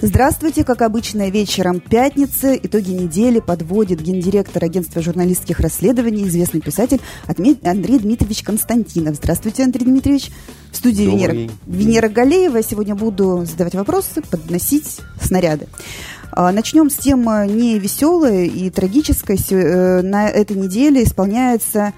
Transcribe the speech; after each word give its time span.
Здравствуйте, 0.00 0.62
как 0.62 0.82
обычно, 0.82 1.28
вечером 1.28 1.80
пятницы. 1.80 2.58
Итоги 2.62 2.92
недели 2.92 3.40
подводит 3.40 4.00
гендиректор 4.00 4.62
агентства 4.62 5.02
журналистских 5.02 5.58
расследований, 5.58 6.28
известный 6.28 6.60
писатель 6.60 7.00
Андрей 7.26 7.98
Дмитриевич 7.98 8.44
Константинов. 8.44 9.16
Здравствуйте, 9.16 9.64
Андрей 9.64 9.86
Дмитриевич. 9.86 10.30
В 10.70 10.76
студии 10.76 11.02
Венера, 11.02 11.50
Венера 11.66 12.08
Галеева. 12.08 12.62
Сегодня 12.62 12.94
буду 12.94 13.44
задавать 13.44 13.74
вопросы, 13.74 14.22
подносить 14.22 15.00
снаряды. 15.20 15.66
А, 16.30 16.52
начнем 16.52 16.90
с 16.90 16.94
темы 16.94 17.48
не 17.48 17.80
веселой 17.80 18.46
и 18.46 18.70
трагической. 18.70 19.36
Э, 19.50 20.02
на 20.02 20.28
этой 20.28 20.56
неделе 20.56 21.02
исполняется 21.02 21.92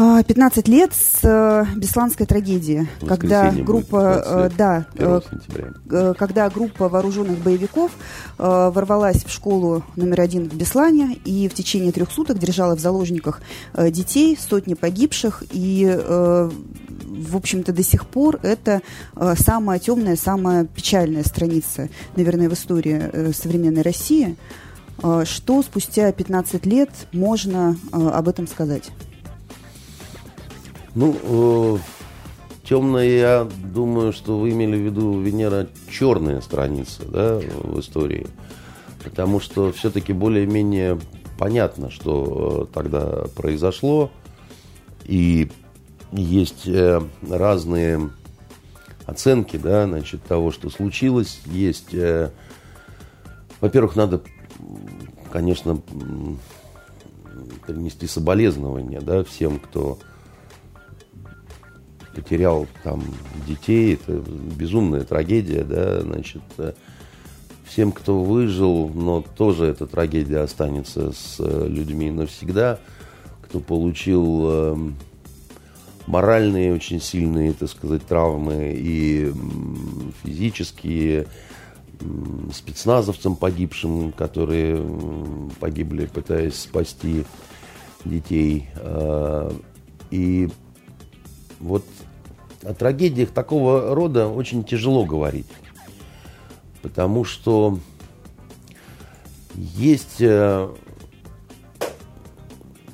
15 0.00 0.66
а, 0.66 0.70
лет 0.70 0.94
с 0.94 1.18
э, 1.22 1.66
Бесланской 1.76 2.24
трагедии, 2.24 2.88
когда 3.06 3.50
группа, 3.50 4.22
э, 4.24 4.50
да, 4.56 4.86
э, 4.94 6.14
когда 6.16 6.48
группа 6.48 6.88
вооруженных 6.88 7.38
боевиков 7.40 7.90
ворвалась 8.38 9.24
в 9.24 9.30
школу 9.30 9.84
номер 9.96 10.22
один 10.22 10.48
в 10.48 10.54
Беслане 10.54 11.18
и 11.26 11.48
в 11.48 11.54
течение 11.54 11.92
трех 11.92 12.10
суток 12.10 12.38
держала 12.38 12.76
в 12.76 12.80
заложниках 12.80 13.42
детей, 13.76 14.38
сотни 14.40 14.72
погибших 14.72 15.42
и 15.50 15.84
в 15.84 17.36
общем-то, 17.36 17.72
до 17.72 17.82
сих 17.82 18.06
пор 18.06 18.38
это 18.42 18.80
самая 19.36 19.78
темная, 19.78 20.16
самая 20.16 20.64
печальная 20.64 21.24
страница, 21.24 21.88
наверное, 22.16 22.48
в 22.48 22.54
истории 22.54 23.32
современной 23.32 23.82
России. 23.82 24.36
Что 25.24 25.62
спустя 25.62 26.12
15 26.12 26.64
лет 26.66 26.90
можно 27.12 27.76
об 27.92 28.28
этом 28.28 28.46
сказать? 28.46 28.90
Ну, 30.94 31.16
э, 31.22 31.78
темная, 32.64 33.08
я 33.08 33.48
думаю, 33.72 34.12
что 34.12 34.38
вы 34.38 34.50
имели 34.50 34.76
в 34.76 34.84
виду 34.84 35.20
Венера 35.20 35.68
черная 35.88 36.40
страница 36.40 37.04
да, 37.06 37.38
в 37.38 37.78
истории. 37.78 38.26
Потому 39.04 39.40
что 39.40 39.72
все-таки 39.72 40.12
более-менее 40.12 40.98
понятно, 41.38 41.90
что 41.90 42.68
э, 42.68 42.74
тогда 42.74 43.24
произошло. 43.34 44.10
И 45.04 45.50
есть 46.12 46.66
э, 46.66 47.00
разные 47.28 48.10
оценки 49.06 49.56
да, 49.56 49.86
значит, 49.86 50.22
того, 50.24 50.50
что 50.50 50.70
случилось. 50.70 51.40
Есть, 51.46 51.94
э, 51.94 52.30
во-первых, 53.60 53.96
надо, 53.96 54.20
конечно, 55.32 55.80
принести 57.66 58.06
соболезнования 58.06 59.00
да, 59.00 59.24
всем, 59.24 59.60
кто 59.60 59.98
потерял 62.14 62.66
там 62.82 63.02
детей, 63.46 63.94
это 63.94 64.12
безумная 64.12 65.04
трагедия, 65.04 65.64
да, 65.64 66.00
значит, 66.00 66.42
э, 66.58 66.72
всем, 67.64 67.92
кто 67.92 68.22
выжил, 68.22 68.88
но 68.88 69.22
тоже 69.36 69.66
эта 69.66 69.86
трагедия 69.86 70.38
останется 70.38 71.12
с 71.12 71.36
э, 71.38 71.66
людьми 71.68 72.10
навсегда, 72.10 72.80
кто 73.42 73.60
получил 73.60 74.50
эм, 74.50 74.96
моральные 76.06 76.74
очень 76.74 77.00
сильные, 77.00 77.52
так 77.52 77.68
сказать, 77.68 78.04
травмы 78.06 78.74
и 78.76 79.32
физические, 80.24 81.26
спецназовцам 82.52 83.36
погибшим, 83.36 84.12
которые 84.12 84.82
погибли, 85.60 86.06
пытаясь 86.06 86.58
спасти 86.58 87.24
детей. 88.04 88.68
Э, 88.76 89.52
и 90.10 90.48
вот 91.60 91.84
о 92.62 92.74
трагедиях 92.74 93.30
такого 93.30 93.94
рода 93.94 94.28
очень 94.28 94.64
тяжело 94.64 95.04
говорить. 95.04 95.46
Потому 96.82 97.24
что 97.24 97.78
есть 99.54 100.20
э, 100.20 100.68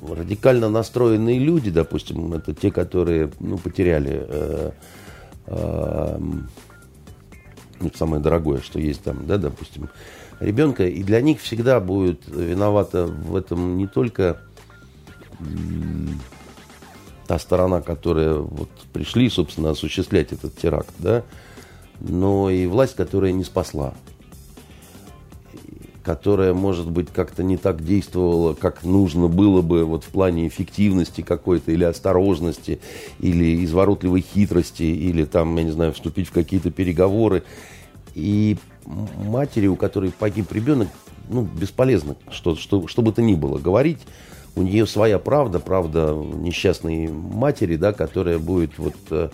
радикально 0.01 0.69
настроенные 0.69 1.39
люди, 1.39 1.69
допустим, 1.69 2.33
это 2.33 2.53
те, 2.53 2.71
которые 2.71 3.31
ну, 3.39 3.57
потеряли 3.57 4.25
э, 4.27 4.71
э, 5.47 6.19
ну, 7.79 7.91
самое 7.95 8.21
дорогое, 8.21 8.61
что 8.61 8.79
есть 8.79 9.03
там, 9.03 9.25
да, 9.27 9.37
допустим, 9.37 9.89
ребенка, 10.39 10.87
и 10.87 11.03
для 11.03 11.21
них 11.21 11.41
всегда 11.41 11.79
будет 11.79 12.27
виновата 12.27 13.05
в 13.05 13.35
этом 13.35 13.77
не 13.77 13.87
только 13.87 14.41
та 17.27 17.37
сторона, 17.39 17.81
которая 17.81 18.35
вот 18.35 18.69
пришли, 18.93 19.29
собственно, 19.29 19.71
осуществлять 19.71 20.31
этот 20.31 20.55
теракт, 20.55 20.93
да, 20.99 21.23
но 21.99 22.49
и 22.49 22.65
власть, 22.67 22.95
которая 22.95 23.31
не 23.31 23.43
спасла, 23.43 23.93
которая, 26.03 26.53
может 26.53 26.89
быть, 26.89 27.09
как-то 27.11 27.43
не 27.43 27.57
так 27.57 27.83
действовала, 27.83 28.53
как 28.53 28.83
нужно 28.83 29.27
было 29.27 29.61
бы 29.61 29.83
вот 29.83 30.05
в 30.05 30.07
плане 30.07 30.47
эффективности 30.47 31.21
какой-то, 31.21 31.71
или 31.71 31.83
осторожности, 31.83 32.79
или 33.19 33.63
изворотливой 33.65 34.21
хитрости, 34.21 34.83
или 34.83 35.25
там, 35.25 35.55
я 35.57 35.63
не 35.63 35.71
знаю, 35.71 35.91
вступить 35.91 36.29
в 36.29 36.31
какие-то 36.31 36.71
переговоры. 36.71 37.43
И 38.15 38.57
матери, 38.85 39.67
у 39.67 39.75
которой 39.75 40.11
погиб 40.11 40.51
ребенок, 40.53 40.87
ну, 41.29 41.41
бесполезно, 41.41 42.15
что, 42.31 42.55
что, 42.55 42.87
что 42.87 43.01
бы 43.01 43.11
то 43.11 43.21
ни 43.21 43.35
было 43.35 43.57
говорить, 43.57 43.99
у 44.55 44.61
нее 44.61 44.87
своя 44.87 45.19
правда, 45.19 45.59
правда 45.59 46.13
несчастной 46.13 47.07
матери, 47.07 47.75
да, 47.75 47.93
которая 47.93 48.39
будет 48.39 48.77
вот 48.77 48.95
э, 49.11 49.29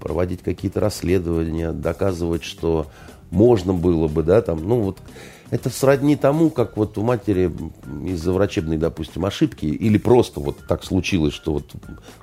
проводить 0.00 0.42
какие-то 0.42 0.80
расследования, 0.80 1.72
доказывать, 1.72 2.44
что 2.44 2.86
можно 3.30 3.74
было 3.74 4.08
бы, 4.08 4.22
да, 4.22 4.40
там, 4.40 4.66
ну 4.66 4.80
вот 4.80 4.98
это 5.50 5.70
сродни 5.70 6.16
тому, 6.16 6.50
как 6.50 6.76
вот 6.76 6.98
у 6.98 7.02
матери 7.02 7.50
из-за 8.04 8.32
врачебной, 8.32 8.76
допустим, 8.76 9.24
ошибки, 9.24 9.66
или 9.66 9.98
просто 9.98 10.40
вот 10.40 10.58
так 10.68 10.84
случилось, 10.84 11.32
что 11.34 11.54
вот 11.54 11.72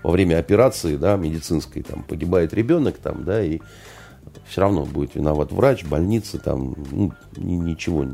во 0.03 0.12
время 0.12 0.38
операции, 0.38 0.96
да, 0.96 1.16
медицинской, 1.16 1.81
там, 1.81 2.03
погибает 2.03 2.53
ребенок, 2.53 2.97
там, 2.97 3.24
да, 3.24 3.44
и 3.44 3.59
все 4.47 4.62
равно 4.62 4.86
будет 4.86 5.16
виноват 5.16 5.52
врач, 5.52 5.84
больница, 5.86 6.38
там, 6.38 6.75
ну, 6.91 7.12
ничего. 7.38 8.06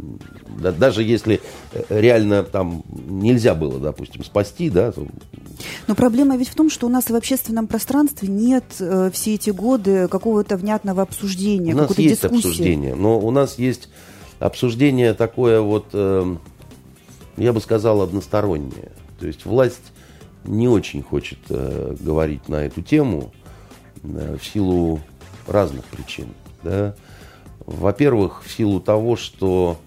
Да, 0.60 0.72
даже 0.72 1.04
если 1.04 1.42
э, 1.74 1.84
реально 1.90 2.44
там 2.44 2.84
нельзя 2.90 3.54
было, 3.54 3.80
допустим, 3.80 4.24
спасти, 4.24 4.70
да. 4.70 4.92
То... 4.92 5.08
Но 5.88 5.96
проблема 5.96 6.38
ведь 6.38 6.50
в 6.50 6.56
том, 6.56 6.70
что 6.70 6.88
у 6.88 6.90
нас 6.90 7.10
в 7.10 7.16
общественном 7.16 7.68
пространстве 7.68 8.30
нет 8.30 8.64
э, 8.80 9.10
все 9.14 9.36
эти 9.36 9.50
годы 9.50 10.08
какого-то 10.08 10.58
внятного 10.58 11.02
обсуждения, 11.02 11.74
У 11.74 11.78
нас 11.78 11.98
есть 11.98 12.22
дискуссии. 12.22 12.38
обсуждение, 12.38 12.96
но 12.96 13.20
у 13.20 13.32
нас 13.32 13.60
есть 13.60 13.90
обсуждение 14.40 15.14
такое 15.14 15.60
вот, 15.60 15.88
э, 15.94 16.36
я 17.38 17.54
бы 17.54 17.60
сказал, 17.60 18.02
одностороннее. 18.02 18.92
То 19.20 19.28
есть 19.28 19.46
власть 19.46 19.92
не 20.46 20.68
очень 20.68 21.04
хочет 21.04 21.40
э, 21.50 21.96
говорить 22.00 22.48
на 22.48 22.66
эту 22.66 22.82
тему 22.82 23.32
э, 24.04 24.38
в 24.40 24.46
силу 24.46 25.00
разных 25.52 25.86
причин. 25.86 26.28
Да? 26.64 26.96
Во-первых, 27.66 28.44
в 28.44 28.52
силу 28.52 28.80
того, 28.80 29.16
что, 29.16 29.78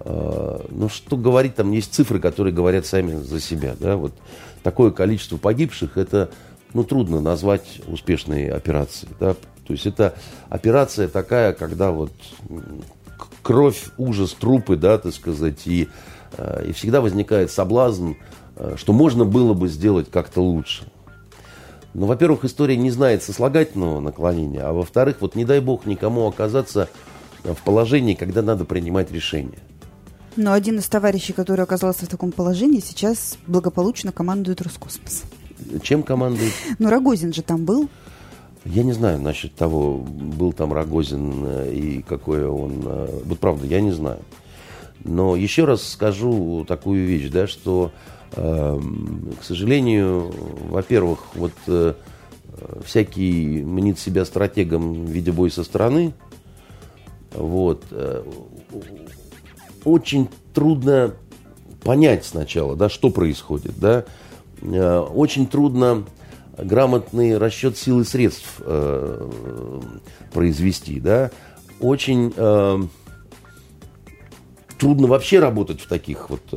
э, 0.00 0.60
ну 0.70 0.88
что 0.88 1.16
говорить, 1.16 1.54
там 1.54 1.72
есть 1.72 1.94
цифры, 1.94 2.20
которые 2.20 2.52
говорят 2.54 2.86
сами 2.86 3.14
за 3.14 3.40
себя. 3.40 3.74
Да? 3.78 3.96
Вот 3.96 4.12
такое 4.62 4.90
количество 4.90 5.36
погибших, 5.36 5.96
это 5.96 6.30
ну, 6.74 6.84
трудно 6.84 7.20
назвать 7.20 7.80
успешной 7.86 8.48
операцией. 8.48 9.12
Да? 9.20 9.34
То 9.66 9.72
есть 9.72 9.86
это 9.86 10.14
операция 10.48 11.08
такая, 11.08 11.52
когда 11.52 11.92
вот 11.92 12.12
кровь, 13.42 13.84
ужас, 13.98 14.32
трупы, 14.32 14.76
да, 14.76 14.98
так 14.98 15.12
сказать, 15.12 15.66
и, 15.66 15.88
э, 16.36 16.66
и 16.68 16.72
всегда 16.72 17.00
возникает 17.00 17.50
соблазн, 17.50 18.12
э, 18.56 18.74
что 18.76 18.92
можно 18.92 19.24
было 19.24 19.54
бы 19.54 19.68
сделать 19.68 20.10
как-то 20.10 20.40
лучше. 20.40 20.84
Ну, 21.94 22.06
во-первых, 22.06 22.44
история 22.44 22.76
не 22.76 22.90
знает 22.90 23.22
сослагательного 23.22 24.00
наклонения, 24.00 24.62
а 24.62 24.72
во-вторых, 24.72 25.16
вот 25.20 25.34
не 25.34 25.44
дай 25.44 25.60
бог 25.60 25.84
никому 25.86 26.26
оказаться 26.26 26.88
в 27.44 27.62
положении, 27.64 28.14
когда 28.14 28.40
надо 28.42 28.64
принимать 28.64 29.12
решение. 29.12 29.58
Но 30.36 30.52
один 30.52 30.78
из 30.78 30.86
товарищей, 30.88 31.34
который 31.34 31.62
оказался 31.62 32.06
в 32.06 32.08
таком 32.08 32.32
положении, 32.32 32.80
сейчас 32.80 33.36
благополучно 33.46 34.12
командует 34.12 34.62
Роскосмос. 34.62 35.24
Чем 35.82 36.02
командует? 36.02 36.52
Ну, 36.78 36.88
Рогозин 36.88 37.32
же 37.32 37.42
там 37.42 37.64
был. 37.64 37.88
Я 38.64 38.84
не 38.84 38.92
знаю 38.92 39.20
насчет 39.20 39.54
того, 39.54 39.98
был 39.98 40.52
там 40.52 40.72
Рогозин 40.72 41.44
э, 41.44 41.72
и 41.74 42.02
какое 42.02 42.48
он... 42.48 42.82
Э, 42.84 43.20
вот 43.24 43.38
правда, 43.40 43.66
я 43.66 43.80
не 43.80 43.90
знаю. 43.90 44.20
Но 45.04 45.36
еще 45.36 45.64
раз 45.64 45.86
скажу 45.86 46.64
такую 46.66 47.04
вещь, 47.06 47.28
да, 47.28 47.46
что, 47.46 47.90
к 48.34 49.42
сожалению, 49.42 50.32
во-первых, 50.68 51.20
вот 51.34 51.52
э, 51.66 51.94
всякий 52.84 53.62
мнит 53.62 53.98
себя 53.98 54.24
стратегом 54.24 55.04
в 55.04 55.10
виде 55.10 55.32
боя 55.32 55.50
со 55.50 55.64
стороны. 55.64 56.14
Вот. 57.34 57.84
Э, 57.90 58.22
очень 59.84 60.28
трудно 60.54 61.14
понять 61.82 62.24
сначала, 62.24 62.76
да, 62.76 62.88
что 62.88 63.10
происходит, 63.10 63.78
да. 63.78 64.04
Э, 64.62 64.98
очень 65.00 65.46
трудно 65.46 66.04
грамотный 66.56 67.38
расчет 67.38 67.76
сил 67.78 68.00
и 68.00 68.04
средств 68.04 68.60
произвести, 70.32 71.00
да. 71.00 71.30
Очень 71.80 72.32
э, 72.36 72.82
трудно 74.82 75.06
вообще 75.06 75.38
работать 75.38 75.80
в 75.80 75.86
таких 75.86 76.28
вот 76.28 76.42
э, 76.50 76.56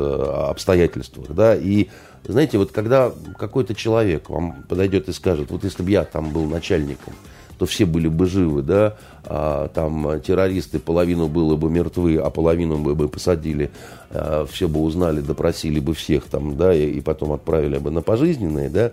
обстоятельствах, 0.50 1.28
да. 1.30 1.56
И 1.56 1.90
знаете, 2.28 2.58
вот 2.58 2.72
когда 2.72 3.12
какой-то 3.38 3.76
человек 3.76 4.32
вам 4.32 4.64
подойдет 4.68 5.08
и 5.10 5.14
скажет, 5.14 5.52
вот 5.52 5.64
если 5.64 5.84
бы 5.84 5.92
я 5.92 6.06
там 6.06 6.32
был 6.32 6.46
начальником, 6.46 7.14
то 7.60 7.68
все 7.68 7.86
были 7.86 8.08
бы 8.08 8.26
живы, 8.26 8.64
да, 8.64 8.98
а, 9.26 9.68
там 9.68 10.20
террористы 10.22 10.80
половину 10.80 11.28
было 11.28 11.56
бы 11.56 11.70
мертвы, 11.70 12.18
а 12.18 12.32
половину 12.32 12.80
бы, 12.80 12.96
бы 12.96 13.08
посадили, 13.10 13.70
а, 14.10 14.48
все 14.52 14.68
бы 14.68 14.82
узнали, 14.82 15.22
допросили 15.22 15.80
бы 15.80 15.94
всех 15.94 16.24
там, 16.24 16.58
да, 16.58 16.74
и, 16.74 16.90
и 16.90 17.02
потом 17.02 17.32
отправили 17.32 17.78
бы 17.78 17.92
на 17.92 18.02
пожизненные, 18.02 18.70
да, 18.70 18.92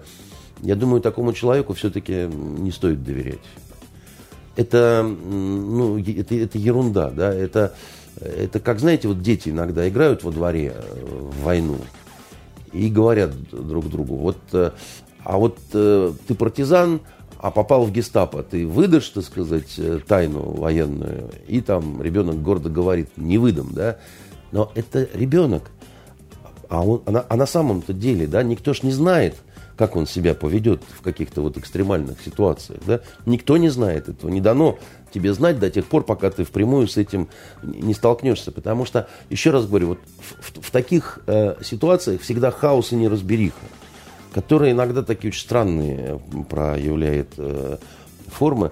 я 0.61 0.77
думаю, 0.77 1.01
такому 1.01 1.33
человеку 1.33 1.73
все-таки 1.73 2.27
не 2.27 2.71
стоит 2.71 3.03
доверять. 3.03 3.41
Это, 4.57 5.03
ну, 5.03 5.99
это, 5.99 6.35
это 6.35 6.59
ерунда, 6.59 7.11
да, 7.11 7.33
это, 7.33 7.75
это 8.21 8.61
как, 8.61 8.81
знаете, 8.81 9.09
вот 9.09 9.23
дети 9.23 9.49
иногда 9.49 9.89
играют 9.89 10.23
во 10.23 10.31
дворе 10.31 10.75
э, 10.75 11.05
в 11.05 11.43
войну 11.43 11.79
и 12.73 12.89
говорят 12.89 13.33
друг 13.51 13.89
другу, 13.89 14.17
вот, 14.17 14.39
э, 14.53 14.71
а 15.25 15.39
вот 15.39 15.59
э, 15.73 16.13
ты 16.27 16.35
партизан, 16.35 17.01
а 17.39 17.51
попал 17.51 17.85
в 17.85 17.93
гестапо, 17.93 18.43
ты 18.43 18.67
выдашь, 18.67 19.09
так 19.09 19.25
сказать, 19.25 19.79
тайну 20.07 20.53
военную, 20.53 21.31
и 21.49 21.61
там 21.61 22.01
ребенок 22.01 22.41
гордо 22.41 22.71
говорит, 22.71 23.11
не 23.17 23.39
выдам, 23.39 23.71
да, 23.73 23.99
но 24.53 24.71
это 24.75 25.09
ребенок, 25.13 25.71
а, 26.69 26.83
он, 26.83 27.03
а, 27.05 27.11
на, 27.11 27.27
а 27.29 27.37
на 27.37 27.47
самом-то 27.47 27.93
деле, 27.93 28.27
да, 28.27 28.43
никто 28.43 28.73
ж 28.75 28.83
не 28.83 28.93
знает, 28.93 29.37
как 29.77 29.97
он 29.97 30.07
себя 30.07 30.35
поведет 30.35 30.83
в 30.97 31.03
каких-то 31.03 31.43
вот 31.43 31.57
экстремальных 31.57 32.21
ситуациях. 32.23 32.81
Да? 32.87 33.01
Никто 33.27 33.57
не 33.57 33.69
знает 33.69 34.09
этого, 34.09 34.31
не 34.31 34.41
дано 34.41 34.79
тебе 35.13 35.33
знать 35.35 35.59
до 35.59 35.71
тех 35.71 35.87
пор, 35.87 36.05
пока 36.05 36.31
ты 36.31 36.45
впрямую 36.45 36.89
с 36.89 36.97
этим 36.97 37.29
не 37.63 37.95
столкнешься. 37.95 38.53
Потому 38.53 38.85
что, 38.85 39.09
еще 39.31 39.51
раз 39.51 39.67
говорю, 39.67 39.89
вот 39.89 39.99
в, 40.19 40.61
в, 40.61 40.67
в 40.67 40.71
таких 40.71 41.21
э, 41.27 41.57
ситуациях 41.63 42.21
всегда 42.23 42.51
хаос 42.51 42.93
и 42.93 42.97
неразбериха, 42.97 43.67
которые 44.33 44.73
иногда 44.73 45.03
такие 45.03 45.31
очень 45.31 45.43
странные 45.43 46.21
проявляет 46.49 47.29
э, 47.37 47.79
формы. 48.29 48.71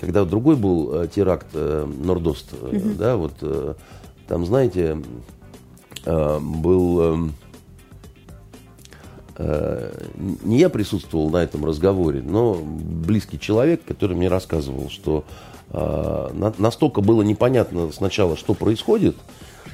Когда 0.00 0.24
другой 0.24 0.56
был 0.56 1.02
э, 1.02 1.08
теракт 1.08 1.48
э, 1.52 1.86
Нордост, 1.86 2.52
э, 2.52 2.56
mm-hmm. 2.56 2.94
да, 2.96 3.16
вот 3.16 3.34
э, 3.42 3.74
там, 4.26 4.46
знаете, 4.46 5.02
э, 6.04 6.38
был... 6.40 7.00
Э, 7.00 7.28
Э, 7.34 7.43
не 9.36 10.58
я 10.58 10.68
присутствовал 10.68 11.28
на 11.30 11.38
этом 11.38 11.64
разговоре, 11.64 12.22
но 12.22 12.54
близкий 12.54 13.38
человек, 13.38 13.82
который 13.84 14.16
мне 14.16 14.28
рассказывал, 14.28 14.90
что 14.90 15.24
э, 15.70 16.52
настолько 16.58 17.00
было 17.00 17.22
непонятно 17.22 17.90
сначала, 17.92 18.36
что 18.36 18.54
происходит, 18.54 19.16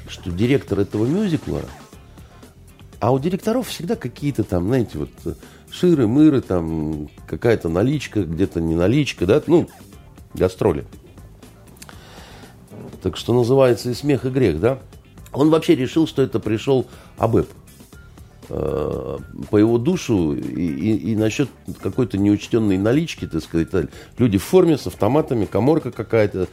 что 0.07 0.31
директор 0.31 0.79
этого 0.79 1.05
мюзикла, 1.05 1.61
а 2.99 3.11
у 3.11 3.19
директоров 3.19 3.67
всегда 3.67 3.95
какие-то 3.95 4.43
там, 4.43 4.67
знаете, 4.67 4.97
вот 4.97 5.09
ширы, 5.71 6.07
мыры, 6.07 6.41
там 6.41 7.09
какая-то 7.27 7.69
наличка, 7.69 8.23
где-то 8.23 8.61
не 8.61 8.75
наличка, 8.75 9.25
да, 9.25 9.41
ну, 9.47 9.67
гастроли. 10.33 10.85
Так 13.01 13.17
что 13.17 13.33
называется 13.33 13.89
и 13.89 13.93
смех, 13.93 14.25
и 14.25 14.29
грех, 14.29 14.59
да. 14.59 14.79
Он 15.33 15.49
вообще 15.49 15.75
решил, 15.75 16.07
что 16.07 16.21
это 16.21 16.39
пришел 16.39 16.85
АБЭП. 17.17 17.47
Э, 18.53 19.17
по 19.49 19.55
его 19.55 19.77
душу 19.77 20.33
и, 20.33 20.41
и, 20.41 21.11
и 21.11 21.15
насчет 21.15 21.47
какой-то 21.81 22.17
неучтенной 22.17 22.77
налички, 22.77 23.25
так 23.25 23.41
сказать, 23.41 23.69
люди 24.17 24.37
в 24.37 24.43
форме 24.43 24.77
с 24.77 24.85
автоматами, 24.87 25.45
коморка 25.45 25.89
какая-то, 25.89 26.49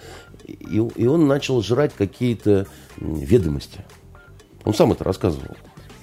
и, 0.47 0.77
и 0.77 1.07
он 1.07 1.27
начал 1.27 1.61
жрать 1.61 1.93
какие-то 1.93 2.69
ведомости. 2.99 3.85
Он 4.65 4.75
сам 4.75 4.93
это 4.93 5.03
рассказывал. 5.03 5.57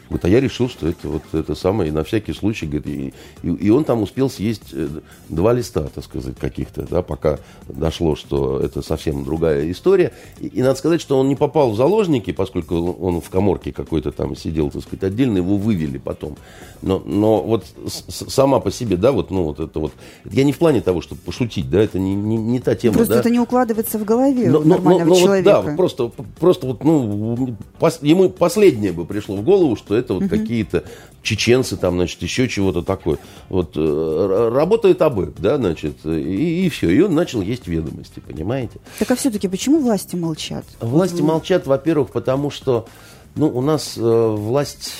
Говорит, 0.10 0.26
а 0.26 0.30
я 0.30 0.40
решил, 0.40 0.70
что 0.70 0.88
это 0.88 1.08
вот 1.08 1.24
это 1.34 1.56
самое, 1.56 1.90
и 1.90 1.92
на 1.92 2.04
всякий 2.04 2.34
случай, 2.34 2.66
говорит, 2.66 2.88
и, 2.88 3.14
и, 3.44 3.50
и 3.50 3.70
он 3.70 3.84
там 3.84 4.04
успел 4.04 4.30
съесть 4.30 4.74
э, 4.74 4.88
два 5.30 5.54
листа, 5.54 5.88
так 5.94 6.04
сказать, 6.04 6.38
каких-то, 6.38 6.84
да, 6.84 7.02
пока 7.02 7.40
дошло, 7.68 8.16
что 8.16 8.60
это 8.60 8.82
совсем 8.82 9.24
другая 9.24 9.72
история. 9.72 10.14
И, 10.40 10.48
и 10.48 10.62
надо 10.62 10.76
сказать, 10.76 11.02
что 11.02 11.20
он 11.20 11.28
не 11.28 11.36
попал 11.36 11.72
в 11.72 11.76
заложники, 11.76 12.32
поскольку 12.32 12.76
он 12.76 13.22
в 13.22 13.30
коморке 13.30 13.72
какой-то 13.72 14.12
там 14.12 14.36
сидел, 14.36 14.70
так 14.70 14.84
сказать, 14.84 15.04
отдельно 15.04 15.38
его 15.38 15.58
вывели 15.58 15.98
потом. 15.98 16.38
Но, 16.82 17.02
но 17.04 17.42
вот 17.42 17.66
с, 17.88 18.30
сама 18.30 18.60
по 18.60 18.72
себе, 18.72 18.98
да, 18.98 19.12
вот, 19.12 19.32
ну, 19.32 19.44
вот 19.44 19.60
это 19.60 19.80
вот, 19.80 19.94
я 20.26 20.44
не 20.44 20.52
в 20.52 20.58
плане 20.60 20.82
того, 20.82 21.02
чтобы 21.02 21.22
пошутить, 21.22 21.70
да, 21.70 21.82
это 21.82 21.98
не, 21.98 22.14
не, 22.14 22.38
не 22.38 22.60
та 22.60 22.76
тема, 22.76 22.96
Просто 22.96 23.16
да. 23.16 23.20
это 23.22 23.30
не 23.30 23.40
укладывается 23.40 23.98
в 23.98 24.04
голове 24.04 24.50
но, 24.50 24.60
нормального 24.60 25.10
но, 25.10 25.16
но, 25.16 25.20
человека. 25.20 25.56
Вот, 25.56 25.66
да, 25.66 25.76
просто, 25.76 26.12
просто 26.40 26.68
вот, 26.68 26.84
ну, 26.84 27.56
пос, 27.80 28.00
ему 28.02 28.30
последнее 28.30 28.92
бы 28.92 29.06
пришло 29.06 29.36
в 29.36 29.44
голову, 29.44 29.76
что 29.76 29.95
это 29.96 30.14
вот 30.14 30.24
угу. 30.24 30.30
какие-то 30.30 30.84
чеченцы, 31.22 31.76
там, 31.76 31.96
значит, 31.96 32.22
еще 32.22 32.48
чего-то 32.48 32.82
такое. 32.82 33.18
Вот 33.50 33.74
э, 33.76 34.50
работает 34.54 35.02
АБЭП, 35.02 35.40
да, 35.40 35.58
значит, 35.58 36.06
и, 36.06 36.66
и 36.66 36.70
все. 36.70 36.90
И 36.90 37.02
он 37.02 37.16
начал 37.16 37.42
есть 37.42 37.68
ведомости, 37.68 38.20
понимаете? 38.20 38.80
Так 39.00 39.12
а 39.12 39.16
все-таки 39.16 39.48
почему 39.48 39.80
власти 39.80 40.16
молчат? 40.16 40.66
Власти 40.80 41.22
вот. 41.22 41.28
молчат, 41.28 41.68
во-первых, 41.68 42.12
потому 42.12 42.52
что, 42.52 42.88
ну, 43.36 43.48
у 43.48 43.62
нас 43.62 43.98
э, 43.98 44.02
власть 44.02 44.94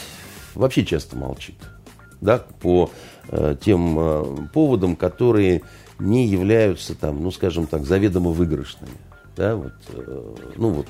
вообще 0.56 0.84
часто 0.84 1.16
молчит, 1.16 1.56
да, 2.22 2.44
по 2.62 2.90
э, 3.30 3.56
тем 3.64 4.00
э, 4.00 4.48
поводам, 4.54 4.96
которые 4.96 5.62
не 6.00 6.28
являются 6.28 6.96
там, 6.96 7.24
ну, 7.24 7.32
скажем 7.32 7.68
так, 7.68 7.86
заведомо 7.86 8.32
выигрышными. 8.32 8.92
Да, 9.36 9.56
вот, 9.56 9.74
э, 9.90 10.36
ну 10.56 10.70
вот. 10.70 10.88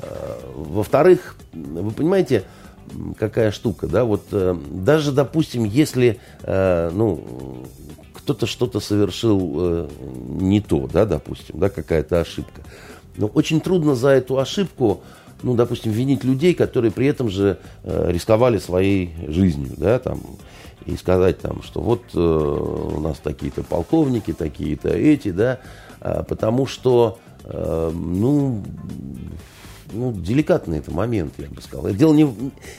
Э, 0.00 0.38
во-вторых, 0.54 1.36
вы 1.52 1.90
понимаете, 1.90 2.44
какая 3.18 3.50
штука, 3.50 3.86
да, 3.86 4.04
вот 4.04 4.26
э, 4.32 4.56
даже, 4.70 5.12
допустим, 5.12 5.64
если, 5.64 6.20
э, 6.42 6.90
ну, 6.92 7.66
кто-то 8.14 8.46
что-то 8.46 8.80
совершил 8.80 9.56
э, 9.56 9.88
не 10.40 10.60
то, 10.60 10.88
да, 10.92 11.04
допустим, 11.06 11.58
да, 11.58 11.68
какая-то 11.68 12.20
ошибка, 12.20 12.62
но 13.16 13.26
очень 13.26 13.60
трудно 13.60 13.94
за 13.94 14.10
эту 14.10 14.38
ошибку, 14.38 15.02
ну, 15.42 15.54
допустим, 15.54 15.92
винить 15.92 16.24
людей, 16.24 16.54
которые 16.54 16.90
при 16.90 17.06
этом 17.06 17.30
же 17.30 17.58
э, 17.84 18.10
рисковали 18.10 18.58
своей 18.58 19.14
жизнью, 19.28 19.74
да, 19.76 19.98
там, 19.98 20.20
и 20.84 20.96
сказать 20.96 21.38
там, 21.40 21.62
что 21.62 21.80
вот 21.80 22.02
э, 22.14 22.18
у 22.18 23.00
нас 23.00 23.18
такие-то 23.18 23.62
полковники, 23.62 24.32
такие-то 24.32 24.88
эти, 24.88 25.30
да, 25.30 25.60
э, 26.00 26.22
потому 26.28 26.66
что, 26.66 27.18
э, 27.44 27.92
ну, 27.94 28.64
ну, 29.92 30.12
деликатный 30.12 30.78
это 30.78 30.92
момент, 30.92 31.34
я 31.38 31.48
бы 31.48 31.60
сказал. 31.62 31.90
Дело 31.90 32.12
не, 32.12 32.28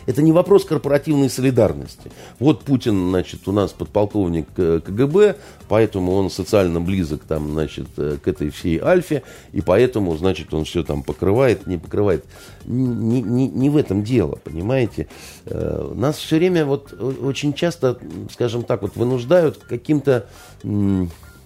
это 0.05 0.21
не 0.21 0.31
вопрос 0.31 0.65
корпоративной 0.65 1.29
солидарности. 1.29 2.11
Вот 2.39 2.63
Путин, 2.63 3.09
значит, 3.09 3.47
у 3.47 3.51
нас 3.51 3.71
подполковник 3.71 4.47
э, 4.57 4.79
КГБ, 4.85 5.37
поэтому 5.67 6.13
он 6.13 6.29
социально 6.29 6.79
близок 6.79 7.23
там, 7.23 7.51
значит, 7.51 7.87
э, 7.97 8.17
к 8.23 8.27
этой 8.27 8.49
всей 8.49 8.79
Альфе, 8.79 9.23
и 9.51 9.61
поэтому, 9.61 10.15
значит, 10.17 10.53
он 10.53 10.65
все 10.65 10.83
там 10.83 11.03
покрывает, 11.03 11.67
не 11.67 11.77
покрывает. 11.77 12.25
Не, 12.65 13.21
не, 13.21 13.47
не 13.47 13.69
в 13.69 13.77
этом 13.77 14.03
дело, 14.03 14.37
понимаете? 14.43 15.07
Э, 15.45 15.91
нас 15.95 16.17
все 16.17 16.37
время 16.37 16.65
вот 16.65 16.93
очень 16.93 17.53
часто, 17.53 17.97
скажем 18.31 18.63
так, 18.63 18.81
вот 18.81 18.95
вынуждают 18.95 19.57
каким-то 19.57 20.27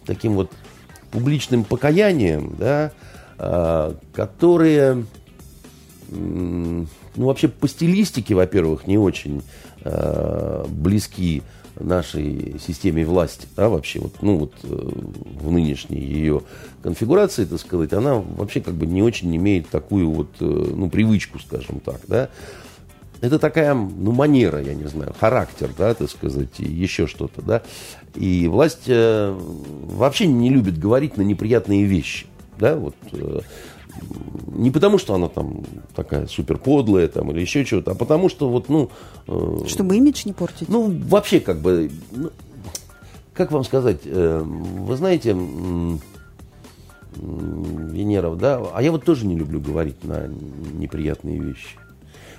таким 0.06 0.36
вот 0.36 0.52
публичным 1.12 1.64
покаянием, 1.64 2.56
да, 2.58 2.92
которые 4.14 5.06
ну, 6.14 6.88
вообще 7.16 7.48
по 7.48 7.68
стилистике, 7.68 8.36
во-первых, 8.36 8.88
не 8.88 8.98
очень 8.98 9.42
э, 9.84 10.66
близки 10.70 11.44
нашей 11.80 12.60
системе 12.60 13.06
власти, 13.06 13.48
да, 13.56 13.70
вообще, 13.70 14.00
вот, 14.00 14.14
ну, 14.22 14.38
вот 14.38 14.54
э, 14.64 14.68
в 14.68 15.52
нынешней 15.52 16.00
ее 16.00 16.44
конфигурации, 16.82 17.46
так 17.46 17.60
сказать, 17.60 17.94
она 17.94 18.16
вообще 18.16 18.62
как 18.62 18.76
бы 18.76 18.86
не 18.86 19.02
очень 19.02 19.36
имеет 19.36 19.70
такую 19.70 20.12
вот, 20.12 20.30
э, 20.40 20.46
ну, 20.46 20.90
привычку, 20.90 21.40
скажем 21.40 21.80
так, 21.80 22.02
да. 22.08 22.30
Это 23.22 23.40
такая, 23.40 23.74
ну, 23.74 24.12
манера, 24.12 24.62
я 24.62 24.74
не 24.74 24.86
знаю, 24.86 25.16
характер, 25.18 25.72
да, 25.78 25.94
так 25.94 26.10
сказать, 26.10 26.60
и 26.60 26.66
еще 26.66 27.08
что-то, 27.08 27.42
да. 27.42 27.64
И 28.16 28.48
власть 28.48 28.84
э, 28.88 29.36
вообще 29.36 30.28
не 30.28 30.50
любит 30.50 30.78
говорить 30.78 31.18
на 31.18 31.22
неприятные 31.22 31.86
вещи, 31.86 32.28
да, 32.60 32.76
вот. 32.76 32.96
Э, 33.14 33.40
не 34.48 34.72
потому, 34.72 34.98
что 34.98 35.14
она 35.16 35.30
там 35.30 35.64
такая 35.96 36.28
супер 36.28 36.58
подлая 36.58 37.08
там, 37.08 37.32
или 37.32 37.42
еще 37.42 37.66
чего-то, 37.66 37.92
а 37.92 37.96
потому 37.96 38.30
что 38.30 38.50
вот, 38.50 38.70
ну... 38.70 38.90
Э, 39.28 39.64
Чтобы 39.68 39.98
имидж 39.98 40.24
не 40.26 40.34
портить. 40.34 40.70
Ну, 40.70 40.90
вообще, 41.08 41.40
как 41.40 41.60
бы, 41.60 41.92
ну, 42.12 42.30
как 43.34 43.52
вам 43.52 43.64
сказать, 43.64 44.02
э, 44.06 44.44
вы 44.44 44.96
знаете, 44.96 45.36
Венеров, 47.16 48.38
да, 48.38 48.62
а 48.74 48.82
я 48.82 48.92
вот 48.92 49.06
тоже 49.06 49.26
не 49.26 49.36
люблю 49.36 49.60
говорить 49.60 50.04
на 50.04 50.28
неприятные 50.28 51.40
вещи. 51.40 51.78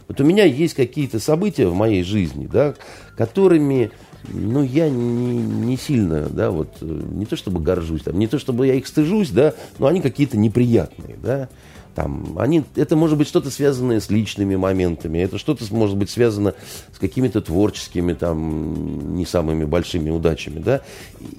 Вот 0.09 0.21
у 0.21 0.25
меня 0.25 0.45
есть 0.45 0.75
какие-то 0.75 1.19
события 1.19 1.67
в 1.67 1.75
моей 1.75 2.03
жизни, 2.03 2.47
да, 2.47 2.75
которыми, 3.17 3.91
ну, 4.29 4.63
я 4.63 4.89
не, 4.89 5.37
не 5.37 5.77
сильно, 5.77 6.29
да, 6.29 6.51
вот, 6.51 6.81
не 6.81 7.27
то 7.27 7.37
чтобы 7.37 7.61
горжусь, 7.61 8.03
там, 8.03 8.19
не 8.19 8.27
то 8.27 8.39
чтобы 8.39 8.67
я 8.67 8.75
их 8.75 8.87
стыжусь, 8.87 9.31
да, 9.31 9.55
но 9.79 9.87
они 9.87 10.01
какие-то 10.01 10.37
неприятные, 10.37 11.17
да. 11.23 11.49
Там, 11.95 12.37
они, 12.39 12.65
это 12.75 12.97
может 12.97 13.17
быть 13.17 13.29
что-то 13.29 13.51
связанное 13.51 14.01
с 14.01 14.11
личными 14.11 14.57
моментами, 14.57 15.19
это 15.19 15.39
что-то 15.39 15.65
может 15.73 15.97
быть 15.97 16.11
связано 16.11 16.55
с 16.93 16.99
какими-то 16.99 17.41
творческими, 17.41 18.15
там, 18.15 19.17
не 19.17 19.25
самыми 19.25 19.65
большими 19.65 20.11
удачами, 20.11 20.59
да. 20.59 20.81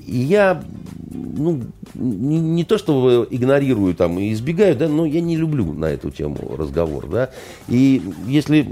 И 0.08 0.18
я, 0.18 0.64
ну, 1.12 1.62
не, 1.94 2.40
не 2.40 2.64
то 2.64 2.78
чтобы 2.78 3.28
игнорирую 3.30 3.96
там 3.96 4.18
и 4.18 4.32
избегаю, 4.32 4.78
да, 4.78 4.88
но 4.88 5.06
я 5.06 5.20
не 5.20 5.36
люблю 5.36 5.74
на 5.74 5.86
эту 5.86 6.10
тему 6.10 6.56
разговор, 6.58 7.08
да. 7.08 7.32
И 7.68 8.02
если 8.26 8.66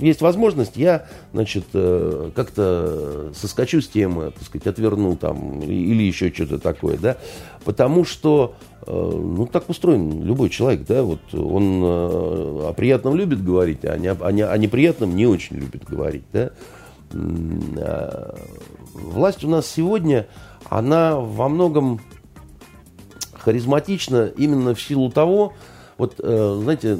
есть 0.00 0.20
возможность, 0.22 0.76
я, 0.76 1.06
значит, 1.32 1.64
э, 1.74 2.30
как-то 2.34 3.30
соскочу 3.34 3.80
с 3.80 3.88
темы, 3.88 4.32
так 4.32 4.42
сказать, 4.44 4.66
отверну 4.66 5.16
там 5.16 5.60
или 5.60 6.02
еще 6.02 6.32
что-то 6.32 6.58
такое, 6.58 6.98
да, 6.98 7.18
потому 7.64 8.04
что 8.04 8.56
ну, 8.86 9.46
так 9.46 9.68
устроен 9.68 10.22
любой 10.22 10.48
человек, 10.48 10.86
да, 10.86 11.02
вот 11.02 11.20
он 11.34 11.82
э, 11.82 12.68
о 12.68 12.74
приятном 12.76 13.14
любит 13.14 13.44
говорить, 13.44 13.84
а, 13.84 13.96
не, 13.98 14.08
а, 14.08 14.32
не, 14.32 14.42
о 14.42 14.56
неприятном 14.56 15.14
не 15.14 15.26
очень 15.26 15.56
любит 15.56 15.84
говорить, 15.84 16.24
да. 16.32 16.50
А, 17.12 18.36
власть 18.94 19.44
у 19.44 19.48
нас 19.48 19.66
сегодня, 19.66 20.26
она 20.68 21.16
во 21.16 21.48
многом 21.48 22.00
харизматична 23.34 24.30
именно 24.36 24.74
в 24.74 24.80
силу 24.80 25.10
того, 25.10 25.52
вот, 25.98 26.14
э, 26.18 26.60
знаете, 26.62 26.98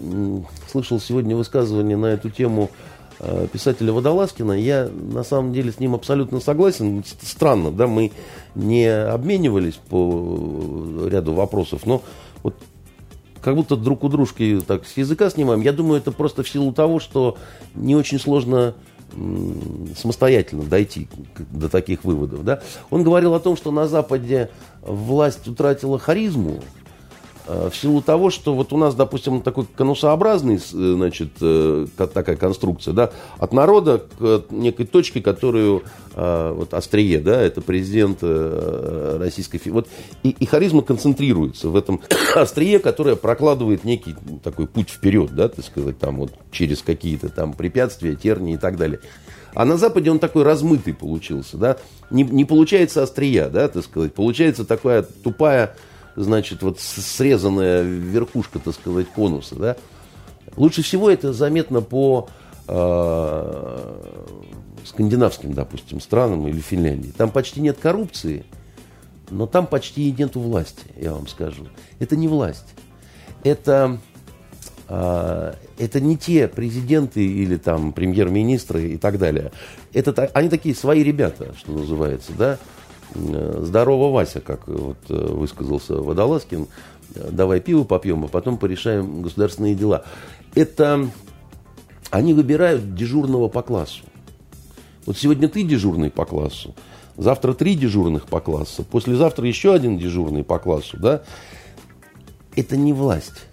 слышал 0.71 1.01
сегодня 1.01 1.35
высказывание 1.35 1.97
на 1.97 2.07
эту 2.07 2.29
тему 2.29 2.71
писателя 3.53 3.93
Водолазкина, 3.93 4.53
я 4.53 4.89
на 4.89 5.23
самом 5.25 5.53
деле 5.53 5.73
с 5.73 5.79
ним 5.79 5.95
абсолютно 5.95 6.41
согласен. 6.41 7.05
Странно, 7.23 7.71
да, 7.71 7.87
мы 7.87 8.13
не 8.55 8.87
обменивались 8.87 9.75
по 9.75 11.07
ряду 11.07 11.35
вопросов, 11.35 11.87
но 11.87 12.03
вот 12.43 12.55
как 13.43 13.57
будто 13.57 13.77
друг 13.77 14.05
у 14.05 14.09
дружки 14.09 14.61
так 14.67 14.87
с 14.87 14.97
языка 14.97 15.31
снимаем. 15.31 15.61
Я 15.61 15.73
думаю, 15.73 16.01
это 16.01 16.13
просто 16.13 16.43
в 16.43 16.49
силу 16.49 16.73
того, 16.73 17.01
что 17.01 17.37
не 17.75 17.95
очень 17.95 18.19
сложно 18.19 18.75
самостоятельно 19.97 20.63
дойти 20.63 21.09
до 21.51 21.69
таких 21.69 22.05
выводов. 22.05 22.45
Да? 22.45 22.63
Он 22.91 23.03
говорил 23.03 23.35
о 23.35 23.41
том, 23.41 23.57
что 23.57 23.73
на 23.73 23.89
Западе 23.89 24.51
власть 24.83 25.49
утратила 25.49 25.99
харизму, 25.99 26.61
Э, 26.61 26.80
в 27.47 27.73
силу 27.75 28.03
того, 28.03 28.31
что 28.31 28.55
вот 28.55 28.73
у 28.73 28.77
нас, 28.77 28.95
допустим, 28.95 29.43
такой 29.43 29.67
конусообразный, 29.77 30.57
э, 30.57 30.59
значит, 30.95 31.31
э, 31.41 31.87
такая 31.97 32.37
конструкция, 32.37 32.95
да, 32.95 33.11
от 33.39 33.53
народа 33.53 34.05
к 34.19 34.45
некой 34.51 34.87
точке, 34.87 35.21
которую, 35.21 35.83
вот 36.15 36.75
острие, 36.75 37.21
да, 37.21 37.41
это 37.41 37.61
президент 37.61 38.19
Российской. 38.23 39.61
Вот, 39.71 39.89
и, 40.23 40.31
и 40.31 40.45
харизма 40.45 40.83
концентрируется 40.83 41.69
в 41.69 41.77
этом 41.77 42.01
острие, 42.35 42.79
которое 42.79 43.17
прокладывает 43.17 43.85
некий 43.85 44.15
такой 44.43 44.67
путь 44.67 44.91
вперед, 44.91 45.35
да, 45.35 45.49
так 45.49 45.65
сказать, 45.65 45.99
там 45.99 46.17
вот 46.17 46.33
через 46.51 46.83
какие-то 46.83 47.29
там 47.29 47.53
препятствия, 47.53 48.17
тернии 48.17 48.55
и 48.55 48.59
так 48.59 48.77
далее. 48.77 49.01
А 49.55 49.65
на 49.65 49.77
Западе 49.77 50.11
он 50.11 50.19
такой 50.19 50.45
размытый 50.45 50.95
получился, 50.95 51.57
да, 51.57 51.77
не, 52.11 52.23
не 52.23 52.45
получается 52.45 53.03
острия, 53.03 53.49
да, 53.49 53.69
так 53.69 53.85
сказать, 53.85 54.15
получается 54.15 54.65
такая 54.65 55.03
тупая 55.03 55.77
значит, 56.17 56.63
вот 56.63 56.81
срезанная 56.81 57.83
верхушка, 57.83 58.59
так 58.59 58.75
сказать, 58.75 59.09
конуса, 59.09 59.55
да, 59.57 59.77
лучше 60.57 60.83
всего 60.83 61.11
это 61.11 61.33
заметно 61.33 61.81
по 61.81 62.29
э, 62.69 64.03
скандинавским, 64.85 65.53
допустим, 65.53 66.01
странам 66.01 66.47
или 66.49 66.61
Финляндии. 66.61 67.13
Там 67.17 67.31
почти 67.31 67.61
нет 67.61 67.79
коррупции, 67.79 68.45
но 69.31 69.47
там 69.47 69.67
почти 69.67 70.09
и 70.09 70.13
нету 70.13 70.41
власти, 70.41 70.85
я 70.97 71.13
вам 71.13 71.27
скажу. 71.27 71.67
Это 71.99 72.17
не 72.17 72.29
власть. 72.29 72.75
Это, 73.45 73.99
э, 74.89 75.55
это 75.79 76.01
не 76.01 76.17
те 76.17 76.49
президенты 76.49 77.25
или 77.25 77.57
там 77.57 77.93
премьер-министры 77.93 78.91
и 78.91 78.97
так 78.97 79.19
далее. 79.19 79.53
Это, 79.93 80.31
они 80.35 80.49
такие 80.49 80.75
свои 80.75 81.03
ребята, 81.03 81.55
что 81.57 81.73
называется, 81.73 82.33
да. 82.37 82.59
Э, 83.15 83.61
здорово, 83.63 84.13
Вася, 84.13 84.41
как 84.41 84.69
вот 84.69 84.99
э, 85.09 85.15
высказался 85.15 85.95
Водолазкин, 85.95 86.67
давай 87.31 87.61
пиво 87.61 87.85
попьем, 87.85 88.25
а 88.25 88.29
потом 88.29 88.59
порешаем 88.59 89.23
государственные 89.23 89.75
дела. 89.75 90.05
Это 90.55 91.09
они 92.11 92.35
выбирают 92.35 92.95
дежурного 92.95 93.49
по 93.49 93.63
классу. 93.63 94.03
Вот 95.07 95.17
сегодня 95.17 95.49
ты 95.49 95.63
дежурный 95.63 96.11
по 96.11 96.25
классу, 96.25 96.75
завтра 97.17 97.55
три 97.55 97.75
дежурных 97.75 98.27
по 98.27 98.41
классу, 98.41 98.85
послезавтра 98.85 99.47
еще 99.47 99.73
один 99.73 99.99
дежурный 99.99 100.45
по 100.45 100.59
классу, 100.59 100.99
да? 100.99 101.23
Это 102.55 102.77
не 102.77 102.93
власть. 102.93 103.47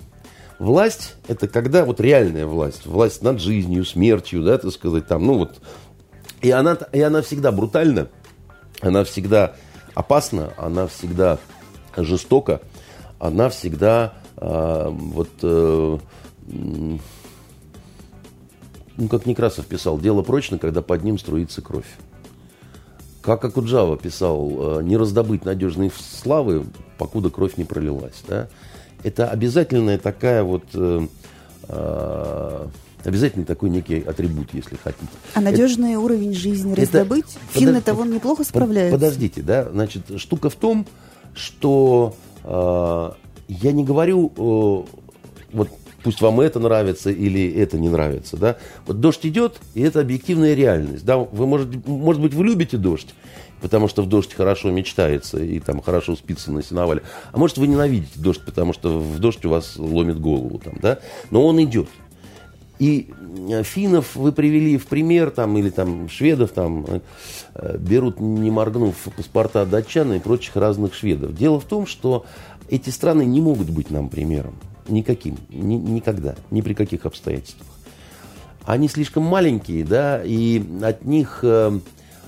Власть– 0.60 1.16
это 1.28 1.48
когда 1.48 1.86
вот 1.86 2.02
реальная 2.02 2.48
власть, 2.48 2.86
власть 2.86 3.22
над 3.22 3.40
жизнью, 3.40 3.86
смертью, 3.86 4.44
да, 4.44 4.58
так 4.58 4.72
сказать, 4.72 5.08
там, 5.08 5.26
ну 5.26 5.38
вот. 5.38 5.62
И 6.42 6.50
она, 6.50 6.78
и 6.92 7.00
она 7.00 7.22
всегда 7.22 7.52
брутальна, 7.52 8.10
она 8.82 9.04
всегда 9.04 9.56
опасна, 9.94 10.54
она 10.58 10.88
всегда 10.88 11.40
жестока, 11.96 12.62
она 13.20 13.50
всегда 13.50 14.14
э, 14.38 14.88
вот 14.90 15.30
э, 15.42 15.98
ну, 18.98 19.08
как 19.10 19.26
Некрасов 19.26 19.66
писал, 19.66 20.00
дело 20.00 20.22
прочно, 20.24 20.58
когда 20.58 20.82
под 20.82 21.04
ним 21.04 21.18
струится 21.18 21.62
кровь. 21.62 21.88
Как 23.22 23.44
Акуджава 23.44 23.98
писал, 23.98 24.82
не 24.82 24.96
раздобыть 24.96 25.44
надежной 25.44 25.92
славы, 25.92 26.66
покуда 26.98 27.30
кровь 27.30 27.58
не 27.58 27.66
пролилась. 27.66 28.24
Да? 28.28 28.48
Это 29.04 29.30
обязательная 29.30 29.98
такая 29.98 30.44
вот 30.44 30.64
э, 30.74 31.08
э, 31.70 32.68
обязательно 33.08 33.46
такой 33.46 33.70
некий 33.70 34.02
атрибут, 34.02 34.54
если 34.54 34.76
хотите. 34.76 35.08
А 35.34 35.40
надежный 35.40 35.92
это, 35.92 36.00
уровень 36.02 36.34
жизни 36.34 36.74
раздобыть? 36.74 37.26
Это, 37.26 37.60
Финны-то 37.60 37.94
вон 37.94 38.12
неплохо 38.12 38.44
справляются. 38.44 38.98
Подождите, 38.98 39.42
да, 39.42 39.70
значит, 39.72 40.04
штука 40.18 40.50
в 40.50 40.56
том, 40.56 40.86
что 41.34 42.16
э, 42.44 43.12
я 43.48 43.72
не 43.72 43.86
говорю, 43.86 44.32
э, 44.36 44.98
вот 45.54 45.70
пусть 46.04 46.20
вам 46.22 46.42
это 46.42 46.60
нравится 46.60 47.10
или 47.10 47.50
это 47.54 47.80
не 47.80 47.88
нравится, 47.88 48.36
да. 48.36 48.58
Вот 48.86 49.00
дождь 49.00 49.26
идет, 49.26 49.62
и 49.74 49.82
это 49.82 50.02
объективная 50.02 50.54
реальность, 50.54 51.06
да. 51.06 51.18
Вы, 51.18 51.48
может, 51.48 51.88
может 51.88 52.22
быть, 52.22 52.34
вы 52.34 52.44
любите 52.44 52.76
дождь, 52.76 53.16
потому 53.62 53.88
что 53.88 54.02
в 54.02 54.10
дождь 54.10 54.34
хорошо 54.34 54.70
мечтается 54.70 55.42
и 55.42 55.60
там 55.62 55.82
хорошо 55.82 56.18
спится 56.18 56.52
на 56.52 56.62
сеновале. 56.62 57.04
А 57.32 57.38
может, 57.38 57.58
вы 57.58 57.68
ненавидите 57.68 58.20
дождь, 58.20 58.42
потому 58.46 58.74
что 58.74 59.00
в 59.00 59.18
дождь 59.20 59.46
у 59.46 59.50
вас 59.50 59.76
ломит 59.78 60.20
голову 60.20 60.60
там, 60.60 60.74
да. 60.82 61.00
Но 61.32 61.46
он 61.46 61.64
идет. 61.64 61.88
И 62.80 63.10
э, 63.50 63.64
финнов 63.64 64.16
вы 64.16 64.32
привели 64.32 64.78
в 64.78 64.86
пример, 64.86 65.32
там, 65.32 65.58
или 65.58 65.70
там 65.70 66.10
шведов, 66.10 66.52
там, 66.52 66.86
э, 67.56 67.78
берут, 67.78 68.20
не 68.20 68.52
моргнув, 68.52 68.96
паспорта 69.16 69.66
датчан 69.66 70.14
и 70.14 70.20
прочих 70.20 70.56
разных 70.56 70.94
шведов. 70.94 71.36
Дело 71.36 71.60
в 71.60 71.66
том, 71.66 71.88
что 71.88 72.26
эти 72.70 72.90
страны 72.90 73.26
не 73.26 73.42
могут 73.42 73.70
быть 73.70 73.90
нам 73.90 74.10
примером. 74.10 74.56
Никаким. 74.88 75.38
Ни, 75.50 75.76
никогда. 75.76 76.36
Ни 76.52 76.62
при 76.62 76.74
каких 76.74 77.06
обстоятельствах. 77.06 77.68
Они 78.66 78.88
слишком 78.90 79.24
маленькие, 79.24 79.84
да, 79.84 80.22
и 80.24 80.64
от 80.82 81.06
них... 81.06 81.40
Э, 81.44 81.80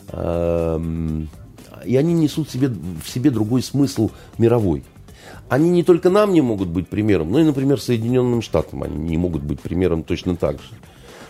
э, 0.09 1.25
и 1.85 1.95
они 1.95 2.13
несут 2.13 2.49
себе, 2.49 2.67
в 2.67 3.07
себе 3.07 3.31
другой 3.31 3.63
смысл 3.63 4.11
мировой 4.37 4.83
они 5.49 5.69
не 5.69 5.83
только 5.83 6.09
нам 6.09 6.31
не 6.31 6.41
могут 6.41 6.69
быть 6.69 6.87
примером, 6.87 7.31
но 7.31 7.39
и, 7.39 7.43
например, 7.43 7.81
Соединенным 7.81 8.41
Штатам 8.41 8.83
они 8.83 8.97
не 8.97 9.17
могут 9.17 9.41
быть 9.41 9.59
примером 9.59 10.03
точно 10.03 10.35
так 10.35 10.57
же. 10.57 10.69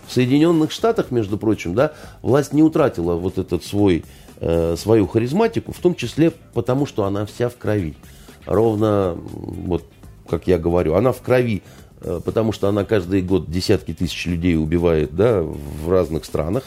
В 0.06 0.12
Соединенных 0.12 0.72
Штатах, 0.72 1.12
между 1.12 1.38
прочим, 1.38 1.74
да, 1.74 1.94
власть 2.22 2.52
не 2.52 2.64
утратила 2.64 3.16
вот 3.16 3.38
этот 3.38 3.64
свой, 3.64 4.04
э, 4.42 4.76
свою 4.78 5.08
харизматику, 5.08 5.72
в 5.72 5.78
том 5.78 5.96
числе 5.96 6.32
потому, 6.54 6.86
что 6.86 7.06
она 7.06 7.26
вся 7.26 7.48
в 7.48 7.56
крови. 7.56 7.96
Ровно, 8.46 9.18
вот 9.18 9.86
как 10.28 10.48
я 10.48 10.58
говорю, 10.58 10.96
она 10.96 11.12
в 11.12 11.22
крови, 11.22 11.62
э, 12.02 12.20
потому 12.26 12.52
что 12.52 12.68
она 12.68 12.84
каждый 12.84 13.22
год 13.22 13.50
десятки 13.50 13.94
тысяч 13.94 14.26
людей 14.26 14.58
убивает 14.58 15.16
да, 15.16 15.42
в 15.42 15.90
разных 15.90 16.26
странах. 16.26 16.64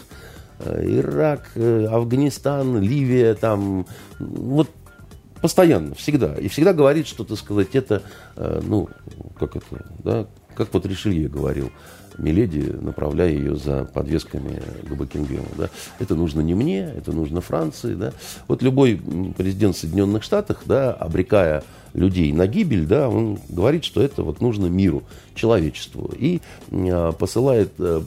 Э, 0.61 0.83
Ирак, 0.85 1.51
э, 1.57 1.87
Афганистан, 1.91 2.81
Ливия, 2.81 3.35
там, 3.35 3.87
вот 4.19 4.69
Постоянно, 5.43 5.95
всегда. 5.97 6.35
И 6.37 6.49
всегда 6.49 6.73
говорит, 6.73 7.07
что, 7.07 7.25
так 7.25 7.37
сказать, 7.37 7.75
это, 7.75 8.03
э, 8.37 8.61
ну, 8.65 8.89
как 9.39 9.57
это, 9.57 9.85
да, 10.03 10.27
как 10.55 10.73
вот 10.73 10.87
Ришелье 10.87 11.29
говорил, 11.29 11.71
Миледи, 12.19 12.77
направляя 12.81 13.31
ее 13.31 13.57
за 13.57 13.85
подвесками 13.85 14.63
к 14.83 14.95
Бакингему. 14.95 15.49
Да. 15.57 15.71
Это 15.99 16.15
нужно 16.15 16.41
не 16.41 16.55
мне, 16.55 16.81
это 16.81 17.13
нужно 17.13 17.41
Франции. 17.41 17.95
Да. 17.95 18.13
Вот 18.49 18.63
любой 18.63 19.01
президент 19.37 19.77
Соединенных 19.77 20.23
Штатов, 20.23 20.59
да, 20.67 20.93
обрекая 20.93 21.65
людей 21.95 22.33
на 22.33 22.47
гибель, 22.47 22.87
да, 22.87 23.09
он 23.09 23.39
говорит, 23.49 23.85
что 23.85 24.03
это 24.03 24.23
вот 24.23 24.41
нужно 24.41 24.67
миру, 24.67 25.03
человечеству. 25.35 26.13
И 26.17 26.41
э, 26.71 27.13
посылает 27.19 27.73
э, 27.79 28.01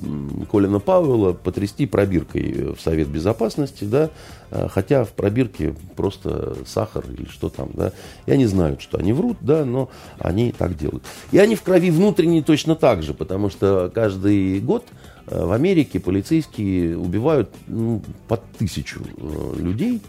Колина 0.51 0.80
Пауэлла 0.80 1.34
потрясти 1.34 1.86
пробиркой 1.86 2.74
в 2.75 2.82
Совет 2.82 3.08
Безопасности, 3.08 3.84
да, 3.84 4.06
э, 4.06 4.45
хотя 4.69 5.03
в 5.03 5.09
пробирке 5.09 5.75
просто 5.95 6.57
сахар 6.65 7.03
или 7.09 7.27
что 7.27 7.50
там, 7.50 7.69
да. 7.74 7.91
И 8.25 8.31
они 8.31 8.45
знают, 8.45 8.81
что 8.81 8.97
они 8.97 9.13
врут, 9.13 9.38
да, 9.41 9.65
но 9.65 9.89
они 10.19 10.51
так 10.51 10.77
делают. 10.77 11.03
И 11.31 11.38
они 11.38 11.55
в 11.55 11.62
крови 11.62 11.91
внутренней 11.91 12.41
точно 12.41 12.75
так 12.75 13.03
же, 13.03 13.13
потому 13.13 13.50
что 13.50 13.91
каждый 13.93 14.59
год 14.59 14.85
в 15.25 15.51
Америке 15.51 16.00
полицейские 16.00 16.97
убивают 16.97 17.50
ну, 17.67 18.01
под 18.27 18.43
тысячу 18.57 19.01
людей, 19.57 20.01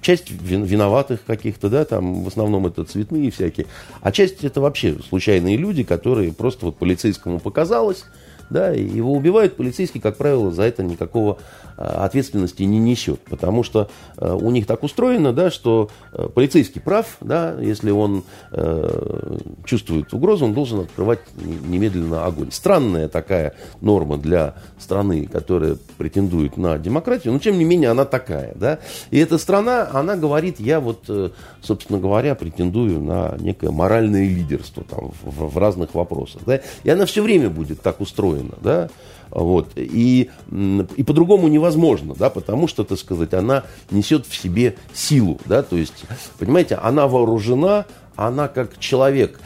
часть 0.00 0.30
виноватых 0.30 1.24
каких-то, 1.24 1.68
да, 1.68 1.84
там 1.84 2.24
в 2.24 2.28
основном 2.28 2.66
это 2.66 2.84
цветные 2.84 3.30
всякие, 3.30 3.66
а 4.00 4.12
часть 4.12 4.44
это 4.44 4.60
вообще 4.60 4.96
случайные 5.06 5.56
люди, 5.56 5.82
которые 5.82 6.32
просто 6.32 6.66
вот 6.66 6.76
полицейскому 6.76 7.38
показалось, 7.38 8.04
да, 8.48 8.70
его 8.70 9.12
убивают, 9.12 9.56
полицейский, 9.56 10.00
как 10.00 10.16
правило, 10.16 10.50
за 10.50 10.64
это 10.64 10.82
никакого 10.82 11.38
а, 11.69 11.69
ответственности 11.80 12.62
не 12.62 12.78
несет, 12.78 13.20
потому 13.20 13.62
что 13.62 13.88
а, 14.16 14.36
у 14.36 14.50
них 14.50 14.66
так 14.66 14.82
устроено, 14.82 15.32
да, 15.32 15.50
что 15.50 15.90
а, 16.12 16.28
полицейский 16.28 16.80
прав, 16.80 17.16
да, 17.20 17.56
если 17.58 17.90
он 17.90 18.24
э, 18.52 19.38
чувствует 19.64 20.12
угрозу, 20.12 20.44
он 20.44 20.54
должен 20.54 20.80
открывать 20.80 21.20
немедленно 21.36 22.26
огонь. 22.26 22.52
Странная 22.52 23.08
такая 23.08 23.54
норма 23.80 24.18
для 24.18 24.54
страны, 24.78 25.26
которая 25.26 25.76
претендует 25.96 26.56
на 26.56 26.78
демократию, 26.78 27.32
но 27.32 27.38
тем 27.38 27.58
не 27.58 27.64
менее 27.64 27.90
она 27.90 28.04
такая, 28.04 28.52
да, 28.54 28.78
и 29.10 29.18
эта 29.18 29.38
страна, 29.38 29.88
она 29.92 30.16
говорит, 30.16 30.60
я 30.60 30.80
вот, 30.80 31.04
э, 31.08 31.30
собственно 31.62 31.98
говоря, 31.98 32.34
претендую 32.34 33.00
на 33.00 33.36
некое 33.38 33.70
моральное 33.70 34.28
лидерство 34.28 34.84
там 34.84 35.12
в, 35.22 35.48
в 35.48 35.58
разных 35.58 35.94
вопросах, 35.94 36.42
да, 36.44 36.60
и 36.84 36.90
она 36.90 37.06
все 37.06 37.22
время 37.22 37.48
будет 37.48 37.80
так 37.80 38.00
устроена, 38.00 38.54
да, 38.60 38.90
вот, 39.30 39.70
и, 39.76 40.30
и 40.50 41.02
по-другому 41.02 41.48
невозможно, 41.48 42.14
да, 42.18 42.30
потому 42.30 42.66
что, 42.66 42.84
так 42.84 42.98
сказать, 42.98 43.32
она 43.32 43.64
несет 43.90 44.26
в 44.26 44.36
себе 44.36 44.76
силу, 44.92 45.38
да, 45.46 45.62
то 45.62 45.76
есть, 45.76 46.04
понимаете, 46.38 46.74
она 46.76 47.06
вооружена, 47.06 47.86
она 48.16 48.48
как 48.48 48.78
человек. 48.78 49.40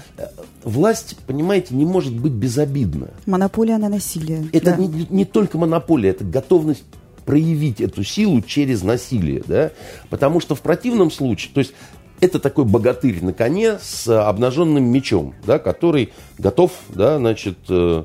Власть, 0.64 1.16
понимаете, 1.26 1.74
не 1.74 1.84
может 1.84 2.14
быть 2.14 2.32
безобидна. 2.32 3.10
Монополия 3.26 3.76
на 3.76 3.88
насилие. 3.88 4.48
Это 4.52 4.70
да. 4.72 4.76
не, 4.76 5.06
не 5.10 5.24
только 5.26 5.58
монополия, 5.58 6.10
это 6.10 6.24
готовность 6.24 6.84
проявить 7.26 7.80
эту 7.80 8.04
силу 8.04 8.40
через 8.40 8.82
насилие, 8.82 9.42
да, 9.46 9.70
потому 10.08 10.40
что 10.40 10.54
в 10.54 10.60
противном 10.62 11.10
случае, 11.10 11.52
то 11.52 11.60
есть 11.60 11.74
это 12.20 12.38
такой 12.38 12.64
богатырь 12.64 13.22
на 13.22 13.32
коне 13.32 13.78
с 13.82 14.08
обнаженным 14.08 14.84
мечом, 14.84 15.34
да, 15.46 15.58
который 15.58 16.12
готов, 16.38 16.72
да, 16.88 17.18
значит, 17.18 17.58
э, 17.68 18.04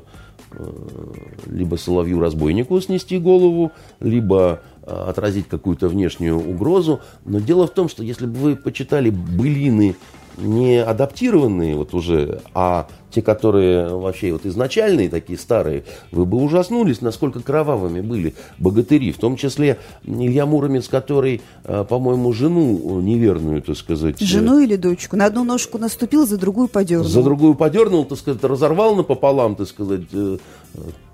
либо 1.46 1.76
соловью-разбойнику 1.76 2.80
снести 2.80 3.18
голову, 3.18 3.72
либо 4.00 4.60
э, 4.82 4.90
отразить 4.90 5.48
какую-то 5.48 5.88
внешнюю 5.88 6.38
угрозу. 6.38 7.00
Но 7.24 7.40
дело 7.40 7.66
в 7.66 7.70
том, 7.70 7.88
что 7.88 8.02
если 8.02 8.26
бы 8.26 8.34
вы 8.34 8.56
почитали 8.56 9.10
былины 9.10 9.96
не 10.38 10.78
адаптированные 10.78 11.76
вот 11.76 11.94
уже, 11.94 12.40
а 12.54 12.88
те, 13.10 13.22
которые 13.22 13.96
вообще 13.96 14.32
вот 14.32 14.46
изначальные, 14.46 15.08
такие 15.08 15.38
старые, 15.38 15.84
вы 16.10 16.24
бы 16.24 16.38
ужаснулись, 16.38 17.00
насколько 17.00 17.40
кровавыми 17.40 18.00
были 18.00 18.34
богатыри. 18.58 19.12
В 19.12 19.18
том 19.18 19.36
числе 19.36 19.78
Илья 20.04 20.46
Муромец, 20.46 20.88
который, 20.88 21.42
э, 21.64 21.84
по-моему, 21.88 22.32
жену 22.32 23.00
неверную, 23.00 23.62
так 23.62 23.76
сказать... 23.76 24.20
Э, 24.20 24.24
жену 24.24 24.60
или 24.60 24.76
дочку? 24.76 25.16
На 25.16 25.26
одну 25.26 25.44
ножку 25.44 25.78
наступил, 25.78 26.26
за 26.26 26.38
другую 26.38 26.68
подернул. 26.68 27.08
За 27.08 27.22
другую 27.22 27.54
подернул, 27.54 28.04
так 28.04 28.18
сказать, 28.18 28.42
разорвал 28.44 28.94
напополам, 28.94 29.56
так 29.56 29.68
сказать, 29.68 30.02
э, 30.12 30.38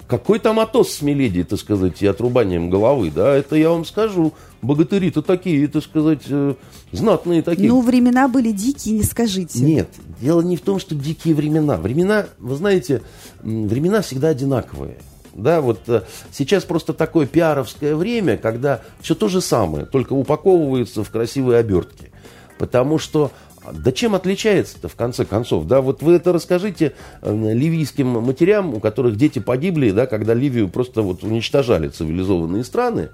какой 0.06 0.38
там 0.38 0.60
Атос 0.60 0.92
с 0.92 1.02
Миледи, 1.02 1.42
так 1.44 1.58
сказать, 1.58 2.00
и 2.02 2.06
отрубанием 2.06 2.70
головы, 2.70 3.10
да, 3.10 3.34
это 3.34 3.56
я 3.56 3.70
вам 3.70 3.84
скажу. 3.84 4.32
Богатыри-то 4.62 5.22
такие, 5.22 5.68
так 5.68 5.82
сказать, 5.82 6.22
э, 6.28 6.54
знатные 6.92 7.42
такие. 7.42 7.68
Ну, 7.68 7.80
времена 7.80 8.28
были 8.28 8.52
дикие, 8.52 8.96
не 8.96 9.02
скажите. 9.02 9.60
Нет, 9.60 9.88
дело 10.20 10.40
не 10.42 10.56
в 10.56 10.60
том, 10.60 10.78
что 10.78 10.94
дикие 10.94 11.34
времена. 11.34 11.76
Времена, 11.76 12.26
вы 12.38 12.54
знаете, 12.56 13.02
времена 13.42 14.00
всегда 14.02 14.28
одинаковые. 14.28 14.98
Да, 15.34 15.60
вот 15.60 15.80
э, 15.88 16.02
сейчас 16.32 16.64
просто 16.64 16.94
такое 16.94 17.26
пиаровское 17.26 17.94
время, 17.94 18.38
когда 18.38 18.80
все 19.00 19.14
то 19.14 19.28
же 19.28 19.40
самое, 19.40 19.84
только 19.84 20.14
упаковывается 20.14 21.04
в 21.04 21.10
красивые 21.10 21.58
обертки. 21.58 22.10
Потому 22.58 22.98
что 22.98 23.32
да 23.72 23.92
чем 23.92 24.14
отличается-то, 24.14 24.88
в 24.88 24.94
конце 24.94 25.24
концов? 25.24 25.66
Да, 25.66 25.80
вот 25.80 26.02
вы 26.02 26.14
это 26.14 26.32
расскажите 26.32 26.92
э, 27.22 27.52
ливийским 27.52 28.06
матерям, 28.06 28.74
у 28.74 28.80
которых 28.80 29.16
дети 29.16 29.38
погибли, 29.38 29.90
да, 29.90 30.06
когда 30.06 30.34
Ливию 30.34 30.68
просто 30.68 31.02
вот 31.02 31.22
уничтожали 31.22 31.88
цивилизованные 31.88 32.64
страны, 32.64 33.10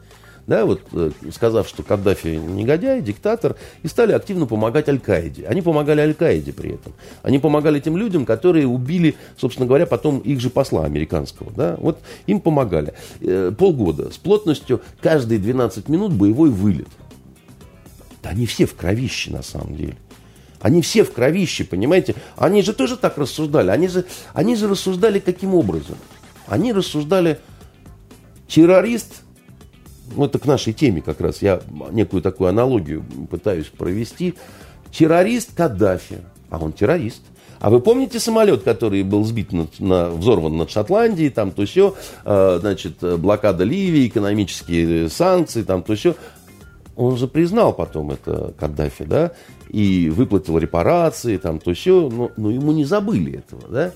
да, 0.47 0.65
вот, 0.65 0.81
э, 0.93 1.11
сказав, 1.31 1.69
что 1.69 1.83
Каддафи 1.83 2.29
негодяй, 2.29 3.01
диктатор, 3.01 3.57
и 3.83 3.89
стали 3.89 4.13
активно 4.13 4.47
помогать 4.47 4.89
Аль-Каиде. 4.89 5.47
Они 5.47 5.63
помогали 5.63 6.01
Аль-Каиде 6.01 6.53
при 6.53 6.75
этом. 6.75 6.95
Они 7.23 7.39
помогали 7.39 7.79
тем 7.79 7.97
людям, 7.97 8.27
которые 8.27 8.67
убили, 8.67 9.15
собственно 9.37 9.67
говоря, 9.67 9.87
потом 9.87 10.19
их 10.19 10.41
же 10.41 10.51
посла 10.51 10.85
американского. 10.85 11.53
Да? 11.53 11.77
Вот 11.79 12.01
им 12.27 12.41
помогали. 12.41 12.95
Э, 13.21 13.53
полгода 13.57 14.11
с 14.11 14.19
плотностью 14.19 14.81
каждые 15.01 15.39
12 15.39 15.89
минут 15.89 16.13
боевой 16.13 16.51
вылет. 16.51 16.89
Да 18.23 18.31
они 18.31 18.47
все 18.47 18.67
в 18.67 18.75
кровище 18.75 19.31
на 19.31 19.43
самом 19.43 19.77
деле. 19.77 19.97
Они 20.63 20.81
все 20.81 21.05
в 21.05 21.13
кровище, 21.13 21.65
понимаете? 21.65 22.15
Они 22.37 22.63
же 22.63 22.73
тоже 22.73 22.97
так 22.97 23.19
рассуждали. 23.19 23.71
Они 23.71 23.89
же, 23.89 24.05
они 24.33 24.55
же 24.55 24.69
рассуждали 24.69 25.19
каким 25.19 25.55
образом? 25.55 25.97
Они 26.47 26.73
рассуждали, 26.73 27.41
террорист, 28.47 29.23
ну 30.15 30.27
это 30.27 30.39
к 30.39 30.47
нашей 30.47 30.73
теме 30.73 31.03
как 31.03 31.21
раз, 31.21 31.43
я 31.43 31.63
некую 31.91 32.23
такую 32.23 32.49
аналогию 32.49 33.05
пытаюсь 33.31 33.67
провести. 33.67 34.35
Террорист 34.93 35.55
Каддафи, 35.57 36.19
а 36.51 36.59
он 36.59 36.73
террорист. 36.73 37.23
А 37.59 37.71
вы 37.71 37.81
помните 37.81 38.21
самолет, 38.21 38.63
который 38.63 39.03
был 39.03 39.25
сбит, 39.25 39.53
на, 39.53 39.67
на, 39.79 40.11
взорван 40.11 40.57
над 40.57 40.71
Шотландией, 40.71 41.31
там 41.31 41.51
то 41.53 41.65
все, 41.65 41.97
э, 42.25 42.59
значит, 42.61 42.99
блокада 43.01 43.65
Ливии, 43.65 44.09
экономические 44.09 45.09
санкции, 45.09 45.63
там 45.63 45.83
то 45.83 45.95
все. 45.95 46.15
Он 46.95 47.17
же 47.17 47.27
признал 47.27 47.73
потом 47.73 48.11
это 48.11 48.53
Каддафи, 48.59 49.05
да, 49.05 49.33
и 49.73 50.11
выплатил 50.11 50.59
репарации, 50.59 51.39
там, 51.39 51.59
то 51.59 51.73
все, 51.73 52.09
но, 52.09 52.31
но 52.37 52.51
ему 52.51 52.73
не 52.73 52.85
забыли 52.85 53.39
этого, 53.39 53.69
да. 53.69 53.93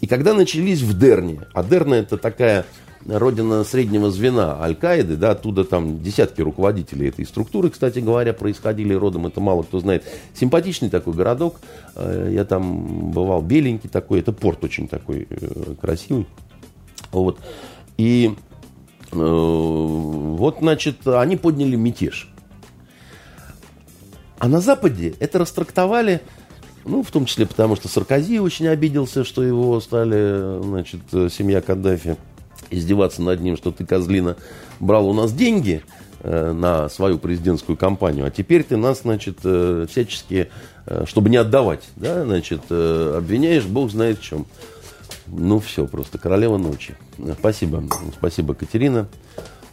И 0.00 0.06
когда 0.06 0.34
начались 0.34 0.82
в 0.82 0.98
Дерне, 0.98 1.40
а 1.54 1.64
Дерна 1.64 1.94
это 1.94 2.18
такая 2.18 2.66
родина 3.06 3.64
среднего 3.64 4.10
звена 4.10 4.62
Аль-Каиды, 4.62 5.16
да, 5.16 5.30
оттуда 5.32 5.64
там 5.64 6.02
десятки 6.02 6.42
руководителей 6.42 7.08
этой 7.08 7.24
структуры, 7.24 7.70
кстати 7.70 8.00
говоря, 8.00 8.34
происходили 8.34 8.92
родом, 8.92 9.26
это 9.26 9.40
мало 9.40 9.62
кто 9.62 9.80
знает. 9.80 10.04
Симпатичный 10.34 10.90
такой 10.90 11.14
городок, 11.14 11.56
э, 11.96 12.30
я 12.32 12.44
там 12.44 13.10
бывал, 13.10 13.40
беленький 13.40 13.88
такой, 13.88 14.20
это 14.20 14.32
порт 14.32 14.62
очень 14.62 14.88
такой 14.88 15.26
э, 15.28 15.74
красивый. 15.80 16.26
Вот. 17.12 17.38
И 17.96 18.34
э, 19.10 19.16
вот, 19.16 20.58
значит, 20.60 21.06
они 21.06 21.36
подняли 21.36 21.76
мятеж. 21.76 22.33
А 24.38 24.48
на 24.48 24.60
Западе 24.60 25.14
это 25.20 25.38
растрактовали, 25.38 26.20
ну, 26.84 27.02
в 27.02 27.10
том 27.10 27.24
числе 27.26 27.46
потому, 27.46 27.76
что 27.76 27.88
Саркози 27.88 28.38
очень 28.38 28.68
обиделся, 28.68 29.24
что 29.24 29.42
его 29.42 29.80
стали, 29.80 30.62
значит, 30.62 31.00
семья 31.32 31.60
Каддафи 31.60 32.16
издеваться 32.70 33.22
над 33.22 33.40
ним, 33.40 33.56
что 33.56 33.70
ты, 33.70 33.86
козлина, 33.86 34.36
брал 34.80 35.08
у 35.08 35.12
нас 35.12 35.32
деньги 35.32 35.82
э, 36.20 36.52
на 36.52 36.88
свою 36.88 37.18
президентскую 37.18 37.76
кампанию, 37.76 38.26
а 38.26 38.30
теперь 38.30 38.64
ты 38.64 38.76
нас, 38.76 39.02
значит, 39.02 39.38
э, 39.44 39.86
всячески, 39.88 40.50
э, 40.86 41.04
чтобы 41.06 41.30
не 41.30 41.36
отдавать, 41.36 41.84
да, 41.96 42.24
значит, 42.24 42.62
обвиняешь, 42.70 43.64
бог 43.64 43.90
знает 43.90 44.18
в 44.18 44.22
чем. 44.22 44.46
Ну, 45.26 45.58
все, 45.58 45.86
просто 45.86 46.18
королева 46.18 46.58
ночи. 46.58 46.96
Спасибо. 47.38 47.82
Спасибо, 48.16 48.54
Катерина. 48.54 49.08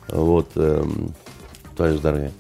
Вот, 0.08 0.50
э, 0.56 0.84
твое 1.76 1.97
здоровье. 1.97 2.32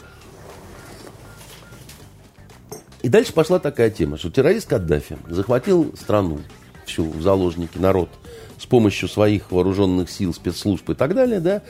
И 3.01 3.09
дальше 3.09 3.33
пошла 3.33 3.59
такая 3.59 3.89
тема, 3.89 4.17
что 4.17 4.29
террорист 4.29 4.69
Каддафи 4.69 5.17
захватил 5.27 5.93
страну, 5.99 6.39
всю 6.85 7.09
в 7.09 7.21
заложники, 7.21 7.77
народ, 7.77 8.09
с 8.57 8.65
помощью 8.65 9.09
своих 9.09 9.51
вооруженных 9.51 10.09
сил, 10.09 10.33
спецслужб 10.33 10.89
и 10.89 10.93
так 10.93 11.15
далее, 11.15 11.39
да, 11.39 11.61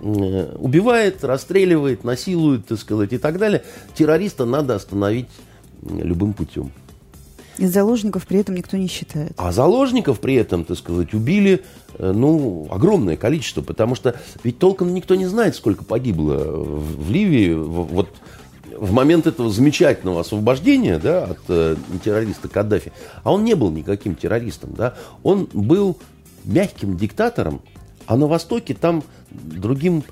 э, 0.00 0.56
убивает, 0.58 1.24
расстреливает, 1.24 2.02
насилует, 2.02 2.66
так 2.66 2.78
сказать, 2.78 3.12
и 3.12 3.18
так 3.18 3.38
далее. 3.38 3.62
Террориста 3.94 4.44
надо 4.44 4.74
остановить 4.74 5.28
любым 5.82 6.32
путем. 6.32 6.72
И 7.58 7.66
заложников 7.66 8.26
при 8.26 8.40
этом 8.40 8.54
никто 8.54 8.76
не 8.76 8.88
считает. 8.88 9.32
А 9.36 9.52
заложников 9.52 10.18
при 10.18 10.34
этом, 10.34 10.64
так 10.64 10.78
сказать, 10.78 11.12
убили, 11.12 11.62
э, 11.98 12.12
ну, 12.12 12.66
огромное 12.70 13.16
количество, 13.16 13.60
потому 13.60 13.94
что 13.94 14.18
ведь 14.42 14.58
толком 14.58 14.94
никто 14.94 15.14
не 15.14 15.26
знает, 15.26 15.54
сколько 15.54 15.84
погибло 15.84 16.36
в 16.36 17.10
Ливии. 17.10 17.52
Вот 17.52 18.08
в 18.80 18.92
момент 18.92 19.26
этого 19.26 19.50
замечательного 19.50 20.22
освобождения 20.22 20.98
да, 20.98 21.24
от 21.24 21.38
э, 21.48 21.76
террориста 22.02 22.48
Каддафи, 22.48 22.92
а 23.22 23.32
он 23.32 23.44
не 23.44 23.54
был 23.54 23.70
никаким 23.70 24.14
террористом, 24.14 24.72
да, 24.74 24.94
он 25.22 25.48
был 25.52 25.98
мягким 26.44 26.96
диктатором, 26.96 27.60
а 28.06 28.16
на 28.16 28.26
Востоке 28.26 28.72
там 28.72 29.04
другим 29.30 30.02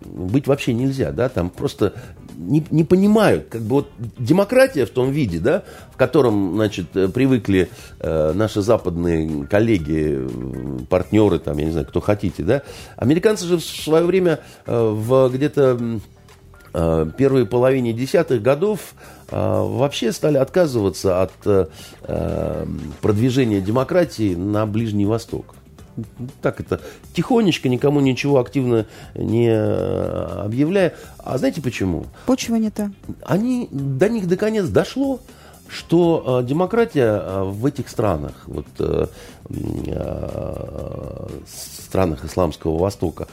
быть 0.00 0.46
вообще 0.46 0.72
нельзя, 0.72 1.12
да, 1.12 1.28
там 1.28 1.50
просто 1.50 1.92
не, 2.34 2.64
не 2.70 2.84
понимают, 2.84 3.48
как 3.50 3.60
бы 3.60 3.76
вот 3.76 3.90
демократия 4.16 4.86
в 4.86 4.90
том 4.90 5.10
виде, 5.10 5.38
да, 5.38 5.64
в 5.92 5.98
котором, 5.98 6.54
значит, 6.54 6.86
э, 6.96 7.08
привыкли 7.08 7.68
э, 8.00 8.32
наши 8.32 8.62
западные 8.62 9.46
коллеги, 9.46 10.26
партнеры, 10.88 11.40
там, 11.40 11.58
я 11.58 11.66
не 11.66 11.72
знаю, 11.72 11.86
кто 11.86 12.00
хотите, 12.00 12.42
да, 12.42 12.62
американцы 12.96 13.44
же 13.44 13.58
в 13.58 13.64
свое 13.64 14.06
время 14.06 14.40
э, 14.64 14.90
в 14.94 15.28
где-то 15.28 15.76
э, 15.78 15.98
первой 16.72 17.46
половине 17.46 17.92
десятых 17.92 18.42
годов 18.42 18.94
э, 19.30 19.36
вообще 19.36 20.12
стали 20.12 20.36
отказываться 20.36 21.22
от 21.22 21.32
э, 21.46 22.66
продвижения 23.00 23.60
демократии 23.60 24.34
на 24.34 24.66
Ближний 24.66 25.06
Восток 25.06 25.54
так 26.42 26.60
это, 26.60 26.80
тихонечко, 27.12 27.68
никому 27.68 28.00
ничего 28.00 28.38
активно 28.38 28.86
не 29.14 29.48
э, 29.48 30.42
объявляя. 30.44 30.94
А 31.18 31.38
знаете 31.38 31.62
почему? 31.62 32.06
Почва 32.26 32.56
не 32.56 32.70
та. 32.70 32.90
Они, 33.24 33.68
до 33.70 34.08
них 34.08 34.28
наконец 34.28 34.66
дошло, 34.68 35.20
что 35.68 36.40
э, 36.42 36.46
демократия 36.46 37.20
э, 37.22 37.42
в 37.44 37.66
этих 37.66 37.88
странах, 37.88 38.32
вот, 38.46 38.66
э, 38.78 39.06
э, 39.50 41.26
странах 41.46 42.24
Исламского 42.24 42.78
Востока, 42.78 43.28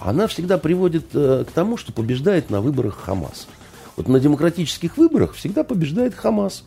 она 0.00 0.26
всегда 0.26 0.58
приводит 0.58 1.06
э, 1.14 1.44
к 1.46 1.52
тому, 1.52 1.76
что 1.76 1.92
побеждает 1.92 2.50
на 2.50 2.60
выборах 2.60 2.98
Хамас. 2.98 3.48
Вот 3.96 4.08
на 4.08 4.20
демократических 4.20 4.96
выборах 4.96 5.34
всегда 5.34 5.64
побеждает 5.64 6.14
Хамас. 6.14 6.64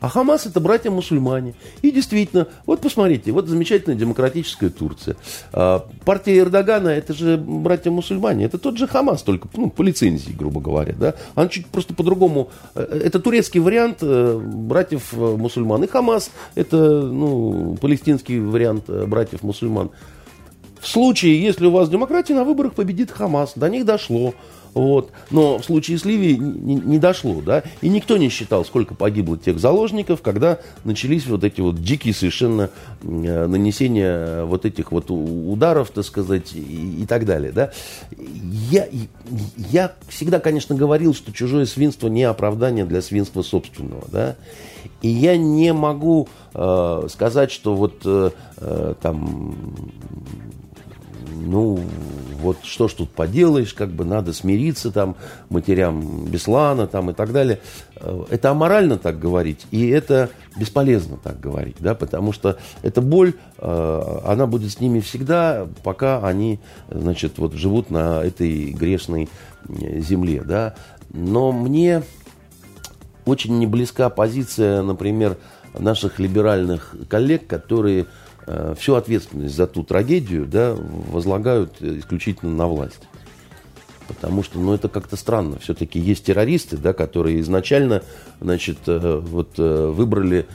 А 0.00 0.08
Хамас 0.08 0.46
это 0.46 0.60
братья-мусульмане. 0.60 1.54
И 1.82 1.90
действительно, 1.90 2.48
вот 2.66 2.80
посмотрите, 2.80 3.32
вот 3.32 3.48
замечательная 3.48 3.96
демократическая 3.96 4.68
Турция. 4.68 5.16
А, 5.52 5.86
партия 6.04 6.38
Эрдогана 6.38 6.88
это 6.88 7.14
же 7.14 7.38
братья-мусульмане. 7.38 8.44
Это 8.44 8.58
тот 8.58 8.76
же 8.76 8.86
Хамас, 8.86 9.22
только 9.22 9.48
ну, 9.56 9.70
по 9.70 9.82
лицензии, 9.82 10.32
грубо 10.32 10.60
говоря. 10.60 10.94
Да? 10.98 11.14
Он 11.34 11.48
чуть 11.48 11.66
просто 11.66 11.94
по-другому. 11.94 12.50
Э, 12.74 13.00
это 13.04 13.20
турецкий 13.20 13.60
вариант 13.60 13.98
э, 14.02 14.38
братьев-мусульман. 14.38 15.84
И 15.84 15.86
Хамас 15.86 16.30
это 16.54 16.76
ну, 16.76 17.78
палестинский 17.80 18.38
вариант 18.38 18.88
братьев-мусульман. 18.88 19.90
В 20.80 20.88
случае, 20.88 21.42
если 21.42 21.66
у 21.66 21.70
вас 21.70 21.88
демократия, 21.88 22.34
на 22.34 22.44
выборах 22.44 22.74
победит 22.74 23.10
Хамас. 23.10 23.52
До 23.56 23.68
них 23.68 23.84
дошло. 23.84 24.34
Вот. 24.76 25.10
Но 25.30 25.56
в 25.56 25.64
случае 25.64 25.96
с 25.96 26.04
Ливией 26.04 26.36
не, 26.36 26.74
не 26.74 26.98
дошло, 26.98 27.40
да, 27.40 27.62
и 27.80 27.88
никто 27.88 28.18
не 28.18 28.28
считал, 28.28 28.62
сколько 28.62 28.94
погибло 28.94 29.38
тех 29.38 29.58
заложников, 29.58 30.20
когда 30.20 30.58
начались 30.84 31.24
вот 31.26 31.44
эти 31.44 31.62
вот 31.62 31.80
дикие 31.80 32.12
совершенно 32.12 32.68
э, 33.02 33.46
нанесения 33.46 34.44
вот 34.44 34.66
этих 34.66 34.92
вот 34.92 35.06
ударов, 35.08 35.88
так 35.92 36.04
сказать, 36.04 36.52
и, 36.52 37.04
и 37.04 37.06
так 37.06 37.24
далее, 37.24 37.52
да. 37.52 37.70
Я, 38.70 38.86
я 39.56 39.94
всегда, 40.08 40.40
конечно, 40.40 40.74
говорил, 40.74 41.14
что 41.14 41.32
чужое 41.32 41.64
свинство 41.64 42.08
не 42.08 42.24
оправдание 42.24 42.84
для 42.84 43.00
свинства 43.00 43.40
собственного, 43.40 44.04
да, 44.12 44.36
и 45.00 45.08
я 45.08 45.38
не 45.38 45.72
могу 45.72 46.28
э, 46.52 47.06
сказать, 47.10 47.50
что 47.50 47.74
вот 47.74 48.02
э, 48.04 48.30
э 48.58 48.94
там 49.00 49.56
ну, 51.44 51.80
вот 52.40 52.58
что 52.64 52.88
ж 52.88 52.94
тут 52.94 53.10
поделаешь, 53.10 53.74
как 53.74 53.90
бы 53.90 54.04
надо 54.04 54.32
смириться 54.32 54.90
там 54.90 55.16
матерям 55.48 56.26
Беслана 56.26 56.86
там 56.86 57.10
и 57.10 57.12
так 57.12 57.32
далее. 57.32 57.60
Э, 57.96 58.24
это 58.30 58.50
аморально 58.50 58.98
так 58.98 59.18
говорить, 59.18 59.66
и 59.70 59.88
это 59.88 60.30
бесполезно 60.56 61.18
так 61.22 61.40
говорить, 61.40 61.76
да, 61.80 61.94
потому 61.94 62.32
что 62.32 62.58
эта 62.82 63.00
боль, 63.00 63.34
э, 63.58 64.20
она 64.24 64.46
будет 64.46 64.72
с 64.72 64.80
ними 64.80 65.00
всегда, 65.00 65.66
пока 65.82 66.26
они, 66.26 66.60
значит, 66.90 67.38
вот 67.38 67.52
живут 67.54 67.90
на 67.90 68.22
этой 68.22 68.72
грешной 68.72 69.28
э, 69.68 70.00
земле, 70.00 70.42
да. 70.42 70.74
Но 71.10 71.52
мне 71.52 72.02
очень 73.24 73.58
не 73.58 73.66
близка 73.66 74.08
позиция, 74.10 74.82
например, 74.82 75.36
наших 75.78 76.18
либеральных 76.18 76.94
коллег, 77.08 77.46
которые 77.46 78.06
всю 78.78 78.94
ответственность 78.94 79.54
за 79.54 79.66
ту 79.66 79.82
трагедию 79.82 80.46
да, 80.46 80.74
возлагают 80.74 81.82
исключительно 81.82 82.52
на 82.52 82.66
власть. 82.68 83.00
Потому 84.08 84.42
что, 84.42 84.58
ну, 84.60 84.72
это 84.72 84.88
как-то 84.88 85.16
странно. 85.16 85.58
Все-таки 85.58 85.98
есть 85.98 86.26
террористы, 86.26 86.76
да, 86.76 86.92
которые 86.92 87.40
изначально, 87.40 88.02
значит, 88.40 88.78
э, 88.86 89.20
вот 89.20 89.54
э, 89.58 89.86
выбрали 89.88 90.46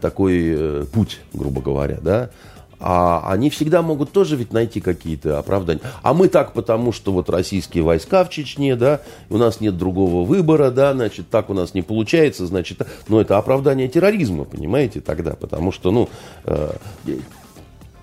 такой 0.00 0.86
путь, 0.92 1.20
грубо 1.32 1.62
говоря, 1.62 1.98
да, 2.02 2.30
а 2.78 3.30
они 3.30 3.50
всегда 3.50 3.82
могут 3.82 4.12
тоже 4.12 4.36
ведь 4.36 4.52
найти 4.52 4.80
какие-то 4.80 5.38
оправдания. 5.38 5.80
А 6.02 6.14
мы 6.14 6.28
так, 6.28 6.52
потому 6.52 6.92
что 6.92 7.12
вот 7.12 7.30
российские 7.30 7.82
войска 7.82 8.24
в 8.24 8.30
Чечне, 8.30 8.76
да, 8.76 9.00
у 9.30 9.38
нас 9.38 9.60
нет 9.60 9.76
другого 9.76 10.26
выбора, 10.26 10.70
да, 10.70 10.92
значит, 10.92 11.28
так 11.30 11.50
у 11.50 11.54
нас 11.54 11.74
не 11.74 11.82
получается, 11.82 12.46
значит, 12.46 12.82
но 13.08 13.20
это 13.20 13.38
оправдание 13.38 13.88
терроризма, 13.88 14.44
понимаете, 14.44 15.00
тогда, 15.00 15.32
потому 15.32 15.72
что, 15.72 15.90
ну, 15.90 16.08
э, 16.44 16.72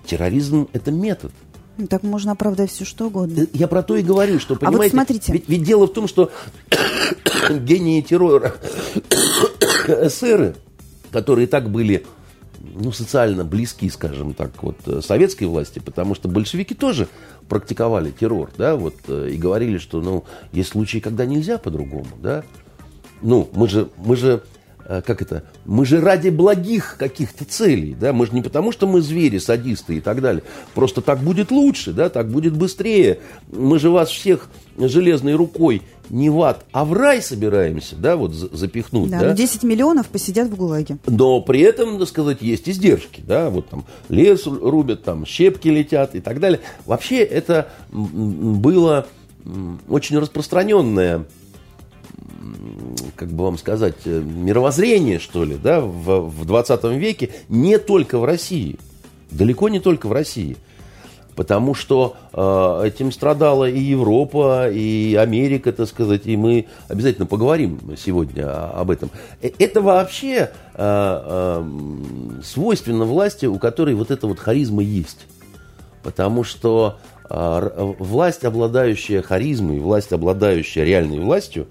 терроризм 0.06 0.68
это 0.72 0.90
метод. 0.90 1.32
Ну, 1.76 1.88
так 1.88 2.02
можно 2.04 2.32
оправдать 2.32 2.70
все 2.70 2.84
что 2.84 3.06
угодно. 3.06 3.42
Э, 3.42 3.46
я 3.52 3.66
про 3.66 3.82
то 3.82 3.96
и 3.96 4.02
говорю, 4.02 4.38
что, 4.38 4.54
понимаете, 4.54 4.78
а 4.78 4.82
вот 4.82 4.90
смотрите. 4.90 5.32
Ведь, 5.32 5.48
ведь 5.48 5.62
дело 5.64 5.86
в 5.86 5.92
том, 5.92 6.06
что 6.06 6.30
гении 7.50 8.00
террора, 8.00 8.54
эсеры, 9.88 10.54
которые 11.10 11.46
так 11.46 11.70
были 11.70 12.04
ну, 12.60 12.92
социально 12.92 13.44
близки, 13.44 13.88
скажем 13.88 14.34
так, 14.34 14.62
вот, 14.62 14.76
э, 14.86 15.00
советской 15.00 15.44
власти, 15.44 15.78
потому 15.78 16.14
что 16.14 16.28
большевики 16.28 16.74
тоже 16.74 17.08
практиковали 17.48 18.10
террор, 18.10 18.50
да, 18.56 18.76
вот, 18.76 18.94
э, 19.08 19.30
и 19.32 19.36
говорили, 19.36 19.78
что, 19.78 20.00
ну, 20.00 20.24
есть 20.52 20.70
случаи, 20.70 20.98
когда 20.98 21.26
нельзя 21.26 21.58
по-другому, 21.58 22.08
да. 22.22 22.44
Ну, 23.22 23.48
мы 23.52 23.68
же, 23.68 23.88
мы 23.96 24.16
же 24.16 24.42
как 24.86 25.22
это, 25.22 25.44
мы 25.64 25.86
же 25.86 26.00
ради 26.00 26.28
благих 26.28 26.96
каких-то 26.98 27.44
целей, 27.44 27.96
да, 27.98 28.12
мы 28.12 28.26
же 28.26 28.32
не 28.32 28.42
потому, 28.42 28.72
что 28.72 28.86
мы 28.86 29.00
звери, 29.00 29.38
садисты 29.38 29.96
и 29.96 30.00
так 30.00 30.20
далее, 30.20 30.42
просто 30.74 31.00
так 31.00 31.20
будет 31.20 31.50
лучше, 31.50 31.92
да, 31.92 32.08
так 32.08 32.30
будет 32.30 32.56
быстрее, 32.56 33.20
мы 33.50 33.78
же 33.78 33.90
вас 33.90 34.10
всех 34.10 34.48
железной 34.76 35.34
рукой 35.34 35.82
не 36.10 36.28
в 36.28 36.42
ад, 36.42 36.64
а 36.72 36.84
в 36.84 36.92
рай 36.92 37.22
собираемся, 37.22 37.96
да, 37.96 38.16
вот 38.16 38.32
запихнуть, 38.32 39.10
да. 39.10 39.20
да? 39.20 39.32
10 39.32 39.62
миллионов 39.62 40.08
посидят 40.08 40.48
в 40.48 40.56
ГУЛАГе. 40.56 40.98
Но 41.06 41.40
при 41.40 41.60
этом, 41.60 41.94
надо 41.94 42.06
сказать, 42.06 42.42
есть 42.42 42.68
издержки, 42.68 43.22
да, 43.26 43.50
вот 43.50 43.68
там 43.68 43.84
лес 44.08 44.46
рубят, 44.46 45.02
там 45.02 45.24
щепки 45.24 45.68
летят 45.68 46.14
и 46.14 46.20
так 46.20 46.40
далее. 46.40 46.60
Вообще 46.84 47.22
это 47.22 47.68
было 47.90 49.06
очень 49.88 50.18
распространенное 50.18 51.24
как 53.16 53.28
бы 53.28 53.44
вам 53.44 53.58
сказать, 53.58 53.96
э, 54.04 54.20
мировоззрение, 54.20 55.18
что 55.18 55.44
ли, 55.44 55.56
да, 55.56 55.80
в, 55.80 56.28
в 56.28 56.44
20 56.44 56.84
веке 56.96 57.30
не 57.48 57.78
только 57.78 58.18
в 58.18 58.24
России. 58.24 58.78
Далеко 59.30 59.68
не 59.68 59.80
только 59.80 60.06
в 60.06 60.12
России. 60.12 60.56
Потому 61.36 61.74
что 61.74 62.14
э, 62.32 62.86
этим 62.86 63.10
страдала 63.10 63.68
и 63.68 63.80
Европа, 63.80 64.70
и 64.70 65.16
Америка, 65.16 65.72
так 65.72 65.88
сказать, 65.88 66.26
и 66.26 66.36
мы 66.36 66.66
обязательно 66.86 67.26
поговорим 67.26 67.80
сегодня 67.96 68.70
об 68.70 68.90
этом. 68.90 69.10
Э, 69.42 69.50
это 69.58 69.80
вообще 69.80 70.50
э, 70.74 70.76
э, 70.76 71.64
свойственно 72.44 73.04
власти, 73.04 73.46
у 73.46 73.58
которой 73.58 73.96
вот 73.96 74.12
эта 74.12 74.28
вот 74.28 74.38
харизма 74.38 74.82
есть. 74.82 75.26
Потому 76.04 76.44
что 76.44 76.98
э, 77.28 77.94
власть, 77.98 78.44
обладающая 78.44 79.20
харизмой, 79.20 79.80
власть, 79.80 80.12
обладающая 80.12 80.84
реальной 80.84 81.18
властью, 81.18 81.66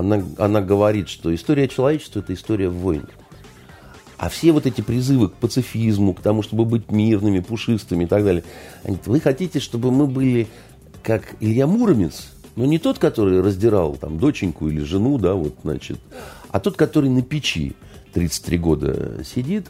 она, 0.00 0.22
она 0.38 0.60
говорит, 0.60 1.08
что 1.08 1.34
история 1.34 1.68
человечества– 1.68 2.18
это 2.20 2.34
история 2.34 2.68
войн. 2.68 3.06
А 4.16 4.28
все 4.28 4.52
вот 4.52 4.66
эти 4.66 4.80
призывы 4.80 5.28
к 5.28 5.34
пацифизму, 5.34 6.14
к 6.14 6.20
тому, 6.20 6.42
чтобы 6.42 6.64
быть 6.64 6.90
мирными, 6.90 7.40
пушистыми 7.40 8.04
и 8.04 8.06
так 8.06 8.24
далее, 8.24 8.44
они, 8.82 8.98
вы 9.06 9.20
хотите, 9.20 9.60
чтобы 9.60 9.90
мы 9.90 10.06
были 10.06 10.46
как 11.02 11.36
Илья 11.40 11.66
Муромец, 11.66 12.28
но 12.56 12.64
не 12.64 12.78
тот, 12.78 12.98
который 12.98 13.40
раздирал 13.42 13.96
там 13.96 14.18
доченьку 14.18 14.68
или 14.68 14.80
жену, 14.80 15.18
да, 15.18 15.34
вот, 15.34 15.56
значит, 15.62 15.98
а 16.50 16.60
тот, 16.60 16.76
который 16.76 17.10
на 17.10 17.22
печи 17.22 17.74
33 18.14 18.58
года 18.58 19.24
сидит, 19.24 19.66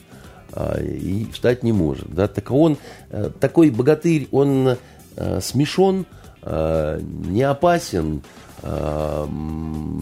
а, 0.53 0.81
и 0.81 1.27
встать 1.33 1.63
не 1.63 1.73
может. 1.73 2.15
Да? 2.15 2.29
Так 2.29 2.51
он, 2.51 2.77
э, 3.11 3.31
такой 3.41 3.71
богатырь, 3.71 4.29
он 4.31 4.77
э, 5.17 5.41
смешон, 5.41 6.07
э, 6.43 7.01
не 7.03 7.43
опасен, 7.43 8.23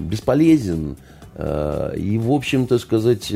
бесполезен, 0.08 0.96
и, 1.36 2.20
в 2.22 2.30
общем-то, 2.30 2.78
сказать, 2.78 3.28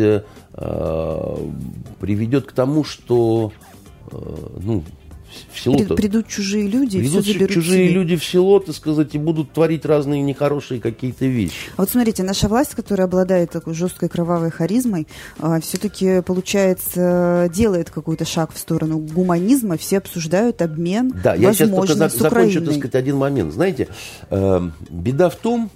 приведет 2.00 2.46
к 2.46 2.52
тому, 2.52 2.84
что 2.84 3.52
ну, 4.12 4.84
в 5.52 5.60
село 5.60 5.76
-то, 5.76 5.94
Придут 5.94 6.28
чужие 6.28 6.68
люди, 6.68 6.98
придут 6.98 7.26
и 7.26 7.34
все 7.34 7.48
чужие 7.48 7.88
себе. 7.88 7.94
люди 7.94 8.16
в 8.16 8.24
село, 8.24 8.60
так 8.60 8.74
сказать, 8.74 9.14
и 9.14 9.18
будут 9.18 9.52
творить 9.52 9.84
разные 9.84 10.22
нехорошие 10.22 10.80
какие-то 10.80 11.26
вещи. 11.26 11.70
А 11.76 11.82
вот 11.82 11.90
смотрите, 11.90 12.22
наша 12.22 12.48
власть, 12.48 12.74
которая 12.74 13.06
обладает 13.06 13.50
такой 13.50 13.74
жесткой 13.74 14.08
кровавой 14.08 14.50
харизмой, 14.50 15.06
а, 15.38 15.60
все-таки, 15.60 16.22
получается, 16.22 17.50
делает 17.54 17.90
какой-то 17.90 18.24
шаг 18.24 18.52
в 18.52 18.58
сторону 18.58 18.98
гуманизма, 18.98 19.76
все 19.76 19.98
обсуждают 19.98 20.62
обмен 20.62 21.12
Да, 21.22 21.34
я 21.34 21.52
сейчас 21.52 21.70
только 21.70 21.94
за, 21.94 22.08
закончу, 22.08 22.60
так 22.60 22.74
сказать, 22.74 22.94
один 22.94 23.16
момент. 23.16 23.52
Знаете, 23.52 23.88
э, 24.30 24.70
беда 24.90 25.28
в 25.28 25.36
том, 25.36 25.70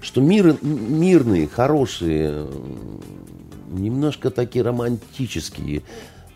что 0.00 0.20
мир, 0.20 0.56
мирные, 0.62 1.48
хорошие, 1.48 2.46
немножко 3.72 4.30
такие 4.30 4.64
романтические 4.64 5.82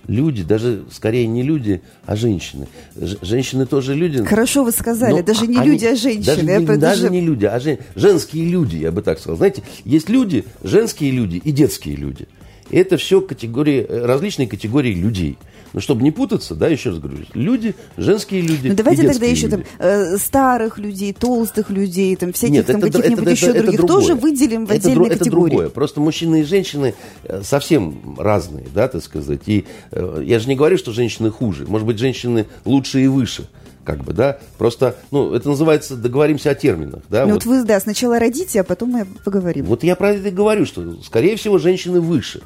люди, 0.07 0.43
даже 0.43 0.85
скорее 0.91 1.27
не 1.27 1.43
люди, 1.43 1.83
а 2.05 2.17
женщины. 2.17 2.69
Ж, 2.97 3.17
женщины 3.23 3.67
тоже 3.67 3.95
люди. 3.95 4.25
Хорошо 4.25 4.65
вы 4.65 4.73
сказали, 4.73 5.23
даже 5.23 5.47
не 5.47 5.59
они, 5.59 5.71
люди, 5.71 5.85
а 5.85 5.97
женщины. 5.97 6.25
Даже, 6.25 6.43
не, 6.43 6.77
даже 6.79 7.11
не 7.11 7.21
люди, 7.21 7.47
а 7.47 7.59
жен, 7.61 7.79
женские 7.95 8.49
люди, 8.49 8.77
я 8.77 8.93
бы 8.93 9.03
так 9.03 9.19
сказал. 9.19 9.37
Знаете, 9.37 9.63
есть 9.85 10.09
люди, 10.09 10.45
женские 10.63 11.11
люди 11.11 11.37
и 11.37 11.53
детские 11.53 11.97
люди. 11.97 12.27
И 12.71 12.77
это 12.77 12.97
все 12.97 13.21
категории, 13.21 13.87
различные 13.89 14.49
категории 14.49 14.95
людей. 14.95 15.39
Ну, 15.73 15.81
чтобы 15.81 16.03
не 16.03 16.11
путаться, 16.11 16.55
да, 16.55 16.69
еще 16.69 16.91
раз 16.91 16.99
говорю, 16.99 17.19
люди, 17.35 17.75
женские 17.97 18.41
люди. 18.41 18.69
Ну, 18.69 18.75
давайте 18.75 19.07
тогда 19.07 19.27
еще 19.27 19.49
люди. 19.49 19.57
там 19.57 19.65
э, 19.79 20.17
старых 20.19 20.79
людей, 20.79 21.13
толстых 21.13 21.71
людей, 21.71 22.17
там 22.17 22.33
всяких 22.33 22.55
Нет, 22.55 22.67
там 22.67 22.81
каких-нибудь 22.81 23.31
еще 23.31 23.47
это, 23.47 23.63
других 23.63 23.81
это 23.81 23.87
тоже 23.87 24.15
выделим 24.15 24.67
в 24.67 24.71
это 24.71 24.89
отдельной 24.89 25.07
это 25.09 25.19
категории. 25.19 25.47
Это 25.47 25.57
другое. 25.57 25.69
Просто 25.71 26.01
мужчины 26.01 26.41
и 26.41 26.45
женщины 26.45 26.95
э, 27.25 27.43
совсем 27.43 28.17
разные, 28.19 28.67
да, 28.75 28.89
так 28.89 29.03
сказать. 29.03 29.43
И 29.47 29.65
э, 29.91 30.23
я 30.25 30.39
же 30.39 30.49
не 30.49 30.57
говорю, 30.57 30.79
что 30.79 30.93
женщины 30.93 31.31
хуже. 31.31 31.67
Может 31.67 31.87
быть, 31.87 31.99
женщины 31.99 32.47
лучше 32.65 33.03
и 33.03 33.07
выше 33.07 33.49
как 33.87 34.03
бы, 34.03 34.13
да, 34.13 34.39
просто, 34.59 34.97
ну, 35.13 35.33
это 35.33 35.49
называется, 35.49 35.97
договоримся 35.97 36.51
о 36.51 36.55
терминах, 36.55 37.03
да. 37.09 37.25
Ну, 37.25 37.35
вот, 37.35 37.45
вот 37.45 37.59
вы, 37.59 37.65
да, 37.65 37.79
сначала 37.79 38.19
родите, 38.19 38.61
а 38.61 38.65
потом 38.65 38.91
мы 38.91 39.07
поговорим. 39.25 39.65
Вот 39.67 39.85
я 39.85 39.95
про 39.95 40.13
это 40.13 40.29
и 40.29 40.33
говорю, 40.33 40.67
что, 40.67 41.01
скорее 41.03 41.37
всего, 41.37 41.59
женщины 41.59 42.01
выше. 42.01 42.43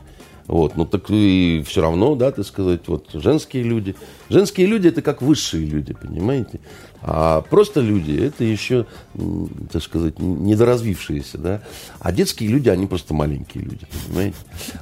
Вот, 0.51 0.77
ну 0.77 0.85
так 0.85 1.05
и 1.11 1.63
все 1.65 1.81
равно, 1.81 2.17
да, 2.17 2.33
так 2.33 2.45
сказать, 2.45 2.89
вот 2.89 3.11
женские 3.15 3.63
люди. 3.63 3.95
Женские 4.29 4.67
люди 4.67 4.89
это 4.89 5.01
как 5.01 5.23
высшие 5.23 5.65
люди, 5.65 5.95
понимаете? 5.95 6.59
А 7.03 7.43
просто 7.43 7.81
люди 7.81 8.21
это 8.21 8.43
еще, 8.43 8.87
так 9.71 9.81
сказать, 9.81 10.19
недоразвившиеся, 10.19 11.39
да. 11.39 11.63
А 12.01 12.11
детские 12.11 12.49
люди, 12.49 12.69
они 12.69 12.89
просто 12.89 13.15
маленькие 13.15 13.63
люди, 13.63 13.87
понимаете? 14.09 14.39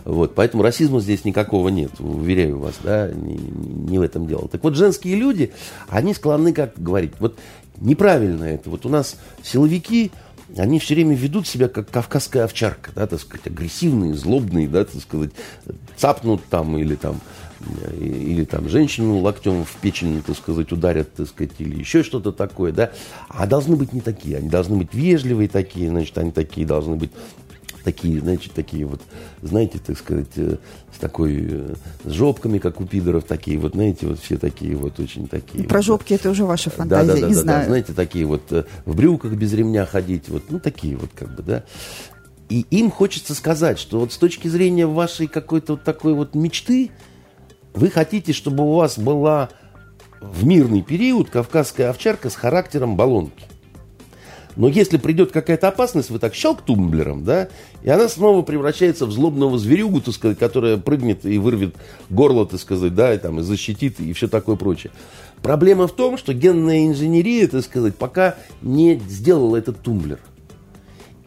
Вот, 0.07 0.35
поэтому 0.35 0.62
расизма 0.62 1.00
здесь 1.00 1.26
никакого 1.26 1.68
нет, 1.68 1.90
уверяю 1.98 2.61
вас, 2.61 2.76
да, 2.83 3.11
не, 3.11 3.37
не 3.37 3.98
в 3.98 4.02
этом 4.02 4.26
дело. 4.26 4.48
Так 4.48 4.64
вот, 4.64 4.74
женские 4.74 5.16
люди, 5.16 5.52
они 5.90 6.14
склонны, 6.14 6.54
как 6.54 6.81
говорить, 6.83 7.12
вот 7.20 7.38
неправильно 7.78 8.44
это. 8.44 8.70
Вот 8.70 8.87
у 8.87 8.88
нас 8.88 9.18
силовики, 9.42 10.12
они 10.56 10.78
все 10.78 10.94
время 10.94 11.14
ведут 11.14 11.46
себя 11.46 11.68
как 11.68 11.90
кавказская 11.90 12.44
овчарка, 12.44 12.90
да, 12.94 13.06
так 13.06 13.20
сказать, 13.20 13.46
агрессивные, 13.46 14.14
злобные, 14.14 14.68
да, 14.68 14.84
так 14.84 15.00
сказать, 15.00 15.30
цапнут 15.96 16.44
там 16.48 16.78
или 16.78 16.94
там 16.94 17.20
или 17.98 18.44
там 18.44 18.68
женщину 18.68 19.18
локтем 19.18 19.64
в 19.64 19.76
печень, 19.80 20.22
так 20.22 20.37
сказать, 20.37 20.70
ударят, 20.70 21.12
так 21.14 21.26
сказать, 21.26 21.52
или 21.58 21.76
еще 21.76 22.04
что-то 22.04 22.30
такое, 22.30 22.72
да, 22.72 22.92
а 23.28 23.46
должны 23.46 23.74
быть 23.74 23.92
не 23.92 24.00
такие, 24.00 24.38
они 24.38 24.48
должны 24.48 24.76
быть 24.76 24.94
вежливые 24.94 25.48
такие, 25.48 25.88
значит, 25.88 26.16
они 26.18 26.30
такие 26.30 26.66
должны 26.66 26.94
быть 26.94 27.11
такие, 27.88 28.20
значит, 28.20 28.53
такие 28.53 28.85
вот, 28.85 29.01
знаете, 29.40 29.79
так 29.79 29.96
сказать, 29.96 30.37
э, 30.37 30.57
с 30.94 30.98
такой, 30.98 31.48
э, 31.51 31.74
с 32.05 32.11
жопками, 32.12 32.59
как 32.59 32.83
у 32.83 32.87
пидоров, 32.87 33.24
такие 33.24 33.59
вот, 33.59 33.72
знаете, 33.72 34.07
вот 34.07 34.20
все 34.20 34.37
такие 34.37 34.77
вот, 34.77 35.01
очень 35.01 35.27
такие. 35.27 35.64
Про 35.64 35.79
вот, 35.79 35.85
жопки 35.87 36.12
это 36.12 36.29
уже 36.29 36.44
ваша 36.44 36.68
фантазия, 36.68 37.07
да, 37.07 37.14
да, 37.14 37.20
да, 37.20 37.29
не 37.29 37.35
да, 37.35 37.40
знаю. 37.40 37.61
Да, 37.61 37.66
знаете, 37.66 37.92
такие 37.94 38.27
вот 38.27 38.53
э, 38.53 38.64
в 38.85 38.94
брюках 38.94 39.33
без 39.33 39.55
ремня 39.55 39.87
ходить, 39.87 40.29
вот, 40.29 40.44
ну, 40.51 40.61
такие 40.61 40.96
вот, 40.96 41.09
как 41.14 41.35
бы, 41.35 41.42
да. 41.42 41.64
И 42.51 42.66
им 42.70 42.90
хочется 42.90 43.35
сказать, 43.35 43.79
что 43.79 44.01
вот 44.01 44.12
с 44.12 44.18
точки 44.18 44.48
зрения 44.48 44.87
вашей 44.87 45.29
какой-то 45.29 45.72
вот 45.74 45.85
такой 45.85 46.12
вот 46.12 46.35
мечты, 46.35 46.90
вы 47.72 47.88
хотите, 47.88 48.35
чтобы 48.35 48.64
у 48.64 48.74
вас 48.74 48.98
была 48.98 49.48
в 50.20 50.44
мирный 50.44 50.83
период 50.83 51.31
кавказская 51.31 51.88
овчарка 51.88 52.29
с 52.29 52.35
характером 52.35 52.96
баллонки. 52.96 53.44
Но 54.58 54.66
если 54.66 54.96
придет 54.96 55.30
какая-то 55.30 55.68
опасность, 55.68 56.10
вы 56.10 56.18
так 56.18 56.34
щелк 56.34 56.62
тумблером, 56.62 57.24
да, 57.24 57.48
и 57.84 57.88
она 57.88 58.08
снова 58.08 58.42
превращается 58.42 59.06
в 59.06 59.12
злобного 59.12 59.56
зверюгу, 59.56 60.00
так 60.00 60.12
сказать, 60.12 60.36
которая 60.36 60.78
прыгнет 60.78 61.24
и 61.24 61.38
вырвет 61.38 61.76
горло, 62.10 62.44
так 62.44 62.60
сказать, 62.60 62.92
да, 62.92 63.14
и, 63.14 63.18
там, 63.18 63.38
и 63.38 63.42
защитит, 63.42 64.00
и 64.00 64.12
все 64.12 64.26
такое 64.26 64.56
прочее. 64.56 64.90
Проблема 65.42 65.86
в 65.86 65.92
том, 65.92 66.18
что 66.18 66.34
генная 66.34 66.88
инженерия, 66.88 67.46
так 67.46 67.64
сказать, 67.64 67.94
пока 67.94 68.34
не 68.60 69.00
сделала 69.08 69.56
этот 69.56 69.78
тумблер. 69.80 70.18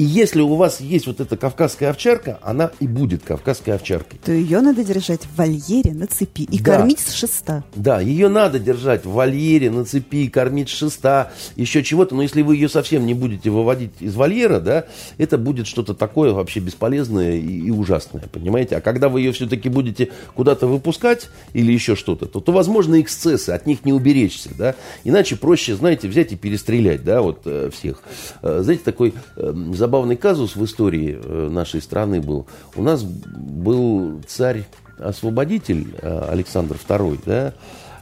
И 0.02 0.04
если 0.04 0.42
у 0.42 0.56
вас 0.56 0.82
есть 0.82 1.06
вот 1.06 1.20
эта 1.20 1.38
кавказская 1.38 1.92
овчарка, 1.92 2.40
она 2.42 2.72
и 2.80 2.88
будет 2.88 3.22
кавказской 3.22 3.70
овчаркой. 3.76 4.20
То 4.26 4.32
ее 4.32 4.60
надо 4.62 4.84
держать 4.84 5.26
в 5.26 5.36
вольере 5.36 5.94
на 5.94 6.08
цепи 6.08 6.42
и 6.42 6.58
да. 6.58 6.78
кормить 6.78 7.02
с 7.02 7.14
шеста. 7.14 7.64
Да, 7.76 8.02
ее 8.02 8.28
надо 8.28 8.58
держать 8.58 9.06
в 9.06 9.12
вольере 9.12 9.70
на 9.70 9.86
цепи, 9.86 10.28
кормить 10.28 10.70
с 10.70 10.72
шеста, 10.72 11.32
еще 11.56 11.84
чего-то. 11.84 12.16
Но 12.16 12.24
если 12.24 12.42
вы 12.42 12.56
ее 12.56 12.68
совсем 12.68 13.06
не 13.06 13.14
будете 13.14 13.52
выводить 13.52 13.92
из 14.00 14.16
вольера, 14.16 14.60
да, 14.60 14.86
это 15.20 15.38
будет 15.38 15.68
что-то 15.68 15.94
такое 15.94 16.34
вообще 16.34 16.62
бесполезное 16.62 17.36
и, 17.36 17.68
и 17.68 17.70
ужасное, 17.70 18.24
понимаете? 18.32 18.78
А 18.78 18.82
когда 18.82 19.08
вы 19.08 19.22
ее 19.22 19.32
все-таки 19.34 19.70
будете 19.70 20.10
куда-то 20.34 20.66
выпускать 20.66 21.30
или 21.54 21.72
еще 21.72 21.96
что-то, 21.96 22.26
то, 22.26 22.40
то 22.40 22.52
возможно 22.52 23.00
эксцессы, 23.00 23.52
от 23.52 23.68
них 23.68 23.86
не 23.86 23.94
уберечься, 23.94 24.50
да. 24.58 24.74
Иначе 25.04 25.36
проще, 25.36 25.76
знаете, 25.76 26.08
взять 26.08 26.32
и 26.32 26.36
перестрелять, 26.36 27.04
да, 27.04 27.22
вот 27.22 27.42
э, 27.46 27.70
всех. 27.72 28.02
Э, 28.42 28.62
знаете, 28.64 28.82
такой 28.84 29.14
э, 29.36 29.54
забавный 29.92 30.16
казус 30.16 30.56
в 30.56 30.64
истории 30.64 31.20
э, 31.22 31.50
нашей 31.52 31.82
страны 31.82 32.22
был. 32.22 32.48
У 32.78 32.82
нас 32.82 33.04
был 33.04 34.22
царь-освободитель 34.26 35.94
э, 36.02 36.28
Александр 36.30 36.78
II, 36.78 37.20
да, 37.26 37.54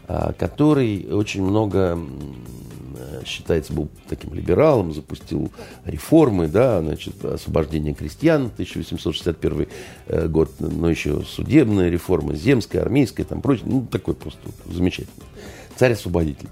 а, 0.08 0.34
который 0.34 1.08
очень 1.12 1.44
много 1.44 1.98
считается, 3.26 3.74
был 3.74 3.90
таким 4.08 4.36
либералом, 4.36 4.94
запустил 4.94 5.52
реформы, 5.84 6.48
да, 6.48 6.80
значит, 6.82 7.26
освобождение 7.26 7.96
крестьян, 7.96 8.52
1861 8.54 9.68
э, 10.08 10.28
год, 10.28 10.52
но 10.60 10.92
еще 10.92 11.24
судебная 11.24 11.90
реформа, 11.90 12.36
земская, 12.36 12.84
армейская, 12.84 13.26
там 13.26 13.42
прочее, 13.42 13.66
ну, 13.68 13.88
такой 13.90 14.14
просто 14.14 14.42
замечательный. 14.72 15.26
Царь-освободитель. 15.76 16.50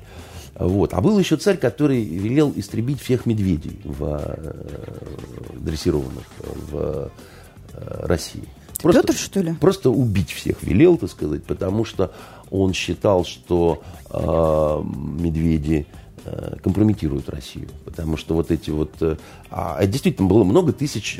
Вот. 0.60 0.94
А 0.94 1.02
был 1.02 1.20
еще 1.20 1.38
царь, 1.38 1.58
который 1.58 2.04
велел 2.04 2.52
истребить 2.56 3.00
всех 3.00 3.26
медведей 3.26 3.80
в, 3.84 4.20
э, 4.24 5.56
дрессированных 5.60 6.26
в 6.72 6.76
э, 6.76 7.10
России. 8.08 8.44
Просто, 8.82 9.02
Петр, 9.02 9.14
что 9.14 9.42
ли? 9.42 9.54
Просто 9.54 9.90
убить 9.90 10.32
всех 10.32 10.64
велел, 10.64 10.98
так 10.98 11.12
сказать, 11.12 11.44
потому 11.44 11.86
что 11.86 12.12
он 12.50 12.74
считал, 12.74 13.24
что 13.24 13.84
э, 14.10 14.82
медведи 15.22 15.86
компрометируют 16.64 17.30
Россию. 17.30 17.68
Потому 17.86 18.18
что 18.18 18.34
вот 18.34 18.52
эти 18.52 18.70
вот... 18.70 18.92
Э, 19.02 19.18
а, 19.50 19.78
а 19.78 19.86
действительно 19.86 20.28
было 20.28 20.44
много 20.44 20.74
тысяч... 20.74 21.20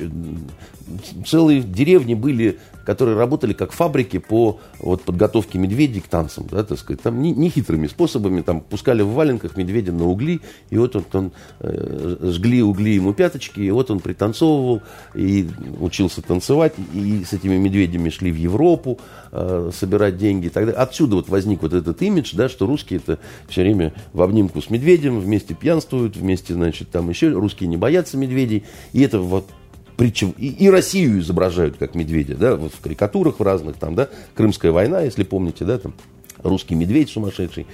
Целые 1.26 1.62
деревни 1.62 2.14
были, 2.14 2.60
которые 2.86 3.18
работали 3.18 3.52
как 3.52 3.74
фабрики 3.74 4.20
по 4.20 4.60
вот, 4.80 5.02
подготовке 5.04 5.58
медведей 5.58 6.00
к 6.00 6.08
танцам. 6.08 6.48
Да, 6.50 6.64
так 6.64 6.80
сказать. 6.80 7.02
Там 7.02 7.22
нехитрыми 7.22 7.84
не 7.84 7.88
способами. 7.90 8.42
Там 8.42 8.62
пускали 8.62 9.02
в 9.02 9.10
валенках 9.10 9.58
медведя 9.58 9.92
на 9.92 10.06
угли. 10.06 10.40
И 10.70 10.78
вот 10.78 10.96
он, 10.96 11.06
он 11.14 11.32
э, 11.60 12.18
жгли 12.22 12.62
угли 12.64 12.92
ему 12.92 13.14
пяточки. 13.14 13.60
И 13.60 13.72
вот 13.72 13.92
он 13.92 14.00
пританцовывал. 14.00 14.82
И 15.16 15.50
учился 15.80 16.22
танцевать. 16.22 16.74
И 16.94 17.24
с 17.26 17.34
этими 17.34 17.58
медведями 17.58 18.10
шли 18.10 18.32
в 18.32 18.38
Европу 18.38 19.00
э, 19.32 19.72
собирать 19.74 20.18
деньги. 20.18 20.48
Тогда 20.48 20.72
отсюда 20.74 21.18
вот 21.18 21.30
возник 21.30 21.62
вот 21.62 21.74
этот 21.74 22.02
имидж, 22.02 22.36
да, 22.36 22.48
что 22.50 22.66
русские 22.66 23.00
это 23.00 23.20
все 23.50 23.62
время 23.62 23.94
в 24.14 24.22
обнимку 24.22 24.62
с 24.62 24.70
медведем 24.70 24.97
медведем, 24.98 25.20
вместе 25.20 25.54
пьянствуют, 25.54 26.16
вместе, 26.16 26.54
значит, 26.54 26.90
там 26.90 27.10
еще 27.10 27.30
русские 27.30 27.70
не 27.70 27.78
боятся 27.78 28.18
медведей. 28.18 28.66
И 28.94 29.02
это 29.02 29.20
вот 29.20 29.48
притча, 29.96 30.32
и, 30.38 30.48
и 30.48 30.70
Россию 30.70 31.20
изображают 31.20 31.78
как 31.78 31.96
медведя, 31.96 32.36
да, 32.36 32.56
вот 32.56 32.74
в 32.74 32.80
карикатурах 32.80 33.40
в 33.40 33.44
разных, 33.44 33.78
там, 33.78 33.96
да, 33.96 34.10
Крымская 34.36 34.72
война, 34.72 35.02
если 35.02 35.24
помните, 35.24 35.66
да, 35.66 35.78
там, 35.78 35.94
русский 36.40 36.76
медведь 36.76 37.10
сумасшедший. 37.10 37.68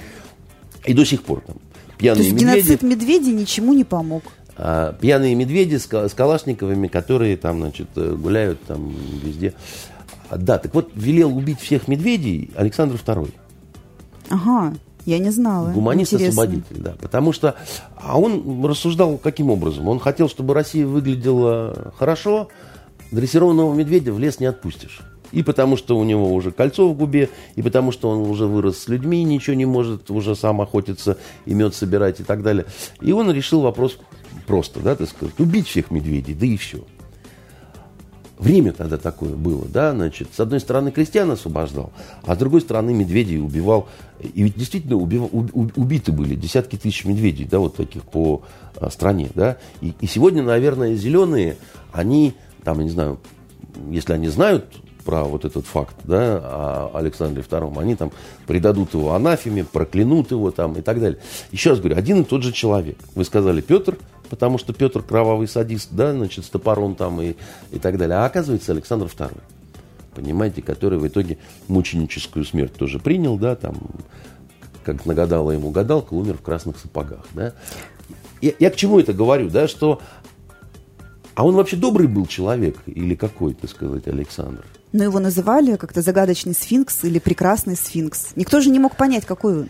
И 0.86 0.94
до 0.94 1.06
сих 1.06 1.24
пор 1.24 1.42
там 1.46 1.58
пьяные 1.98 2.18
То 2.18 2.24
есть 2.24 2.34
медведи... 2.34 2.66
геноцид 2.66 2.82
медведей 2.84 3.34
ничему 3.34 3.74
не 3.74 3.84
помог? 3.84 4.24
А, 4.56 4.94
пьяные 4.94 5.36
медведи 5.36 5.78
с, 5.78 5.88
с 5.88 6.14
калашниковыми, 6.14 6.88
которые 6.88 7.38
там, 7.38 7.60
значит, 7.60 7.88
гуляют 7.96 8.62
там 8.64 8.94
везде. 9.24 9.54
Да, 10.30 10.58
так 10.58 10.74
вот, 10.74 10.92
велел 10.96 11.36
убить 11.36 11.60
всех 11.60 11.88
медведей 11.88 12.52
Александр 12.56 12.96
II. 12.96 13.32
Ага, 14.30 14.76
я 15.06 15.20
не 15.20 15.32
знала. 15.32 15.72
Гуманист-освободитель, 15.72 16.78
да. 16.78 16.96
Потому 17.00 17.34
что, 17.34 17.56
а 17.98 18.20
он 18.20 18.66
рассуждал 18.66 19.18
каким 19.18 19.50
образом? 19.50 19.88
Он 19.88 20.00
хотел, 20.00 20.30
чтобы 20.30 20.54
Россия 20.54 20.86
выглядела 20.86 21.94
хорошо, 21.98 22.50
дрессированного 23.12 23.74
медведя 23.74 24.14
в 24.14 24.20
лес 24.20 24.40
не 24.40 24.46
отпустишь. 24.46 25.02
И 25.32 25.42
потому 25.42 25.78
что 25.78 25.98
у 25.98 26.04
него 26.04 26.32
уже 26.32 26.52
кольцо 26.52 26.88
в 26.88 26.96
губе, 26.96 27.30
и 27.56 27.64
потому 27.64 27.92
что 27.92 28.10
он 28.10 28.30
уже 28.30 28.46
вырос 28.46 28.78
с 28.78 28.88
людьми, 28.88 29.24
ничего 29.24 29.56
не 29.56 29.66
может 29.66 30.12
уже 30.12 30.36
сам 30.36 30.62
охотиться 30.62 31.18
и 31.46 31.56
мед 31.56 31.74
собирать 31.74 32.20
и 32.20 32.24
так 32.24 32.44
далее. 32.44 32.66
И 33.02 33.12
он 33.12 33.32
решил 33.32 33.62
вопрос 33.62 33.98
просто, 34.46 34.80
да, 34.80 34.96
так 34.96 35.10
сказать, 35.10 35.40
убить 35.40 35.68
всех 35.68 35.90
медведей, 35.90 36.36
да 36.36 36.46
и 36.46 36.56
все. 36.56 36.86
Время 38.44 38.74
тогда 38.74 38.98
такое 38.98 39.36
было, 39.36 39.66
да, 39.70 39.94
значит, 39.94 40.28
с 40.34 40.40
одной 40.42 40.60
стороны 40.60 40.92
крестьян 40.92 41.32
освобождал, 41.32 41.94
а 42.26 42.36
с 42.36 42.38
другой 42.38 42.60
стороны 42.60 42.94
медведей 42.94 43.40
убивал. 43.40 43.88
И 44.20 44.44
ведь 44.44 44.58
действительно 44.58 44.98
убив, 44.98 45.30
убиты 45.32 46.12
были 46.12 46.36
десятки 46.36 46.76
тысяч 46.76 47.06
медведей, 47.06 47.46
да, 47.50 47.60
вот 47.60 47.78
таких 47.78 48.04
по 48.04 48.42
а, 48.76 48.90
стране, 48.90 49.30
да. 49.34 49.60
И, 49.80 49.94
и 50.02 50.08
сегодня, 50.08 50.44
наверное, 50.44 50.94
зеленые, 50.96 51.56
они, 51.94 52.34
там, 52.66 52.80
я 52.80 52.84
не 52.84 52.90
знаю, 52.90 53.22
если 53.90 54.12
они 54.12 54.28
знают 54.28 54.66
про 55.04 55.24
вот 55.24 55.46
этот 55.46 55.66
факт, 55.66 55.96
да, 56.04 56.38
о 56.38 56.92
Александре 56.96 57.44
II, 57.44 57.80
они 57.80 57.96
там 57.96 58.12
предадут 58.48 58.94
его 58.94 59.14
анафеме, 59.14 59.64
проклянут 59.64 60.32
его 60.32 60.52
там 60.52 60.74
и 60.74 60.82
так 60.82 61.00
далее. 61.00 61.20
Еще 61.52 61.72
раз 61.72 61.80
говорю, 61.80 61.98
один 61.98 62.22
и 62.22 62.24
тот 62.24 62.44
же 62.44 62.52
человек. 62.52 62.98
Вы 63.16 63.26
сказали 63.26 63.62
Петр, 63.62 63.98
потому 64.30 64.58
что 64.58 64.74
Петр 64.74 65.02
кровавый 65.02 65.48
садист, 65.48 65.90
да, 65.92 66.14
значит, 66.14 66.46
с 66.46 66.50
топором 66.50 66.96
там 66.96 67.22
и, 67.22 67.36
и 67.72 67.80
так 67.80 67.98
далее. 67.98 68.18
А 68.18 68.26
оказывается 68.26 68.72
Александр 68.72 69.06
II, 69.06 69.38
понимаете, 70.16 70.62
который 70.62 71.00
в 71.00 71.08
итоге 71.08 71.38
мученическую 71.68 72.46
смерть 72.46 72.74
тоже 72.74 73.00
принял, 73.00 73.38
да, 73.38 73.56
там, 73.56 73.76
как 74.84 75.06
нагадала 75.06 75.52
ему 75.52 75.72
гадалка, 75.72 76.14
умер 76.14 76.38
в 76.38 76.42
красных 76.42 76.78
сапогах, 76.78 77.26
да. 77.34 77.54
Я, 78.42 78.52
я 78.60 78.70
к 78.72 78.76
чему 78.76 79.00
это 79.00 79.14
говорю, 79.14 79.50
да, 79.50 79.68
что 79.68 80.02
а 81.36 81.46
он 81.46 81.56
вообще 81.56 81.76
добрый 81.76 82.08
был 82.08 82.28
человек 82.28 82.78
или 82.86 83.16
какой, 83.16 83.54
так 83.54 83.70
сказать, 83.70 84.08
Александр? 84.08 84.66
Но 84.94 85.04
его 85.04 85.20
называли 85.20 85.76
как-то 85.76 86.02
загадочный 86.02 86.54
сфинкс 86.54 87.04
или 87.04 87.20
прекрасный 87.20 87.76
сфинкс. 87.76 88.30
Никто 88.36 88.62
же 88.62 88.70
не 88.70 88.80
мог 88.80 88.96
понять, 88.96 89.26
какой 89.26 89.62
он. 89.62 89.70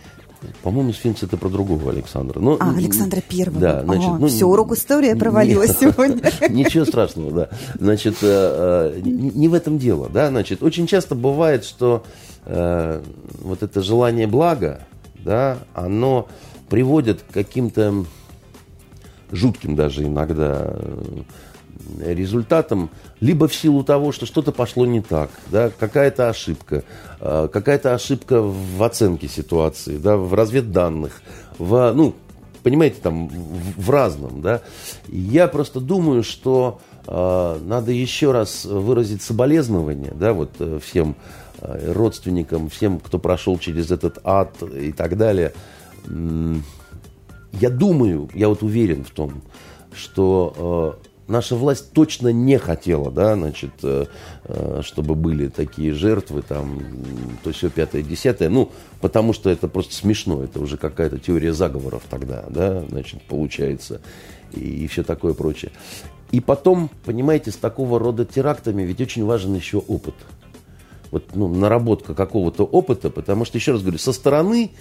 По-моему, 0.61 0.91
сфинкс 0.93 1.23
это 1.23 1.37
про 1.37 1.49
другого 1.49 1.91
Александра. 1.91 2.39
Но, 2.39 2.57
а, 2.59 2.75
Александра 2.75 3.21
Первого. 3.21 3.59
Да, 3.59 3.81
значит, 3.83 4.09
Ага, 4.09 4.17
ну, 4.19 4.27
все, 4.27 4.45
урок 4.45 4.73
истории 4.73 5.13
провалилась 5.13 5.77
сегодня. 5.79 6.21
Ничего 6.49 6.85
страшного, 6.85 7.31
да. 7.31 7.49
Значит, 7.79 8.17
э, 8.21 8.95
э, 8.95 9.01
не 9.03 9.47
в 9.47 9.53
этом 9.53 9.77
дело, 9.79 10.09
да. 10.09 10.27
Значит, 10.27 10.61
очень 10.61 10.87
часто 10.87 11.15
бывает, 11.15 11.63
что 11.63 12.03
э, 12.45 13.01
вот 13.41 13.63
это 13.63 13.81
желание 13.81 14.27
блага, 14.27 14.81
да, 15.23 15.59
оно 15.73 16.27
приводит 16.69 17.21
к 17.21 17.33
каким-то 17.33 18.05
жутким 19.31 19.75
даже 19.75 20.03
иногда 20.03 20.75
результатом, 21.99 22.89
либо 23.19 23.47
в 23.47 23.55
силу 23.55 23.83
того, 23.83 24.11
что 24.11 24.25
что-то 24.25 24.51
пошло 24.51 24.85
не 24.85 25.01
так, 25.01 25.29
да, 25.51 25.69
какая-то 25.69 26.29
ошибка, 26.29 26.83
э, 27.19 27.49
какая-то 27.51 27.93
ошибка 27.93 28.41
в 28.41 28.83
оценке 28.83 29.27
ситуации, 29.27 29.97
да, 29.97 30.17
в 30.17 30.33
разведданных, 30.33 31.21
в, 31.57 31.93
ну, 31.93 32.15
понимаете, 32.63 32.97
там, 33.01 33.27
в, 33.27 33.81
в 33.81 33.89
разном, 33.89 34.41
да. 34.41 34.61
Я 35.07 35.47
просто 35.47 35.79
думаю, 35.79 36.23
что 36.23 36.79
э, 37.07 37.59
надо 37.63 37.91
еще 37.91 38.31
раз 38.31 38.65
выразить 38.65 39.21
соболезнование, 39.21 40.13
да, 40.15 40.33
вот 40.33 40.51
э, 40.59 40.79
всем 40.83 41.15
э, 41.59 41.91
родственникам, 41.91 42.69
всем, 42.69 42.99
кто 42.99 43.19
прошел 43.19 43.57
через 43.57 43.91
этот 43.91 44.19
ад 44.23 44.61
и 44.63 44.91
так 44.91 45.17
далее. 45.17 45.53
Я 47.53 47.69
думаю, 47.69 48.29
я 48.33 48.49
вот 48.49 48.63
уверен 48.63 49.03
в 49.03 49.11
том, 49.11 49.43
что 49.93 50.97
э, 50.97 51.12
наша 51.27 51.55
власть 51.55 51.91
точно 51.93 52.29
не 52.29 52.57
хотела, 52.57 53.11
да, 53.11 53.35
значит, 53.35 53.71
э, 53.83 54.05
э, 54.45 54.81
чтобы 54.83 55.15
были 55.15 55.47
такие 55.47 55.93
жертвы, 55.93 56.41
там, 56.41 56.79
то 57.43 57.51
все 57.51 57.69
пятое, 57.69 58.01
десятое, 58.01 58.49
ну, 58.49 58.71
потому 59.01 59.33
что 59.33 59.49
это 59.49 59.67
просто 59.67 59.93
смешно, 59.93 60.43
это 60.43 60.59
уже 60.59 60.77
какая-то 60.77 61.19
теория 61.19 61.53
заговоров 61.53 62.03
тогда, 62.09 62.45
да, 62.49 62.83
значит, 62.89 63.21
получается, 63.23 64.01
и, 64.51 64.59
и 64.59 64.87
все 64.87 65.03
такое 65.03 65.33
прочее. 65.33 65.71
И 66.31 66.39
потом, 66.39 66.89
понимаете, 67.05 67.51
с 67.51 67.55
такого 67.55 67.99
рода 67.99 68.25
терактами 68.25 68.81
ведь 68.81 68.99
очень 69.01 69.23
важен 69.23 69.53
еще 69.53 69.77
опыт. 69.77 70.15
Вот, 71.11 71.35
ну, 71.35 71.47
наработка 71.47 72.15
какого-то 72.15 72.63
опыта, 72.63 73.11
потому 73.11 73.45
что, 73.45 73.59
еще 73.59 73.73
раз 73.73 73.81
говорю, 73.81 73.99
со 73.99 74.13
стороны 74.13 74.71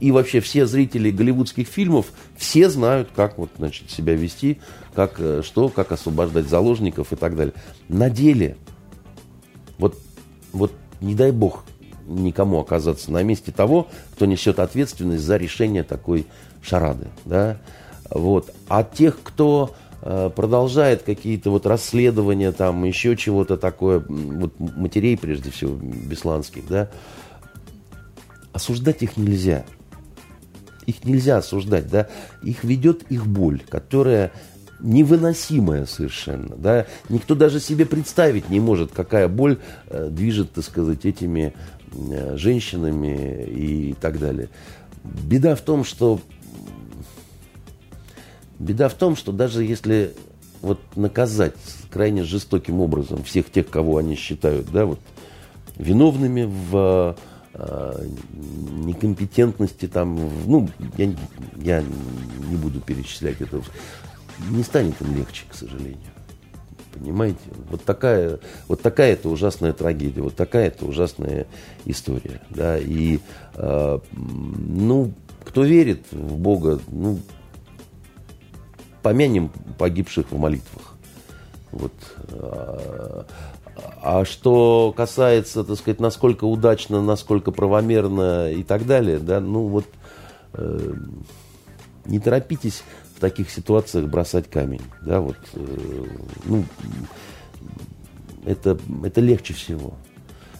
и 0.00 0.10
вообще 0.10 0.40
все 0.40 0.66
зрители 0.66 1.10
голливудских 1.10 1.66
фильмов, 1.68 2.06
все 2.36 2.68
знают, 2.68 3.08
как 3.14 3.38
вот, 3.38 3.50
значит, 3.56 3.90
себя 3.90 4.14
вести, 4.14 4.58
как 4.94 5.14
э, 5.18 5.42
что, 5.44 5.68
как 5.68 5.92
освобождать 5.92 6.48
заложников 6.48 7.12
и 7.12 7.16
так 7.16 7.36
далее. 7.36 7.54
На 7.88 8.10
деле, 8.10 8.56
вот, 9.78 9.98
вот 10.52 10.72
не 11.00 11.14
дай 11.14 11.30
бог 11.30 11.64
никому 12.06 12.60
оказаться 12.60 13.10
на 13.10 13.22
месте 13.22 13.52
того, 13.52 13.88
кто 14.14 14.26
несет 14.26 14.58
ответственность 14.58 15.24
за 15.24 15.36
решение 15.36 15.82
такой 15.82 16.26
шарады. 16.62 17.08
Да? 17.24 17.58
Вот. 18.10 18.52
А 18.68 18.84
тех, 18.84 19.18
кто 19.22 19.74
э, 20.02 20.30
продолжает 20.34 21.02
какие-то 21.02 21.50
вот 21.50 21.66
расследования, 21.66 22.52
там 22.52 22.84
еще 22.84 23.16
чего-то 23.16 23.56
такое, 23.56 24.04
вот 24.08 24.52
матерей 24.58 25.16
прежде 25.16 25.50
всего, 25.50 25.74
бесланских, 25.74 26.68
да, 26.68 26.90
осуждать 28.52 29.02
их 29.02 29.16
нельзя 29.16 29.64
их 30.86 31.04
нельзя 31.04 31.38
осуждать, 31.38 31.88
да, 31.88 32.08
их 32.42 32.64
ведет 32.64 33.02
их 33.10 33.26
боль, 33.26 33.62
которая 33.68 34.32
невыносимая 34.80 35.86
совершенно, 35.86 36.54
да, 36.56 36.86
никто 37.08 37.34
даже 37.34 37.60
себе 37.60 37.86
представить 37.86 38.50
не 38.50 38.60
может, 38.60 38.92
какая 38.92 39.28
боль 39.28 39.58
э, 39.88 40.08
движет, 40.10 40.52
так 40.52 40.64
сказать, 40.64 41.04
этими 41.06 41.54
э, 41.92 42.36
женщинами 42.36 43.44
и 43.44 43.94
так 44.00 44.18
далее. 44.18 44.48
Беда 45.02 45.54
в 45.54 45.60
том, 45.60 45.84
что 45.84 46.20
беда 48.58 48.88
в 48.88 48.94
том, 48.94 49.16
что 49.16 49.32
даже 49.32 49.64
если 49.64 50.14
вот 50.62 50.80
наказать 50.96 51.54
крайне 51.90 52.24
жестоким 52.24 52.80
образом 52.80 53.22
всех 53.22 53.50
тех, 53.50 53.68
кого 53.68 53.98
они 53.98 54.14
считают, 54.14 54.70
да, 54.70 54.84
вот 54.84 55.00
виновными 55.76 56.44
в 56.44 57.16
некомпетентности 57.56 59.88
там, 59.88 60.30
ну, 60.46 60.68
я, 60.96 61.12
я 61.56 61.84
не 62.48 62.56
буду 62.56 62.80
перечислять 62.80 63.40
это, 63.40 63.60
не 64.50 64.62
станет 64.62 65.00
им 65.00 65.16
легче, 65.16 65.44
к 65.50 65.54
сожалению. 65.54 65.98
Понимаете? 66.92 67.38
Вот 67.70 67.84
такая, 67.84 68.38
вот 68.68 68.80
такая 68.80 69.12
это 69.12 69.28
ужасная 69.28 69.72
трагедия, 69.72 70.22
вот 70.22 70.34
такая 70.34 70.68
это 70.68 70.86
ужасная 70.86 71.46
история. 71.84 72.40
Да? 72.50 72.78
И, 72.78 73.20
э, 73.54 73.98
ну, 74.12 75.12
кто 75.44 75.64
верит 75.64 76.06
в 76.10 76.36
Бога, 76.36 76.80
ну, 76.88 77.18
помянем 79.02 79.50
погибших 79.78 80.30
в 80.30 80.38
молитвах. 80.38 80.94
Вот. 81.72 81.92
А 84.02 84.24
что 84.24 84.94
касается, 84.96 85.64
так 85.64 85.76
сказать, 85.76 86.00
насколько 86.00 86.44
удачно, 86.44 87.02
насколько 87.02 87.50
правомерно 87.50 88.50
и 88.50 88.62
так 88.62 88.86
далее, 88.86 89.18
да, 89.18 89.40
ну 89.40 89.66
вот 89.66 89.86
э, 90.54 90.94
не 92.06 92.18
торопитесь 92.18 92.82
в 93.14 93.20
таких 93.20 93.50
ситуациях 93.50 94.08
бросать 94.08 94.48
камень, 94.48 94.82
да, 95.02 95.20
вот, 95.20 95.36
э, 95.54 96.04
ну, 96.44 96.64
это, 98.46 98.78
это 99.02 99.20
легче 99.20 99.54
всего. 99.54 99.94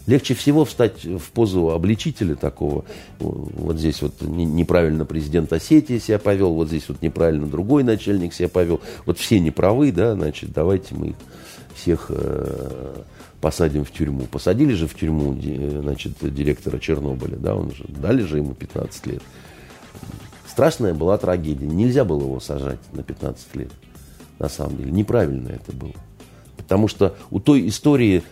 Легче 0.07 0.33
всего 0.35 0.63
встать 0.63 1.03
в 1.03 1.31
позу 1.31 1.69
обличителя 1.69 2.35
такого. 2.35 2.85
Вот 3.19 3.77
здесь 3.77 4.01
вот 4.01 4.21
неправильно 4.21 5.03
президент 5.03 5.51
Осетии 5.51 5.99
себя 5.99 6.17
повел, 6.17 6.53
вот 6.53 6.69
здесь 6.69 6.87
вот 6.87 7.01
неправильно 7.01 7.45
другой 7.45 7.83
начальник 7.83 8.33
себя 8.33 8.47
повел. 8.47 8.79
Вот 9.05 9.19
все 9.19 9.39
неправы, 9.39 9.91
да, 9.91 10.13
значит, 10.13 10.53
давайте 10.53 10.95
мы 10.95 11.07
их 11.07 11.15
всех 11.75 12.05
э, 12.09 13.01
посадим 13.41 13.83
в 13.83 13.91
тюрьму. 13.91 14.23
Посадили 14.31 14.73
же 14.73 14.87
в 14.87 14.95
тюрьму 14.95 15.33
значит, 15.33 16.13
директора 16.21 16.79
Чернобыля, 16.79 17.35
да, 17.35 17.55
он 17.55 17.71
же, 17.71 17.83
дали 17.89 18.23
же 18.23 18.37
ему 18.37 18.53
15 18.53 19.07
лет. 19.07 19.21
Страшная 20.47 20.93
была 20.93 21.17
трагедия. 21.17 21.67
Нельзя 21.67 22.05
было 22.05 22.21
его 22.21 22.39
сажать 22.39 22.79
на 22.93 23.03
15 23.03 23.55
лет. 23.57 23.71
На 24.39 24.47
самом 24.47 24.77
деле. 24.77 24.91
Неправильно 24.91 25.49
это 25.49 25.71
было. 25.71 25.93
Потому 26.55 26.87
что 26.87 27.15
у 27.29 27.39
той 27.39 27.67
истории 27.67 28.23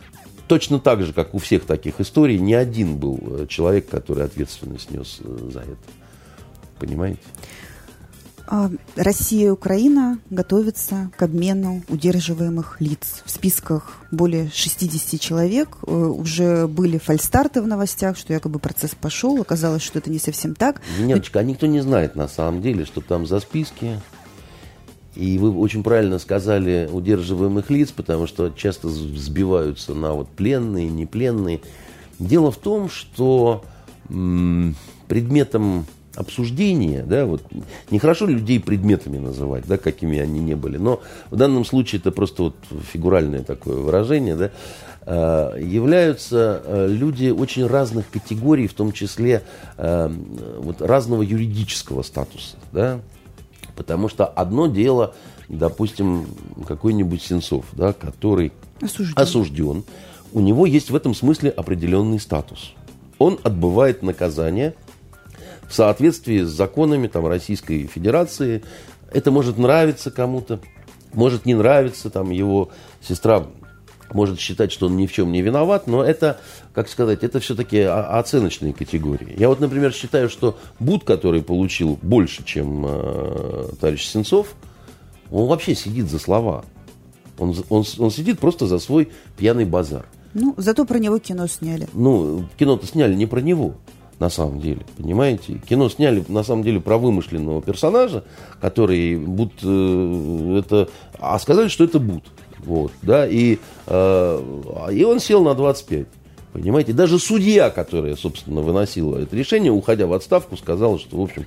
точно 0.47 0.79
так 0.79 1.01
же, 1.03 1.13
как 1.13 1.33
у 1.33 1.37
всех 1.37 1.65
таких 1.65 1.99
историй, 1.99 2.37
не 2.37 2.53
один 2.53 2.97
был 2.97 3.19
э, 3.21 3.47
человек, 3.47 3.89
который 3.89 4.25
ответственность 4.25 4.91
нес 4.91 5.19
э, 5.23 5.49
за 5.51 5.61
это. 5.61 5.77
Понимаете? 6.79 7.19
А 8.47 8.69
Россия 8.95 9.47
и 9.47 9.49
Украина 9.49 10.19
готовятся 10.29 11.09
к 11.17 11.23
обмену 11.23 11.83
удерживаемых 11.87 12.79
лиц. 12.79 13.23
В 13.25 13.31
списках 13.31 13.97
более 14.11 14.51
60 14.53 15.19
человек. 15.19 15.77
Э, 15.87 15.91
уже 15.91 16.67
были 16.67 16.97
фальстарты 16.97 17.61
в 17.61 17.67
новостях, 17.67 18.17
что 18.17 18.33
якобы 18.33 18.59
процесс 18.59 18.91
пошел. 18.93 19.41
Оказалось, 19.41 19.81
что 19.81 19.99
это 19.99 20.11
не 20.11 20.19
совсем 20.19 20.53
так. 20.53 20.81
Ниночка, 20.99 21.39
а 21.39 21.43
никто 21.43 21.65
не 21.65 21.81
знает 21.81 22.15
на 22.15 22.27
самом 22.27 22.61
деле, 22.61 22.85
что 22.85 23.01
там 23.01 23.25
за 23.25 23.39
списки. 23.39 23.99
И 25.16 25.38
вы 25.38 25.57
очень 25.57 25.84
правильно 25.84 26.20
сказали 26.20 26.89
удерживаемых 26.91 27.70
лиц, 27.70 27.91
потому 27.91 28.28
что 28.28 28.49
часто 28.49 28.89
сбиваются 28.89 29.93
на 29.93 30.13
вот 30.13 30.28
пленные, 30.30 30.89
непленные. 30.89 31.61
Дело 32.20 32.51
в 32.51 32.57
том, 32.57 32.89
что 32.89 33.63
предметом 35.07 35.86
обсуждения, 36.16 37.03
да, 37.03 37.26
вот 37.26 37.43
нехорошо 37.91 38.26
людей 38.26 38.59
предметами 38.59 39.18
называть, 39.18 39.66
да, 39.68 39.78
какими 39.78 40.20
они 40.20 40.39
не 40.39 40.55
были, 40.55 40.78
но 40.78 41.01
в 41.30 41.36
данном 41.36 41.66
случае 41.66 41.99
это 41.99 42.11
просто 42.11 42.43
вот 42.43 42.55
фигуральное 42.91 43.43
такое 43.43 43.76
выражение, 43.76 44.36
да, 44.36 44.51
э, 45.05 45.59
являются 45.61 46.61
э, 46.63 46.88
люди 46.89 47.30
очень 47.30 47.68
разных 47.68 48.09
категорий, 48.09 48.68
в 48.68 48.74
том 48.74 48.91
числе 48.91 49.43
э, 49.78 50.09
вот 50.59 50.82
разного 50.82 51.22
юридического 51.22 52.01
статуса, 52.01 52.55
да, 52.72 53.01
потому 53.76 54.09
что 54.09 54.26
одно 54.26 54.67
дело, 54.67 55.13
допустим, 55.49 56.28
какой-нибудь 56.67 57.21
Сенцов, 57.21 57.65
да, 57.73 57.93
который 57.93 58.51
осужден. 58.82 59.13
осужден, 59.15 59.84
у 60.34 60.41
него 60.41 60.65
есть 60.65 60.89
в 60.89 60.95
этом 60.95 61.13
смысле 61.13 61.49
определенный 61.49 62.19
статус. 62.19 62.73
Он 63.17 63.39
отбывает 63.43 64.03
наказание– 64.03 64.73
в 65.67 65.73
соответствии 65.73 66.41
с 66.41 66.49
законами 66.49 67.07
там, 67.07 67.28
Российской 67.28 67.88
Федерации. 67.88 68.63
Это 69.11 69.32
может 69.32 69.57
нравиться 69.57 70.11
кому-то, 70.11 70.59
может 71.13 71.45
не 71.45 71.53
нравиться, 71.53 72.09
там 72.09 72.32
его 72.32 72.69
сестра 73.01 73.45
может 74.14 74.39
считать, 74.39 74.72
что 74.72 74.88
он 74.88 74.97
ни 74.97 75.08
в 75.08 75.14
чем 75.14 75.32
не 75.32 75.41
виноват, 75.41 75.88
но 75.88 76.03
это, 76.03 76.39
как 76.74 76.89
сказать, 76.89 77.24
это 77.24 77.39
все-таки 77.39 77.80
оценочные 77.80 78.74
категории. 78.74 79.36
Я 79.38 79.49
вот, 79.49 79.60
например, 79.60 79.93
считаю, 79.93 80.30
что 80.30 80.58
Буд, 80.80 81.03
который 81.03 81.41
получил 81.41 81.99
больше, 82.01 82.43
чем 82.43 82.86
э, 82.88 83.70
товарищ 83.80 84.06
Сенцов, 84.06 84.56
он 85.32 85.47
вообще 85.47 85.76
сидит 85.76 86.10
за 86.10 86.20
слова. 86.20 86.66
Он, 87.38 87.56
он, 87.70 87.84
он 87.97 88.12
сидит 88.12 88.39
просто 88.39 88.68
за 88.68 88.80
свой 88.80 89.10
пьяный 89.38 89.66
базар. 89.66 90.06
Ну, 90.34 90.53
зато 90.58 90.86
про 90.86 90.99
него 90.99 91.18
кино 91.20 91.47
сняли. 91.47 91.88
Ну, 91.93 92.45
кино-то 92.58 92.86
сняли 92.86 93.16
не 93.16 93.26
про 93.26 93.39
него 93.39 93.76
на 94.20 94.30
самом 94.30 94.62
деле, 94.62 94.86
понимаете? 94.97 95.60
Кино 95.68 95.89
сняли, 95.89 96.24
на 96.28 96.43
самом 96.43 96.64
деле, 96.64 96.80
про 96.80 96.97
вымышленного 96.97 97.62
персонажа, 97.62 98.24
который 98.62 99.18
Буд, 99.18 99.53
э, 99.64 100.60
это, 100.60 100.89
а 101.20 101.38
сказали, 101.39 101.68
что 101.68 101.84
это 101.84 101.99
Буд, 101.99 102.24
вот, 102.66 102.91
да, 103.01 103.28
и, 103.28 103.59
э, 103.88 104.89
и 104.91 105.03
он 105.03 105.20
сел 105.20 105.43
на 105.43 105.53
25. 105.53 106.07
Понимаете, 106.53 106.93
даже 106.93 107.20
судья, 107.20 107.70
которая, 107.70 108.16
собственно, 108.16 108.61
выносила 108.61 109.18
это 109.18 109.36
решение, 109.36 109.72
уходя 109.72 110.07
в 110.07 110.13
отставку, 110.13 110.57
сказала, 110.57 110.97
что, 110.97 111.18
в 111.18 111.22
общем, 111.22 111.45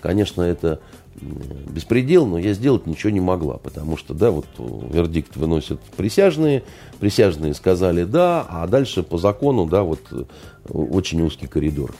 конечно, 0.00 0.42
это 0.42 0.80
беспредел, 1.20 2.26
но 2.26 2.38
я 2.38 2.54
сделать 2.54 2.86
ничего 2.86 3.10
не 3.10 3.20
могла, 3.20 3.58
потому 3.58 3.96
что, 3.96 4.14
да, 4.14 4.30
вот 4.30 4.46
вердикт 4.58 5.36
выносят 5.36 5.80
присяжные, 5.96 6.62
присяжные 6.98 7.54
сказали 7.54 8.04
да, 8.04 8.46
а 8.48 8.66
дальше 8.66 9.02
по 9.02 9.18
закону, 9.18 9.66
да, 9.66 9.82
вот 9.82 10.00
очень 10.68 11.20
узкий 11.22 11.46
коридор. 11.46 11.94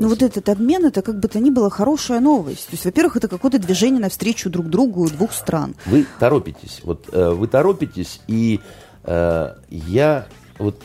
Ну 0.00 0.08
вот 0.08 0.22
этот 0.22 0.48
обмен, 0.48 0.86
это 0.86 1.02
как 1.02 1.18
бы 1.20 1.28
то 1.28 1.40
ни 1.40 1.50
было 1.50 1.70
хорошая 1.70 2.20
новость. 2.20 2.66
То 2.66 2.72
есть, 2.72 2.84
во-первых, 2.84 3.16
это 3.16 3.28
какое-то 3.28 3.58
движение 3.58 4.00
навстречу 4.00 4.50
друг 4.50 4.66
другу 4.66 5.08
двух 5.08 5.32
стран. 5.32 5.74
Вы 5.86 6.06
торопитесь, 6.18 6.80
вот 6.84 7.08
э, 7.12 7.30
вы 7.30 7.46
торопитесь, 7.48 8.20
и 8.26 8.60
э, 9.04 9.54
я 9.70 10.26
вот 10.58 10.82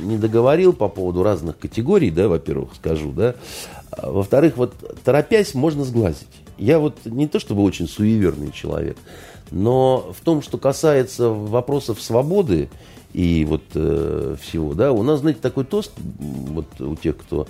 не 0.00 0.18
договорил 0.18 0.72
по 0.72 0.88
поводу 0.88 1.22
разных 1.22 1.58
категорий, 1.58 2.10
да, 2.10 2.28
во-первых, 2.28 2.74
скажу, 2.74 3.12
да, 3.12 3.34
во-вторых, 4.02 4.56
вот 4.56 4.74
торопясь 5.04 5.54
можно 5.54 5.84
сглазить. 5.84 6.28
Я 6.58 6.78
вот 6.78 6.98
не 7.04 7.26
то 7.26 7.40
чтобы 7.40 7.62
очень 7.62 7.88
суеверный 7.88 8.52
человек, 8.52 8.96
но 9.50 10.12
в 10.16 10.24
том, 10.24 10.42
что 10.42 10.58
касается 10.58 11.28
вопросов 11.28 12.00
свободы 12.00 12.68
и 13.12 13.44
вот 13.44 13.62
э, 13.74 14.36
всего, 14.40 14.74
да, 14.74 14.92
у 14.92 15.02
нас, 15.02 15.20
знаете, 15.20 15.40
такой 15.40 15.64
тост, 15.64 15.92
вот 16.18 16.66
у 16.80 16.96
тех, 16.96 17.16
кто 17.16 17.46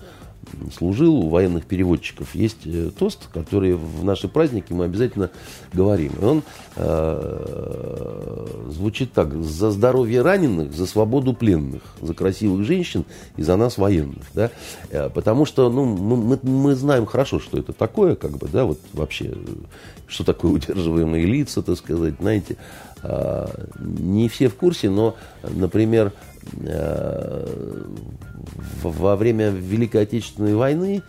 служил, 0.76 1.14
у 1.14 1.28
военных 1.28 1.66
переводчиков 1.66 2.34
есть 2.34 2.66
э, 2.66 2.90
тост, 2.97 3.28
который 3.32 3.74
в 3.74 4.05
наши 4.05 4.28
праздники 4.28 4.72
мы 4.72 4.84
обязательно 4.84 5.30
говорим. 5.72 6.12
И 6.20 6.24
он 6.24 6.42
э, 6.76 8.47
звучит 8.70 9.12
так. 9.12 9.34
За 9.42 9.70
здоровье 9.70 10.22
раненых, 10.22 10.72
за 10.72 10.86
свободу 10.86 11.34
пленных, 11.34 11.82
за 12.01 12.14
красивых 12.14 12.64
женщин 12.64 13.05
и 13.36 13.42
за 13.42 13.57
нас 13.57 13.78
военных. 13.78 14.24
Да? 14.34 14.51
Э, 14.90 15.09
потому 15.11 15.45
что 15.47 15.70
ну, 15.70 15.84
мы, 15.84 16.38
мы 16.42 16.74
знаем 16.74 17.07
хорошо, 17.07 17.40
что 17.40 17.59
это 17.59 17.72
такое, 17.72 18.16
как 18.16 18.32
бы, 18.32 18.49
да, 18.49 18.64
вот 18.64 18.80
вообще, 18.92 19.34
что 20.07 20.24
такое 20.24 20.53
удерживаемые 20.53 21.26
лица, 21.26 21.62
так 21.62 21.76
сказать, 21.76 22.14
знаете. 22.20 22.57
Не 23.78 24.30
все 24.30 24.49
в 24.49 24.55
курсе, 24.55 24.88
но, 24.88 25.14
например, 25.42 26.12
во 28.82 29.16
время 29.16 29.51
Великой 29.51 30.03
Отечественной 30.03 30.55
войны 30.55 31.03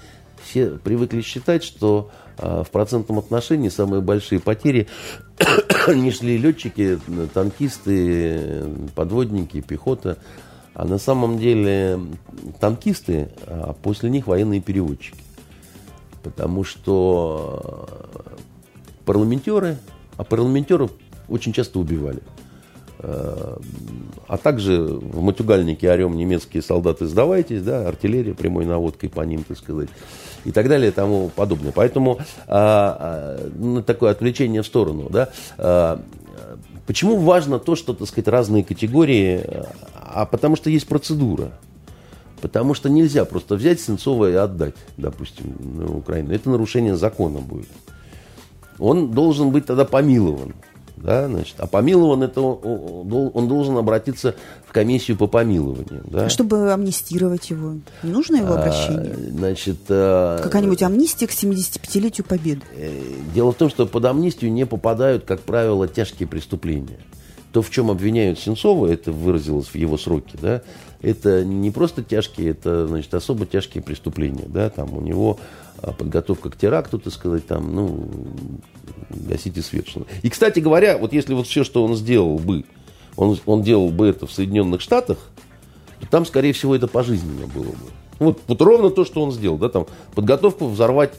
все 0.44 0.70
привыкли 0.70 1.22
считать, 1.22 1.64
что 1.64 2.12
э, 2.38 2.64
в 2.66 2.72
процентном 2.72 3.20
отношении 3.20 3.70
самые 3.70 4.02
большие 4.02 4.40
потери 4.40 4.88
несли 5.88 6.38
летчики, 6.38 7.00
танкисты, 7.34 8.64
подводники, 8.96 9.62
пехота. 9.62 10.18
А 10.74 10.86
на 10.86 10.98
самом 10.98 11.40
деле 11.40 12.00
танкисты, 12.60 13.30
а 13.48 13.74
после 13.74 14.10
них 14.10 14.28
военные 14.28 14.60
переводчики. 14.60 15.18
Потому 16.22 16.64
что 16.66 17.88
парламентеры, 19.06 19.78
а 20.18 20.24
парламентеров 20.26 20.92
очень 21.30 21.54
часто 21.54 21.80
убивали. 21.80 22.22
Э, 23.08 23.58
а 24.28 24.38
также 24.38 24.82
в 24.82 25.22
матюгальнике 25.22 25.92
орем 25.92 26.18
немецкие 26.18 26.64
солдаты 26.64 27.06
сдавайтесь, 27.06 27.62
да, 27.62 27.88
артиллерия 27.88 28.34
прямой 28.34 28.66
наводкой 28.66 29.10
по 29.10 29.22
ним, 29.22 29.44
так 29.44 29.60
сказать, 29.60 29.90
и 30.44 30.52
так 30.52 30.68
далее 30.68 30.90
и 30.90 30.92
тому 30.92 31.30
подобное. 31.30 31.72
Поэтому 31.72 32.18
а, 32.48 33.38
а, 33.38 33.50
ну, 33.56 33.84
такое 33.84 34.10
отвлечение 34.10 34.64
в 34.64 34.66
сторону, 34.66 35.10
да. 35.12 35.30
А, 35.60 36.02
почему 36.88 37.18
важно 37.18 37.60
то, 37.60 37.76
что, 37.76 37.94
так 37.94 38.08
сказать, 38.08 38.28
разные 38.28 38.64
категории, 38.64 39.44
а 39.94 40.26
потому 40.26 40.56
что 40.56 40.72
есть 40.72 40.88
процедура. 40.88 41.52
Потому 42.42 42.74
что 42.74 42.90
нельзя 42.90 43.26
просто 43.26 43.56
взять 43.56 43.80
Сенцова 43.80 44.32
и 44.32 44.34
отдать, 44.34 44.76
допустим, 44.98 45.56
на 45.60 45.96
Украину. 45.96 46.34
Это 46.34 46.50
нарушение 46.50 46.96
закона 46.96 47.40
будет. 47.40 47.68
Он 48.80 49.12
должен 49.12 49.52
быть 49.52 49.68
тогда 49.68 49.86
помилован. 49.86 50.56
Да, 50.98 51.28
значит, 51.28 51.56
а 51.60 51.68
помилован 51.68 52.24
это 52.24 52.42
он, 52.42 53.32
он 53.34 53.48
должен 53.48 53.78
обратиться 53.78 54.36
в 54.66 54.72
комиссию 54.72 55.18
по 55.18 55.28
помилованию. 55.28 56.04
Да? 56.06 56.30
Чтобы 56.30 56.72
амнистировать 56.72 57.50
его. 57.50 57.76
Не 58.04 58.12
нужно 58.12 58.38
его 58.38 58.54
а, 58.54 58.60
обращение? 58.60 59.14
А, 59.14 59.32
значит, 59.32 59.78
а, 59.90 60.42
Какая-нибудь 60.42 60.82
амнистия 60.84 61.28
к 61.28 61.32
75-летию 61.32 62.26
Победы? 62.26 62.62
Э, 62.76 62.92
дело 63.34 63.52
в 63.52 63.56
том, 63.56 63.70
что 63.70 63.86
под 63.86 64.06
амнистию 64.06 64.52
не 64.52 64.66
попадают, 64.66 65.26
как 65.26 65.42
правило, 65.42 65.88
тяжкие 65.88 66.28
преступления. 66.28 67.00
То, 67.52 67.62
в 67.62 67.70
чем 67.70 67.92
обвиняют 67.92 68.40
Сенцова, 68.40 68.88
это 68.88 69.12
выразилось 69.12 69.68
в 69.68 69.76
его 69.76 69.98
сроке, 69.98 70.38
да, 70.42 70.62
это 71.06 71.46
не 71.46 71.70
просто 71.70 72.04
тяжкие, 72.04 72.50
это, 72.50 72.88
значит, 72.88 73.14
особо 73.14 73.46
тяжкие 73.46 73.84
преступления, 73.84 74.46
да, 74.48 74.72
там 74.72 74.98
у 74.98 75.02
него 75.02 75.40
а, 75.82 75.92
подготовка 75.92 76.50
к 76.50 76.58
теракту, 76.58 76.98
так 76.98 77.14
сказать, 77.14 77.46
там, 77.46 77.76
ну, 77.76 78.10
гасите 79.10 79.62
свет. 79.62 79.86
И, 80.24 80.30
кстати 80.30 80.60
говоря, 80.60 80.98
вот 80.98 81.14
если 81.14 81.36
вот 81.36 81.46
все, 81.46 81.64
что 81.64 81.84
он 81.84 81.96
сделал 81.96 82.40
бы, 82.40 82.66
он, 83.18 83.38
он 83.46 83.62
делал 83.62 83.90
бы 83.90 84.08
это 84.08 84.26
в 84.26 84.32
Соединенных 84.32 84.82
Штатах, 84.82 85.20
то 86.00 86.08
там, 86.08 86.26
скорее 86.26 86.54
всего, 86.54 86.76
это 86.76 86.88
пожизненно 86.88 87.46
было 87.46 87.72
бы. 87.72 87.92
Вот, 88.18 88.42
вот 88.48 88.62
ровно 88.62 88.90
то, 88.90 89.06
что 89.06 89.22
он 89.22 89.32
сделал, 89.32 89.60
да, 89.60 89.70
там, 89.70 89.86
подготовку 90.16 90.68
взорвать 90.68 91.14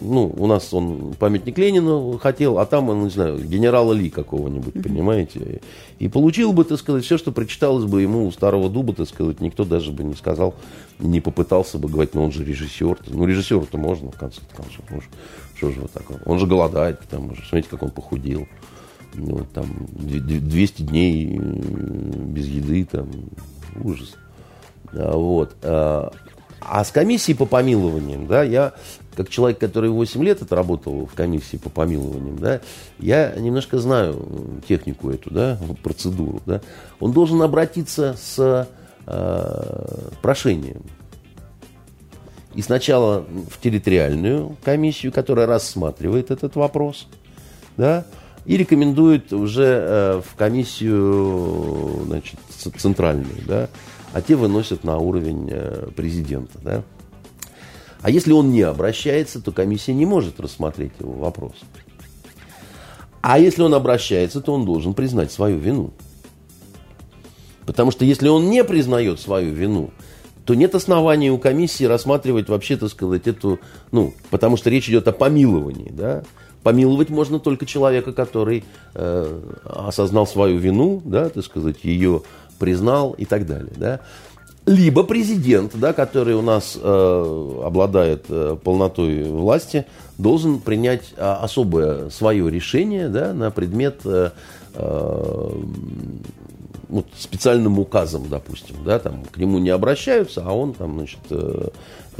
ну, 0.00 0.32
у 0.36 0.46
нас 0.46 0.72
он 0.72 1.14
памятник 1.18 1.58
Ленину 1.58 2.18
хотел, 2.18 2.58
а 2.58 2.66
там, 2.66 2.88
он, 2.88 3.04
не 3.04 3.10
знаю, 3.10 3.38
генерала 3.38 3.92
Ли 3.92 4.10
какого-нибудь, 4.10 4.74
mm-hmm. 4.74 4.82
понимаете? 4.82 5.60
И 5.98 6.08
получил 6.08 6.52
бы, 6.52 6.64
так 6.64 6.78
сказать, 6.78 7.04
все, 7.04 7.18
что 7.18 7.32
прочиталось 7.32 7.84
бы 7.84 8.02
ему 8.02 8.26
у 8.26 8.32
старого 8.32 8.70
дуба, 8.70 8.94
так 8.94 9.08
сказать, 9.08 9.40
никто 9.40 9.64
даже 9.64 9.92
бы 9.92 10.02
не 10.02 10.14
сказал, 10.14 10.54
не 10.98 11.20
попытался 11.20 11.78
бы 11.78 11.88
говорить, 11.88 12.14
ну, 12.14 12.24
он 12.24 12.32
же 12.32 12.44
режиссер. 12.44 12.98
Ну, 13.06 13.26
режиссеру-то 13.26 13.78
можно, 13.78 14.10
в 14.10 14.18
конце 14.18 14.40
концов. 14.56 14.84
Ну, 14.90 15.00
что 15.54 15.70
же 15.70 15.80
вот 15.80 15.92
так? 15.92 16.04
Он 16.26 16.38
же 16.38 16.46
голодает, 16.46 16.98
к 16.98 17.06
тому 17.06 17.34
же. 17.34 17.42
Смотрите, 17.48 17.68
как 17.70 17.82
он 17.82 17.90
похудел. 17.90 18.46
Ну, 19.14 19.38
вот 19.38 19.52
там 19.52 19.66
200 19.98 20.82
дней 20.82 21.38
без 21.38 22.46
еды, 22.46 22.86
там, 22.90 23.08
ужас. 23.82 24.14
А, 24.92 25.16
вот. 25.16 25.54
А, 25.62 26.12
А 26.60 26.84
с 26.84 26.90
комиссией 26.90 27.36
по 27.36 27.46
помилованиям, 27.46 28.26
да, 28.26 28.42
я 28.42 28.74
как 29.16 29.28
человек, 29.28 29.58
который 29.58 29.90
8 29.90 30.22
лет 30.22 30.42
отработал 30.42 31.06
в 31.06 31.14
комиссии 31.14 31.56
по 31.56 31.68
помилованиям, 31.68 32.38
да, 32.38 32.60
я 32.98 33.34
немножко 33.36 33.78
знаю 33.78 34.26
технику 34.68 35.10
эту, 35.10 35.30
да, 35.30 35.58
процедуру, 35.82 36.40
да. 36.46 36.60
Он 37.00 37.12
должен 37.12 37.42
обратиться 37.42 38.16
с 38.20 38.68
э, 39.06 40.10
прошением. 40.22 40.82
И 42.54 42.62
сначала 42.62 43.24
в 43.48 43.60
территориальную 43.60 44.56
комиссию, 44.64 45.12
которая 45.12 45.46
рассматривает 45.46 46.30
этот 46.30 46.56
вопрос, 46.56 47.06
да, 47.76 48.06
и 48.44 48.56
рекомендует 48.56 49.32
уже 49.32 49.64
э, 49.64 50.22
в 50.24 50.34
комиссию 50.36 52.04
значит, 52.06 52.40
центральную, 52.76 53.36
да, 53.46 53.68
а 54.12 54.22
те 54.22 54.34
выносят 54.34 54.82
на 54.82 54.98
уровень 54.98 55.48
э, 55.50 55.88
президента. 55.94 56.58
Да. 56.62 56.82
А 58.02 58.10
если 58.10 58.32
он 58.32 58.50
не 58.50 58.62
обращается, 58.62 59.42
то 59.42 59.52
комиссия 59.52 59.92
не 59.92 60.06
может 60.06 60.40
рассмотреть 60.40 60.92
его 60.98 61.12
вопрос. 61.12 61.52
А 63.20 63.38
если 63.38 63.62
он 63.62 63.74
обращается, 63.74 64.40
то 64.40 64.54
он 64.54 64.64
должен 64.64 64.94
признать 64.94 65.30
свою 65.30 65.58
вину. 65.58 65.92
Потому 67.66 67.90
что 67.90 68.04
если 68.04 68.28
он 68.28 68.48
не 68.48 68.64
признает 68.64 69.20
свою 69.20 69.52
вину, 69.52 69.90
то 70.46 70.54
нет 70.54 70.74
оснований 70.74 71.30
у 71.30 71.38
комиссии 71.38 71.84
рассматривать 71.84 72.48
вообще, 72.48 72.76
так 72.76 72.88
сказать, 72.88 73.28
эту, 73.28 73.60
ну, 73.92 74.14
потому 74.30 74.56
что 74.56 74.70
речь 74.70 74.88
идет 74.88 75.06
о 75.06 75.12
помиловании, 75.12 75.90
да. 75.90 76.24
Помиловать 76.62 77.10
можно 77.10 77.38
только 77.38 77.66
человека, 77.66 78.12
который 78.12 78.64
э, 78.94 79.40
осознал 79.64 80.26
свою 80.26 80.58
вину, 80.58 81.00
да, 81.04 81.28
так 81.28 81.44
сказать, 81.44 81.84
ее 81.84 82.22
признал 82.58 83.12
и 83.12 83.24
так 83.26 83.46
далее, 83.46 83.72
да. 83.76 84.00
Либо 84.70 85.02
президент, 85.02 85.72
да, 85.74 85.92
который 85.92 86.36
у 86.36 86.42
нас 86.42 86.78
э, 86.80 87.60
обладает 87.64 88.26
э, 88.28 88.56
полнотой 88.62 89.24
власти, 89.24 89.84
должен 90.16 90.60
принять 90.60 91.12
э, 91.16 91.22
особое 91.22 92.08
свое 92.10 92.48
решение 92.48 93.08
да, 93.08 93.34
на 93.34 93.50
предмет 93.50 94.02
э, 94.04 94.30
э, 94.74 95.52
вот, 96.88 97.06
специальным 97.18 97.80
указом, 97.80 98.28
допустим, 98.28 98.76
да, 98.84 99.00
там 99.00 99.24
к 99.24 99.38
нему 99.38 99.58
не 99.58 99.70
обращаются, 99.70 100.44
а 100.46 100.52
он 100.52 100.74
там, 100.74 100.98
значит, 100.98 101.18
э, 101.30 101.70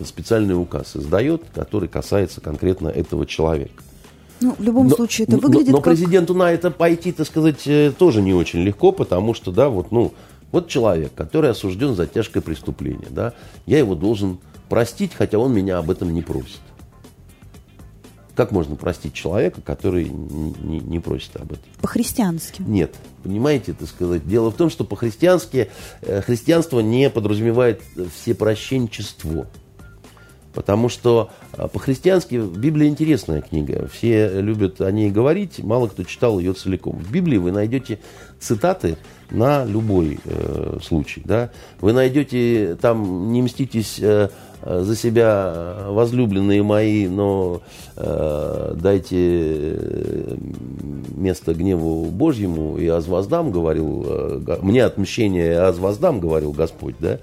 специальный 0.05 0.61
указ 0.61 0.97
издает, 0.97 1.45
который 1.55 1.89
касается 1.89 2.41
конкретно 2.41 2.89
этого 2.89 3.27
человека. 3.27 3.81
Ну, 4.41 4.57
в 4.59 4.61
любом 4.61 4.89
но, 4.89 4.97
случае, 4.97 5.29
это 5.29 5.37
выглядит 5.37 5.69
но, 5.69 5.77
но 5.77 5.83
как... 5.83 5.95
президенту 5.95 6.35
на 6.35 6.51
это 6.51 6.73
пойти, 6.73 7.13
так 7.13 7.29
сказать, 7.29 7.65
э, 7.67 7.93
тоже 7.97 8.23
не 8.23 8.35
очень 8.35 8.59
легко, 8.65 8.91
потому 8.91 9.35
что, 9.35 9.53
да, 9.53 9.69
вот, 9.69 9.93
ну, 9.93 10.15
вот 10.53 10.69
человек, 10.69 11.15
который 11.15 11.51
осужден 11.51 11.95
за 11.95 12.07
тяжкое 12.07 12.43
преступление, 12.43 13.09
да, 13.11 13.35
я 13.67 13.79
его 13.79 13.95
должен 13.95 14.39
простить, 14.69 15.13
хотя 15.15 15.39
он 15.39 15.53
меня 15.53 15.79
об 15.79 15.91
этом 15.91 16.13
не 16.13 16.23
просит. 16.23 16.61
Как 18.35 18.53
можно 18.53 18.75
простить 18.77 19.13
человека, 19.13 19.61
который 19.61 20.09
не, 20.09 20.53
не, 20.63 20.81
не 20.81 20.99
просит 20.99 21.37
об 21.37 21.53
этом? 21.53 21.65
По-христиански. 21.83 22.63
Нет. 22.63 22.95
Понимаете, 23.23 23.73
это 23.73 23.87
сказать. 23.87 24.27
Дело 24.27 24.51
в 24.51 24.55
том, 24.55 24.71
что 24.71 24.85
по-христиански 24.85 25.71
э, 26.01 26.23
христианство 26.23 26.81
не 26.81 27.11
подразумевает 27.11 27.83
всепрощенчество. 28.15 29.47
Потому 30.55 30.89
что 30.89 31.31
э, 31.53 31.69
по-христиански 31.69 32.37
Библия 32.37 32.89
интересная 32.89 33.43
книга. 33.43 33.89
Все 33.93 34.41
любят 34.41 34.81
о 34.81 34.91
ней 34.91 35.11
говорить, 35.11 35.59
мало 35.59 35.89
кто 35.89 36.05
читал 36.05 36.39
ее 36.39 36.55
целиком. 36.55 36.97
В 36.97 37.13
Библии 37.13 37.37
вы 37.37 37.53
найдете 37.53 37.99
цитаты 38.39 38.97
на 39.31 39.65
любой 39.65 40.19
э, 40.25 40.79
случай. 40.83 41.23
Да? 41.25 41.51
Вы 41.81 41.93
найдете 41.93 42.77
там, 42.81 43.33
не 43.33 43.43
мститесь 43.43 43.99
э, 44.01 44.29
за 44.63 44.97
себя, 44.97 45.53
э, 45.55 45.91
возлюбленные 45.91 46.63
мои, 46.63 47.09
но 47.09 47.63
э, 47.97 48.75
дайте 48.77 49.17
э, 49.17 50.37
место 51.17 51.55
гневу 51.55 52.07
Божьему, 52.07 52.77
и 52.77 52.87
аз 52.87 53.07
воздам, 53.07 53.51
говорил, 53.51 54.05
э, 54.07 54.59
мне 54.63 54.85
отмщение, 54.85 55.59
аз 55.59 55.79
воздам, 55.79 56.21
говорил 56.21 56.53
Господь, 56.53 56.97
да? 56.99 57.19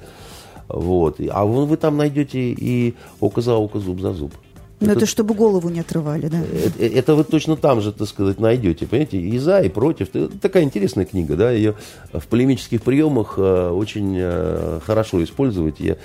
Вот. 0.70 1.20
А 1.30 1.46
вы, 1.46 1.66
вы 1.66 1.78
там 1.78 1.98
найдете 1.98 2.40
и 2.40 2.96
око 3.20 3.42
за 3.42 3.56
око, 3.56 3.80
зуб 3.80 4.02
за 4.02 4.14
зуб. 4.14 4.34
Но 4.80 4.92
это, 4.92 5.00
это 5.00 5.06
чтобы 5.08 5.34
голову 5.34 5.70
не 5.70 5.80
отрывали, 5.80 6.28
да? 6.28 6.40
Это, 6.40 6.84
э, 6.84 6.88
это 6.94 7.16
вы 7.16 7.24
точно 7.24 7.56
там 7.56 7.82
же, 7.82 7.92
так 7.92 8.08
сказать, 8.08 8.40
найдете, 8.40 8.86
понимаете, 8.86 9.18
и 9.18 9.38
за, 9.40 9.62
и 9.62 9.70
против. 9.70 10.10
Это 10.14 10.30
такая 10.38 10.64
интересная 10.64 11.06
книга, 11.06 11.36
да, 11.36 11.52
ее 11.52 11.76
в 12.14 12.28
полемических 12.28 12.84
приемах 12.84 13.36
э, 13.38 13.70
очень 13.70 14.16
э, 14.18 14.80
хорошо 14.86 15.24
использовать. 15.24 15.80
Я, 15.80 15.98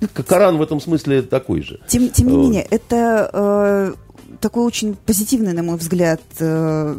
ну, 0.00 0.08
Коран 0.26 0.58
в 0.58 0.62
этом 0.62 0.80
смысле 0.80 1.22
такой 1.22 1.62
же. 1.62 1.80
Тем, 1.88 2.08
тем 2.10 2.28
не 2.28 2.36
менее, 2.36 2.66
это 2.70 3.94
такой 4.40 4.64
очень 4.64 4.94
позитивный, 4.94 5.52
на 5.52 5.62
мой 5.62 5.76
взгляд, 5.76 6.20
э, 6.38 6.96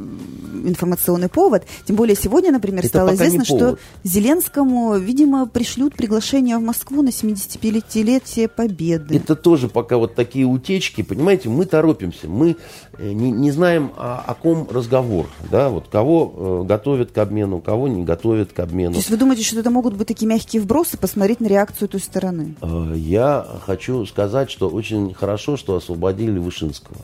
информационный 0.66 1.30
повод. 1.30 1.64
Тем 1.86 1.96
более 1.96 2.16
сегодня, 2.16 2.52
например, 2.52 2.80
Это 2.80 2.88
стало 2.88 3.14
известно, 3.14 3.46
что 3.46 3.78
Зеленскому, 4.04 4.98
видимо, 4.98 5.46
пришлют 5.46 5.96
приглашение 5.96 6.58
в 6.58 6.62
Москву 6.62 7.02
на 7.02 7.10
75-летие 7.10 8.48
Победы. 8.48 9.16
Это 9.16 9.36
тоже 9.36 9.70
пока 9.70 9.98
вот 9.98 10.16
такие 10.16 10.46
утечки, 10.46 11.02
понимаете, 11.02 11.50
мы 11.50 11.66
торопимся, 11.66 12.28
мы 12.28 12.58
э, 12.98 13.12
не, 13.12 13.32
не 13.32 13.52
знаем, 13.52 13.92
о, 13.98 14.24
о 14.26 14.34
ком 14.34 14.68
разговор, 14.70 15.28
да, 15.52 15.70
вот 15.70 15.88
кого 15.92 16.64
э, 16.64 16.68
готовят 16.68 17.12
к 17.12 17.18
обмену, 17.18 17.60
кого 17.60 17.88
не 17.88 18.04
готовят 18.04 18.54
к 18.54 18.60
обмену. 18.60 18.94
То 18.94 18.98
есть 18.98 19.10
вы 19.10 19.18
думаете, 19.18 19.44
что 19.44 19.60
это 19.60 19.70
могут 19.70 19.96
быть 19.96 20.08
такие 20.08 20.28
мягкие 20.28 20.62
вбросы, 20.62 20.98
посмотреть 20.98 21.40
на 21.42 21.48
реакцию 21.48 21.90
той 21.90 22.00
стороны? 22.00 22.56
Я 22.96 23.46
хочу 23.66 24.06
сказать, 24.06 24.50
что 24.50 24.70
очень 24.70 25.14
хорошо, 25.14 25.58
что 25.58 25.76
освободили 25.76 26.40
Вышинского 26.40 26.98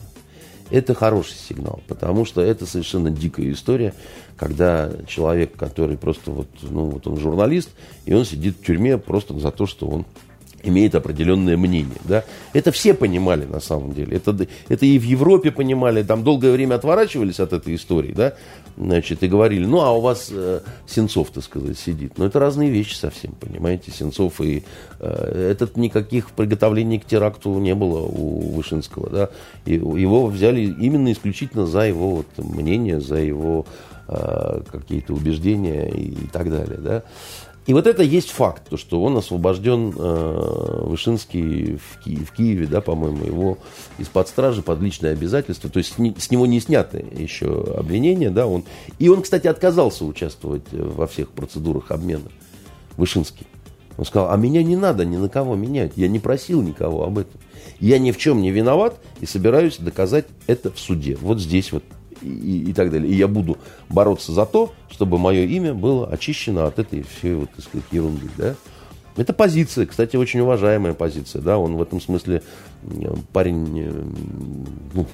это 0.72 0.94
хороший 0.94 1.34
сигнал, 1.34 1.80
потому 1.86 2.24
что 2.24 2.40
это 2.40 2.66
совершенно 2.66 3.10
дикая 3.10 3.52
история, 3.52 3.94
когда 4.36 4.90
человек, 5.06 5.54
который 5.56 5.96
просто 5.96 6.30
вот, 6.30 6.48
ну, 6.62 6.86
вот 6.86 7.06
он 7.06 7.18
журналист, 7.18 7.70
и 8.06 8.14
он 8.14 8.24
сидит 8.24 8.56
в 8.56 8.64
тюрьме 8.64 8.96
просто 8.98 9.38
за 9.38 9.50
то, 9.50 9.66
что 9.66 9.86
он 9.86 10.06
имеет 10.62 10.94
определенное 10.94 11.56
мнение. 11.56 11.98
Да? 12.04 12.24
Это 12.52 12.72
все 12.72 12.94
понимали 12.94 13.44
на 13.44 13.60
самом 13.60 13.92
деле. 13.92 14.16
Это, 14.16 14.36
это 14.68 14.86
и 14.86 14.98
в 14.98 15.04
Европе 15.04 15.50
понимали. 15.50 16.02
Там 16.02 16.24
долгое 16.24 16.52
время 16.52 16.76
отворачивались 16.76 17.40
от 17.40 17.52
этой 17.52 17.74
истории. 17.74 18.12
Да? 18.12 18.34
Значит, 18.76 19.22
и 19.22 19.28
говорили, 19.28 19.64
ну, 19.64 19.80
а 19.80 19.92
у 19.92 20.00
вас 20.00 20.28
э, 20.30 20.60
Сенцов, 20.86 21.30
так 21.30 21.44
сказать, 21.44 21.78
сидит. 21.78 22.18
Но 22.18 22.26
это 22.26 22.38
разные 22.38 22.70
вещи 22.70 22.94
совсем, 22.94 23.32
понимаете. 23.32 23.90
Сенцов 23.90 24.40
и... 24.40 24.62
Э, 25.00 25.50
этот 25.50 25.76
никаких 25.76 26.30
приготовлений 26.30 26.98
к 26.98 27.04
теракту 27.04 27.58
не 27.58 27.74
было 27.74 28.00
у 28.00 28.52
Вышинского. 28.52 29.10
Да? 29.10 29.30
И 29.66 29.74
его 29.74 30.26
взяли 30.26 30.60
именно 30.60 31.12
исключительно 31.12 31.66
за 31.66 31.80
его 31.80 32.16
вот, 32.16 32.26
мнение, 32.38 33.00
за 33.00 33.16
его 33.16 33.66
э, 34.08 34.62
какие-то 34.70 35.12
убеждения 35.14 35.88
и, 35.88 36.24
и 36.24 36.26
так 36.32 36.50
далее. 36.50 36.78
Да? 36.78 37.02
И 37.66 37.74
вот 37.74 37.86
это 37.86 38.02
есть 38.02 38.30
факт, 38.30 38.68
то, 38.68 38.76
что 38.76 39.02
он 39.02 39.16
освобожден 39.16 39.94
э, 39.96 40.80
Вышинский 40.84 41.76
в, 41.76 42.02
Ки- 42.04 42.24
в 42.24 42.32
Киеве, 42.32 42.66
да, 42.66 42.80
по-моему, 42.80 43.24
его 43.24 43.58
из-под 43.98 44.26
стражи 44.28 44.62
под 44.62 44.80
личное 44.80 45.12
обязательство, 45.12 45.70
то 45.70 45.78
есть 45.78 45.94
с, 45.96 46.22
с 46.24 46.30
него 46.32 46.46
не 46.46 46.58
сняты 46.58 47.04
еще 47.16 47.76
обвинения, 47.78 48.30
да, 48.30 48.48
он, 48.48 48.64
и 48.98 49.08
он, 49.08 49.22
кстати, 49.22 49.46
отказался 49.46 50.04
участвовать 50.04 50.64
во 50.72 51.06
всех 51.06 51.28
процедурах 51.30 51.92
обмена, 51.92 52.32
Вышинский. 52.96 53.46
Он 53.96 54.04
сказал, 54.06 54.32
а 54.32 54.36
меня 54.36 54.64
не 54.64 54.74
надо 54.74 55.04
ни 55.04 55.16
на 55.16 55.28
кого 55.28 55.54
менять, 55.54 55.92
я 55.94 56.08
не 56.08 56.18
просил 56.18 56.62
никого 56.62 57.04
об 57.04 57.18
этом. 57.18 57.40
Я 57.78 57.98
ни 57.98 58.10
в 58.10 58.18
чем 58.18 58.42
не 58.42 58.50
виноват 58.50 58.98
и 59.20 59.26
собираюсь 59.26 59.76
доказать 59.76 60.26
это 60.48 60.72
в 60.72 60.80
суде, 60.80 61.16
вот 61.20 61.40
здесь 61.40 61.70
вот 61.70 61.84
и, 62.22 62.70
и 62.70 62.72
так 62.72 62.90
далее. 62.90 63.10
И 63.10 63.14
я 63.16 63.28
буду 63.28 63.58
бороться 63.88 64.32
за 64.32 64.46
то, 64.46 64.72
чтобы 64.90 65.18
мое 65.18 65.44
имя 65.44 65.74
было 65.74 66.06
очищено 66.06 66.66
от 66.66 66.78
этой 66.78 67.02
всей 67.02 67.34
вот, 67.34 67.50
так 67.50 67.64
сказать, 67.64 67.86
ерунды. 67.90 68.28
Да? 68.36 68.54
Это 69.16 69.32
позиция, 69.32 69.86
кстати, 69.86 70.16
очень 70.16 70.40
уважаемая 70.40 70.94
позиция. 70.94 71.42
Да? 71.42 71.58
Он 71.58 71.76
в 71.76 71.82
этом 71.82 72.00
смысле 72.00 72.42
парень 73.32 73.80
э, 73.80 74.02
ну, 74.94 75.06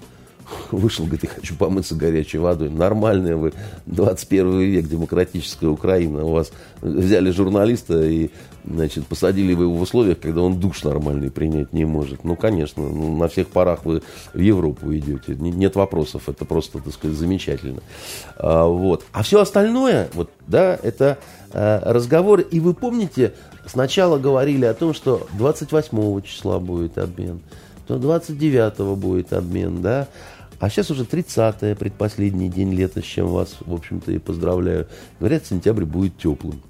вышел, 0.70 1.04
говорит, 1.04 1.24
я 1.24 1.30
хочу 1.30 1.54
помыться 1.54 1.94
горячей 1.94 2.38
водой. 2.38 2.70
Нормальная 2.70 3.36
вы, 3.36 3.52
21 3.86 4.60
век, 4.60 4.88
демократическая 4.88 5.68
Украина. 5.68 6.24
У 6.24 6.32
вас 6.32 6.52
взяли 6.80 7.30
журналиста 7.30 8.02
и, 8.02 8.30
значит, 8.64 9.06
посадили 9.06 9.52
его 9.52 9.70
в 9.72 9.80
условиях, 9.80 10.20
когда 10.20 10.42
он 10.42 10.58
душ 10.60 10.84
нормальный 10.84 11.30
принять 11.30 11.72
не 11.72 11.84
может. 11.84 12.24
Ну, 12.24 12.36
конечно, 12.36 12.82
ну, 12.82 13.16
на 13.16 13.28
всех 13.28 13.48
парах 13.48 13.84
вы 13.84 14.02
в 14.32 14.38
Европу 14.38 14.92
идете. 14.94 15.34
Нет 15.36 15.76
вопросов, 15.76 16.28
это 16.28 16.44
просто, 16.44 16.78
так 16.78 16.92
сказать, 16.92 17.16
замечательно. 17.16 17.80
А, 18.36 18.66
вот. 18.66 19.04
а 19.12 19.22
все 19.22 19.40
остальное, 19.40 20.08
вот, 20.14 20.30
да, 20.46 20.78
это 20.82 21.18
а, 21.52 21.92
разговоры. 21.92 22.42
И 22.42 22.60
вы 22.60 22.74
помните, 22.74 23.34
сначала 23.66 24.18
говорили 24.18 24.64
о 24.64 24.74
том, 24.74 24.94
что 24.94 25.26
28 25.34 26.22
числа 26.22 26.58
будет 26.58 26.98
обмен, 26.98 27.40
то 27.86 27.98
29 27.98 28.98
будет 28.98 29.32
обмен, 29.32 29.82
да, 29.82 30.08
а 30.58 30.70
сейчас 30.70 30.90
уже 30.90 31.04
30-е, 31.04 31.76
предпоследний 31.76 32.48
день 32.48 32.72
лета, 32.72 33.00
с 33.00 33.04
чем 33.04 33.28
вас, 33.28 33.56
в 33.60 33.72
общем-то, 33.72 34.12
и 34.12 34.18
поздравляю. 34.18 34.88
Говорят, 35.20 35.46
сентябрь 35.46 35.84
будет 35.84 36.18
теплым. 36.18 36.60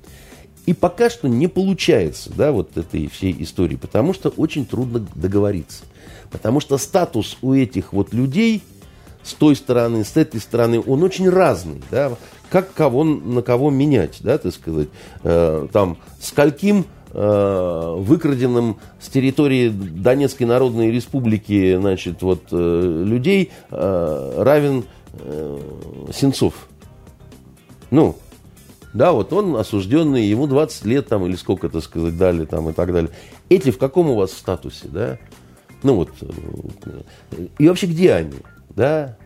И 0.67 0.75
пока 0.75 1.09
что 1.09 1.29
не 1.29 1.49
получается, 1.49 2.31
да, 2.35 2.53
вот 2.53 2.77
этой 2.77 3.09
всей 3.09 3.35
истории, 3.43 3.77
потому 3.77 4.13
что 4.13 4.29
очень 4.29 4.67
трудно 4.67 5.07
договориться. 5.15 5.85
Потому 6.31 6.61
что 6.61 6.77
статус 6.77 7.39
у 7.41 7.55
этих 7.55 7.95
вот 7.95 8.13
людей 8.13 8.63
с 9.23 9.35
той 9.35 9.57
стороны, 9.57 10.05
с 10.05 10.17
этой 10.17 10.41
стороны, 10.41 10.83
он 10.85 11.03
очень 11.03 11.29
разный, 11.29 11.83
да. 11.91 12.13
Как 12.51 12.73
кого 12.73 13.05
на 13.05 13.43
кого 13.43 13.71
менять, 13.71 14.19
да, 14.21 14.39
так 14.39 14.55
сказать. 14.55 14.89
Э, 15.23 15.69
там, 15.71 15.99
скольким 16.21 16.87
э, 17.13 17.95
выкраденным 17.99 18.79
с 19.01 19.09
территории 19.09 19.69
Донецкой 19.69 20.47
Народной 20.47 20.91
Республики, 20.91 21.77
значит, 21.77 22.23
вот, 22.23 22.45
э, 22.51 23.03
людей 23.05 23.51
э, 23.71 24.35
равен 24.43 24.85
э, 25.15 25.59
Сенцов. 26.13 26.69
Ну, 27.91 28.17
да, 28.93 29.13
вот 29.13 29.33
он 29.33 29.57
осужденный, 29.57 30.25
ему 30.25 30.47
20 30.47 30.85
лет 30.87 31.09
там 31.09 31.27
или 31.27 31.37
сколько, 31.37 31.69
так 31.69 31.83
сказать, 31.83 32.17
дали 32.17 32.45
там 32.45 32.69
и 32.69 32.73
так 32.73 32.93
далее. 32.93 33.11
Эти 33.49 33.71
в 33.71 33.79
каком 33.79 34.11
у 34.11 34.15
вас 34.15 34.33
статусе, 34.33 34.89
да? 34.89 35.19
Ну 35.83 35.95
вот, 35.95 36.11
и 37.59 37.69
вообще 37.69 37.87
где 37.87 38.13
они, 38.13 38.39
да? 38.71 39.17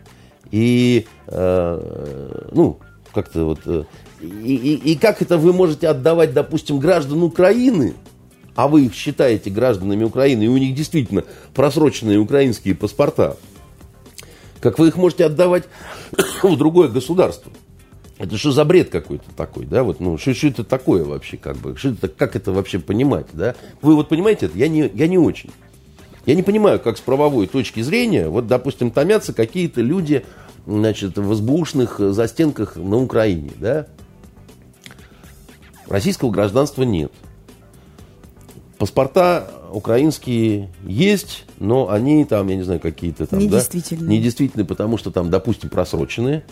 И, 0.51 1.07
э, 1.28 2.49
ну, 2.53 2.78
как-то 3.14 3.45
вот, 3.47 3.87
и, 4.23 4.55
и, 4.55 4.93
и 4.93 4.97
как 4.97 5.20
это 5.20 5.37
вы 5.37 5.53
можете 5.53 5.89
отдавать, 5.89 6.33
допустим, 6.33 6.79
граждан 6.79 7.23
Украины, 7.23 7.95
а 8.55 8.68
вы 8.68 8.87
их 8.87 8.95
считаете 8.95 9.51
гражданами 9.51 10.05
Украины, 10.05 10.45
и 10.45 10.49
у 10.49 10.57
них 10.57 10.75
действительно 10.75 11.25
просроченные 11.55 12.18
украинские 12.18 12.75
паспорта, 12.75 13.37
как 14.61 14.79
вы 14.79 14.89
их 14.89 14.97
можете 14.97 15.25
отдавать 15.25 15.64
в 16.43 16.57
другое 16.57 16.89
государство? 16.89 17.51
Это 18.18 18.37
что 18.39 18.53
за 18.53 18.64
бред 18.64 18.91
какой-то 18.91 19.25
такой, 19.37 19.66
да? 19.66 19.83
Вот, 19.83 19.99
ну, 19.99 20.16
что, 20.16 20.33
что 20.35 20.47
это 20.47 20.62
такое 20.62 21.05
вообще, 21.05 21.37
как 21.37 21.57
бы? 21.57 21.77
Что 21.77 21.89
это, 21.89 22.07
как 22.07 22.37
это 22.37 22.53
вообще 22.53 22.79
понимать, 22.79 23.27
да? 23.33 23.57
Вы 23.81 23.97
вот 23.97 24.09
понимаете 24.09 24.47
это? 24.47 24.57
Я 24.57 24.68
не, 24.68 24.89
я 24.95 25.09
не 25.09 25.18
очень. 25.18 25.51
Я 26.25 26.37
не 26.37 26.45
понимаю, 26.45 26.79
как 26.79 26.99
с 26.99 27.01
правовой 27.01 27.49
точки 27.49 27.81
зрения, 27.81 28.29
вот, 28.29 28.47
допустим, 28.47 28.93
томятся 28.93 29.33
какие-то 29.33 29.81
люди, 29.81 30.25
значит, 30.66 31.18
в 31.18 31.35
СБУшных 31.35 31.99
застенках 31.99 32.77
на 32.77 32.99
Украине, 32.99 33.51
да? 33.57 33.89
Российского 35.89 36.30
гражданства 36.30 36.83
нет. 36.83 37.12
Паспорта 38.78 39.51
украинские 39.72 40.70
есть, 40.85 41.45
но 41.59 41.91
они 41.91 42.24
там, 42.24 42.49
я 42.49 42.57
не 42.57 42.62
знаю, 42.62 42.80
какие-то 42.80 43.26
там, 43.26 43.39
недействительные. 43.39 44.07
да? 44.07 44.12
Недействительные, 44.12 44.66
потому 44.66 44.99
что 44.99 45.11
там, 45.11 45.30
допустим, 45.30 45.70
просроченные. 45.70 46.45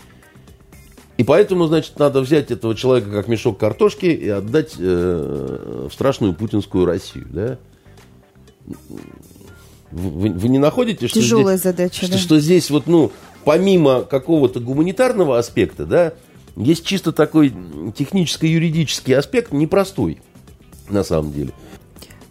И 1.17 1.23
поэтому, 1.23 1.67
значит, 1.67 1.99
надо 1.99 2.21
взять 2.21 2.51
этого 2.51 2.73
человека 2.73 3.11
как 3.11 3.27
мешок 3.27 3.59
картошки 3.59 4.05
и 4.05 4.27
отдать 4.29 4.73
э, 4.79 5.87
в 5.89 5.93
страшную 5.93 6.33
путинскую 6.33 6.85
Россию, 6.85 7.27
да? 7.29 7.57
Вы, 9.91 10.29
вы 10.29 10.47
не 10.47 10.57
находите, 10.57 11.07
что 11.07 11.19
Тяжелая 11.19 11.57
здесь, 11.57 11.63
задача, 11.63 12.05
что, 12.05 12.11
да. 12.13 12.17
что 12.17 12.39
здесь 12.39 12.69
вот, 12.69 12.87
ну, 12.87 13.11
помимо 13.43 14.03
какого-то 14.03 14.61
гуманитарного 14.61 15.37
аспекта, 15.37 15.85
да, 15.85 16.13
есть 16.55 16.85
чисто 16.85 17.11
такой 17.11 17.53
техническо-юридический 17.95 19.15
аспект, 19.15 19.51
непростой, 19.51 20.21
на 20.89 21.03
самом 21.03 21.31
деле. 21.31 21.51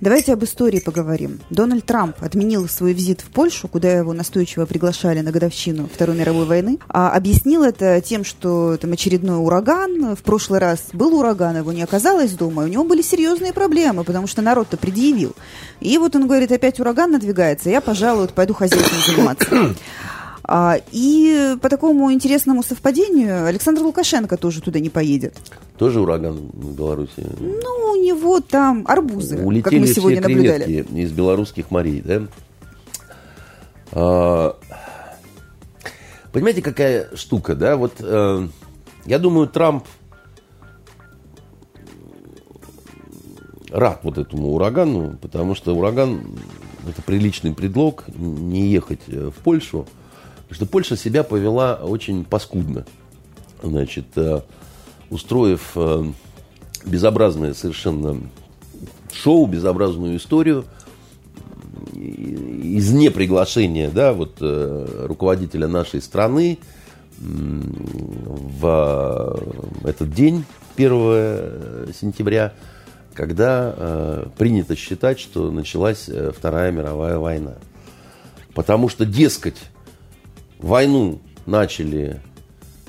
Давайте 0.00 0.32
об 0.32 0.42
истории 0.42 0.80
поговорим. 0.80 1.40
Дональд 1.50 1.84
Трамп 1.84 2.16
отменил 2.20 2.66
свой 2.70 2.94
визит 2.94 3.20
в 3.20 3.26
Польшу, 3.26 3.68
куда 3.68 3.92
его 3.92 4.14
настойчиво 4.14 4.64
приглашали 4.64 5.20
на 5.20 5.30
годовщину 5.30 5.90
Второй 5.92 6.16
мировой 6.16 6.46
войны. 6.46 6.78
А 6.88 7.10
объяснил 7.10 7.62
это 7.64 8.00
тем, 8.00 8.24
что 8.24 8.78
там 8.78 8.92
очередной 8.92 9.36
ураган. 9.36 10.16
В 10.16 10.22
прошлый 10.22 10.58
раз 10.58 10.86
был 10.94 11.18
ураган, 11.18 11.58
его 11.58 11.70
не 11.72 11.82
оказалось 11.82 12.32
дома, 12.32 12.62
у 12.62 12.66
него 12.66 12.84
были 12.84 13.02
серьезные 13.02 13.52
проблемы, 13.52 14.04
потому 14.04 14.26
что 14.26 14.40
народ-то 14.40 14.78
предъявил. 14.78 15.36
И 15.80 15.98
вот 15.98 16.16
он 16.16 16.26
говорит, 16.26 16.50
опять 16.50 16.80
ураган 16.80 17.10
надвигается, 17.10 17.68
я, 17.68 17.82
пожалуй, 17.82 18.28
пойду 18.28 18.54
хозяйством 18.54 19.00
заниматься. 19.06 19.74
А, 20.52 20.78
и 20.90 21.56
по 21.62 21.68
такому 21.68 22.12
интересному 22.12 22.64
совпадению 22.64 23.46
Александр 23.46 23.82
Лукашенко 23.82 24.36
тоже 24.36 24.60
туда 24.60 24.80
не 24.80 24.88
поедет. 24.88 25.36
Тоже 25.78 26.00
ураган 26.00 26.50
в 26.52 26.76
Беларуси? 26.76 27.24
Ну, 27.38 27.92
у 27.92 27.94
него 27.94 28.40
там 28.40 28.84
арбузы, 28.88 29.44
Улетели 29.44 29.62
как 29.62 29.72
мы 29.74 29.86
сегодня 29.86 30.20
все 30.20 30.28
наблюдали. 30.28 30.84
из 30.92 31.12
белорусских 31.12 31.70
морей, 31.70 32.02
да? 32.04 32.22
А, 33.92 34.56
понимаете, 36.32 36.62
какая 36.62 37.14
штука, 37.14 37.54
да? 37.54 37.76
Вот 37.76 37.92
э, 38.00 38.48
я 39.04 39.18
думаю, 39.20 39.46
Трамп 39.46 39.84
рад 43.70 44.00
вот 44.02 44.18
этому 44.18 44.48
урагану, 44.48 45.16
потому 45.22 45.54
что 45.54 45.76
ураган 45.76 46.40
это 46.88 47.02
приличный 47.02 47.54
предлог 47.54 48.06
не 48.08 48.66
ехать 48.66 49.06
в 49.06 49.34
Польшу, 49.44 49.86
что 50.50 50.66
Польша 50.66 50.96
себя 50.96 51.22
повела 51.22 51.76
очень 51.76 52.24
паскудно. 52.24 52.84
Значит, 53.62 54.06
э, 54.16 54.40
устроив 55.10 55.72
э, 55.76 56.04
безобразное 56.84 57.54
совершенно 57.54 58.20
шоу, 59.12 59.46
безобразную 59.46 60.16
историю 60.16 60.64
из 61.94 62.90
неприглашения, 62.92 63.90
да, 63.90 64.12
вот 64.12 64.38
э, 64.40 65.04
руководителя 65.06 65.68
нашей 65.68 66.00
страны 66.02 66.58
в 67.18 68.64
этот 69.84 70.10
день, 70.14 70.44
1 70.76 71.92
сентября, 71.92 72.54
когда 73.12 74.24
принято 74.38 74.74
считать, 74.74 75.20
что 75.20 75.50
началась 75.50 76.08
Вторая 76.34 76.72
мировая 76.72 77.18
война. 77.18 77.56
Потому 78.54 78.88
что, 78.88 79.04
дескать, 79.04 79.69
войну 80.64 81.20
начали 81.46 82.20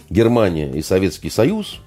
Германия 0.09 0.71
и 0.71 0.81
Советский 0.81 1.29
Союз. 1.29 1.79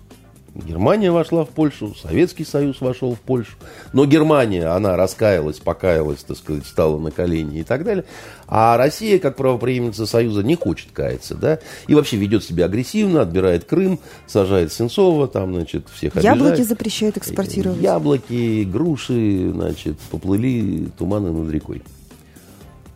Германия 0.55 1.11
вошла 1.11 1.45
в 1.45 1.49
Польшу, 1.49 1.97
Советский 2.01 2.45
Союз 2.45 2.81
вошел 2.81 3.17
в 3.17 3.21
Польшу. 3.21 3.57
Но 3.93 4.07
Германия, 4.07 4.67
она 4.67 4.97
раскаялась, 4.97 5.59
покаялась, 5.59 6.23
так 6.23 6.37
сказать, 6.37 6.65
стала 6.65 6.97
на 6.99 7.11
колени 7.11 7.59
и 7.59 7.65
так 7.65 7.83
далее. 7.83 8.05
А 8.47 8.77
Россия, 8.77 9.19
как 9.19 9.35
правоприемница 9.35 10.07
Союза, 10.07 10.45
не 10.45 10.55
хочет 10.55 10.93
каяться, 10.93 11.35
да? 11.35 11.59
И 11.89 11.95
вообще 11.97 12.17
ведет 12.19 12.45
себя 12.45 12.67
агрессивно, 12.67 13.23
отбирает 13.23 13.65
Крым, 13.65 13.99
сажает 14.29 14.73
Сенцова, 14.73 15.27
там, 15.27 15.55
значит, 15.55 15.89
всех 15.93 16.15
обижает. 16.15 16.39
Яблоки 16.39 16.63
запрещает 16.63 17.17
экспортировать. 17.17 17.81
Яблоки, 17.81 18.63
груши, 18.63 19.51
значит, 19.53 19.99
поплыли 20.11 20.89
туманы 20.97 21.33
над 21.33 21.51
рекой. 21.51 21.83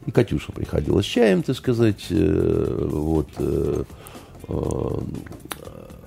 И 0.09 0.11
Катюша 0.11 0.53
приходила 0.53 1.03
с 1.03 1.05
чаем, 1.05 1.43
так 1.43 1.55
сказать, 1.55 2.07
э, 2.09 2.89
вот, 2.91 3.29
э, 3.37 3.85
э, 4.49 5.01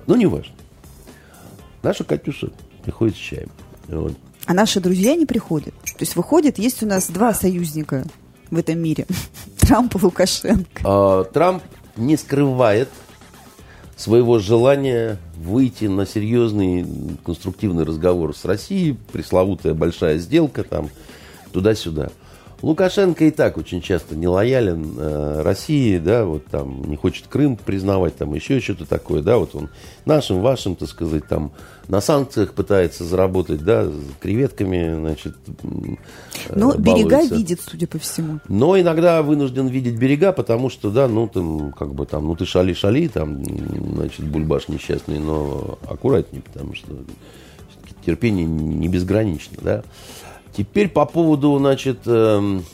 ну, 0.08 0.16
не 0.16 0.26
важно. 0.26 0.52
Наша 1.84 2.02
Катюша 2.02 2.50
приходит 2.82 3.14
с 3.14 3.20
чаем. 3.20 3.48
Вот. 3.86 4.14
А 4.46 4.54
наши 4.54 4.80
друзья 4.80 5.14
не 5.14 5.24
приходят. 5.24 5.72
То 5.84 6.00
есть 6.00 6.16
выходит, 6.16 6.58
есть 6.58 6.82
у 6.82 6.86
нас 6.86 7.10
два 7.10 7.32
союзника 7.32 8.04
в 8.50 8.58
этом 8.58 8.80
мире. 8.80 9.06
Трамп 9.60 9.94
и 9.94 9.98
Лукашенко. 10.02 10.82
А, 10.84 11.22
Трамп 11.22 11.62
не 11.96 12.16
скрывает 12.16 12.88
своего 13.94 14.40
желания 14.40 15.16
выйти 15.36 15.84
на 15.84 16.06
серьезный 16.06 16.84
конструктивный 17.24 17.84
разговор 17.84 18.34
с 18.34 18.44
Россией, 18.44 18.98
пресловутая 19.12 19.74
большая 19.74 20.18
сделка 20.18 20.64
там, 20.64 20.90
туда-сюда. 21.52 22.10
Лукашенко 22.62 23.24
и 23.24 23.32
так 23.32 23.58
очень 23.58 23.82
часто 23.82 24.14
не 24.14 24.28
лоялен 24.28 24.94
э, 24.96 25.42
России, 25.42 25.98
да, 25.98 26.24
вот 26.24 26.46
там 26.46 26.84
не 26.84 26.96
хочет 26.96 27.26
Крым 27.26 27.56
признавать, 27.56 28.16
там 28.16 28.32
еще 28.34 28.60
что-то 28.60 28.86
такое, 28.86 29.20
да, 29.20 29.38
вот 29.38 29.56
он 29.56 29.68
нашим, 30.04 30.40
вашим, 30.40 30.76
так 30.76 30.88
сказать, 30.88 31.26
там 31.26 31.50
на 31.88 32.00
санкциях 32.00 32.54
пытается 32.54 33.02
заработать, 33.02 33.64
да, 33.64 33.88
креветками, 34.20 34.94
значит, 34.94 35.34
э, 35.64 36.54
Но 36.54 36.74
берега 36.74 37.22
видит, 37.22 37.60
судя 37.60 37.88
по 37.88 37.98
всему. 37.98 38.38
Но 38.48 38.78
иногда 38.78 39.22
вынужден 39.22 39.66
видеть 39.66 39.96
берега, 39.96 40.30
потому 40.32 40.70
что, 40.70 40.90
да, 40.90 41.08
ну, 41.08 41.26
там, 41.26 41.72
как 41.72 41.94
бы 41.94 42.06
там, 42.06 42.28
ну, 42.28 42.36
ты 42.36 42.46
шали-шали, 42.46 43.08
там, 43.08 43.44
значит, 43.44 44.24
бульбаш 44.24 44.68
несчастный, 44.68 45.18
но 45.18 45.80
аккуратнее, 45.88 46.42
потому 46.42 46.76
что 46.76 46.94
терпение 48.06 48.46
не 48.46 48.86
безгранично, 48.88 49.58
да. 49.60 49.82
Теперь 50.54 50.88
по 50.88 51.06
поводу, 51.06 51.58
значит, 51.58 52.00
эм, 52.06 52.64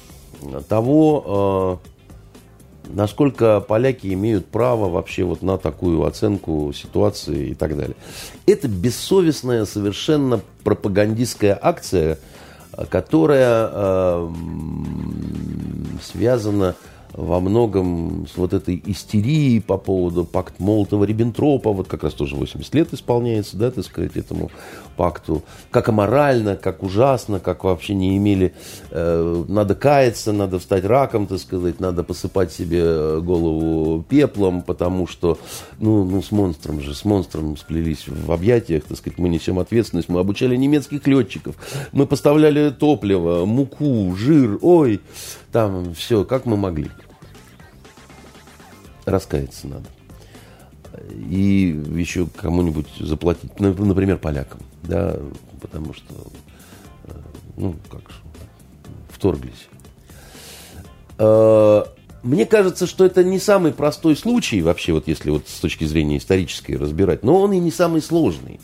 того, 0.68 1.80
э, 1.82 2.92
насколько 2.94 3.60
поляки 3.60 4.12
имеют 4.12 4.46
право 4.46 4.88
вообще 4.88 5.24
вот 5.24 5.42
на 5.42 5.58
такую 5.58 6.04
оценку 6.04 6.72
ситуации 6.72 7.50
и 7.50 7.54
так 7.54 7.76
далее. 7.76 7.96
Это 8.46 8.66
бессовестная 8.68 9.64
совершенно 9.64 10.40
пропагандистская 10.64 11.58
акция, 11.60 12.18
которая 12.90 13.70
эм, 13.72 14.38
связана 16.02 16.74
во 17.18 17.40
многом 17.40 18.28
с 18.32 18.36
вот 18.36 18.54
этой 18.54 18.80
истерией 18.86 19.60
по 19.60 19.76
поводу 19.76 20.24
пакт 20.24 20.54
Молотова-Риббентропа, 20.60 21.72
вот 21.72 21.88
как 21.88 22.04
раз 22.04 22.14
тоже 22.14 22.36
80 22.36 22.72
лет 22.74 22.94
исполняется, 22.94 23.56
да, 23.56 23.72
так 23.72 23.84
сказать, 23.84 24.16
этому 24.16 24.52
пакту, 24.96 25.42
как 25.72 25.88
аморально, 25.88 26.54
как 26.54 26.84
ужасно, 26.84 27.40
как 27.40 27.64
вообще 27.64 27.94
не 27.94 28.16
имели, 28.16 28.54
э, 28.92 29.44
надо 29.48 29.74
каяться, 29.74 30.32
надо 30.32 30.60
встать 30.60 30.84
раком, 30.84 31.26
так 31.26 31.40
сказать, 31.40 31.80
надо 31.80 32.04
посыпать 32.04 32.52
себе 32.52 33.20
голову 33.20 34.04
пеплом, 34.08 34.62
потому 34.62 35.08
что, 35.08 35.38
ну, 35.80 36.04
ну 36.04 36.22
с 36.22 36.30
монстром 36.30 36.80
же, 36.80 36.94
с 36.94 37.04
монстром 37.04 37.56
сплелись 37.56 38.06
в 38.06 38.30
объятиях, 38.30 38.84
так 38.84 38.96
сказать, 38.96 39.18
мы 39.18 39.28
несем 39.28 39.58
ответственность, 39.58 40.08
мы 40.08 40.20
обучали 40.20 40.54
немецких 40.54 41.04
летчиков, 41.08 41.56
мы 41.90 42.06
поставляли 42.06 42.70
топливо, 42.70 43.44
муку, 43.44 44.14
жир, 44.16 44.60
ой, 44.62 45.00
там 45.50 45.94
все, 45.94 46.24
как 46.24 46.46
мы 46.46 46.56
могли. 46.56 46.90
Раскаяться 49.08 49.66
надо. 49.66 49.86
И 51.30 51.80
еще 51.94 52.26
кому-нибудь 52.26 52.88
заплатить, 52.98 53.58
например, 53.60 54.18
полякам, 54.18 54.60
да, 54.82 55.16
потому 55.60 55.94
что, 55.94 56.14
э, 57.04 57.12
ну, 57.56 57.76
как 57.90 58.00
же, 58.00 58.16
вторглись. 59.10 59.68
Э, 61.18 61.84
мне 62.22 62.46
кажется, 62.46 62.86
что 62.86 63.04
это 63.04 63.22
не 63.22 63.38
самый 63.38 63.72
простой 63.72 64.16
случай, 64.16 64.60
вообще, 64.60 64.92
вот 64.92 65.08
если 65.08 65.30
вот 65.30 65.46
с 65.46 65.60
точки 65.60 65.84
зрения 65.84 66.18
исторической 66.18 66.72
разбирать, 66.72 67.22
но 67.22 67.40
он 67.40 67.52
и 67.52 67.58
не 67.58 67.70
самый 67.70 68.02
сложный. 68.02 68.60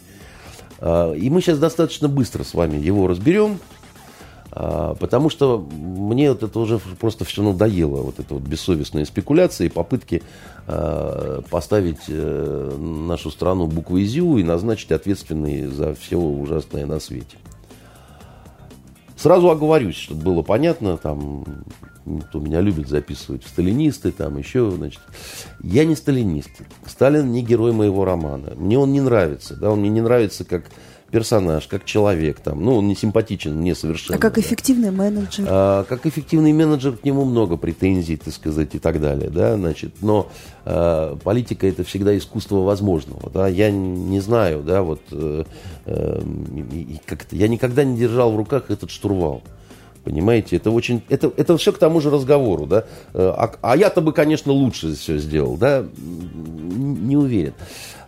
Э, 0.80 1.14
и 1.16 1.30
мы 1.30 1.40
сейчас 1.40 1.58
достаточно 1.58 2.08
быстро 2.08 2.42
с 2.42 2.54
вами 2.54 2.78
его 2.78 3.06
разберем, 3.06 3.60
потому 4.54 5.30
что 5.30 5.58
мне 5.58 6.30
вот 6.30 6.42
это 6.44 6.58
уже 6.60 6.78
просто 7.00 7.24
все 7.24 7.42
надоело, 7.42 8.02
вот 8.02 8.20
это 8.20 8.34
вот 8.34 8.42
бессовестные 8.44 9.04
спекуляции, 9.04 9.68
попытки 9.68 10.22
а, 10.66 11.42
поставить 11.50 12.04
э, 12.08 12.76
нашу 12.78 13.30
страну 13.30 13.66
буквой 13.66 14.04
ЗЮ 14.04 14.38
и 14.38 14.44
назначить 14.44 14.92
ответственные 14.92 15.68
за 15.68 15.94
все 15.94 16.16
ужасное 16.16 16.86
на 16.86 17.00
свете. 17.00 17.36
Сразу 19.16 19.50
оговорюсь, 19.50 19.96
чтобы 19.96 20.22
было 20.22 20.42
понятно, 20.42 20.96
там, 20.96 21.44
кто 22.28 22.38
меня 22.38 22.60
любит 22.60 22.88
записывать 22.88 23.44
сталинисты, 23.44 24.12
там 24.12 24.38
еще, 24.38 24.70
значит, 24.70 25.00
я 25.62 25.84
не 25.84 25.96
сталинист. 25.96 26.50
Сталин 26.86 27.32
не 27.32 27.42
герой 27.42 27.72
моего 27.72 28.04
романа. 28.04 28.52
Мне 28.56 28.78
он 28.78 28.92
не 28.92 29.00
нравится, 29.00 29.56
да, 29.56 29.70
он 29.70 29.80
мне 29.80 29.90
не 29.90 30.00
нравится 30.00 30.44
как 30.44 30.64
персонаж, 31.10 31.66
как 31.66 31.84
человек, 31.84 32.40
там, 32.40 32.64
ну, 32.64 32.76
он 32.76 32.88
не 32.88 32.96
симпатичен 32.96 33.54
мне 33.56 33.74
совершенно. 33.74 34.18
А 34.18 34.20
как 34.20 34.38
эффективный 34.38 34.90
менеджер? 34.90 35.46
А, 35.48 35.84
как 35.84 36.06
эффективный 36.06 36.52
менеджер, 36.52 36.96
к 36.96 37.04
нему 37.04 37.24
много 37.24 37.56
претензий, 37.56 38.16
так 38.16 38.34
сказать, 38.34 38.74
и 38.74 38.78
так 38.78 39.00
далее, 39.00 39.30
да, 39.30 39.56
значит, 39.56 39.94
но 40.00 40.28
а, 40.64 41.16
политика 41.16 41.66
это 41.66 41.84
всегда 41.84 42.16
искусство 42.16 42.56
возможного, 42.56 43.30
да, 43.30 43.48
я 43.48 43.70
не 43.70 44.20
знаю, 44.20 44.62
да, 44.62 44.82
вот, 44.82 45.00
э, 45.12 45.44
э, 45.86 46.22
как-то, 47.06 47.36
я 47.36 47.48
никогда 47.48 47.84
не 47.84 47.96
держал 47.96 48.32
в 48.32 48.36
руках 48.36 48.70
этот 48.70 48.90
штурвал. 48.90 49.42
Понимаете, 50.04 50.56
это 50.56 50.70
очень, 50.70 51.02
это, 51.08 51.32
это 51.34 51.56
все 51.56 51.72
к 51.72 51.78
тому 51.78 52.00
же 52.00 52.10
разговору, 52.10 52.66
да. 52.66 52.84
Э, 53.14 53.32
а, 53.34 53.54
а 53.62 53.76
я-то 53.76 54.02
бы, 54.02 54.12
конечно, 54.12 54.52
лучше 54.52 54.94
все 54.94 55.16
сделал, 55.16 55.56
да. 55.56 55.82
Не 55.96 57.16
уверен. 57.16 57.54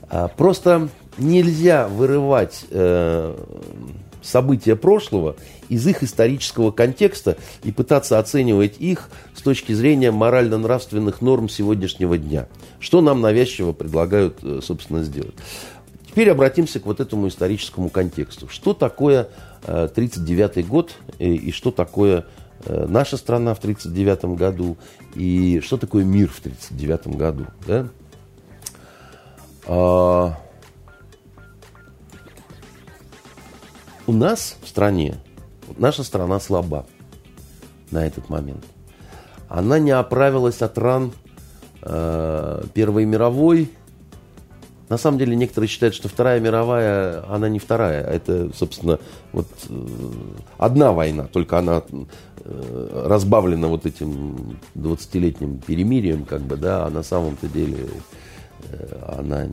А, 0.08 0.28
просто 0.28 0.88
нельзя 1.18 1.88
вырывать 1.88 2.64
э, 2.70 3.36
события 4.22 4.76
прошлого 4.76 5.36
из 5.68 5.86
их 5.86 6.02
исторического 6.02 6.70
контекста 6.70 7.36
и 7.64 7.72
пытаться 7.72 8.18
оценивать 8.18 8.76
их 8.78 9.08
с 9.34 9.42
точки 9.42 9.72
зрения 9.72 10.10
морально-нравственных 10.10 11.20
норм 11.20 11.48
сегодняшнего 11.48 12.18
дня. 12.18 12.46
Что 12.78 13.00
нам 13.00 13.20
навязчиво 13.20 13.72
предлагают, 13.72 14.38
э, 14.42 14.60
собственно, 14.62 15.02
сделать. 15.02 15.34
Теперь 16.06 16.30
обратимся 16.30 16.80
к 16.80 16.86
вот 16.86 17.00
этому 17.00 17.28
историческому 17.28 17.90
контексту. 17.90 18.48
Что 18.48 18.74
такое 18.74 19.28
1939 19.62 20.56
э, 20.56 20.62
год 20.62 20.92
и 21.18 21.50
что 21.50 21.70
такое 21.70 22.26
наша 22.66 23.16
страна 23.16 23.54
в 23.54 23.58
1939 23.58 24.36
году 24.36 24.76
и 25.14 25.60
что 25.62 25.76
такое 25.76 26.04
мир 26.04 26.28
в 26.28 26.38
1939 26.38 27.16
году. 27.16 27.46
Да? 27.66 27.88
А, 29.66 30.38
у 34.06 34.12
нас 34.12 34.56
в 34.62 34.68
стране, 34.68 35.16
наша 35.76 36.04
страна 36.04 36.38
слаба 36.38 36.86
на 37.90 38.06
этот 38.06 38.28
момент. 38.28 38.64
Она 39.48 39.78
не 39.78 39.90
оправилась 39.90 40.62
от 40.62 40.78
ран 40.78 41.12
э, 41.82 42.62
Первой 42.74 43.04
мировой. 43.04 43.70
На 44.88 44.98
самом 44.98 45.18
деле 45.18 45.34
некоторые 45.34 45.68
считают, 45.68 45.94
что 45.94 46.08
Вторая 46.08 46.38
мировая, 46.38 47.24
она 47.28 47.48
не 47.48 47.58
вторая, 47.58 48.04
это, 48.04 48.50
собственно, 48.54 49.00
вот 49.32 49.48
э, 49.68 49.86
одна 50.58 50.92
война, 50.92 51.24
только 51.24 51.58
она 51.58 51.82
э, 52.44 53.04
разбавлена 53.06 53.66
вот 53.66 53.86
этим 53.86 54.60
20-летним 54.76 55.58
перемирием, 55.58 56.24
как 56.24 56.42
бы, 56.42 56.56
да, 56.56 56.86
а 56.86 56.90
на 56.90 57.02
самом-то 57.02 57.48
деле 57.48 57.78
Э, 57.78 58.25
она 59.06 59.48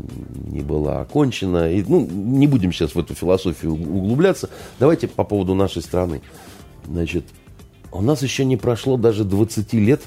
не 0.45 0.62
была 0.62 1.01
окончена. 1.01 1.72
И, 1.72 1.84
ну, 1.88 2.06
не 2.06 2.47
будем 2.47 2.72
сейчас 2.72 2.95
в 2.95 2.99
эту 2.99 3.14
философию 3.14 3.74
углубляться. 3.74 4.49
Давайте 4.80 5.08
по 5.08 5.24
поводу 5.24 5.56
нашей 5.56 5.82
страны. 5.82 6.22
Значит, 6.86 7.26
у 7.91 8.01
нас 8.01 8.22
еще 8.24 8.45
не 8.45 8.58
прошло 8.58 8.97
даже 8.97 9.24
20 9.24 9.74
лет 9.74 10.01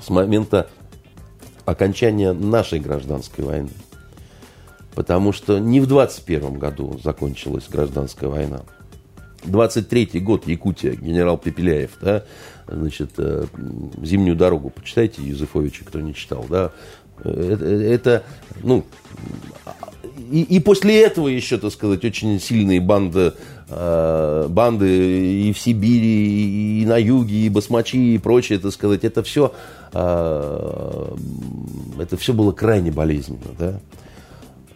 с 0.00 0.08
момента 0.10 0.68
окончания 1.64 2.32
нашей 2.32 2.80
гражданской 2.80 3.44
войны. 3.44 3.70
Потому 4.94 5.32
что 5.32 5.58
не 5.58 5.80
в 5.80 5.86
21 5.86 6.58
году 6.58 6.98
закончилась 7.02 7.66
гражданская 7.68 8.30
война. 8.30 8.62
23 9.44 10.20
год, 10.20 10.46
Якутия, 10.46 10.94
генерал 10.94 11.38
Пепеляев, 11.38 11.98
да, 12.00 12.24
значит, 12.66 13.12
э, 13.18 13.44
«Зимнюю 14.02 14.36
дорогу» 14.36 14.70
почитайте, 14.70 15.22
Юзефовича, 15.22 15.84
кто 15.84 16.00
не 16.00 16.14
читал, 16.14 16.44
да, 16.48 16.72
это, 17.24 17.64
это 17.64 18.22
ну, 18.62 18.84
и, 20.30 20.42
и 20.42 20.60
после 20.60 21.02
этого 21.02 21.28
еще, 21.28 21.58
так 21.58 21.72
сказать, 21.72 22.04
очень 22.04 22.40
сильные 22.40 22.80
банды, 22.80 23.34
э, 23.68 24.46
банды 24.48 25.48
и 25.48 25.52
в 25.52 25.58
Сибири, 25.58 26.82
и 26.82 26.86
на 26.86 26.96
юге, 26.96 27.46
и 27.46 27.48
басмачи, 27.48 28.14
и 28.14 28.18
прочее, 28.18 28.58
так 28.58 28.72
сказать, 28.72 29.04
это 29.04 29.22
все, 29.22 29.52
э, 29.92 31.14
это 32.00 32.16
все 32.16 32.32
было 32.32 32.52
крайне 32.52 32.90
болезненно, 32.90 33.38
да. 33.58 33.80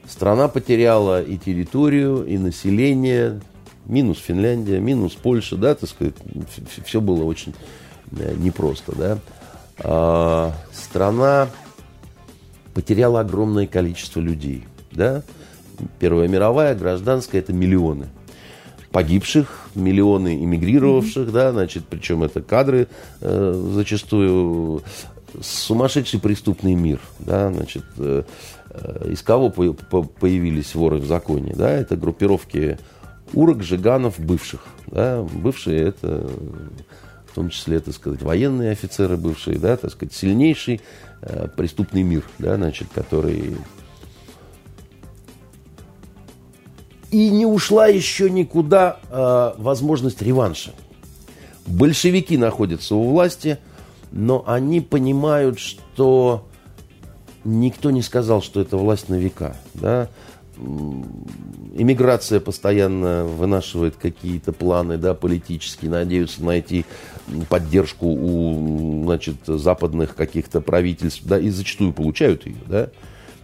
Страна 0.08 0.48
потеряла 0.48 1.22
и 1.22 1.36
территорию, 1.36 2.24
и 2.24 2.36
население, 2.36 3.40
минус 3.86 4.18
Финляндия, 4.18 4.78
минус 4.80 5.12
Польша, 5.12 5.56
да, 5.56 5.74
так 5.74 5.88
сказать, 5.88 6.14
все 6.84 7.00
было 7.00 7.24
очень 7.24 7.54
э, 8.12 8.34
непросто, 8.36 8.92
да. 8.96 9.18
А, 9.82 10.52
страна 10.72 11.48
потеряла 12.74 13.20
огромное 13.20 13.66
количество 13.66 14.20
людей. 14.20 14.64
Да? 14.92 15.22
Первая 15.98 16.28
мировая, 16.28 16.74
гражданская, 16.74 17.40
это 17.40 17.52
миллионы 17.52 18.08
погибших, 18.92 19.68
миллионы 19.74 20.42
эмигрировавших, 20.42 21.28
mm-hmm. 21.28 21.32
да, 21.32 21.52
значит, 21.52 21.84
причем 21.88 22.24
это 22.24 22.42
кадры 22.42 22.88
э, 23.20 23.70
зачастую 23.72 24.82
сумасшедший 25.40 26.20
преступный 26.20 26.74
мир, 26.74 27.00
да, 27.20 27.52
значит, 27.52 27.84
э, 27.98 28.24
э 28.70 29.12
из 29.12 29.22
кого 29.22 29.50
по, 29.50 29.72
по, 29.72 30.02
появились 30.02 30.74
воры 30.74 30.98
в 30.98 31.06
законе, 31.06 31.54
да, 31.54 31.70
это 31.70 31.96
группировки 31.96 32.78
урок, 33.32 33.62
жиганов, 33.62 34.18
бывших, 34.18 34.64
да, 34.88 35.22
бывшие 35.22 35.82
это 35.82 36.28
в 37.26 37.34
том 37.34 37.50
числе, 37.50 37.78
так 37.78 37.94
сказать, 37.94 38.22
военные 38.22 38.72
офицеры 38.72 39.16
бывшие, 39.16 39.58
да, 39.58 39.76
так 39.76 39.92
сказать, 39.92 40.12
сильнейший 40.12 40.80
Э, 41.22 41.48
преступный 41.54 42.02
мир, 42.02 42.24
да, 42.38 42.56
значит, 42.56 42.88
который... 42.94 43.56
И 47.10 47.28
не 47.28 47.44
ушла 47.44 47.88
еще 47.88 48.30
никуда 48.30 49.00
э, 49.10 49.52
возможность 49.58 50.22
реванша. 50.22 50.72
Большевики 51.66 52.38
находятся 52.38 52.94
у 52.94 53.10
власти, 53.10 53.58
но 54.12 54.44
они 54.46 54.80
понимают, 54.80 55.58
что 55.58 56.48
никто 57.44 57.90
не 57.90 58.00
сказал, 58.00 58.42
что 58.42 58.60
это 58.60 58.76
власть 58.76 59.08
на 59.08 59.16
века. 59.16 59.56
Да? 59.74 60.08
Иммиграция 61.74 62.40
постоянно 62.40 63.24
вынашивает 63.24 63.96
какие-то 63.96 64.52
планы 64.52 64.98
да, 64.98 65.14
политические, 65.14 65.90
надеются 65.90 66.44
найти 66.44 66.84
поддержку 67.48 68.06
у 68.06 69.04
значит, 69.04 69.36
западных 69.46 70.14
каких-то 70.14 70.60
правительств, 70.60 71.22
да, 71.24 71.38
и 71.38 71.48
зачастую 71.48 71.92
получают 71.92 72.46
ее, 72.46 72.56
да, 72.66 72.90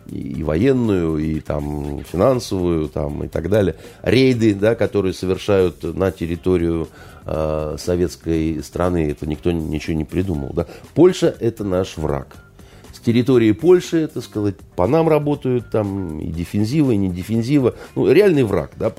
и 0.06 0.42
военную, 0.42 1.18
и 1.18 1.40
там 1.40 2.02
финансовую, 2.04 2.88
там 2.88 3.24
и 3.24 3.28
так 3.28 3.48
далее. 3.48 3.76
Рейды, 4.02 4.54
да, 4.54 4.74
которые 4.74 5.14
совершают 5.14 5.82
на 5.82 6.10
территорию 6.10 6.88
э, 7.24 7.76
советской 7.78 8.62
страны, 8.62 9.10
это 9.10 9.26
никто 9.26 9.50
ничего 9.50 9.96
не 9.96 10.04
придумал. 10.04 10.50
Да. 10.52 10.66
Польша 10.94 11.34
это 11.40 11.64
наш 11.64 11.96
враг. 11.96 12.36
Территории 13.06 13.52
Польши, 13.52 14.08
так 14.08 14.24
сказать, 14.24 14.56
по 14.74 14.88
нам 14.88 15.08
работают 15.08 15.70
там 15.70 16.18
и 16.18 16.26
дефензива, 16.26 16.90
и 16.90 16.96
не 16.96 17.08
дефензива. 17.08 17.76
Ну, 17.94 18.10
реальный 18.10 18.42
враг, 18.42 18.72
да, 18.74 18.92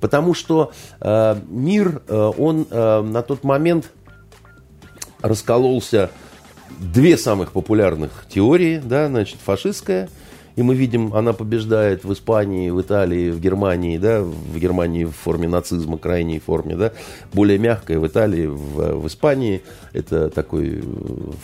потому 0.00 0.34
что 0.34 0.72
э, 1.00 1.36
мир, 1.46 2.02
э, 2.08 2.32
он 2.36 2.66
э, 2.68 3.00
на 3.02 3.22
тот 3.22 3.44
момент 3.44 3.92
раскололся 5.22 6.10
две 6.80 7.16
самых 7.16 7.52
популярных 7.52 8.26
теории, 8.28 8.82
да, 8.84 9.06
значит, 9.06 9.38
фашистская, 9.40 10.08
и 10.56 10.62
мы 10.62 10.74
видим, 10.74 11.12
она 11.14 11.32
побеждает 11.32 12.04
в 12.04 12.12
Испании, 12.12 12.70
в 12.70 12.80
Италии, 12.80 13.30
в 13.30 13.40
Германии, 13.40 13.98
да, 13.98 14.22
в 14.22 14.58
Германии 14.58 15.04
в 15.04 15.12
форме 15.12 15.48
нацизма, 15.48 15.98
крайней 15.98 16.38
форме, 16.38 16.76
да, 16.76 16.92
более 17.32 17.58
мягкая 17.58 17.98
в 17.98 18.06
Италии, 18.06 18.46
в, 18.46 19.00
в 19.00 19.06
Испании, 19.06 19.62
это 19.92 20.30
такой 20.30 20.82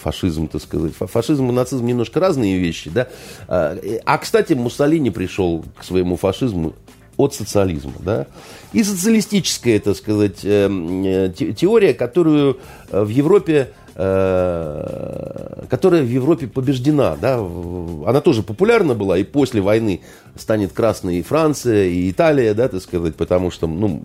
фашизм, 0.03 0.47
так 0.47 0.63
сказать. 0.63 0.93
Фашизм 0.95 1.49
и 1.49 1.53
нацизм 1.53 1.85
немножко 1.87 2.21
разные 2.21 2.59
вещи, 2.59 2.91
да. 2.91 3.09
А, 3.49 3.77
а 4.05 4.19
кстати, 4.19 4.53
Муссолини 4.53 5.11
пришел 5.11 5.65
к 5.77 5.85
своему 5.85 6.17
фашизму 6.17 6.75
от 7.17 7.35
социализма. 7.35 7.93
Да? 7.99 8.27
И 8.73 8.83
социалистическая, 8.83 9.79
так 9.81 9.97
сказать, 9.97 10.41
эм, 10.45 11.05
э, 11.05 11.31
теория, 11.31 11.93
которую 11.93 12.59
в 12.91 13.09
Европе 13.09 13.51
Э, 13.51 13.80
которая 14.01 16.03
в 16.03 16.09
Европе 16.09 16.47
побеждена. 16.47 17.17
Да? 17.21 17.37
Она 17.37 18.23
тоже 18.23 18.43
популярна 18.43 18.95
была, 18.95 19.19
и 19.19 19.25
после 19.25 19.61
войны 19.61 20.01
станет 20.37 20.73
красной 20.73 21.19
и 21.19 21.23
Франция, 21.23 21.85
и 21.85 22.11
Италия, 22.11 22.55
да, 22.55 22.69
так 22.69 22.81
сказать, 22.81 23.15
потому 23.15 23.51
что, 23.51 23.67
ну, 23.67 24.03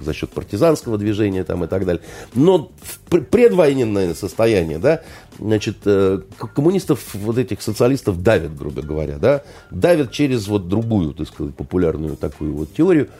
за 0.00 0.14
счет 0.14 0.30
партизанского 0.30 0.96
движения 0.96 1.44
там 1.44 1.62
и 1.64 1.66
так 1.66 1.84
далее. 1.84 2.02
Но 2.34 2.70
предвоенное 3.10 4.14
состояние, 4.14 4.78
да, 4.78 5.02
значит, 5.38 5.78
э, 5.84 6.20
коммунистов, 6.54 7.14
вот 7.14 7.36
этих 7.36 7.60
социалистов 7.60 8.22
давят, 8.22 8.56
грубо 8.56 8.80
говоря, 8.80 9.18
да, 9.18 9.42
давят 9.70 10.10
через 10.10 10.48
вот 10.48 10.68
другую, 10.68 11.12
так 11.12 11.28
сказать, 11.28 11.54
популярную 11.54 12.16
такую 12.16 12.54
вот 12.54 12.72
теорию, 12.72 13.10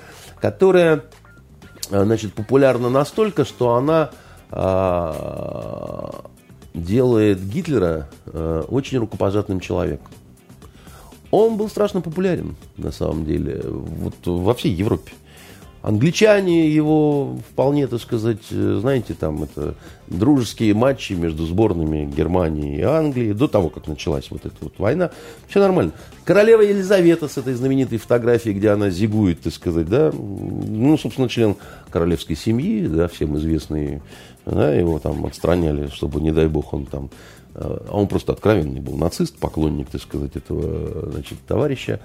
которая, 0.41 1.05
э, 1.91 2.03
значит, 2.03 2.33
популярна 2.33 2.89
настолько, 2.89 3.45
что 3.45 3.75
она 3.75 4.11
а, 4.57 6.27
делает 6.75 7.45
Гитлера 7.49 8.09
а, 8.27 8.63
очень 8.63 8.99
рукопожатным 8.99 9.59
человеком. 9.59 10.07
Он 11.33 11.57
был 11.57 11.69
страшно 11.69 12.01
популярен, 12.01 12.55
на 12.77 12.93
самом 12.93 13.25
деле, 13.25 13.61
вот 13.65 14.15
во 14.25 14.55
всей 14.55 14.73
Европе. 14.73 15.13
Англичане 15.83 16.71
его 16.71 17.37
вполне, 17.51 17.89
так 17.89 18.01
сказать, 18.01 18.47
знаете, 18.49 19.13
там 19.13 19.43
это 19.43 19.75
дружеские 20.07 20.73
матчи 20.73 21.13
между 21.13 21.45
сборными 21.45 22.07
Германии 22.07 22.79
и 22.79 22.83
Англии 22.83 23.33
до 23.33 23.49
того, 23.49 23.69
как 23.69 23.87
началась 23.87 24.31
вот 24.31 24.47
эта 24.47 24.55
вот 24.61 24.79
война. 24.79 25.11
Все 25.49 25.61
нормально. 25.61 25.93
Королева 26.25 26.63
Елизавета 26.63 27.29
с 27.29 27.37
этой 27.37 27.53
знаменитой 27.53 27.99
фотографией, 27.99 28.55
где 28.55 28.71
она 28.71 28.89
зигует, 28.89 29.43
так 29.43 29.53
сказать, 29.53 29.87
да, 29.87 30.11
ну, 30.11 30.97
собственно, 30.97 31.29
член 31.29 31.57
королевской 31.91 32.37
семьи, 32.37 32.87
да, 32.87 33.09
всем 33.09 33.37
известный 33.37 34.01
да, 34.47 34.75
его 34.75 34.99
там 34.99 35.25
отстраняли, 35.27 35.89
чтобы, 35.89 36.21
не 36.21 36.33
дай 36.33 36.49
бог, 36.49 36.73
он 36.73 36.87
там... 36.87 37.11
Э, 37.55 37.79
а 37.89 37.97
он 37.97 38.09
просто 38.09 38.33
откровенный 38.33 38.81
был 38.81 38.97
нацист, 38.97 39.39
поклонник, 39.39 39.89
так 39.91 40.03
сказать, 40.03 40.37
этого 40.37 41.11
значит, 41.11 41.39
товарища. 41.47 42.01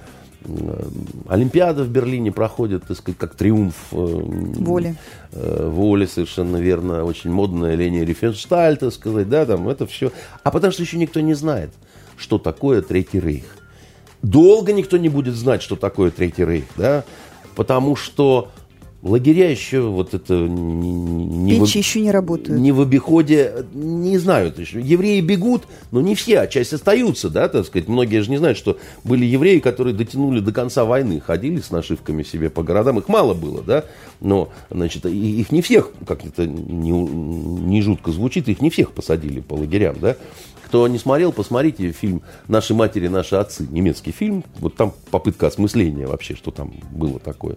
Э, 0.45 0.83
Олимпиада 1.27 1.83
в 1.83 1.89
Берлине 1.89 2.31
проходит, 2.31 2.85
так 2.87 2.97
сказать, 2.97 3.17
как 3.17 3.35
триумф 3.35 3.75
э, 3.91 3.95
воли. 3.95 4.95
Воли, 5.31 6.05
совершенно 6.05 6.57
верно. 6.57 7.03
Очень 7.03 7.31
модная 7.31 7.75
Ления 7.75 8.05
Рифеншталь, 8.05 8.77
так 8.77 8.93
сказать, 8.93 9.27
да, 9.27 9.45
там 9.45 9.67
это 9.67 9.85
все. 9.85 10.11
А 10.43 10.51
потому 10.51 10.71
что 10.71 10.83
еще 10.83 10.97
никто 10.97 11.19
не 11.19 11.33
знает, 11.33 11.71
что 12.15 12.37
такое 12.37 12.81
Третий 12.81 13.19
Рейх. 13.19 13.57
Долго 14.21 14.73
никто 14.73 14.97
не 14.97 15.09
будет 15.09 15.35
знать, 15.35 15.61
что 15.61 15.75
такое 15.75 16.11
Третий 16.11 16.45
Рейх, 16.45 16.65
да, 16.75 17.03
потому 17.55 17.95
что 17.95 18.49
Лагеря 19.01 19.49
еще 19.49 19.81
вот 19.81 20.13
это 20.13 20.33
не, 20.33 20.91
не 20.91 21.59
Печи 21.59 21.73
в, 21.73 21.75
еще 21.75 22.01
не 22.01 22.11
работают. 22.11 22.59
Не 22.59 22.73
в 22.73 22.81
обиходе, 22.81 23.65
не 23.73 24.17
знают 24.17 24.59
еще. 24.59 24.81
Евреи 24.81 25.21
бегут, 25.21 25.63
но 25.91 26.01
не 26.01 26.15
все, 26.15 26.41
а 26.41 26.47
часть 26.47 26.73
остаются, 26.73 27.29
да, 27.29 27.47
так 27.47 27.65
сказать. 27.65 27.87
Многие 27.87 28.21
же 28.21 28.29
не 28.29 28.37
знают, 28.37 28.57
что 28.57 28.77
были 29.05 29.25
евреи, 29.25 29.59
которые 29.59 29.95
дотянули 29.95 30.41
до 30.41 30.51
конца 30.51 30.83
войны, 30.83 31.21
ходили 31.25 31.61
с 31.61 31.71
нашивками 31.71 32.23
себе 32.23 32.49
по 32.49 32.61
городам. 32.61 32.99
Их 32.99 33.07
мало 33.07 33.33
было, 33.33 33.61
да, 33.61 33.85
но, 34.19 34.49
значит, 34.69 35.05
их 35.05 35.51
не 35.53 35.61
всех, 35.61 35.91
как 36.05 36.25
это 36.25 36.45
не, 36.45 36.91
не 36.91 37.81
жутко 37.81 38.11
звучит, 38.11 38.49
их 38.49 38.61
не 38.61 38.69
всех 38.69 38.91
посадили 38.91 39.39
по 39.39 39.53
лагерям, 39.53 39.95
да. 40.01 40.17
Кто 40.69 40.87
не 40.87 40.99
смотрел, 40.99 41.31
посмотрите 41.31 41.91
фильм 41.91 42.21
«Наши 42.47 42.75
матери, 42.75 43.07
наши 43.07 43.35
отцы», 43.35 43.65
немецкий 43.71 44.11
фильм. 44.11 44.43
Вот 44.59 44.75
там 44.75 44.93
попытка 45.09 45.47
осмысления 45.47 46.05
вообще, 46.05 46.35
что 46.35 46.51
там 46.51 46.71
было 46.91 47.19
такое. 47.19 47.55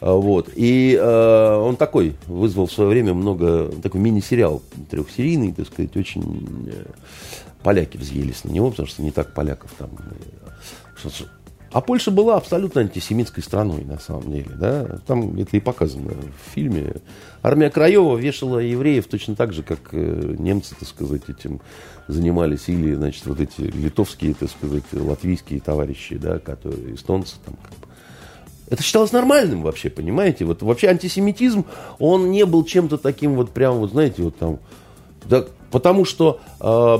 А, 0.00 0.14
вот. 0.14 0.50
И 0.56 0.98
э, 1.00 1.54
он 1.56 1.76
такой, 1.76 2.16
вызвал 2.26 2.66
в 2.66 2.72
свое 2.72 2.90
время 2.90 3.14
много, 3.14 3.70
такой 3.80 4.00
мини-сериал 4.00 4.62
трехсерийный, 4.90 5.52
так 5.52 5.68
сказать, 5.68 5.96
очень 5.96 6.68
э, 6.72 6.86
поляки 7.62 7.98
взъелись 7.98 8.42
на 8.42 8.50
него, 8.50 8.70
потому 8.70 8.88
что 8.88 9.00
не 9.00 9.12
так 9.12 9.32
поляков 9.32 9.70
там. 9.78 9.90
А 11.74 11.80
Польша 11.80 12.12
была 12.12 12.36
абсолютно 12.36 12.82
антисемитской 12.82 13.42
страной, 13.42 13.84
на 13.84 13.98
самом 13.98 14.30
деле. 14.30 14.52
Да? 14.54 15.00
Там 15.08 15.36
это 15.40 15.56
и 15.56 15.60
показано 15.60 16.12
в 16.12 16.52
фильме. 16.54 16.94
Армия 17.42 17.68
Краева 17.68 18.16
вешала 18.16 18.60
евреев 18.60 19.08
точно 19.08 19.34
так 19.34 19.52
же, 19.52 19.64
как 19.64 19.88
э, 19.90 20.36
немцы, 20.38 20.76
так 20.78 20.88
сказать, 20.88 21.22
этим 21.26 21.60
занимались. 22.06 22.68
Или, 22.68 22.94
значит, 22.94 23.26
вот 23.26 23.40
эти 23.40 23.62
литовские, 23.62 24.34
так 24.34 24.50
сказать, 24.50 24.84
латвийские 24.92 25.60
товарищи, 25.60 26.16
да, 26.16 26.38
которые 26.38 26.94
эстонцы, 26.94 27.34
там, 27.44 27.56
это 28.70 28.80
считалось 28.80 29.10
нормальным 29.10 29.62
вообще, 29.64 29.90
понимаете? 29.90 30.44
Вот 30.44 30.62
вообще 30.62 30.86
антисемитизм, 30.86 31.64
он 31.98 32.30
не 32.30 32.46
был 32.46 32.64
чем-то 32.64 32.98
таким 32.98 33.34
вот 33.34 33.50
прям, 33.50 33.78
вот 33.78 33.90
знаете, 33.90 34.22
вот 34.22 34.36
там, 34.36 34.60
да, 35.24 35.44
потому 35.70 36.04
что 36.04 36.40
э, 36.60 36.98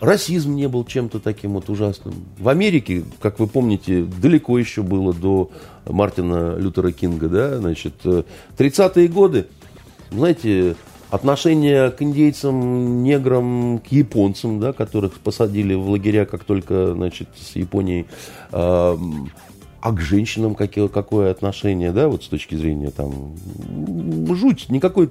расизм 0.00 0.54
не 0.54 0.68
был 0.68 0.84
чем-то 0.84 1.20
таким 1.20 1.54
вот 1.54 1.68
ужасным. 1.68 2.14
В 2.38 2.48
Америке, 2.48 3.04
как 3.20 3.38
вы 3.38 3.46
помните, 3.46 4.02
далеко 4.04 4.58
еще 4.58 4.82
было 4.82 5.12
до 5.12 5.50
Мартина 5.86 6.56
Лютера 6.56 6.92
Кинга, 6.92 7.28
да, 7.28 7.58
значит, 7.58 7.94
30-е 8.04 9.08
годы, 9.08 9.46
знаете, 10.10 10.76
отношение 11.10 11.90
к 11.90 12.02
индейцам, 12.02 13.02
неграм, 13.02 13.78
к 13.78 13.86
японцам, 13.88 14.60
да, 14.60 14.72
которых 14.72 15.14
посадили 15.20 15.74
в 15.74 15.88
лагеря, 15.88 16.24
как 16.24 16.44
только, 16.44 16.92
значит, 16.94 17.28
с 17.36 17.54
Японией 17.56 18.06
э, 18.52 18.96
а 19.84 19.92
к 19.92 20.00
женщинам 20.00 20.54
какие, 20.54 20.88
какое 20.88 21.30
отношение, 21.30 21.92
да, 21.92 22.08
вот 22.08 22.24
с 22.24 22.28
точки 22.28 22.54
зрения 22.54 22.90
там, 22.90 23.36
жуть, 24.34 24.70
никакой 24.70 25.10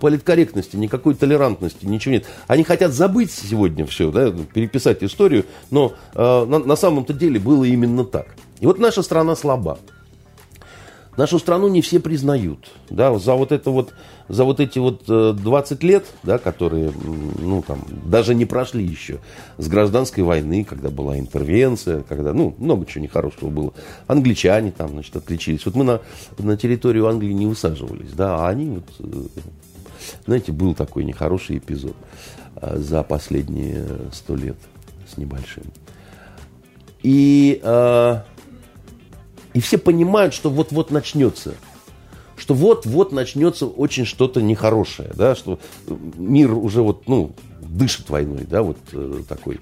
политкорректности, 0.00 0.74
никакой 0.74 1.14
толерантности, 1.14 1.86
ничего 1.86 2.14
нет. 2.14 2.26
Они 2.48 2.64
хотят 2.64 2.92
забыть 2.92 3.30
сегодня 3.30 3.86
все, 3.86 4.10
да, 4.10 4.32
переписать 4.52 5.04
историю, 5.04 5.44
но 5.70 5.92
э, 6.12 6.44
на, 6.44 6.58
на 6.58 6.74
самом-то 6.74 7.12
деле 7.12 7.38
было 7.38 7.62
именно 7.62 8.04
так. 8.04 8.34
И 8.58 8.66
вот 8.66 8.80
наша 8.80 9.02
страна 9.02 9.36
слаба. 9.36 9.78
Нашу 11.16 11.38
страну 11.38 11.68
не 11.68 11.82
все 11.82 11.98
признают. 11.98 12.70
Да, 12.88 13.16
за 13.18 13.34
вот 13.34 13.50
это 13.52 13.70
вот, 13.70 13.92
за 14.28 14.44
вот 14.44 14.60
эти 14.60 14.78
вот 14.78 15.04
20 15.06 15.82
э, 15.82 15.86
лет, 15.86 16.06
да, 16.22 16.38
которые, 16.38 16.92
ну, 17.38 17.62
там, 17.66 17.84
даже 18.06 18.34
не 18.34 18.44
прошли 18.44 18.84
еще 18.84 19.18
с 19.58 19.66
гражданской 19.66 20.22
войны, 20.22 20.64
когда 20.64 20.88
была 20.88 21.18
интервенция, 21.18 22.02
когда, 22.02 22.32
ну, 22.32 22.54
много 22.58 22.86
чего 22.86 23.02
нехорошего 23.02 23.50
было. 23.50 23.72
Англичане 24.06 24.70
там, 24.70 24.90
значит, 24.90 25.16
отличились. 25.16 25.66
Вот 25.66 25.74
мы 25.74 25.84
на, 25.84 26.00
на 26.38 26.56
территорию 26.56 27.08
Англии 27.08 27.32
не 27.32 27.46
высаживались, 27.46 28.12
да, 28.12 28.36
а 28.36 28.48
они 28.48 28.70
вот, 28.70 28.84
э, 29.00 29.40
знаете, 30.26 30.52
был 30.52 30.74
такой 30.74 31.04
нехороший 31.04 31.58
эпизод 31.58 31.96
э, 32.56 32.78
за 32.78 33.02
последние 33.02 33.84
сто 34.12 34.36
лет 34.36 34.56
с 35.12 35.16
небольшим. 35.16 35.64
И 37.02 37.60
и 39.54 39.60
все 39.60 39.78
понимают, 39.78 40.34
что 40.34 40.50
вот-вот 40.50 40.90
начнется. 40.90 41.54
Что 42.36 42.54
вот-вот 42.54 43.12
начнется 43.12 43.66
очень 43.66 44.06
что-то 44.06 44.40
нехорошее, 44.40 45.10
да, 45.14 45.34
что 45.34 45.58
мир 45.86 46.52
уже 46.54 46.80
вот, 46.80 47.06
ну, 47.06 47.32
дышит 47.60 48.08
войной, 48.08 48.46
да, 48.48 48.62
вот 48.62 48.78
э, 48.92 49.22
такой. 49.28 49.60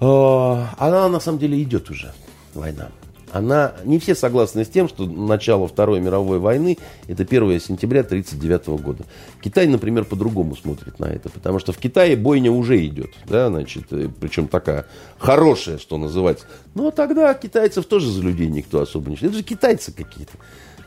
Э, 0.00 0.66
она 0.78 1.08
на 1.08 1.20
самом 1.20 1.38
деле 1.38 1.62
идет 1.62 1.88
уже, 1.90 2.12
война. 2.52 2.88
Она... 3.32 3.74
Не 3.84 3.98
все 3.98 4.14
согласны 4.14 4.64
с 4.64 4.68
тем, 4.68 4.88
что 4.88 5.06
начало 5.06 5.68
Второй 5.68 6.00
мировой 6.00 6.38
войны– 6.38 6.78
это 7.08 7.22
1 7.22 7.60
сентября 7.60 8.00
1939 8.00 8.82
года. 8.82 9.04
Китай, 9.42 9.66
например, 9.66 10.04
по-другому 10.04 10.56
смотрит 10.56 10.98
на 10.98 11.06
это, 11.06 11.28
потому 11.28 11.58
что 11.58 11.72
в 11.72 11.78
Китае 11.78 12.16
бойня 12.16 12.50
уже 12.50 12.84
идет, 12.84 13.10
да, 13.28 13.48
значит, 13.48 13.84
э, 13.90 14.08
причем 14.20 14.48
такая 14.48 14.86
хорошая, 15.18 15.78
что 15.78 15.98
называется. 15.98 16.46
Но 16.74 16.90
тогда 16.90 17.32
китайцев 17.34 17.86
тоже 17.86 18.10
за 18.10 18.22
людей 18.22 18.48
никто 18.48 18.80
особо 18.80 19.10
не 19.10 19.16
считает. 19.16 19.32
Это 19.32 19.38
же 19.38 19.44
китайцы 19.44 19.92
какие-то 19.92 20.32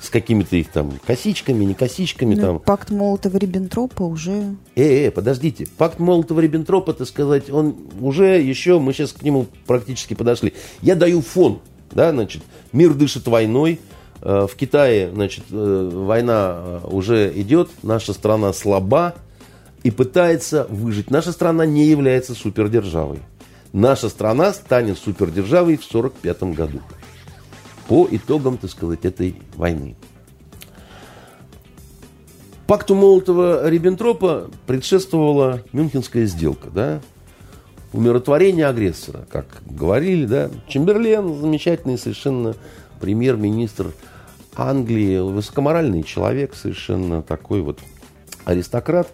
с 0.04 0.10
какими-то 0.10 0.58
их 0.58 0.70
там 0.70 0.92
косичками, 1.08 1.64
не 1.64 1.74
косичками. 1.74 2.36
Ну, 2.36 2.42
там. 2.42 2.60
Пакт 2.60 2.92
Молотова-Риббентропа 2.92 4.04
уже... 4.04 4.56
Э, 4.76 5.08
э, 5.08 5.12
подождите. 5.12 5.66
Пакт 5.78 6.00
Молотова-Риббентропа, 6.00 6.94
так 6.94 7.08
сказать, 7.08 7.50
он 7.50 7.76
уже 8.02 8.42
еще, 8.42 8.80
мы 8.80 8.92
сейчас 8.92 9.14
к 9.14 9.22
нему 9.24 9.48
практически 9.66 10.14
подошли. 10.14 10.54
Я 10.82 10.96
даю 10.96 11.22
фон, 11.22 11.62
да, 11.94 12.12
значит, 12.12 12.44
мир 12.72 12.94
дышит 12.94 13.28
войной, 13.28 13.80
э, 14.22 14.48
в 14.50 14.56
Китае, 14.56 15.12
значит, 15.14 15.46
э, 15.52 15.90
война 15.94 16.56
э, 16.58 16.80
уже 16.86 17.32
идет, 17.36 17.70
наша 17.84 18.14
страна 18.14 18.54
слаба 18.54 19.16
и 19.84 19.92
пытается 19.92 20.66
выжить. 20.70 21.12
Наша 21.12 21.32
страна 21.32 21.66
не 21.66 21.86
является 21.86 22.34
супердержавой. 22.34 23.20
Наша 23.74 24.10
страна 24.10 24.54
станет 24.54 24.98
супердержавой 24.98 25.78
в 25.78 25.86
1945 25.88 26.56
году 26.56 26.82
по 27.88 28.08
итогам, 28.10 28.58
так 28.58 28.72
сказать, 28.72 29.04
этой 29.04 29.42
войны. 29.56 29.96
Пакту 32.68 32.96
Молотова-Риббентропа 32.96 34.50
предшествовала 34.66 35.64
Мюнхенская 35.74 36.26
сделка, 36.26 36.70
да, 36.70 37.02
умиротворение 37.94 38.66
агрессора, 38.68 39.26
как 39.32 39.46
говорили, 39.66 40.26
да. 40.26 40.50
Чемберлен, 40.68 41.40
замечательный 41.40 41.98
совершенно 41.98 42.56
премьер-министр 43.00 43.94
Англии, 44.56 45.20
высокоморальный 45.20 46.04
человек, 46.04 46.56
совершенно 46.56 47.22
такой 47.22 47.62
вот 47.62 47.80
аристократ, 48.46 49.12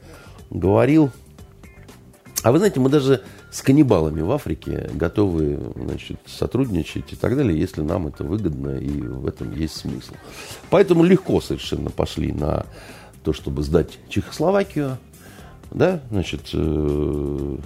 говорил, 0.50 1.12
а 2.44 2.52
вы 2.52 2.58
знаете, 2.58 2.80
мы 2.80 2.90
даже 2.90 3.22
с 3.52 3.62
каннибалами 3.62 4.22
в 4.22 4.32
Африке 4.32 4.90
готовы 4.94 5.60
значит, 5.76 6.20
сотрудничать 6.26 7.12
и 7.14 7.16
так 7.16 7.36
далее, 7.36 7.60
если 7.60 7.82
нам 7.82 8.08
это 8.08 8.24
выгодно 8.24 8.78
и 8.78 9.02
в 9.02 9.28
этом 9.28 9.54
есть 9.54 9.76
смысл. 9.76 10.14
Поэтому 10.70 11.04
легко 11.04 11.42
совершенно 11.42 11.90
пошли 11.90 12.32
на 12.32 12.66
то, 13.24 13.34
чтобы 13.34 13.64
сдать 13.64 14.00
Чехословакию, 14.08 14.98
да, 15.72 16.02
значит, 16.10 16.50
э, 16.54 17.58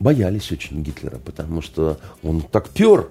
боялись 0.00 0.50
очень 0.50 0.82
Гитлера, 0.82 1.18
потому 1.24 1.62
что 1.62 1.98
он 2.24 2.40
так 2.40 2.70
пер, 2.70 3.08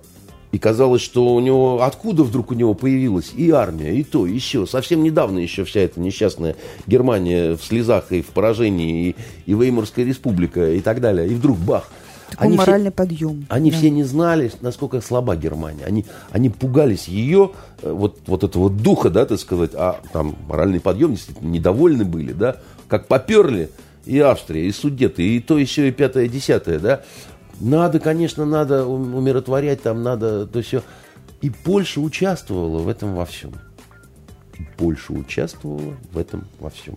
и 0.51 0.57
казалось, 0.57 1.03
что 1.03 1.35
у 1.35 1.39
него, 1.39 1.83
откуда 1.83 2.23
вдруг 2.23 2.49
у 2.51 2.55
него 2.55 2.73
появилась 2.73 3.31
и 3.35 3.51
армия, 3.51 3.93
и 3.93 4.03
то, 4.03 4.25
и 4.25 4.33
еще. 4.33 4.65
Совсем 4.65 5.03
недавно 5.03 5.37
еще 5.37 5.63
вся 5.63 5.81
эта 5.81 5.99
несчастная 5.99 6.55
Германия 6.87 7.55
в 7.55 7.63
слезах 7.63 8.11
и 8.11 8.23
в 8.23 8.27
поражении, 8.27 9.09
и, 9.09 9.15
и 9.45 9.53
Веймарская 9.53 10.03
республика, 10.03 10.71
и 10.71 10.81
так 10.81 11.01
далее. 11.01 11.27
И 11.27 11.35
вдруг 11.35 11.59
бах. 11.59 11.87
Такой 12.31 12.47
они 12.47 12.57
моральный 12.57 12.89
все, 12.89 12.95
подъем. 12.95 13.45
Они 13.49 13.69
да. 13.69 13.77
все 13.77 13.91
не 13.91 14.03
знали, 14.03 14.51
насколько 14.61 15.01
слаба 15.01 15.35
Германия. 15.35 15.85
Они, 15.85 16.05
они 16.31 16.49
пугались 16.49 17.07
ее, 17.07 17.51
э, 17.83 17.91
вот, 17.91 18.19
вот 18.25 18.43
этого 18.43 18.71
духа, 18.71 19.11
да, 19.11 19.25
так 19.25 19.39
сказать, 19.39 19.71
а 19.75 19.99
там 20.13 20.35
моральный 20.47 20.79
подъем, 20.79 21.13
действительно, 21.13 21.49
недовольны 21.49 22.05
были, 22.05 22.33
да, 22.33 22.57
как 22.87 23.07
поперли 23.07 23.69
и 24.09 24.19
Австрия, 24.19 24.67
и 24.67 24.71
Судеты, 24.71 25.35
и 25.35 25.39
то 25.39 25.57
еще, 25.57 25.87
и 25.87 25.91
пятое, 25.91 26.25
и 26.25 26.29
десятое, 26.29 26.79
да. 26.79 27.03
Надо, 27.59 27.99
конечно, 27.99 28.45
надо 28.45 28.85
умиротворять, 28.85 29.83
там 29.83 30.01
надо 30.01 30.47
то 30.47 30.61
все. 30.61 30.81
И 31.41 31.49
Польша 31.49 32.01
участвовала 32.01 32.79
в 32.79 32.87
этом 32.87 33.15
во 33.15 33.25
всем. 33.25 33.53
Польша 34.77 35.13
участвовала 35.13 35.95
в 36.11 36.17
этом 36.17 36.47
во 36.59 36.69
всем. 36.69 36.95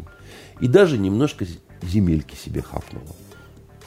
И 0.61 0.69
даже 0.69 0.97
немножко 0.99 1.47
земельки 1.83 2.35
себе 2.35 2.63
хапнула. 2.63 3.15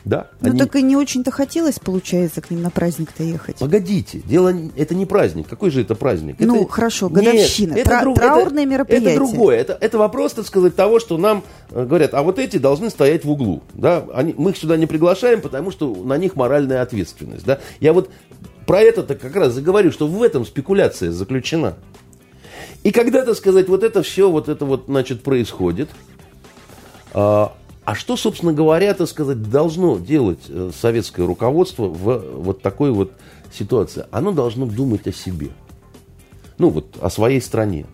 Да. 0.06 0.28
Ну 0.40 0.52
они... 0.52 0.60
так 0.60 0.76
и 0.76 0.84
не 0.84 0.96
очень-то 0.96 1.32
хотелось, 1.32 1.80
получается, 1.80 2.40
к 2.40 2.52
ним 2.52 2.62
на 2.62 2.70
праздник-то 2.70 3.24
ехать. 3.24 3.58
Погодите, 3.58 4.20
дело 4.20 4.54
это 4.76 4.94
не 4.94 5.08
праздник. 5.08 5.48
Какой 5.48 5.72
же 5.72 5.82
это 5.82 5.96
праздник? 5.96 6.36
Ну 6.40 6.62
это... 6.62 6.72
хорошо, 6.72 7.10
годовщина, 7.10 7.74
Нет, 7.74 7.80
это 7.80 7.90
Тра- 7.90 8.02
друг... 8.02 8.16
траурное 8.18 8.64
это, 8.64 8.72
мероприятие. 8.72 9.16
Это 9.16 9.18
другое. 9.18 9.58
Это, 9.58 9.78
это 9.82 9.98
вопрос, 9.98 10.34
так 10.34 10.46
сказать, 10.46 10.76
того, 10.76 11.00
что 11.00 11.18
нам 11.18 11.44
э, 11.72 11.86
говорят, 11.86 12.14
а 12.14 12.22
вот 12.22 12.38
эти 12.38 12.58
должны 12.58 12.92
стоять 12.92 13.26
в 13.26 13.32
углу. 13.32 13.64
Да? 13.74 14.06
Они, 14.14 14.36
мы 14.38 14.52
их 14.52 14.58
сюда 14.58 14.78
не 14.78 14.86
приглашаем, 14.86 15.42
потому 15.42 15.72
что 15.72 15.94
на 15.96 16.18
них 16.18 16.36
моральная 16.36 16.84
ответственность. 16.84 17.46
Да? 17.46 17.60
Я 17.80 17.92
вот 17.92 18.12
про 18.68 18.82
это-то 18.82 19.16
как 19.16 19.36
раз 19.36 19.54
заговорю, 19.54 19.92
что 19.92 20.08
в 20.08 20.22
этом 20.22 20.46
спекуляция 20.46 21.12
заключена. 21.12 21.76
И 22.84 22.92
когда, 22.92 23.26
так 23.26 23.36
сказать, 23.36 23.68
вот 23.68 23.84
это 23.84 24.04
все, 24.04 24.30
вот 24.30 24.50
это 24.50 24.66
вот, 24.66 24.84
значит, 24.86 25.24
происходит, 25.24 25.90
а, 27.14 27.54
а 27.86 27.94
что, 27.94 28.18
собственно 28.18 28.52
говоря, 28.52 28.94
так 28.96 29.08
сказать, 29.08 29.50
должно 29.50 29.98
делать 30.00 30.42
э, 30.50 30.72
советское 30.76 31.26
руководство 31.26 31.84
в 31.86 32.42
вот 32.42 32.62
такой 32.62 32.92
вот 32.92 33.12
ситуации? 33.54 34.06
Оно 34.12 34.32
должно 34.32 34.66
думать 34.66 35.08
о 35.08 35.14
себе. 35.14 35.50
Ну 36.58 36.70
вот, 36.70 36.98
о 37.00 37.10
своей 37.12 37.40
стране. 37.40 37.86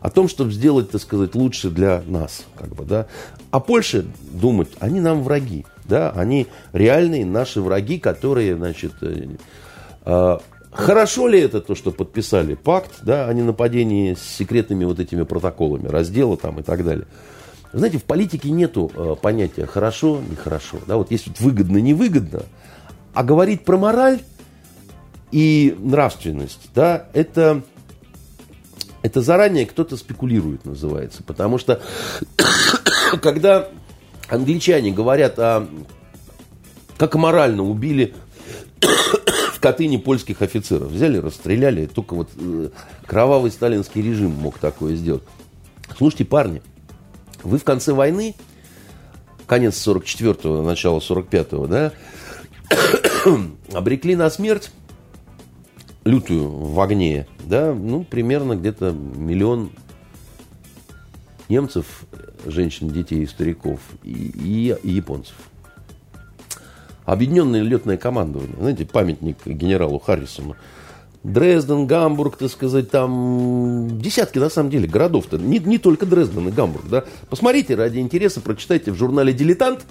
О 0.00 0.10
том, 0.10 0.28
чтобы 0.28 0.50
сделать, 0.50 0.90
так 0.90 1.00
сказать, 1.00 1.34
лучше 1.34 1.70
для 1.70 2.02
нас. 2.06 2.44
Как 2.56 2.74
бы, 2.74 2.84
да. 2.84 3.06
А 3.52 3.60
Польше 3.60 4.06
думать, 4.32 4.68
они 4.80 5.00
нам 5.00 5.22
враги. 5.22 5.64
Да? 5.84 6.10
Они 6.10 6.48
реальные 6.72 7.24
наши 7.24 7.60
враги, 7.60 7.98
которые, 7.98 8.56
значит, 8.56 8.94
э, 9.02 9.28
э, 10.06 10.38
Хорошо 10.72 11.26
ли 11.26 11.40
это 11.40 11.60
то, 11.60 11.74
что 11.74 11.90
подписали 11.90 12.54
пакт 12.54 13.00
да, 13.02 13.26
о 13.26 13.34
ненападении 13.34 14.14
с 14.14 14.22
секретными 14.22 14.84
вот 14.84 15.00
этими 15.00 15.24
протоколами, 15.24 15.88
раздела 15.88 16.36
там 16.36 16.60
и 16.60 16.62
так 16.62 16.84
далее? 16.84 17.06
Знаете, 17.72 17.98
в 17.98 18.04
политике 18.04 18.50
нету 18.50 18.90
э, 18.94 19.14
понятия 19.20 19.66
хорошо, 19.66 20.20
нехорошо. 20.28 20.78
Да, 20.86 20.96
вот 20.96 21.10
есть 21.10 21.28
вот 21.28 21.40
выгодно, 21.40 21.78
невыгодно. 21.78 22.42
А 23.14 23.22
говорить 23.22 23.64
про 23.64 23.76
мораль 23.76 24.20
и 25.30 25.76
нравственность, 25.78 26.70
да, 26.74 27.08
это, 27.12 27.62
это 29.02 29.20
заранее 29.20 29.66
кто-то 29.66 29.96
спекулирует, 29.96 30.64
называется. 30.64 31.22
Потому 31.22 31.58
что 31.58 31.80
когда 33.22 33.68
англичане 34.28 34.90
говорят 34.90 35.38
о 35.38 35.68
как 37.00 37.14
морально 37.14 37.62
убили 37.62 38.14
в 39.54 39.60
Катыни 39.60 39.96
польских 39.96 40.42
офицеров. 40.42 40.90
Взяли, 40.90 41.16
расстреляли. 41.16 41.86
Только 41.86 42.14
вот 42.14 42.28
э, 42.36 42.68
кровавый 43.06 43.50
сталинский 43.50 44.02
режим 44.02 44.32
мог 44.32 44.58
такое 44.58 44.96
сделать. 44.96 45.22
Слушайте, 45.96 46.26
парни, 46.26 46.60
вы 47.42 47.58
в 47.58 47.64
конце 47.64 47.92
войны, 47.92 48.34
конец 49.46 49.86
44-го, 49.86 50.62
начало 50.62 50.98
45-го, 50.98 51.66
да, 51.66 51.92
обрекли 53.72 54.16
на 54.16 54.30
смерть 54.30 54.70
лютую 56.04 56.48
в 56.48 56.80
огне, 56.80 57.26
да, 57.44 57.74
ну, 57.74 58.04
примерно 58.04 58.56
где-то 58.56 58.92
миллион 58.92 59.70
немцев, 61.48 62.04
женщин, 62.46 62.88
детей 62.88 63.22
и 63.22 63.26
стариков, 63.26 63.80
и, 64.02 64.10
и, 64.12 64.76
и 64.82 64.90
японцев. 64.92 65.34
Объединенное 67.04 67.62
летное 67.62 67.96
командование, 67.96 68.56
знаете, 68.58 68.86
памятник 68.86 69.44
генералу 69.46 69.98
Харрисону, 69.98 70.56
Дрезден, 71.22 71.86
Гамбург, 71.86 72.38
так 72.38 72.50
сказать, 72.50 72.90
там 72.90 74.00
десятки, 74.00 74.38
на 74.38 74.48
самом 74.48 74.70
деле, 74.70 74.88
городов-то. 74.88 75.36
Не, 75.36 75.58
не 75.58 75.78
только 75.78 76.06
Дрезден 76.06 76.48
и 76.48 76.50
Гамбург, 76.50 76.88
да. 76.88 77.04
Посмотрите, 77.28 77.74
ради 77.74 77.98
интереса, 77.98 78.40
прочитайте 78.40 78.90
в 78.90 78.96
журнале 78.96 79.32
«Дилетант». 79.32 79.84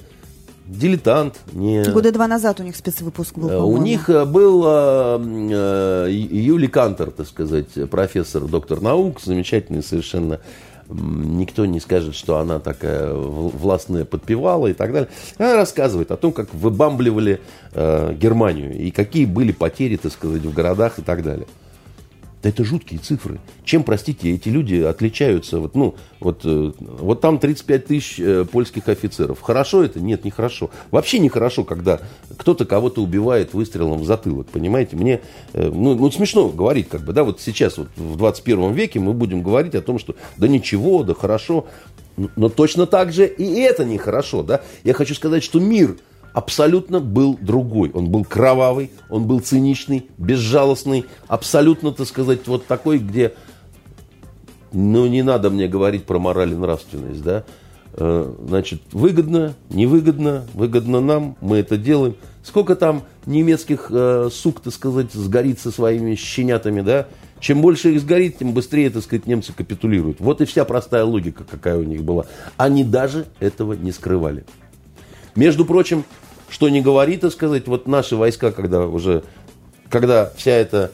«Дилетант». 0.66 1.40
Не... 1.54 1.84
Года 1.84 2.12
два 2.12 2.28
назад 2.28 2.60
у 2.60 2.64
них 2.64 2.76
спецвыпуск 2.76 3.38
был, 3.38 3.68
У 3.68 3.78
них 3.78 4.10
э, 4.10 4.26
был 4.26 4.64
э, 4.66 6.08
э, 6.08 6.12
Юли 6.12 6.68
Кантер, 6.68 7.12
так 7.12 7.28
сказать, 7.28 7.90
профессор, 7.90 8.44
доктор 8.44 8.82
наук, 8.82 9.20
замечательный 9.20 9.82
совершенно 9.82 10.40
никто 10.90 11.66
не 11.66 11.80
скажет, 11.80 12.16
что 12.16 12.38
она 12.38 12.60
такая 12.60 13.14
властная 13.14 14.06
подпевала 14.06 14.68
и 14.68 14.74
так 14.74 14.92
далее. 14.92 15.10
Она 15.38 15.56
рассказывает 15.56 16.12
о 16.12 16.18
том, 16.18 16.32
как 16.32 16.54
выбамбливали 16.54 17.40
э, 17.74 18.14
Германию 18.14 18.78
и 18.78 18.92
какие 18.92 19.26
были 19.26 19.52
потери, 19.52 19.98
так 19.98 20.12
сказать, 20.12 20.42
в 20.42 20.54
городах 20.54 21.00
и 21.00 21.02
так 21.02 21.24
далее. 21.24 21.48
Да 22.42 22.50
это 22.50 22.64
жуткие 22.64 23.02
цифры. 23.02 23.40
Чем, 23.66 23.84
простите, 23.84 24.34
эти 24.34 24.48
люди 24.48 24.76
отличаются? 24.76 25.60
Вот, 25.60 25.76
ну, 25.76 25.96
вот, 26.22 26.42
э, 26.46 26.72
вот 26.80 27.20
там 27.20 27.38
35 27.38 27.86
тысяч 27.86 28.20
э, 28.20 28.46
польских 28.50 28.88
офицеров. 28.88 29.42
Хорошо 29.42 29.84
это? 29.84 30.00
Нет, 30.00 30.24
не 30.24 30.32
хорошо. 30.32 30.70
Вообще 30.90 31.20
не 31.20 31.28
хорошо, 31.28 31.66
когда 31.66 32.00
кто-то 32.38 32.66
кого-то 32.66 33.04
убивает 33.04 33.54
выстрелом 33.54 34.00
в 34.00 34.06
затылок. 34.06 34.48
Понимаете? 34.48 34.96
Мне 34.96 35.20
э, 35.52 35.70
ну, 35.70 35.96
ну, 35.96 36.10
смешно 36.12 36.48
говорить, 36.48 36.88
как 36.88 37.02
бы, 37.02 37.12
да, 37.12 37.26
вот 37.26 37.42
сейчас, 37.42 37.78
вот 37.78 37.90
в 37.98 38.16
21 38.16 38.72
веке 38.72 39.02
мы 39.02 39.12
будем 39.12 39.44
говорить 39.44 39.76
о 39.76 39.82
том, 39.82 40.00
что 40.00 40.16
да 40.38 40.48
ничего, 40.48 41.04
да 41.04 41.14
хорошо. 41.14 41.68
Но 42.36 42.48
точно 42.48 42.86
так 42.86 43.12
же 43.12 43.28
и 43.28 43.60
это 43.62 43.84
нехорошо, 43.84 44.44
да. 44.44 44.62
Я 44.86 44.94
хочу 44.94 45.14
сказать, 45.14 45.44
что 45.44 45.60
мир 45.60 45.98
абсолютно 46.40 47.00
был 47.00 47.38
другой. 47.40 47.92
Он 47.94 48.10
был 48.10 48.26
кровавый, 48.26 48.92
он 49.10 49.26
был 49.26 49.40
циничный, 49.40 50.08
безжалостный, 50.18 51.06
абсолютно, 51.28 51.92
так 51.92 52.08
сказать, 52.08 52.48
вот 52.48 52.66
такой, 52.66 52.98
где, 53.00 53.34
ну, 54.74 55.06
не 55.08 55.22
надо 55.22 55.50
мне 55.50 55.68
говорить 55.68 56.06
про 56.06 56.18
мораль 56.18 56.54
и 56.54 56.56
нравственность, 56.56 57.22
да, 57.24 57.44
Э, 57.94 58.34
значит, 58.48 58.82
выгодно, 58.92 59.56
невыгодно, 59.70 60.46
выгодно 60.54 61.02
нам, 61.02 61.36
мы 61.42 61.58
это 61.58 61.76
делаем. 61.76 62.16
Сколько 62.44 62.76
там 62.76 63.04
немецких 63.26 63.88
э, 63.90 64.30
сук, 64.32 64.62
так 64.62 64.74
сказать, 64.74 65.12
сгорит 65.12 65.60
со 65.60 65.72
своими 65.72 66.16
щенятами, 66.16 66.82
да? 66.82 67.08
Чем 67.40 67.62
больше 67.62 67.94
их 67.94 68.02
сгорит, 68.02 68.38
тем 68.38 68.54
быстрее, 68.54 68.90
так 68.90 69.04
сказать, 69.04 69.26
немцы 69.26 69.54
капитулируют. 69.54 70.20
Вот 70.20 70.40
и 70.40 70.46
вся 70.46 70.66
простая 70.66 71.04
логика, 71.04 71.44
какая 71.44 71.78
у 71.78 71.84
них 71.84 72.04
была. 72.04 72.26
Они 72.58 72.84
даже 72.84 73.26
этого 73.40 73.74
не 73.74 73.92
скрывали. 73.92 74.46
Между 75.36 75.66
прочим, 75.66 76.06
что 76.50 76.70
не 76.70 76.82
говорит, 76.82 77.22
так 77.22 77.32
сказать, 77.32 77.68
вот 77.68 77.88
наши 77.88 78.16
войска, 78.16 78.52
когда 78.52 78.86
уже, 78.86 79.24
когда 79.89 80.32
вся 80.36 80.52
эта 80.52 80.91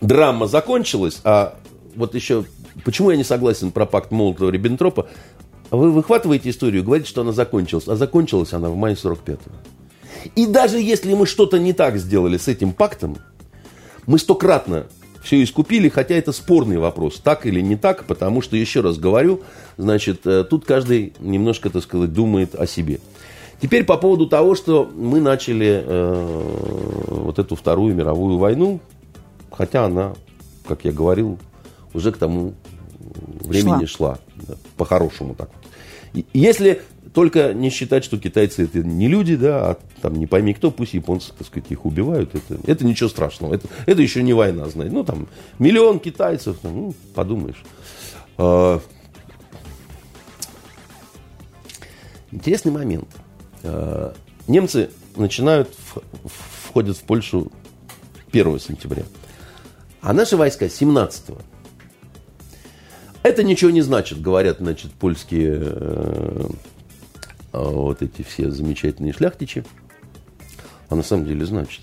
драма 0.00 0.46
закончилась, 0.46 1.20
а 1.24 1.56
вот 1.94 2.14
еще, 2.14 2.44
почему 2.84 3.10
я 3.10 3.16
не 3.16 3.24
согласен 3.24 3.70
про 3.70 3.86
пакт 3.86 4.10
Молотова-Риббентропа, 4.10 5.08
вы 5.70 5.90
выхватываете 5.90 6.50
историю, 6.50 6.84
говорите, 6.84 7.08
что 7.08 7.22
она 7.22 7.32
закончилась, 7.32 7.88
а 7.88 7.96
закончилась 7.96 8.52
она 8.52 8.68
в 8.68 8.76
мае 8.76 8.94
45-го. 8.94 9.52
И 10.34 10.46
даже 10.46 10.78
если 10.78 11.14
мы 11.14 11.26
что-то 11.26 11.58
не 11.58 11.72
так 11.72 11.96
сделали 11.98 12.36
с 12.36 12.48
этим 12.48 12.72
пактом, 12.72 13.16
мы 14.06 14.18
стократно 14.18 14.86
все 15.22 15.42
искупили, 15.42 15.88
хотя 15.88 16.14
это 16.14 16.32
спорный 16.32 16.78
вопрос, 16.78 17.20
так 17.22 17.46
или 17.46 17.60
не 17.60 17.76
так, 17.76 18.04
потому 18.04 18.42
что, 18.42 18.56
еще 18.56 18.80
раз 18.80 18.96
говорю, 18.96 19.42
значит, 19.76 20.24
э, 20.24 20.44
тут 20.44 20.64
каждый 20.64 21.14
немножко, 21.18 21.68
так 21.68 21.82
сказать, 21.82 22.12
думает 22.12 22.54
о 22.54 22.66
себе. 22.66 23.00
Теперь 23.60 23.84
по 23.84 23.96
поводу 23.96 24.26
того, 24.26 24.54
что 24.54 24.90
мы 24.94 25.20
начали 25.20 25.82
э, 25.84 27.06
вот 27.08 27.38
эту 27.38 27.56
Вторую 27.56 27.94
мировую 27.94 28.38
войну, 28.38 28.80
хотя 29.50 29.84
она, 29.84 30.14
как 30.66 30.84
я 30.84 30.92
говорил, 30.92 31.38
уже 31.94 32.12
к 32.12 32.18
тому 32.18 32.54
времени 33.40 33.86
шла, 33.86 34.16
шла 34.16 34.18
да, 34.48 34.54
по-хорошему 34.76 35.34
так 35.34 35.48
вот. 35.54 36.24
если 36.34 36.82
только 37.14 37.54
не 37.54 37.70
считать, 37.70 38.04
что 38.04 38.18
китайцы 38.18 38.64
это 38.64 38.80
не 38.80 39.08
люди, 39.08 39.36
да, 39.36 39.70
а 39.70 39.78
там 40.02 40.16
не 40.16 40.26
пойми 40.26 40.52
кто, 40.52 40.70
пусть 40.70 40.92
японцы, 40.92 41.32
так 41.32 41.46
сказать, 41.46 41.70
их 41.70 41.86
убивают, 41.86 42.34
это, 42.34 42.58
это 42.66 42.84
ничего 42.84 43.08
страшного, 43.08 43.54
это, 43.54 43.68
это 43.86 44.02
еще 44.02 44.22
не 44.22 44.34
война, 44.34 44.68
знаете, 44.68 44.94
ну 44.94 45.02
там 45.02 45.26
миллион 45.58 45.98
китайцев, 45.98 46.58
там, 46.60 46.76
ну, 46.76 46.94
подумаешь. 47.14 47.64
А, 48.36 48.80
интересный 52.30 52.72
момент. 52.72 53.08
А, 53.62 54.14
немцы 54.46 54.90
начинают, 55.16 55.74
входят 56.24 56.96
в 56.96 57.02
Польшу 57.02 57.50
1 58.32 58.60
сентября, 58.60 59.04
а 60.00 60.12
наши 60.12 60.36
войска 60.36 60.68
17 60.68 61.30
-го. 61.30 61.40
Это 63.22 63.42
ничего 63.42 63.72
не 63.72 63.82
значит, 63.82 64.20
говорят, 64.20 64.58
значит, 64.58 64.92
польские 64.92 65.58
э, 65.60 66.46
вот 67.52 68.00
эти 68.00 68.22
все 68.22 68.52
замечательные 68.52 69.12
шляхтичи. 69.12 69.64
А 70.88 70.94
на 70.94 71.02
самом 71.02 71.26
деле 71.26 71.44
значит. 71.44 71.80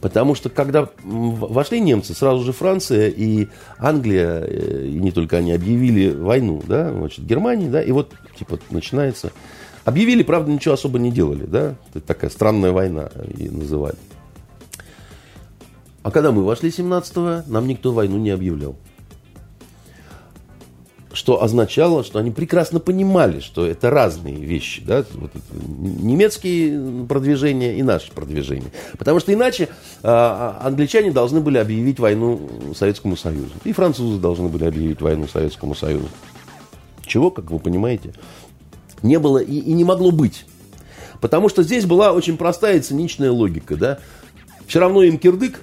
Потому 0.00 0.36
что 0.36 0.48
когда 0.48 0.88
вошли 1.02 1.80
немцы, 1.80 2.14
сразу 2.14 2.44
же 2.44 2.52
Франция 2.52 3.08
и 3.08 3.48
Англия, 3.78 4.44
э, 4.46 4.86
и 4.86 4.94
не 5.00 5.10
только 5.10 5.38
они, 5.38 5.52
объявили 5.52 6.10
войну, 6.10 6.62
да, 6.68 6.92
значит, 6.92 7.26
Германии, 7.26 7.68
да, 7.68 7.82
и 7.82 7.90
вот, 7.90 8.12
типа, 8.38 8.58
начинается... 8.70 9.32
Объявили, 9.84 10.22
правда, 10.22 10.50
ничего 10.50 10.74
особо 10.74 10.98
не 10.98 11.10
делали, 11.10 11.44
да, 11.44 11.74
это 11.94 12.06
такая 12.06 12.30
странная 12.30 12.72
война, 12.72 13.10
и 13.36 13.48
называли. 13.48 13.96
А 16.02 16.10
когда 16.10 16.32
мы 16.32 16.44
вошли 16.44 16.70
17-го, 16.70 17.50
нам 17.50 17.66
никто 17.66 17.92
войну 17.92 18.18
не 18.18 18.30
объявлял 18.30 18.76
что 21.12 21.42
означало, 21.42 22.04
что 22.04 22.18
они 22.18 22.30
прекрасно 22.30 22.80
понимали, 22.80 23.40
что 23.40 23.66
это 23.66 23.90
разные 23.90 24.36
вещи, 24.36 24.82
да, 24.84 25.04
вот 25.14 25.30
немецкие 25.52 27.06
продвижения 27.06 27.76
и 27.76 27.82
наши 27.82 28.10
продвижения. 28.12 28.72
Потому 28.98 29.20
что 29.20 29.32
иначе 29.32 29.68
а, 30.02 30.60
англичане 30.62 31.12
должны 31.12 31.40
были 31.40 31.58
объявить 31.58 31.98
войну 31.98 32.40
Советскому 32.74 33.16
Союзу. 33.16 33.52
И 33.64 33.72
французы 33.72 34.20
должны 34.20 34.48
были 34.48 34.64
объявить 34.64 35.00
войну 35.00 35.28
Советскому 35.28 35.74
Союзу. 35.74 36.08
Чего, 37.04 37.30
как 37.30 37.50
вы 37.50 37.58
понимаете, 37.58 38.14
не 39.02 39.18
было 39.18 39.38
и, 39.38 39.58
и 39.58 39.72
не 39.72 39.84
могло 39.84 40.10
быть. 40.10 40.44
Потому 41.20 41.48
что 41.48 41.62
здесь 41.62 41.86
была 41.86 42.12
очень 42.12 42.36
простая 42.36 42.78
и 42.78 42.80
циничная 42.80 43.30
логика, 43.30 43.76
да. 43.76 43.98
Все 44.66 44.80
равно 44.80 45.02
им 45.02 45.18
кирдык, 45.18 45.60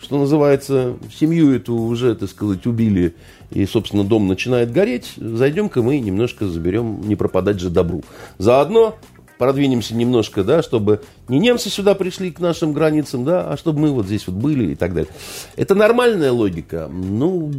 что 0.00 0.18
называется, 0.18 0.96
семью 1.14 1.54
эту 1.54 1.74
уже, 1.74 2.14
так 2.14 2.28
сказать, 2.28 2.66
убили, 2.66 3.14
и, 3.50 3.64
собственно, 3.66 4.04
дом 4.04 4.28
начинает 4.28 4.72
гореть, 4.72 5.12
зайдем-ка 5.16 5.82
мы 5.82 5.98
немножко 6.00 6.46
заберем, 6.48 7.00
не 7.06 7.16
пропадать 7.16 7.60
же 7.60 7.70
добру. 7.70 8.02
Заодно 8.38 8.96
продвинемся 9.38 9.96
немножко, 9.96 10.44
да, 10.44 10.62
чтобы 10.62 11.02
не 11.28 11.40
немцы 11.40 11.68
сюда 11.68 11.94
пришли 11.94 12.30
к 12.30 12.38
нашим 12.38 12.72
границам, 12.72 13.24
да, 13.24 13.50
а 13.50 13.56
чтобы 13.56 13.80
мы 13.80 13.90
вот 13.90 14.06
здесь 14.06 14.26
вот 14.26 14.36
были 14.36 14.72
и 14.72 14.74
так 14.76 14.94
далее. 14.94 15.10
Это 15.56 15.74
нормальная 15.74 16.30
логика. 16.30 16.88
Ну, 16.88 17.52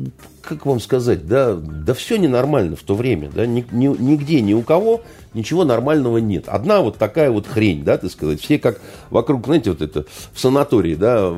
как 0.43 0.65
вам 0.65 0.79
сказать, 0.79 1.25
да, 1.27 1.55
да 1.55 1.93
все 1.93 2.17
ненормально 2.17 2.75
в 2.75 2.83
то 2.83 2.95
время, 2.95 3.29
да, 3.33 3.45
ни, 3.45 3.65
ни, 3.71 3.87
нигде, 3.87 4.41
ни 4.41 4.53
у 4.53 4.61
кого 4.61 5.01
ничего 5.33 5.63
нормального 5.63 6.17
нет. 6.17 6.47
Одна 6.47 6.81
вот 6.81 6.97
такая 6.97 7.31
вот 7.31 7.47
хрень, 7.47 7.83
да, 7.83 7.97
так 7.97 8.11
сказать, 8.11 8.41
все 8.41 8.59
как 8.59 8.79
вокруг, 9.09 9.45
знаете, 9.45 9.71
вот 9.71 9.81
это 9.81 10.05
в 10.33 10.39
санатории, 10.39 10.95
да, 10.95 11.33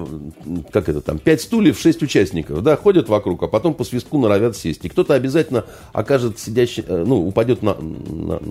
как 0.71 0.89
это 0.89 1.01
там, 1.01 1.19
пять 1.19 1.41
стульев, 1.41 1.79
шесть 1.79 2.01
участников, 2.01 2.63
да, 2.63 2.75
ходят 2.75 3.07
вокруг, 3.07 3.43
а 3.43 3.47
потом 3.47 3.73
по 3.73 3.83
свистку 3.83 4.17
норовят 4.17 4.57
сесть. 4.57 4.83
И 4.83 4.89
кто-то 4.89 5.13
обязательно 5.13 5.65
окажет 5.93 6.39
сидящий, 6.39 6.83
э, 6.85 7.03
ну, 7.05 7.25
упадет 7.25 7.61
на... 7.61 7.75
на 7.75 8.41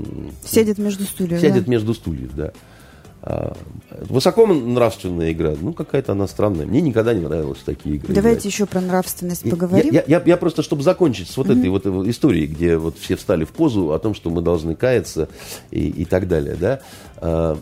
сядет 0.45 0.79
между 0.79 1.05
стульев, 1.05 1.41
Сядет 1.41 1.65
да? 1.65 1.71
между 1.71 1.95
стульев, 1.95 2.31
да. 2.35 2.53
А, 3.27 3.57
высоко 3.91 4.47
нравственная 4.47 5.33
игра, 5.33 5.55
ну 5.59 5.73
какая-то 5.73 6.13
она 6.13 6.27
странная. 6.27 6.67
Мне 6.67 6.83
никогда 6.83 7.15
не 7.15 7.23
нравились 7.23 7.63
такие 7.65 7.97
игры. 7.97 8.13
Давайте 8.13 8.41
играть. 8.41 8.45
еще 8.45 8.67
про 8.67 8.83
нравственность 8.83 9.49
поговорим. 9.49 9.95
Я, 9.95 10.05
я, 10.07 10.23
я 10.27 10.37
просто, 10.37 10.63
чтобы 10.63 10.83
закончить 10.83 11.31
с 11.31 11.37
вот 11.39 11.47
mm-hmm. 11.47 11.59
этой 11.59 11.71
вот 11.71 12.07
историей, 12.07 12.47
где 12.47 12.77
вот 12.77 12.99
все 12.99 13.17
встали 13.17 13.45
в 13.45 13.53
позу 13.53 13.93
о 13.93 13.99
том, 13.99 14.15
что 14.15 14.29
мы 14.29 14.43
должны 14.43 14.75
каяться 14.75 15.31
и, 15.71 15.89
и 15.89 16.05
так 16.05 16.29
далее, 16.29 16.55
да. 16.61 16.81
А, 17.17 17.59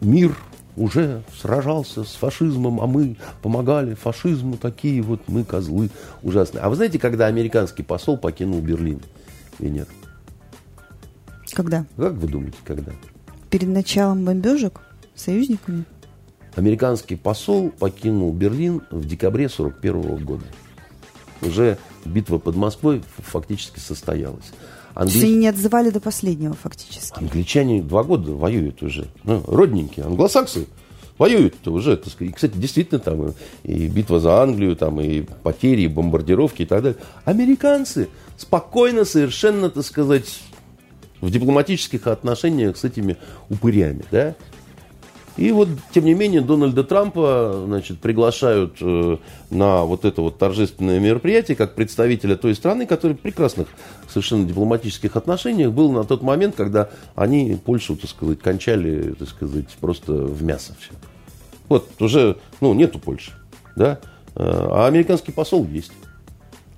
мир 0.00 0.36
уже 0.76 1.24
сражался 1.36 2.04
с 2.04 2.12
фашизмом, 2.12 2.80
а 2.80 2.86
мы 2.86 3.16
помогали 3.42 3.94
фашизму, 3.94 4.56
такие 4.56 5.02
вот 5.02 5.22
мы 5.26 5.42
козлы 5.42 5.90
ужасные. 6.22 6.62
А 6.62 6.68
вы 6.68 6.76
знаете, 6.76 7.00
когда 7.00 7.26
американский 7.26 7.82
посол 7.82 8.16
покинул 8.16 8.60
Берлин, 8.60 9.00
Венер? 9.58 9.88
Когда? 11.52 11.84
Как 11.96 12.12
вы 12.12 12.28
думаете, 12.28 12.58
когда? 12.64 12.92
Перед 13.52 13.68
началом 13.68 14.24
бомбежек 14.24 14.80
союзниками? 15.14 15.84
Американский 16.56 17.16
посол 17.16 17.68
покинул 17.70 18.32
Берлин 18.32 18.82
в 18.90 19.06
декабре 19.06 19.46
1941 19.46 20.24
года. 20.24 20.44
Уже 21.42 21.76
битва 22.06 22.38
под 22.38 22.56
Москвой 22.56 23.02
фактически 23.18 23.78
состоялась. 23.78 24.52
Англи... 24.94 25.12
То 25.12 25.18
есть 25.18 25.24
они 25.24 25.36
не 25.36 25.48
отзывали 25.48 25.90
до 25.90 26.00
последнего 26.00 26.54
фактически? 26.54 27.18
Англичане 27.18 27.82
два 27.82 28.04
года 28.04 28.32
воюют 28.32 28.82
уже. 28.82 29.08
Ну, 29.24 29.42
родненькие. 29.46 30.06
Англосаксы 30.06 30.66
воюют 31.18 31.66
уже. 31.68 31.98
Так 31.98 32.10
сказать. 32.10 32.32
И, 32.32 32.34
кстати, 32.34 32.56
действительно 32.56 33.00
там 33.00 33.28
и, 33.28 33.32
и 33.64 33.88
битва 33.88 34.18
за 34.18 34.42
Англию, 34.42 34.76
там 34.76 34.98
и 35.00 35.22
потери, 35.42 35.82
и 35.82 35.88
бомбардировки 35.88 36.62
и 36.62 36.66
так 36.66 36.82
далее. 36.82 36.98
Американцы 37.26 38.08
спокойно 38.38 39.04
совершенно, 39.04 39.68
так 39.68 39.84
сказать, 39.84 40.40
в 41.22 41.30
дипломатических 41.30 42.06
отношениях 42.06 42.76
с 42.76 42.84
этими 42.84 43.16
упырями, 43.48 44.04
да. 44.10 44.34
И 45.38 45.50
вот, 45.50 45.68
тем 45.94 46.04
не 46.04 46.12
менее, 46.12 46.42
Дональда 46.42 46.84
Трампа 46.84 47.62
значит, 47.64 48.00
приглашают 48.00 48.76
э, 48.82 49.16
на 49.48 49.84
вот 49.84 50.04
это 50.04 50.20
вот 50.20 50.36
торжественное 50.36 51.00
мероприятие 51.00 51.56
как 51.56 51.74
представителя 51.74 52.36
той 52.36 52.54
страны, 52.54 52.84
который 52.84 53.14
в 53.14 53.20
прекрасных 53.20 53.68
совершенно 54.08 54.44
дипломатических 54.44 55.16
отношениях 55.16 55.72
был 55.72 55.90
на 55.90 56.04
тот 56.04 56.22
момент, 56.22 56.54
когда 56.54 56.90
они 57.14 57.58
Польшу, 57.64 57.96
так 57.96 58.10
сказать, 58.10 58.40
кончали, 58.40 59.14
так 59.18 59.28
сказать, 59.28 59.68
просто 59.80 60.12
в 60.12 60.42
мясо 60.42 60.74
все. 60.78 60.92
Вот 61.70 61.88
уже, 62.02 62.36
ну, 62.60 62.74
нету 62.74 62.98
Польши, 62.98 63.32
да, 63.74 64.00
э, 64.34 64.42
а 64.44 64.86
американский 64.86 65.32
посол 65.32 65.66
есть. 65.66 65.92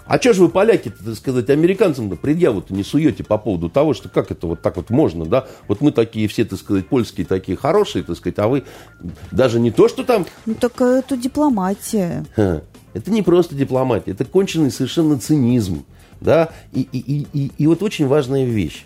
А 0.07 0.19
что 0.19 0.35
же 0.35 0.43
вы, 0.43 0.49
поляки, 0.51 0.91
так 0.91 1.15
сказать, 1.15 1.49
американцам-то 1.49 2.17
предъяву-то 2.17 2.75
не 2.75 2.85
суете 2.85 3.25
по 3.25 3.39
поводу 3.39 3.71
того, 3.71 3.95
что 3.95 4.09
как 4.09 4.31
это 4.31 4.47
вот 4.47 4.61
так 4.61 4.77
вот 4.77 4.91
можно, 4.91 5.25
да? 5.25 5.47
Вот 5.67 5.81
мы 5.81 5.93
такие 5.93 6.29
все, 6.29 6.45
так 6.45 6.59
сказать, 6.59 6.87
польские 6.89 7.27
такие 7.27 7.57
хорошие, 7.57 8.05
так 8.05 8.17
сказать, 8.17 8.39
а 8.39 8.49
вы 8.49 8.65
даже 9.31 9.61
не 9.61 9.71
то, 9.71 9.89
что 9.89 10.05
там... 10.05 10.27
Ну, 10.45 10.55
так 10.55 10.81
это 10.81 11.17
дипломатия. 11.17 12.25
Это 12.37 13.11
не 13.11 13.23
просто 13.23 13.55
дипломатия, 13.55 14.13
это 14.13 14.25
конченый 14.25 14.71
совершенно 14.71 15.19
цинизм, 15.19 15.85
да? 16.21 16.51
И, 16.73 16.83
и, 16.93 17.27
и, 17.33 17.51
и, 17.59 17.67
вот 17.67 17.83
очень 17.83 18.07
важная 18.07 18.45
вещь. 18.45 18.85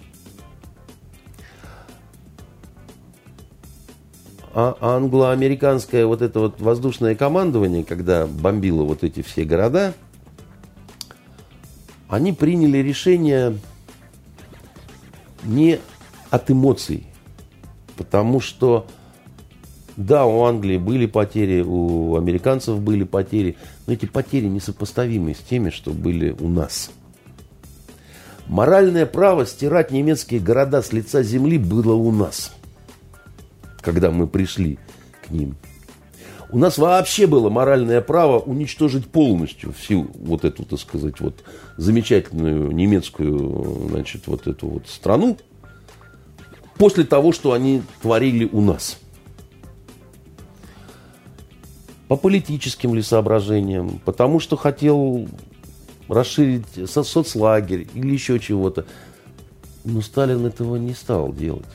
а 4.55 4.77
англо-американское 4.81 6.07
вот 6.07 6.23
это 6.23 6.41
вот 6.41 6.61
воздушное 6.61 7.15
командование, 7.15 7.85
когда 7.85 8.27
бомбило 8.27 8.83
вот 8.83 9.05
эти 9.05 9.23
все 9.23 9.45
города, 9.45 9.95
они 12.09 12.33
приняли 12.33 12.79
решение 12.79 13.59
не 15.45 15.79
от 16.31 16.51
эмоций, 16.51 17.07
потому 17.97 18.41
что 18.41 18.87
да, 19.97 20.27
у 20.27 20.45
Англии 20.45 20.79
были 20.79 21.07
потери, 21.07 21.61
у 21.61 22.17
американцев 22.17 22.81
были 22.81 23.05
потери, 23.05 23.57
но 23.87 23.93
эти 23.93 24.07
потери 24.07 24.47
несопоставимы 24.47 25.35
с 25.35 25.39
теми, 25.39 25.71
что 25.71 25.91
были 25.91 26.37
у 26.39 26.49
нас. 26.49 26.91
Моральное 28.47 29.07
право 29.07 29.45
стирать 29.45 29.91
немецкие 29.91 30.41
города 30.41 30.83
с 30.83 30.93
лица 30.93 31.23
земли 31.23 31.59
было 31.59 31.95
у 31.95 32.11
нас, 32.13 32.53
когда 33.81 34.11
мы 34.11 34.27
пришли 34.27 34.79
к 35.27 35.31
ним. 35.31 35.57
У 36.51 36.59
нас 36.59 36.79
вообще 36.79 37.27
было 37.27 37.51
моральное 37.51 38.01
право 38.01 38.39
уничтожить 38.39 39.07
полностью 39.07 39.73
всю 39.73 40.11
вот 40.15 40.45
эту, 40.45 40.65
так 40.65 40.81
сказать, 40.81 41.21
вот 41.21 41.45
замечательную 41.77 42.71
немецкую, 42.71 43.89
значит, 43.91 44.27
вот 44.27 44.47
эту 44.47 44.67
вот 44.67 44.89
страну 44.89 45.37
после 46.79 47.05
того, 47.05 47.33
что 47.33 47.53
они 47.53 47.83
творили 48.01 48.49
у 48.51 48.61
нас– 48.61 48.99
по 52.09 52.17
политическим 52.17 52.95
ли 52.95 53.03
соображениям, 53.03 54.01
потому 54.05 54.41
что 54.41 54.57
хотел 54.57 55.29
расширить 56.09 56.91
со 56.91 57.03
соцлагерь 57.03 57.87
или 57.95 58.13
еще 58.13 58.39
чего-то. 58.41 58.87
Но 59.85 60.01
Сталин 60.01 60.47
этого 60.47 60.77
не 60.77 60.95
стал 60.95 61.33
делать. 61.33 61.67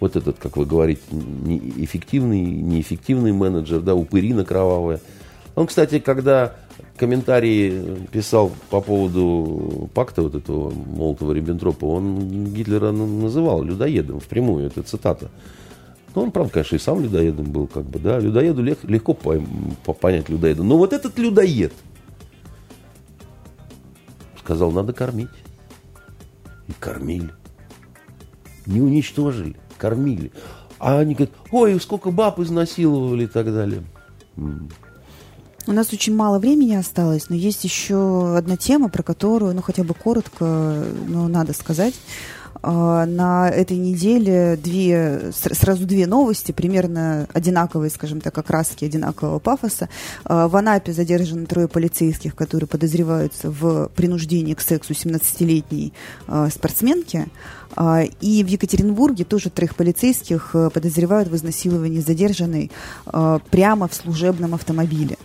Вот 0.00 0.16
этот, 0.16 0.38
как 0.38 0.56
вы 0.56 0.64
говорите, 0.64 1.02
эффективный, 1.76 2.40
неэффективный 2.40 3.32
менеджер, 3.32 3.80
да, 3.80 3.94
упырина 3.94 4.44
кровавая. 4.44 5.00
Он, 5.54 5.66
кстати, 5.66 5.98
когда 5.98 6.56
комментарии 6.96 8.06
писал 8.10 8.50
по 8.70 8.80
поводу 8.80 9.90
пакта 9.94 10.22
вот 10.22 10.34
этого 10.34 10.70
Молотова-Риббентропа, 10.70 11.84
он 11.84 12.46
Гитлера 12.46 12.92
называл 12.92 13.62
людоедом 13.62 14.20
впрямую, 14.20 14.66
это 14.66 14.82
цитата. 14.82 15.30
Ну, 16.14 16.22
он, 16.22 16.30
правда, 16.32 16.54
конечно, 16.54 16.76
и 16.76 16.78
сам 16.78 17.02
людоедом 17.02 17.46
был, 17.52 17.66
как 17.66 17.84
бы, 17.84 17.98
да. 17.98 18.18
Людоеду 18.18 18.62
лег, 18.62 18.82
легко 18.84 19.14
по, 19.14 19.36
по, 19.84 19.92
понять 19.92 20.28
людоеда. 20.28 20.62
Но 20.62 20.76
вот 20.76 20.92
этот 20.92 21.18
людоед 21.18 21.72
сказал, 24.38 24.72
надо 24.72 24.92
кормить. 24.92 25.28
И 26.66 26.72
кормили. 26.72 27.30
Не 28.66 28.80
уничтожили, 28.80 29.56
кормили. 29.80 30.30
А 30.78 30.98
они 30.98 31.14
говорят, 31.14 31.34
ой, 31.50 31.80
сколько 31.80 32.10
баб 32.10 32.38
изнасиловали 32.38 33.24
и 33.24 33.26
так 33.26 33.46
далее. 33.46 33.82
У 35.66 35.72
нас 35.72 35.92
очень 35.92 36.14
мало 36.14 36.38
времени 36.38 36.74
осталось, 36.74 37.28
но 37.28 37.36
есть 37.36 37.64
еще 37.64 38.36
одна 38.36 38.56
тема, 38.56 38.88
про 38.88 39.02
которую, 39.02 39.54
ну, 39.54 39.62
хотя 39.62 39.84
бы 39.84 39.94
коротко, 39.94 40.84
но 41.06 41.28
надо 41.28 41.52
сказать. 41.52 41.94
А, 42.62 43.06
на 43.06 43.48
этой 43.48 43.76
неделе 43.76 44.58
две, 44.62 45.32
сразу 45.32 45.86
две 45.86 46.06
новости, 46.06 46.52
примерно 46.52 47.26
одинаковые, 47.32 47.90
скажем 47.90 48.20
так, 48.20 48.36
окраски, 48.36 48.84
одинакового 48.84 49.38
пафоса. 49.38 49.88
А, 50.24 50.48
в 50.48 50.56
Анапе 50.56 50.92
задержаны 50.92 51.46
трое 51.46 51.68
полицейских, 51.68 52.34
которые 52.34 52.68
подозреваются 52.68 53.50
в 53.50 53.90
принуждении 53.94 54.54
к 54.54 54.60
сексу 54.60 54.92
17-летней 54.92 55.92
а, 56.26 56.48
спортсменки. 56.50 57.26
И 58.20 58.42
в 58.42 58.48
Екатеринбурге 58.48 59.24
тоже 59.24 59.48
трех 59.48 59.76
полицейских 59.76 60.56
подозревают 60.74 61.28
в 61.28 61.36
изнасиловании 61.36 62.00
задержанной 62.00 62.72
прямо 63.50 63.86
в 63.86 63.94
служебном 63.94 64.54
автомобиле. 64.54 65.16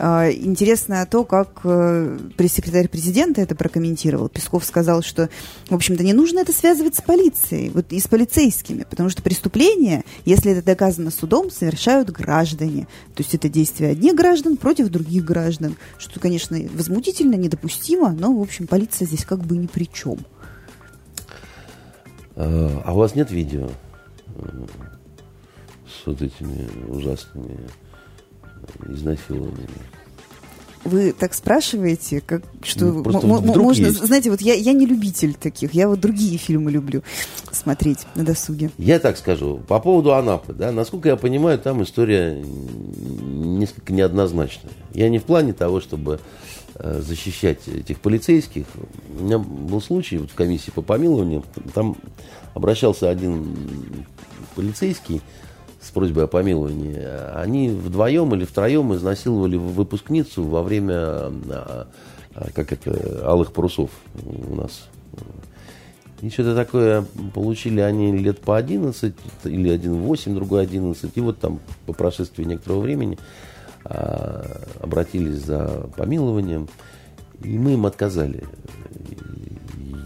А, 0.00 0.30
интересно 0.30 1.04
то, 1.10 1.24
как 1.24 1.60
э, 1.64 2.18
пресс-секретарь 2.36 2.88
президента 2.88 3.40
это 3.40 3.56
прокомментировал. 3.56 4.28
Песков 4.28 4.64
сказал, 4.64 5.02
что, 5.02 5.28
в 5.68 5.74
общем-то, 5.74 6.04
не 6.04 6.12
нужно 6.12 6.40
это 6.40 6.52
связывать 6.52 6.94
с 6.94 7.02
полицией, 7.02 7.70
вот 7.70 7.86
и 7.92 7.98
с 7.98 8.06
полицейскими, 8.06 8.84
потому 8.88 9.08
что 9.08 9.22
преступления, 9.22 10.04
если 10.24 10.52
это 10.52 10.64
доказано 10.64 11.10
судом, 11.10 11.50
совершают 11.50 12.10
граждане. 12.10 12.86
То 13.16 13.24
есть 13.24 13.34
это 13.34 13.48
действие 13.48 13.90
одних 13.90 14.14
граждан 14.14 14.56
против 14.56 14.88
других 14.88 15.24
граждан, 15.24 15.76
что, 15.98 16.20
конечно, 16.20 16.56
возмутительно, 16.74 17.34
недопустимо, 17.34 18.12
но, 18.12 18.32
в 18.32 18.40
общем, 18.40 18.68
полиция 18.68 19.06
здесь 19.06 19.24
как 19.24 19.40
бы 19.40 19.56
ни 19.56 19.66
при 19.66 19.84
чем. 19.92 20.18
А, 22.36 22.82
а 22.84 22.94
у 22.94 22.98
вас 22.98 23.16
нет 23.16 23.32
видео 23.32 23.68
с 25.86 26.06
вот 26.06 26.22
этими 26.22 26.68
ужасными 26.88 27.58
изнасилованиями. 28.88 29.68
Вы 30.84 31.12
так 31.12 31.34
спрашиваете, 31.34 32.20
как 32.20 32.42
что 32.62 32.86
ну, 32.86 33.40
можно, 33.40 33.86
есть. 33.86 34.04
знаете, 34.04 34.30
вот 34.30 34.40
я, 34.40 34.54
я 34.54 34.72
не 34.72 34.86
любитель 34.86 35.34
таких, 35.34 35.74
я 35.74 35.88
вот 35.88 36.00
другие 36.00 36.38
фильмы 36.38 36.70
люблю 36.70 37.02
смотреть 37.50 38.06
на 38.14 38.24
досуге. 38.24 38.70
Я 38.78 38.98
так 38.98 39.18
скажу, 39.18 39.60
по 39.68 39.80
поводу 39.80 40.14
Анапы, 40.14 40.52
да, 40.52 40.72
насколько 40.72 41.08
я 41.08 41.16
понимаю, 41.16 41.58
там 41.58 41.82
история 41.82 42.42
несколько 42.42 43.92
неоднозначная. 43.92 44.72
Я 44.94 45.08
не 45.08 45.18
в 45.18 45.24
плане 45.24 45.52
того, 45.52 45.80
чтобы 45.80 46.20
э, 46.76 47.02
защищать 47.04 47.66
этих 47.68 48.00
полицейских. 48.00 48.64
У 49.18 49.24
меня 49.24 49.38
был 49.38 49.82
случай 49.82 50.16
вот 50.18 50.30
в 50.30 50.34
комиссии 50.34 50.70
по 50.70 50.82
помилованию, 50.82 51.44
там 51.74 51.96
обращался 52.54 53.10
один 53.10 53.56
полицейский, 54.54 55.20
с 55.80 55.90
просьбой 55.90 56.24
о 56.24 56.26
помиловании, 56.26 56.98
они 57.34 57.70
вдвоем 57.70 58.34
или 58.34 58.44
втроем 58.44 58.94
изнасиловали 58.94 59.56
выпускницу 59.56 60.42
во 60.42 60.62
время, 60.62 60.94
а, 60.96 61.88
а, 62.34 62.50
как 62.52 62.72
это, 62.72 63.22
алых 63.24 63.52
парусов 63.52 63.90
у 64.24 64.54
нас. 64.54 64.88
И 66.20 66.30
что-то 66.30 66.56
такое 66.56 67.04
получили 67.32 67.80
они 67.80 68.16
лет 68.16 68.40
по 68.40 68.56
11, 68.56 69.14
или 69.44 69.68
один 69.68 69.94
8, 69.94 70.34
другой 70.34 70.62
11. 70.62 71.16
И 71.16 71.20
вот 71.20 71.38
там 71.38 71.60
по 71.86 71.92
прошествии 71.92 72.42
некоторого 72.42 72.80
времени 72.80 73.18
обратились 73.84 75.44
за 75.44 75.88
помилованием, 75.96 76.68
и 77.42 77.56
мы 77.56 77.74
им 77.74 77.86
отказали. 77.86 78.42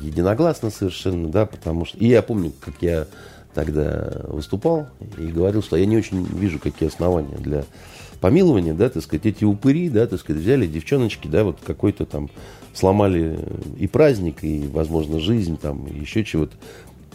Единогласно 0.03 0.71
совершенно, 0.71 1.31
да, 1.31 1.47
потому 1.47 1.87
что... 1.87 1.97
И 1.97 2.07
я 2.09 2.21
помню, 2.23 2.53
как 2.61 2.75
я 2.81 3.07
тогда 3.55 4.23
выступал 4.29 4.89
и 5.19 5.27
говорил, 5.27 5.63
что 5.63 5.77
я 5.77 5.87
не 5.87 5.97
очень 5.97 6.25
вижу, 6.25 6.59
какие 6.59 6.89
основания 6.89 7.37
для 7.37 7.65
помилования, 8.21 8.73
да, 8.73 8.89
так 8.89 9.03
сказать, 9.03 9.27
эти 9.27 9.45
упыри, 9.45 9.89
да, 9.89 10.07
так 10.07 10.21
сказать, 10.21 10.43
взяли 10.43 10.67
девчоночки, 10.67 11.27
да, 11.27 11.45
вот 11.45 11.59
какой-то 11.65 12.07
там 12.07 12.31
сломали 12.73 13.39
и 13.79 13.87
праздник, 13.89 14.45
и, 14.45 14.69
возможно, 14.73 15.21
жизнь 15.21 15.59
там, 15.59 15.87
еще 15.87 16.25
чего-то. 16.25 16.57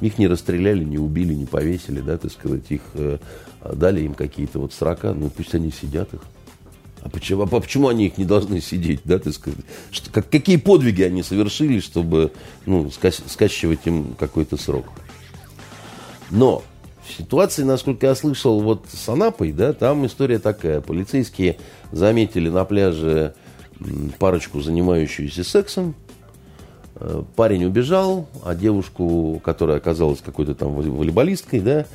Их 0.02 0.20
не 0.20 0.28
расстреляли, 0.28 0.84
не 0.84 1.00
убили, 1.00 1.34
не 1.34 1.46
повесили, 1.46 2.02
да, 2.02 2.18
так 2.18 2.32
сказать, 2.32 2.66
их 2.70 2.82
э, 2.94 3.18
дали 3.74 4.02
им 4.02 4.14
какие-то 4.14 4.60
вот 4.60 4.74
срока, 4.74 5.14
ну 5.14 5.30
пусть 5.30 5.56
они 5.56 5.72
сидят 5.72 6.14
их. 6.14 6.22
А 7.02 7.10
почему, 7.10 7.44
а 7.44 7.48
почему 7.48 7.88
они 7.88 8.08
их 8.08 8.18
не 8.18 8.26
должны 8.26 8.60
сидеть, 8.60 9.02
да, 9.06 9.18
так 9.18 9.34
сказать? 9.34 9.60
Что, 9.92 10.12
как, 10.12 10.30
какие 10.30 10.58
подвиги 10.58 11.04
они 11.04 11.24
совершили, 11.24 11.80
чтобы, 11.80 12.34
ну, 12.66 12.92
скачивать 12.92 13.80
им 13.86 14.14
какой-то 14.20 14.58
срок? 14.58 14.86
Но 16.32 16.64
в 17.06 17.18
ситуации, 17.18 17.64
насколько 17.64 18.08
я 18.08 18.16
слышал, 18.16 18.60
вот 18.62 18.86
с 18.92 19.08
Анапой, 19.10 19.52
да, 19.52 19.74
там 19.74 20.06
история 20.06 20.40
такая. 20.40 20.82
Полицейские 20.82 21.58
заметили 21.92 22.50
на 22.50 22.66
пляже 22.66 23.34
парочку, 24.20 24.62
занимающуюся 24.62 25.44
сексом. 25.44 25.96
Э, 26.96 27.24
парень 27.36 27.66
убежал, 27.66 28.28
а 28.44 28.56
девушку, 28.56 29.42
которая 29.44 29.78
оказалась 29.78 30.20
какой-то 30.20 30.56
там 30.56 30.74
волейболисткой, 30.74 31.62
да, 31.62 31.86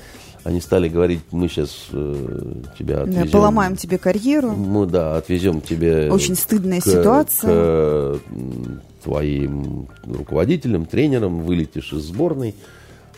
они 0.44 0.60
стали 0.60 0.88
говорить, 0.88 1.20
мы 1.30 1.48
сейчас 1.48 1.86
э, 1.92 2.62
тебя 2.78 3.02
отвезем. 3.02 3.24
Да, 3.24 3.30
поломаем 3.30 3.76
тебе 3.76 3.98
карьеру. 3.98 4.52
Мы, 4.52 4.86
да, 4.86 5.16
отвезем 5.16 5.60
тебе... 5.60 6.10
Очень 6.10 6.34
стыдная 6.34 6.80
к, 6.80 6.84
ситуация. 6.84 8.14
К 8.14 8.20
твоим 9.04 9.88
руководителям, 10.04 10.86
тренерам, 10.86 11.42
вылетишь 11.42 11.92
из 11.92 12.04
сборной. 12.04 12.54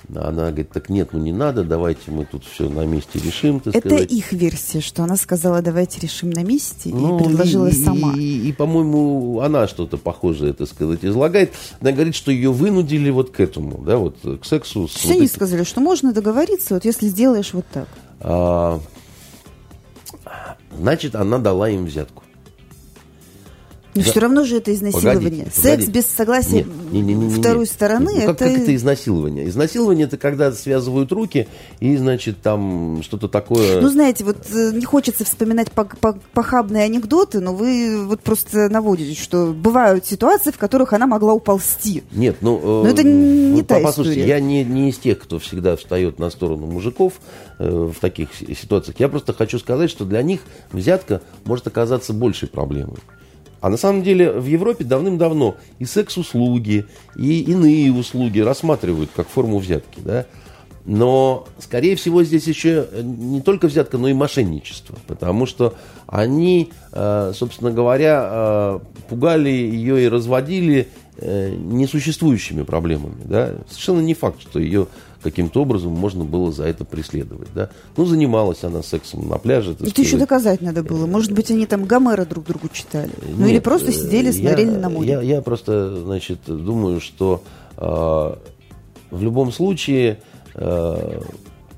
Она 0.08 0.48
говорит, 0.48 0.70
так 0.70 0.90
нет, 0.90 1.10
ну 1.12 1.18
не 1.18 1.32
надо, 1.32 1.64
давайте 1.64 2.10
мы 2.10 2.26
тут 2.26 2.44
все 2.44 2.68
на 2.68 2.84
месте 2.84 3.18
решим. 3.18 3.62
Это 3.64 3.78
сказать. 3.78 4.12
их 4.12 4.32
версия, 4.32 4.80
что 4.80 5.02
она 5.02 5.16
сказала, 5.16 5.62
давайте 5.62 6.00
решим 6.00 6.30
на 6.30 6.42
месте, 6.42 6.90
ну, 6.90 7.18
и 7.18 7.22
предложила 7.22 7.68
и, 7.68 7.72
сама. 7.72 8.12
И, 8.14 8.20
и, 8.20 8.48
и 8.48 8.52
по-моему, 8.52 9.40
она 9.40 9.66
что-то 9.66 9.96
похожее, 9.96 10.50
это 10.50 10.66
сказать, 10.66 11.04
излагает. 11.04 11.54
Она 11.80 11.92
говорит, 11.92 12.14
что 12.14 12.30
ее 12.30 12.52
вынудили 12.52 13.08
вот 13.08 13.30
к 13.30 13.40
этому, 13.40 13.78
да, 13.78 13.96
вот 13.96 14.16
к 14.20 14.44
сексу. 14.44 14.86
Все 14.88 15.08
вот 15.08 15.16
они 15.16 15.24
этим. 15.26 15.34
сказали, 15.34 15.64
что 15.64 15.80
можно 15.80 16.12
договориться, 16.12 16.74
вот 16.74 16.84
если 16.84 17.08
сделаешь 17.08 17.54
вот 17.54 17.64
так. 17.72 17.88
А, 18.20 18.80
значит, 20.76 21.14
она 21.14 21.38
дала 21.38 21.70
им 21.70 21.86
взятку. 21.86 22.23
Но 23.94 24.02
да. 24.02 24.10
все 24.10 24.20
равно 24.20 24.44
же 24.44 24.56
это 24.56 24.74
изнасилование. 24.74 25.14
Погодите, 25.14 25.50
Секс 25.50 25.62
погодите. 25.62 25.92
без 25.92 26.06
согласия 26.06 26.66
не, 26.90 27.00
не, 27.00 27.14
не, 27.14 27.26
не, 27.26 27.34
второй 27.34 27.66
стороны. 27.66 28.10
Ну, 28.12 28.18
это... 28.18 28.26
Как, 28.34 28.38
как 28.38 28.58
это 28.58 28.74
изнасилование? 28.74 29.48
Изнасилование 29.48 30.06
это 30.06 30.16
когда 30.16 30.50
связывают 30.52 31.12
руки 31.12 31.46
и, 31.80 31.96
значит, 31.96 32.40
там 32.42 33.02
что-то 33.02 33.28
такое. 33.28 33.80
Ну, 33.80 33.88
знаете, 33.88 34.24
вот 34.24 34.38
э, 34.52 34.72
не 34.74 34.84
хочется 34.84 35.24
вспоминать 35.24 35.70
похабные 35.70 36.84
анекдоты, 36.84 37.40
но 37.40 37.54
вы 37.54 38.04
вот 38.06 38.20
просто 38.20 38.68
наводите, 38.68 39.20
что 39.20 39.52
бывают 39.52 40.06
ситуации, 40.06 40.50
в 40.50 40.58
которых 40.58 40.92
она 40.92 41.06
могла 41.06 41.32
уползти. 41.32 42.02
Нет, 42.12 42.36
ну. 42.40 42.58
Э, 42.58 42.84
но 42.84 42.88
это 42.88 43.04
не 43.04 43.58
ну, 43.58 43.64
та 43.64 43.78
послушайте, 43.80 44.22
история. 44.22 44.34
я 44.34 44.40
не, 44.40 44.64
не 44.64 44.90
из 44.90 44.98
тех, 44.98 45.20
кто 45.20 45.38
всегда 45.38 45.76
встает 45.76 46.18
на 46.18 46.30
сторону 46.30 46.66
мужиков 46.66 47.14
э, 47.58 47.92
в 47.94 48.00
таких 48.00 48.30
ситуациях. 48.34 48.96
Я 48.98 49.08
просто 49.08 49.32
хочу 49.32 49.58
сказать, 49.58 49.90
что 49.90 50.04
для 50.04 50.22
них 50.22 50.40
взятка 50.72 51.22
может 51.44 51.66
оказаться 51.66 52.12
большей 52.12 52.48
проблемой. 52.48 52.98
А 53.64 53.70
на 53.70 53.78
самом 53.78 54.02
деле 54.02 54.30
в 54.30 54.44
Европе 54.44 54.84
давным-давно 54.84 55.56
и 55.78 55.86
секс-услуги, 55.86 56.84
и 57.16 57.40
иные 57.44 57.90
услуги 57.94 58.40
рассматривают 58.40 59.08
как 59.16 59.26
форму 59.26 59.56
взятки. 59.56 60.00
Да? 60.04 60.26
Но, 60.84 61.48
скорее 61.58 61.96
всего, 61.96 62.22
здесь 62.24 62.46
еще 62.46 62.86
не 63.02 63.40
только 63.40 63.66
взятка, 63.66 63.96
но 63.96 64.08
и 64.08 64.12
мошенничество. 64.12 64.98
Потому 65.06 65.46
что 65.46 65.72
они, 66.06 66.72
э, 66.92 67.32
собственно 67.34 67.70
говоря, 67.70 68.28
э, 68.30 68.80
пугали 69.08 69.48
ее 69.48 70.04
и 70.04 70.08
разводили 70.08 70.88
э, 71.16 71.54
несуществующими 71.56 72.64
проблемами. 72.64 73.22
Да? 73.24 73.54
Совершенно 73.70 74.00
не 74.00 74.12
факт, 74.12 74.42
что 74.42 74.58
ее 74.58 74.88
каким-то 75.24 75.62
образом 75.62 75.92
можно 75.92 76.24
было 76.24 76.52
за 76.52 76.64
это 76.64 76.84
преследовать. 76.84 77.48
Да? 77.54 77.70
Ну, 77.96 78.04
занималась 78.04 78.62
она 78.62 78.82
сексом 78.82 79.26
на 79.26 79.38
пляже. 79.38 79.72
Это 79.72 79.86
сказать. 79.86 79.98
еще 79.98 80.18
доказать 80.18 80.60
надо 80.60 80.84
было. 80.84 81.06
Может 81.06 81.32
быть, 81.32 81.50
они 81.50 81.66
там 81.66 81.86
Гомера 81.86 82.26
друг 82.26 82.44
другу 82.44 82.68
читали. 82.70 83.10
Нет, 83.26 83.36
ну, 83.38 83.46
или 83.46 83.58
просто 83.58 83.90
сидели, 83.90 84.30
смотрели 84.30 84.70
я, 84.70 84.78
на 84.78 84.90
море. 84.90 85.08
Я, 85.08 85.22
я 85.22 85.42
просто, 85.42 85.96
значит, 85.96 86.40
думаю, 86.46 87.00
что 87.00 87.42
э, 87.78 87.82
в 89.10 89.22
любом 89.22 89.50
случае, 89.50 90.20
э, 90.54 91.20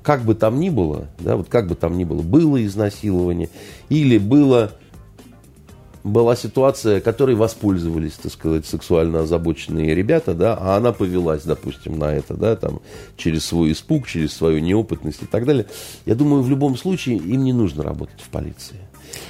как 0.03 0.23
бы 0.23 0.35
там 0.35 0.59
ни 0.59 0.69
было, 0.69 1.07
да, 1.19 1.37
вот 1.37 1.47
как 1.47 1.69
бы 1.69 1.75
там 1.75 1.97
ни 1.97 2.03
было, 2.03 2.21
было 2.21 2.63
изнасилование 2.65 3.49
или 3.87 4.17
было 4.17 4.73
была 6.07 6.35
ситуация, 6.35 7.01
которой 7.01 7.35
воспользовались, 7.35 8.13
так 8.13 8.31
сказать, 8.31 8.65
сексуально 8.65 9.21
озабоченные 9.21 9.93
ребята, 9.93 10.33
да, 10.33 10.57
а 10.59 10.77
она 10.77 10.91
повелась, 10.91 11.43
допустим, 11.43 11.99
на 11.99 12.13
это, 12.13 12.35
да, 12.35 12.55
там, 12.55 12.81
через 13.15 13.45
свой 13.45 13.71
испуг, 13.71 14.07
через 14.07 14.33
свою 14.33 14.59
неопытность 14.59 15.23
и 15.23 15.25
так 15.25 15.45
далее. 15.45 15.65
Я 16.05 16.15
думаю, 16.15 16.41
в 16.41 16.49
любом 16.49 16.77
случае 16.77 17.17
им 17.17 17.43
не 17.43 17.53
нужно 17.53 17.83
работать 17.83 18.21
в 18.21 18.29
полиции. 18.29 18.77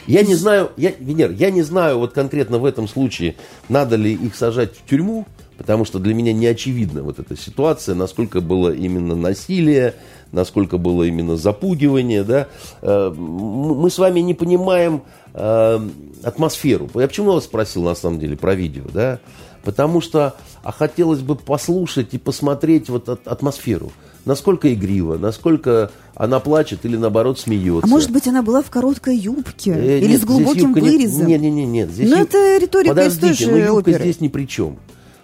Я 0.07 0.23
не 0.23 0.35
знаю, 0.35 0.71
я, 0.77 0.91
Венер, 0.99 1.31
я 1.31 1.51
не 1.51 1.61
знаю 1.61 1.99
вот 1.99 2.13
конкретно 2.13 2.57
в 2.57 2.65
этом 2.65 2.87
случае, 2.87 3.35
надо 3.69 3.95
ли 3.95 4.13
их 4.13 4.35
сажать 4.35 4.75
в 4.75 4.89
тюрьму, 4.89 5.25
потому 5.57 5.85
что 5.85 5.99
для 5.99 6.13
меня 6.13 6.33
не 6.33 6.47
очевидна 6.47 7.03
вот 7.03 7.19
эта 7.19 7.35
ситуация, 7.35 7.95
насколько 7.95 8.41
было 8.41 8.73
именно 8.73 9.15
насилие, 9.15 9.95
насколько 10.31 10.77
было 10.77 11.03
именно 11.03 11.35
запугивание, 11.37 12.23
да. 12.23 12.47
Э, 12.81 13.09
мы 13.09 13.89
с 13.89 13.97
вами 13.97 14.19
не 14.21 14.33
понимаем 14.33 15.03
э, 15.38 15.80
атмосферу. 16.23 16.89
Я 16.95 17.07
почему 17.07 17.31
вас 17.31 17.45
спросил, 17.45 17.84
на 17.84 17.95
самом 17.95 18.19
деле, 18.19 18.35
про 18.35 18.55
видео, 18.55 18.84
да? 18.91 19.19
Потому 19.64 20.01
что 20.01 20.35
а 20.64 20.72
хотелось 20.72 21.19
бы 21.19 21.35
послушать 21.35 22.14
и 22.14 22.18
посмотреть 22.18 22.89
вот 22.89 23.07
атмосферу. 23.26 23.91
Насколько 24.26 24.73
игриво, 24.73 25.18
насколько 25.18 25.91
она 26.15 26.41
плачет 26.41 26.84
или 26.84 26.97
наоборот 26.97 27.39
смеется. 27.39 27.88
А 27.88 27.89
может 27.89 28.11
быть, 28.11 28.27
она 28.27 28.41
была 28.41 28.61
в 28.61 28.69
короткой 28.69 29.15
юбке 29.15 29.72
э, 29.72 29.99
или 29.99 30.11
нет, 30.11 30.22
с 30.22 30.26
глубоким 30.26 30.73
вырезом? 30.73 31.27
Нет, 31.27 31.39
нет, 31.39 31.53
нет, 31.53 31.68
нет. 31.68 31.89
Здесь 31.91 32.09
ну, 32.09 32.18
ю... 32.18 32.23
это 32.23 32.57
риторика 32.57 32.89
Подождите, 32.89 33.31
из 33.31 33.38
той 33.38 33.45
же 33.45 33.51
но 33.51 33.57
юбка 33.57 33.89
оперы. 33.89 34.03
здесь 34.03 34.19
ни 34.19 34.27
при 34.27 34.45
чем. 34.45 34.77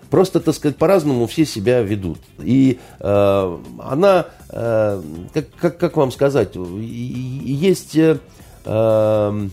Просто, 0.10 0.40
так 0.40 0.56
сказать, 0.56 0.78
по-разному 0.78 1.26
все 1.28 1.46
себя 1.46 1.82
ведут. 1.82 2.20
И 2.40 2.80
э, 3.00 3.58
она, 3.80 4.28
э, 4.50 5.02
как, 5.34 5.46
как, 5.60 5.78
как 5.78 5.98
вам 5.98 6.12
сказать, 6.12 6.56
есть 6.56 7.98
э, 7.98 8.20
э, 8.64 9.48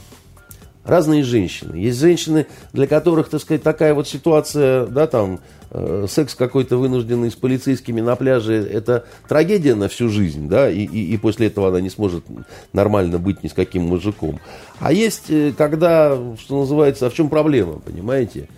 разные 0.84 1.22
женщины. 1.24 1.76
Есть 1.76 1.98
женщины, 1.98 2.46
для 2.72 2.86
которых, 2.86 3.28
так 3.28 3.40
сказать, 3.40 3.62
такая 3.62 3.94
вот 3.94 4.08
ситуация, 4.08 4.86
да, 4.86 5.06
там, 5.06 5.40
э, 5.70 6.06
секс 6.08 6.34
какой-то 6.34 6.76
вынужденный 6.76 7.30
с 7.30 7.34
полицейскими 7.34 8.00
на 8.00 8.16
пляже, 8.16 8.54
это 8.54 9.04
трагедия 9.28 9.74
на 9.74 9.88
всю 9.88 10.08
жизнь, 10.08 10.48
да, 10.48 10.70
и, 10.70 10.84
и, 10.84 11.14
и 11.14 11.16
после 11.16 11.48
этого 11.48 11.68
она 11.68 11.80
не 11.80 11.90
сможет 11.90 12.24
нормально 12.72 13.18
быть 13.18 13.42
ни 13.42 13.48
с 13.48 13.52
каким 13.52 13.82
мужиком. 13.82 14.40
А 14.78 14.92
есть, 14.92 15.24
э, 15.28 15.52
когда, 15.56 16.18
что 16.38 16.60
называется, 16.60 17.06
а 17.06 17.10
в 17.10 17.14
чем 17.14 17.28
проблема, 17.28 17.78
понимаете? 17.78 18.48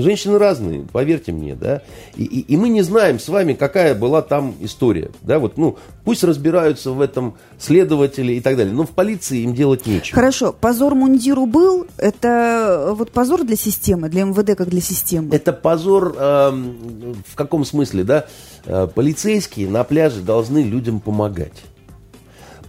Женщины 0.00 0.38
разные, 0.38 0.86
поверьте 0.90 1.32
мне, 1.32 1.54
да. 1.54 1.82
И, 2.16 2.24
и, 2.24 2.40
и 2.40 2.56
мы 2.56 2.68
не 2.68 2.82
знаем 2.82 3.18
с 3.18 3.28
вами, 3.28 3.52
какая 3.52 3.94
была 3.94 4.22
там 4.22 4.54
история, 4.60 5.10
да. 5.22 5.38
Вот, 5.38 5.58
ну, 5.58 5.76
пусть 6.04 6.24
разбираются 6.24 6.92
в 6.92 7.00
этом 7.00 7.34
следователи 7.58 8.32
и 8.34 8.40
так 8.40 8.56
далее. 8.56 8.74
Но 8.74 8.84
в 8.84 8.90
полиции 8.90 9.40
им 9.40 9.54
делать 9.54 9.86
нечего. 9.86 10.14
Хорошо, 10.14 10.52
позор 10.52 10.94
мундиру 10.94 11.46
был. 11.46 11.86
Это 11.98 12.88
э, 12.88 12.94
вот 12.94 13.10
позор 13.10 13.44
для 13.44 13.56
системы, 13.56 14.08
для 14.08 14.24
МВД 14.24 14.56
как 14.56 14.68
для 14.68 14.80
системы. 14.80 15.34
Это 15.34 15.52
позор 15.52 16.14
э, 16.16 16.50
в 16.50 17.34
каком 17.34 17.64
смысле, 17.64 18.04
да? 18.04 18.26
Э, 18.64 18.88
полицейские 18.92 19.68
на 19.68 19.84
пляже 19.84 20.20
должны 20.20 20.62
людям 20.62 21.00
помогать 21.00 21.62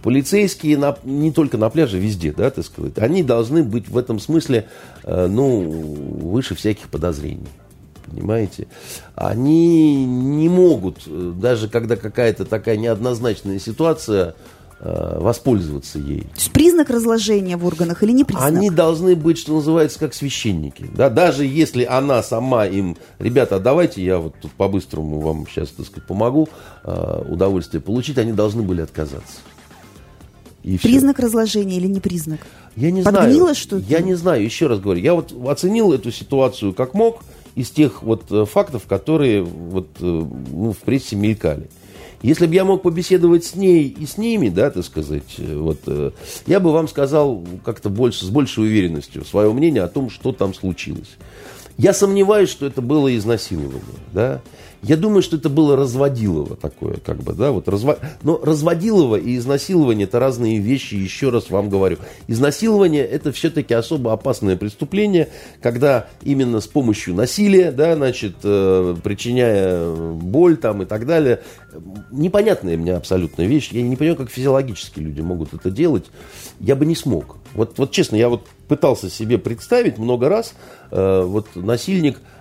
полицейские 0.04 0.76
на, 0.76 0.98
не 1.02 1.32
только 1.32 1.56
на 1.56 1.70
пляже, 1.70 1.98
везде, 1.98 2.30
да, 2.30 2.50
так 2.50 2.66
сказать, 2.66 2.98
они 2.98 3.22
должны 3.22 3.64
быть 3.64 3.88
в 3.88 3.96
этом 3.96 4.20
смысле, 4.20 4.68
э, 5.02 5.26
ну, 5.28 5.62
выше 5.62 6.54
всяких 6.54 6.90
подозрений. 6.90 7.48
Понимаете? 8.06 8.68
Они 9.14 10.04
не 10.04 10.50
могут, 10.50 11.04
э, 11.06 11.32
даже 11.34 11.70
когда 11.70 11.96
какая-то 11.96 12.44
такая 12.44 12.76
неоднозначная 12.76 13.58
ситуация, 13.58 14.34
э, 14.78 15.18
воспользоваться 15.20 15.98
ей. 15.98 16.20
То 16.20 16.36
есть 16.36 16.52
признак 16.52 16.90
разложения 16.90 17.56
в 17.56 17.64
органах 17.64 18.02
или 18.02 18.12
не 18.12 18.24
признак? 18.24 18.46
Они 18.46 18.68
должны 18.68 19.16
быть, 19.16 19.38
что 19.38 19.54
называется, 19.54 19.98
как 19.98 20.12
священники. 20.12 20.84
Да? 20.94 21.08
Даже 21.08 21.46
если 21.46 21.82
она 21.82 22.22
сама 22.22 22.66
им, 22.66 22.98
ребята, 23.18 23.58
давайте 23.58 24.04
я 24.04 24.18
вот 24.18 24.34
тут 24.38 24.52
по-быстрому 24.52 25.20
вам 25.20 25.46
сейчас, 25.48 25.70
так 25.70 25.86
сказать, 25.86 26.06
помогу 26.06 26.50
удовольствие 27.26 27.80
получить, 27.80 28.18
они 28.18 28.34
должны 28.34 28.60
были 28.60 28.82
отказаться. 28.82 29.38
И 30.64 30.78
признак 30.78 31.18
все. 31.18 31.26
разложения 31.26 31.76
или 31.76 31.86
не 31.86 32.00
признак? 32.00 32.40
Я 32.74 32.90
не 32.90 33.02
Подгнило 33.02 33.38
знаю. 33.38 33.54
что-то? 33.54 33.84
Я 33.86 34.00
не 34.00 34.14
знаю, 34.14 34.42
еще 34.42 34.66
раз 34.66 34.80
говорю. 34.80 35.00
Я 35.00 35.14
вот 35.14 35.32
оценил 35.48 35.92
эту 35.92 36.10
ситуацию 36.10 36.72
как 36.72 36.94
мог 36.94 37.22
из 37.54 37.70
тех 37.70 38.02
вот 38.02 38.24
э, 38.30 38.46
фактов, 38.46 38.84
которые 38.88 39.42
вот, 39.42 39.88
э, 40.00 40.04
ну, 40.04 40.72
в 40.72 40.78
прессе 40.78 41.16
мелькали. 41.16 41.68
Если 42.22 42.46
бы 42.46 42.54
я 42.54 42.64
мог 42.64 42.82
побеседовать 42.82 43.44
с 43.44 43.54
ней 43.54 43.86
и 43.86 44.06
с 44.06 44.16
ними, 44.16 44.48
да, 44.48 44.70
так 44.70 44.84
сказать, 44.84 45.34
э, 45.36 45.56
вот, 45.56 45.80
я 46.46 46.60
бы 46.60 46.72
вам 46.72 46.88
сказал 46.88 47.44
как-то 47.64 47.90
больше, 47.90 48.24
с 48.24 48.30
большей 48.30 48.64
уверенностью 48.64 49.24
свое 49.26 49.52
мнение 49.52 49.82
о 49.82 49.88
том, 49.88 50.08
что 50.08 50.32
там 50.32 50.54
случилось. 50.54 51.16
Я 51.76 51.92
сомневаюсь, 51.92 52.48
что 52.48 52.66
это 52.66 52.80
было 52.80 53.14
изнасилование, 53.14 53.82
да. 54.12 54.40
Я 54.84 54.98
думаю, 54.98 55.22
что 55.22 55.36
это 55.36 55.48
было 55.48 55.76
разводилово 55.76 56.56
такое, 56.56 56.96
как 56.96 57.16
бы, 57.16 57.32
да, 57.32 57.52
вот 57.52 57.68
разво... 57.68 57.98
Но 58.22 58.38
разводилово 58.42 59.16
и 59.16 59.38
изнасилование– 59.38 60.04
это 60.06 60.20
разные 60.20 60.58
вещи, 60.58 60.94
еще 60.94 61.30
раз 61.30 61.48
вам 61.48 61.70
говорю. 61.70 61.96
Изнасилование– 62.28 63.02
это 63.06 63.32
все-таки 63.32 63.72
особо 63.72 64.12
опасное 64.12 64.56
преступление, 64.56 65.30
когда 65.62 66.08
именно 66.22 66.60
с 66.60 66.66
помощью 66.66 67.14
насилия, 67.14 67.72
да, 67.72 67.96
значит, 67.96 68.36
э, 68.44 68.94
причиняя 69.02 69.90
боль 69.90 70.58
там 70.58 70.82
и 70.82 70.84
так 70.84 71.06
далее. 71.06 71.40
Непонятная 72.10 72.76
мне 72.76 72.92
абсолютная 72.92 73.46
вещь. 73.46 73.70
Я 73.72 73.80
не 73.80 73.96
понимаю, 73.96 74.16
как 74.18 74.30
физиологически 74.30 75.00
люди 75.00 75.22
могут 75.22 75.54
это 75.54 75.70
делать. 75.70 76.04
Я 76.60 76.76
бы 76.76 76.84
не 76.84 76.94
смог. 76.94 77.38
Вот, 77.54 77.78
вот 77.78 77.90
честно, 77.90 78.16
я 78.16 78.28
вот 78.28 78.46
пытался 78.68 79.08
себе 79.08 79.38
представить 79.38 79.96
много 79.96 80.28
раз, 80.28 80.54
э, 80.90 81.22
вот 81.22 81.56
насильник– 81.56 82.18
Э, 82.28 82.33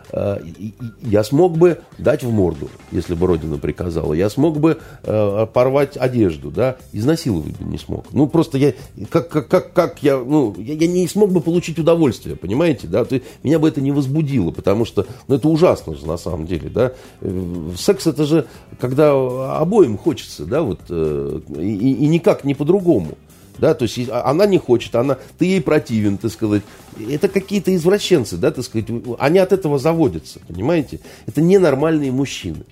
я 1.02 1.24
смог 1.24 1.58
бы 1.58 1.80
дать 1.98 2.24
в 2.24 2.32
морду, 2.32 2.70
если 2.92 3.16
бы 3.16 3.26
Родина 3.26 3.58
приказала. 3.58 4.14
Я 4.14 4.30
смог 4.30 4.60
бы 4.60 4.78
э, 5.04 5.48
порвать 5.52 5.98
одежду, 5.98 6.52
да, 6.52 6.78
изнасиловать 6.92 7.58
бы 7.58 7.66
не 7.66 7.78
смог. 7.78 8.06
Ну, 8.12 8.28
просто 8.28 8.58
я, 8.58 8.74
как, 9.10 9.30
как, 9.30 9.48
как, 9.48 9.74
как 9.74 10.04
я, 10.04 10.18
ну, 10.18 10.54
я, 10.60 10.76
я 10.76 10.88
не 10.88 11.08
смог 11.08 11.32
бы 11.32 11.42
получить 11.42 11.80
удовольствие, 11.80 12.36
понимаете, 12.36 12.88
да, 12.88 13.06
То 13.06 13.20
меня 13.42 13.58
бы 13.58 13.68
это 13.68 13.82
не 13.82 13.92
возбудило, 13.92 14.52
потому 14.52 14.86
что, 14.86 15.08
ну, 15.28 15.36
это 15.36 15.48
ужасно 15.48 15.96
же 15.96 16.06
на 16.06 16.18
самом 16.18 16.46
деле, 16.46 16.70
да. 16.70 16.92
Э, 17.22 17.72
секс 17.78 18.06
это 18.06 18.26
же, 18.26 18.46
когда 18.80 19.14
обоим 19.58 19.98
хочется, 19.98 20.46
да, 20.46 20.62
вот, 20.62 20.80
и, 20.90 21.74
и 21.76 22.08
никак 22.08 22.44
не 22.44 22.54
по-другому. 22.54 23.18
Да, 23.58 23.74
то 23.74 23.84
есть 23.84 24.10
а, 24.10 24.26
она 24.26 24.46
не 24.46 24.58
хочет, 24.58 24.96
она, 24.96 25.18
ты 25.38 25.46
ей 25.46 25.62
противен, 25.62 26.18
так 26.18 26.32
сказать. 26.32 26.64
Это 27.10 27.28
какие-то 27.28 27.76
извращенцы, 27.76 28.38
да, 28.38 28.52
так 28.52 28.66
сказать. 28.66 28.88
Они 29.20 29.40
от 29.40 29.54
этого 29.54 29.80
заводятся, 29.80 30.40
понимаете? 30.48 31.00
Это 31.28 31.42
ненормальные 31.42 32.12
мужчины. 32.12 32.66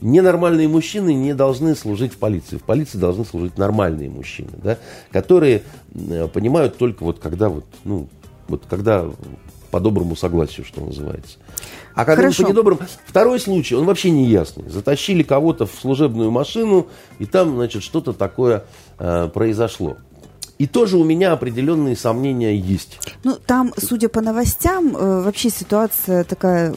Ненормальные 0.00 0.68
мужчины 0.68 1.14
не 1.14 1.32
должны 1.32 1.76
служить 1.76 2.12
в 2.12 2.18
полиции. 2.18 2.56
В 2.56 2.64
полиции 2.64 2.98
должны 2.98 3.24
служить 3.24 3.56
нормальные 3.56 4.10
мужчины, 4.10 4.50
да, 4.62 4.78
которые 5.12 5.62
понимают 6.32 6.76
только 6.76 7.04
вот 7.04 7.20
когда 7.20 7.48
вот, 7.48 7.64
ну, 7.84 8.08
вот 8.48 8.64
когда 8.68 9.08
по 9.70 9.80
доброму 9.80 10.14
согласию, 10.14 10.66
что 10.66 10.82
называется. 10.82 11.38
А 11.94 12.04
когда 12.04 12.22
Хорошо. 12.22 12.44
по 12.44 12.48
недоброму... 12.50 12.80
Второй 13.06 13.40
случай, 13.40 13.74
он 13.74 13.86
вообще 13.86 14.10
не 14.10 14.26
ясный. 14.26 14.68
Затащили 14.68 15.22
кого-то 15.22 15.66
в 15.66 15.72
служебную 15.80 16.30
машину, 16.30 16.88
и 17.18 17.24
там, 17.24 17.54
значит, 17.54 17.82
что-то 17.82 18.12
такое 18.12 18.64
э, 18.98 19.30
произошло. 19.32 19.96
И 20.62 20.68
тоже 20.68 20.96
у 20.96 21.02
меня 21.02 21.32
определенные 21.32 21.96
сомнения 21.96 22.56
есть. 22.56 23.00
Ну, 23.24 23.34
там, 23.34 23.72
судя 23.76 24.08
по 24.08 24.20
новостям, 24.20 24.96
э, 24.96 25.22
вообще 25.22 25.50
ситуация 25.50 26.22
такая, 26.22 26.76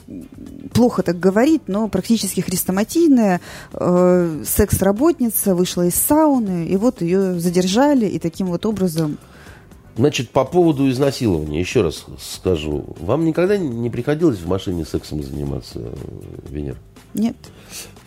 плохо 0.73 1.03
так 1.03 1.19
говорить, 1.19 1.61
но 1.67 1.87
практически 1.87 2.41
хрестоматийная. 2.41 3.41
Э, 3.73 4.41
секс-работница 4.43 5.53
вышла 5.53 5.85
из 5.85 5.93
сауны, 5.93 6.65
и 6.65 6.75
вот 6.77 7.03
ее 7.03 7.39
задержали, 7.39 8.07
и 8.07 8.17
таким 8.17 8.47
вот 8.47 8.65
образом... 8.65 9.19
Значит, 9.95 10.31
по 10.31 10.45
поводу 10.45 10.89
изнасилования, 10.89 11.59
еще 11.59 11.83
раз 11.83 12.05
скажу. 12.19 12.85
Вам 12.99 13.23
никогда 13.23 13.55
не 13.55 13.91
приходилось 13.91 14.39
в 14.39 14.47
машине 14.47 14.83
сексом 14.83 15.21
заниматься, 15.21 15.79
Венера? 16.49 16.77
Нет. 17.13 17.35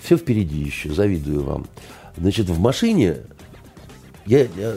Все 0.02 0.16
впереди 0.16 0.58
еще, 0.58 0.92
завидую 0.92 1.44
вам. 1.44 1.68
Значит, 2.16 2.48
в 2.48 2.58
машине, 2.58 3.18
я, 4.26 4.40
я 4.40 4.74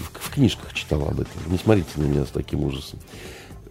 в, 0.00 0.30
книжках 0.30 0.72
читал 0.72 1.02
об 1.02 1.20
этом, 1.20 1.32
не 1.46 1.58
смотрите 1.58 1.90
на 1.96 2.04
меня 2.04 2.24
с 2.24 2.30
таким 2.30 2.64
ужасом. 2.64 2.98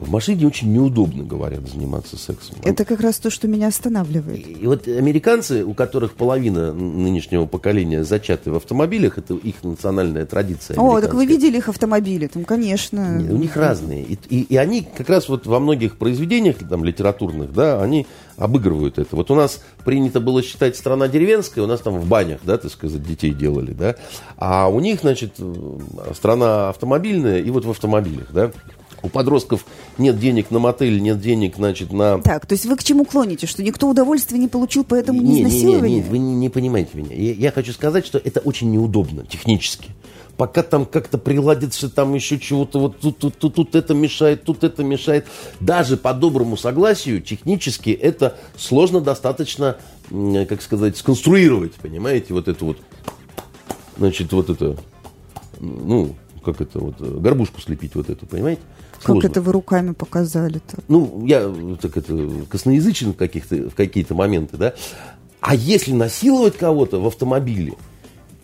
В 0.02 0.10
машине 0.10 0.48
очень 0.48 0.74
неудобно, 0.74 1.24
говорят, 1.24 1.70
заниматься 1.70 2.18
сексом. 2.18 2.56
Это 2.64 2.86
как 2.86 3.02
раз 3.02 3.18
то, 3.20 3.30
что 3.30 3.48
меня 3.48 3.68
останавливает. 3.68 4.48
И 4.48 4.66
вот 4.66 4.88
американцы, 4.88 5.64
у 5.64 5.76
которых 5.76 6.14
половина 6.16 6.74
нынешнего 6.74 7.46
поколения 7.46 8.04
зачаты 8.04 8.52
в 8.52 8.56
автомобилях, 8.56 9.20
это 9.20 9.36
их 9.36 9.64
национальная 9.64 10.26
традиция. 10.26 10.76
О, 10.80 11.00
так 11.00 11.14
вы 11.14 11.28
видели 11.28 11.58
их 11.60 11.70
автомобили? 11.70 12.26
Там, 12.26 12.46
конечно. 12.46 13.20
Нет, 13.20 13.32
у 13.32 13.38
них 13.38 13.56
разные. 13.56 14.02
И, 14.04 14.18
и- 14.30 14.42
и 14.42 14.56
они 14.58 14.82
как 14.98 15.08
раз 15.08 15.30
вот 15.30 15.46
во 15.46 15.60
многих 15.60 15.98
произведениях 15.98 16.58
там, 16.68 16.84
литературных, 16.84 17.54
да, 17.54 17.80
они 17.82 18.08
обыгрывают 18.38 18.98
это. 18.98 19.16
Вот 19.16 19.30
у 19.30 19.36
нас 19.36 19.62
принято 19.86 20.20
было 20.20 20.42
считать 20.42 20.76
страна 20.76 21.08
деревенская, 21.10 21.64
у 21.64 21.68
нас 21.68 21.80
там 21.80 22.00
в 22.00 22.08
банях, 22.08 22.40
да, 22.44 22.58
так 22.58 22.72
сказать, 22.72 23.04
детей 23.04 23.36
делали, 23.36 23.72
да. 23.74 23.96
А 24.38 24.68
у 24.68 24.80
них, 24.80 25.02
значит, 25.02 25.34
э, 25.38 25.78
страна 26.16 26.70
автомобильная 26.70 27.40
и 27.40 27.52
вот 27.52 27.66
в 27.66 27.70
автомобилях, 27.70 28.30
да. 28.34 28.52
У 29.04 29.10
подростков 29.10 29.66
нет 29.98 30.20
денег 30.20 30.52
на 30.52 30.60
мотель, 30.60 31.02
нет 31.02 31.20
денег, 31.20 31.56
значит, 31.56 31.92
на... 31.92 32.20
Так, 32.20 32.46
то 32.46 32.54
есть 32.54 32.66
вы 32.66 32.76
к 32.76 32.84
чему 32.84 33.06
клоните? 33.06 33.48
Что 33.48 33.64
никто 33.64 33.90
удовольствия 33.90 34.38
не 34.38 34.48
получил, 34.48 34.84
поэтому 34.84 35.22
не, 35.22 35.28
Не, 35.28 35.34
не, 35.34 35.36
не, 35.36 35.50
изнасилование? 35.50 36.02
не, 36.02 36.10
вы 36.10 36.18
не, 36.20 36.36
не 36.36 36.50
понимаете 36.50 36.90
меня. 36.94 37.16
Я, 37.16 37.34
я 37.34 37.52
хочу 37.52 37.74
сказать, 37.74 38.06
что 38.06 38.20
это 38.20 38.40
очень 38.42 38.72
неудобно 38.72 39.26
технически. 39.26 39.90
Пока 40.38 40.64
там 40.64 40.86
как-то 40.86 41.18
приладится, 41.18 41.90
там 41.90 42.14
еще 42.14 42.40
чего-то, 42.40 42.80
вот 42.80 43.00
тут, 43.00 43.18
тут, 43.18 43.38
тут, 43.38 43.56
тут 43.56 43.76
это 43.76 43.94
мешает, 43.94 44.44
тут 44.44 44.64
это 44.64 44.84
мешает. 44.84 45.28
Даже 45.60 45.98
по 45.98 46.14
доброму 46.14 46.58
согласию 46.58 47.22
технически 47.22 47.90
это 47.90 48.38
сложно 48.56 49.02
достаточно, 49.02 49.78
как 50.10 50.62
сказать, 50.62 50.98
сконструировать, 50.98 51.74
понимаете, 51.74 52.34
вот 52.34 52.48
это 52.48 52.66
вот, 52.66 52.78
значит, 53.98 54.32
вот 54.32 54.50
это, 54.50 54.78
ну, 55.60 56.16
как 56.44 56.62
это, 56.62 56.80
вот, 56.80 56.96
э, 57.00 57.18
горбушку 57.20 57.62
слепить 57.62 57.94
вот 57.96 58.10
эту, 58.10 58.26
понимаете? 58.26 58.62
Как 59.02 59.14
Сложно. 59.14 59.28
это 59.28 59.42
вы 59.42 59.52
руками 59.52 59.94
показали-то? 59.94 60.78
Ну, 60.88 61.26
я 61.26 61.42
э, 61.42 61.76
так 61.82 61.98
это 61.98 62.30
косноязычен 62.48 63.14
в, 63.14 63.18
каких-то, 63.18 63.70
в 63.70 63.74
какие-то 63.74 64.14
моменты, 64.14 64.58
да. 64.58 64.74
А 65.40 65.56
если 65.56 65.92
насиловать 65.92 66.56
кого-то 66.56 67.02
в 67.02 67.08
автомобиле, 67.08 67.74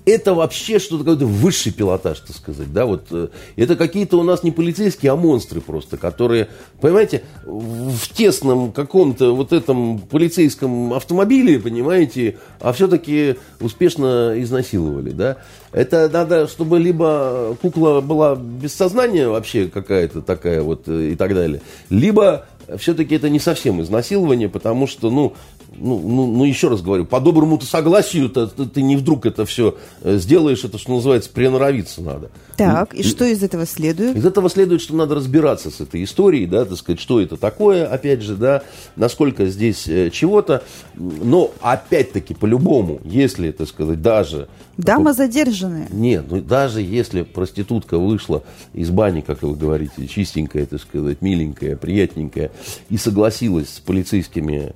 это 0.08 0.34
вообще 0.34 0.80
что-то 0.80 1.04
какой-то 1.04 1.26
высший 1.26 1.74
пилотаж, 1.74 2.22
так 2.22 2.36
сказать, 2.36 2.72
да, 2.72 2.86
вот 2.86 3.08
э, 3.12 3.28
это 3.58 3.76
какие-то 3.76 4.18
у 4.18 4.24
нас 4.24 4.42
не 4.42 4.52
полицейские, 4.52 5.12
а 5.12 5.18
монстры 5.18 5.60
просто, 5.60 5.98
которые, 5.98 6.48
понимаете, 6.80 7.24
в 7.46 8.14
тесном 8.14 8.72
каком-то 8.72 9.36
вот 9.36 9.52
этом 9.52 10.00
полицейском 10.00 10.94
автомобиле, 10.94 11.60
понимаете, 11.60 12.38
а 12.62 12.72
все-таки 12.72 13.36
успешно 13.60 14.34
изнасиловали, 14.38 15.12
да. 15.12 15.38
Это 15.74 16.10
надо, 16.10 16.48
чтобы 16.48 16.80
либо 16.80 17.58
кукла 17.62 18.00
была 18.00 18.38
без 18.38 18.74
сознания 18.74 19.28
вообще 19.28 19.68
какая-то 19.68 20.22
такая 20.22 20.62
вот 20.62 20.84
э, 20.88 21.10
и 21.12 21.16
так 21.18 21.34
далее, 21.34 21.62
либо 21.90 22.46
все-таки 22.78 23.16
это 23.16 23.30
не 23.30 23.40
совсем 23.40 23.82
изнасилование, 23.82 24.50
потому 24.50 24.88
что, 24.88 25.10
ну, 25.10 25.34
ну, 25.78 26.00
ну, 26.00 26.28
ну 26.28 26.44
еще 26.44 26.70
раз 26.70 26.82
говорю, 26.82 27.06
по 27.06 27.20
доброму 27.20 27.60
согласию 27.62 28.30
ты, 28.30 28.48
ты 28.48 28.82
не 28.82 28.96
вдруг 28.96 29.26
это 29.26 29.46
все 29.46 29.78
сделаешь, 30.04 30.64
это, 30.64 30.78
что 30.78 30.96
называется, 30.96 31.30
приноровиться 31.30 32.02
надо. 32.02 32.30
Так, 32.58 32.94
и 32.96 33.04
что 33.04 33.24
из 33.26 33.44
этого 33.44 33.66
следует? 33.68 34.16
Из 34.16 34.26
этого 34.26 34.50
следует, 34.50 34.82
что 34.82 34.96
надо 34.96 35.16
разбираться 35.16 35.70
с 35.70 35.80
этой 35.80 36.04
историей, 36.04 36.48
да, 36.48 36.66
так 36.66 36.78
сказать, 36.78 37.00
что 37.00 37.22
это 37.22 37.38
такое, 37.38 37.86
опять 37.86 38.22
же, 38.22 38.36
да, 38.36 38.64
насколько 38.96 39.46
здесь 39.46 39.88
э, 39.88 40.10
чего-то. 40.10 40.64
Но, 40.96 41.52
опять-таки, 41.62 42.34
по-любому, 42.34 43.00
если, 43.04 43.52
так 43.52 43.68
сказать, 43.68 44.02
даже... 44.02 44.48
Дама 44.78 45.14
задержанная. 45.14 45.88
Нет, 45.92 46.26
ну 46.30 46.42
даже 46.42 46.82
если 46.82 47.24
проститутка 47.24 47.98
вышла 47.98 48.44
из 48.74 48.90
бани, 48.90 49.22
как 49.22 49.44
вы 49.44 49.56
говорите, 49.56 50.08
чистенькая, 50.08 50.66
так 50.66 50.82
сказать, 50.82 51.22
миленькая, 51.22 51.76
приятненькая, 51.76 52.52
и 52.90 52.98
согласилась 52.98 53.70
с 53.70 53.80
полицейскими 53.80 54.74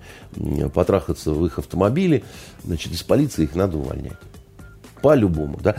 потрахаться 0.73 1.31
в 1.31 1.45
их 1.45 1.59
автомобиле, 1.59 2.23
значит, 2.63 2.93
из 2.93 3.03
полиции 3.03 3.43
их 3.43 3.55
надо 3.55 3.77
увольнять. 3.77 4.17
По-любому, 5.01 5.59
да. 5.61 5.75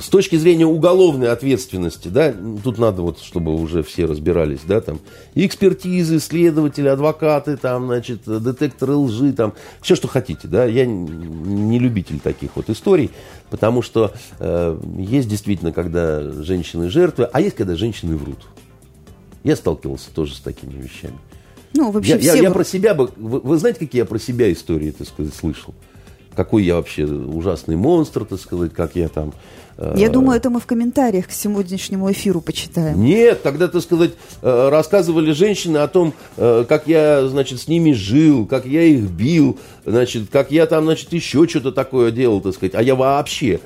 С 0.00 0.08
точки 0.08 0.34
зрения 0.34 0.66
уголовной 0.66 1.30
ответственности, 1.30 2.08
да, 2.08 2.34
тут 2.64 2.78
надо 2.78 3.02
вот, 3.02 3.20
чтобы 3.20 3.54
уже 3.54 3.84
все 3.84 4.06
разбирались, 4.06 4.58
да, 4.66 4.80
там, 4.80 4.98
экспертизы, 5.36 6.18
следователи, 6.18 6.88
адвокаты, 6.88 7.56
там, 7.56 7.86
значит, 7.86 8.22
детекторы 8.26 8.96
лжи, 8.96 9.32
там, 9.32 9.52
все, 9.82 9.94
что 9.94 10.08
хотите, 10.08 10.48
да, 10.48 10.64
я 10.64 10.84
не 10.84 11.78
любитель 11.78 12.18
таких 12.18 12.56
вот 12.56 12.70
историй, 12.70 13.12
потому 13.50 13.82
что 13.82 14.12
э, 14.40 14.80
есть 14.98 15.28
действительно, 15.28 15.72
когда 15.72 16.22
женщины 16.42 16.90
жертвы, 16.90 17.28
а 17.32 17.40
есть, 17.40 17.54
когда 17.54 17.76
женщины 17.76 18.16
врут. 18.16 18.40
Я 19.44 19.54
сталкивался 19.54 20.10
тоже 20.12 20.34
с 20.34 20.40
такими 20.40 20.72
вещами. 20.72 21.18
Ну, 21.74 21.90
вообще 21.90 22.12
Я, 22.12 22.16
я- 22.18 22.32
все... 22.34 22.42
я 22.42 22.48
вы- 22.48 22.54
про 22.54 22.64
себя 22.64 22.94
бы... 22.94 23.10
Вы, 23.16 23.40
вы 23.40 23.58
знаете, 23.58 23.80
какие 23.80 24.00
я 24.00 24.04
про 24.06 24.18
себя 24.18 24.52
истории, 24.52 24.90
так 24.92 25.06
сказать, 25.08 25.34
слышал? 25.34 25.74
Какой 26.36 26.64
я 26.64 26.74
вообще 26.76 27.04
ужасный 27.04 27.76
монстр, 27.76 28.24
так 28.24 28.40
сказать, 28.40 28.72
как 28.74 28.96
я 28.96 29.08
там... 29.08 29.32
э, 29.78 29.94
Я 29.96 30.08
думаю, 30.08 30.36
это 30.36 30.50
мы 30.50 30.58
в 30.58 30.66
комментариях 30.66 31.28
к 31.28 31.30
сегодняшнему 31.30 32.10
эфиру 32.10 32.40
почитаем. 32.40 33.00
Нет, 33.04 33.42
тогда, 33.44 33.68
так 33.68 33.80
сказать, 33.82 34.12
э, 34.42 34.68
рассказывали 34.68 35.30
женщины 35.30 35.76
о 35.78 35.86
том, 35.86 36.12
э, 36.36 36.64
как 36.68 36.88
я, 36.88 37.28
значит, 37.28 37.60
с 37.60 37.68
ними 37.68 37.92
жил, 37.92 38.46
как 38.46 38.66
я 38.66 38.82
их 38.82 39.02
бил, 39.10 39.58
значит, 39.86 40.24
как 40.30 40.50
я 40.50 40.66
там, 40.66 40.84
значит, 40.86 41.12
еще 41.12 41.46
что-то 41.46 41.70
такое 41.70 42.10
делал, 42.10 42.40
так 42.40 42.54
сказать. 42.54 42.74
А 42.74 42.82
я 42.82 42.96
вообще 42.96 43.60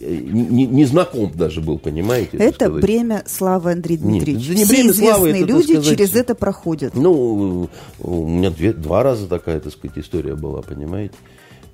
не, 0.00 0.66
не 0.66 0.84
знаком 0.84 1.30
даже 1.34 1.60
был, 1.60 1.78
понимаете? 1.78 2.36
Это 2.38 2.66
сказать. 2.66 2.82
бремя 2.82 3.22
славы, 3.26 3.72
Андрей 3.72 3.96
Нет, 3.98 4.06
Дмитриевич. 4.24 4.48
это 4.48 4.54
не 4.58 4.64
Все 4.64 4.74
бремя 4.74 4.92
славы, 4.94 5.28
известные 5.30 5.42
это, 5.42 5.52
люди 5.52 5.72
сказать, 5.72 5.86
через 5.88 6.14
это 6.14 6.34
проходят. 6.34 6.94
Ну, 6.94 7.68
у 7.98 8.28
меня 8.28 8.50
две- 8.50 8.72
два 8.72 9.02
раза 9.02 9.26
такая, 9.26 9.60
так 9.60 9.72
сказать, 9.72 9.98
история 9.98 10.34
была, 10.36 10.62
понимаете? 10.62 11.14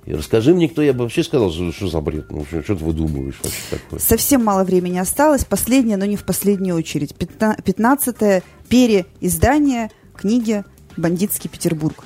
И 0.05 0.13
расскажи 0.13 0.53
мне, 0.53 0.69
кто 0.69 0.81
я 0.81 0.93
бы 0.93 0.99
вообще 1.03 1.21
сказал, 1.21 1.51
что, 1.51 1.71
что 1.73 1.87
за 1.89 1.99
бред, 1.99 2.31
ну, 2.31 2.45
что, 2.45 2.63
что 2.63 2.75
ты 2.77 2.83
выдумываешь 2.85 3.39
вообще 3.43 3.61
такое? 3.69 3.99
Совсем 3.99 4.43
мало 4.43 4.63
времени 4.63 4.97
осталось. 4.97 5.43
Последнее, 5.43 5.97
но 5.97 6.05
не 6.05 6.15
в 6.15 6.23
последнюю 6.23 6.77
очередь. 6.77 7.13
Пятна- 7.13 7.57
Пятнадцатое 7.61 8.41
переиздание 8.69 9.91
книги 10.15 10.63
«Бандитский 10.95 11.49
Петербург». 11.49 12.05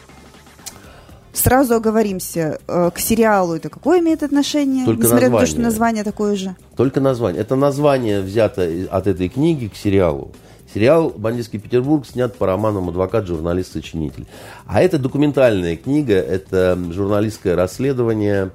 Сразу 1.33 1.75
оговоримся, 1.75 2.59
э, 2.67 2.91
к 2.93 2.99
сериалу 2.99 3.55
это 3.55 3.69
какое 3.69 3.99
имеет 3.99 4.23
отношение? 4.23 4.85
Только 4.85 5.03
Несмотря 5.03 5.29
на 5.29 5.37
то, 5.37 5.41
название. 5.41 5.47
что 5.47 5.61
название 5.61 6.03
такое 6.03 6.35
же. 6.35 6.55
Только 6.75 6.99
название. 6.99 7.41
Это 7.41 7.55
название 7.55 8.21
взято 8.21 8.69
от 8.91 9.07
этой 9.07 9.29
книги 9.29 9.67
к 9.67 9.75
сериалу. 9.75 10.31
Сериал 10.73 11.09
«Бандитский 11.09 11.59
Петербург» 11.59 12.05
снят 12.05 12.33
по 12.35 12.45
романам 12.45 12.89
«Адвокат, 12.89 13.27
журналист, 13.27 13.73
сочинитель». 13.73 14.25
А 14.65 14.81
это 14.81 14.97
документальная 14.97 15.75
книга, 15.75 16.13
это 16.15 16.77
журналистское 16.91 17.55
расследование 17.55 18.51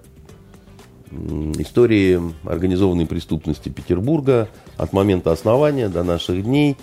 истории 1.59 2.21
организованной 2.45 3.07
преступности 3.07 3.69
Петербурга 3.69 4.49
от 4.77 4.93
момента 4.93 5.33
основания 5.33 5.89
до 5.89 6.03
наших 6.03 6.43
дней. 6.43 6.77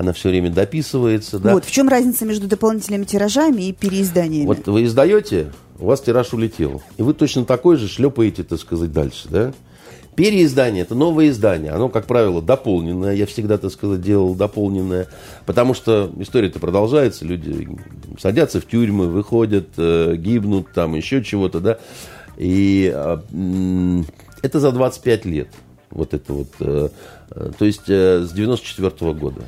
Она 0.00 0.14
все 0.14 0.30
время 0.30 0.50
дописывается. 0.50 1.38
Да? 1.38 1.52
Вот, 1.52 1.66
в 1.66 1.70
чем 1.70 1.86
разница 1.86 2.24
между 2.24 2.46
дополнительными 2.46 3.04
тиражами 3.04 3.64
и 3.64 3.72
переизданиями? 3.74 4.46
Вот 4.46 4.66
вы 4.66 4.84
издаете, 4.84 5.52
у 5.78 5.84
вас 5.84 6.00
тираж 6.00 6.32
улетел. 6.32 6.80
И 6.96 7.02
вы 7.02 7.12
точно 7.12 7.44
такой 7.44 7.76
же 7.76 7.86
шлепаете, 7.86 8.42
так 8.42 8.58
сказать, 8.58 8.94
дальше, 8.94 9.28
да? 9.28 9.52
Переиздание– 10.16 10.82
это 10.84 10.94
новое 10.94 11.28
издание. 11.28 11.72
Оно, 11.72 11.90
как 11.90 12.06
правило, 12.06 12.40
дополненное. 12.40 13.14
Я 13.14 13.26
всегда, 13.26 13.58
так 13.58 13.70
сказать, 13.72 14.00
делал 14.00 14.34
дополненное. 14.34 15.06
Потому 15.44 15.74
что 15.74 16.10
история-то 16.18 16.60
продолжается. 16.60 17.26
Люди 17.26 17.68
садятся 18.18 18.62
в 18.62 18.66
тюрьмы, 18.66 19.06
выходят, 19.06 19.68
э, 19.76 20.14
гибнут, 20.16 20.72
там 20.72 20.94
еще 20.94 21.22
чего-то, 21.22 21.60
да? 21.60 21.78
И 22.38 22.90
а, 22.94 23.22
это 24.40 24.60
за 24.60 24.72
25 24.72 25.26
лет. 25.26 25.48
Вот 25.90 26.14
это 26.14 26.32
вот. 26.32 26.48
э, 26.60 26.88
э, 27.32 27.50
то 27.58 27.64
есть 27.66 27.86
с 27.86 28.32
94 28.32 29.12
года. 29.12 29.42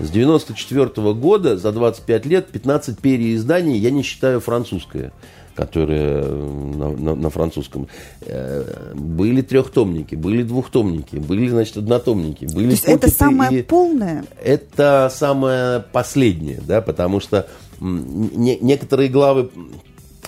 С 0.00 0.10
94 0.10 1.12
года 1.14 1.56
за 1.56 1.72
25 1.72 2.26
лет 2.26 2.48
15 2.48 2.98
переизданий, 2.98 3.78
я 3.78 3.90
не 3.90 4.02
считаю 4.02 4.40
французское, 4.40 5.12
которое 5.54 6.24
на, 6.24 6.90
на, 6.90 7.14
на 7.14 7.30
французском. 7.30 7.86
Э, 8.22 8.92
были 8.94 9.42
трехтомники, 9.42 10.14
были 10.14 10.42
двухтомники, 10.42 11.16
были, 11.16 11.48
значит, 11.48 11.76
однотомники. 11.76 12.46
Были 12.46 12.66
То 12.66 12.70
есть 12.70 12.84
это 12.84 13.10
самое 13.10 13.60
и... 13.60 13.62
полное? 13.62 14.24
Это 14.42 15.12
самое 15.14 15.84
последнее, 15.92 16.60
да, 16.66 16.80
потому 16.80 17.20
что 17.20 17.46
не, 17.80 18.58
некоторые 18.58 19.10
главы 19.10 19.50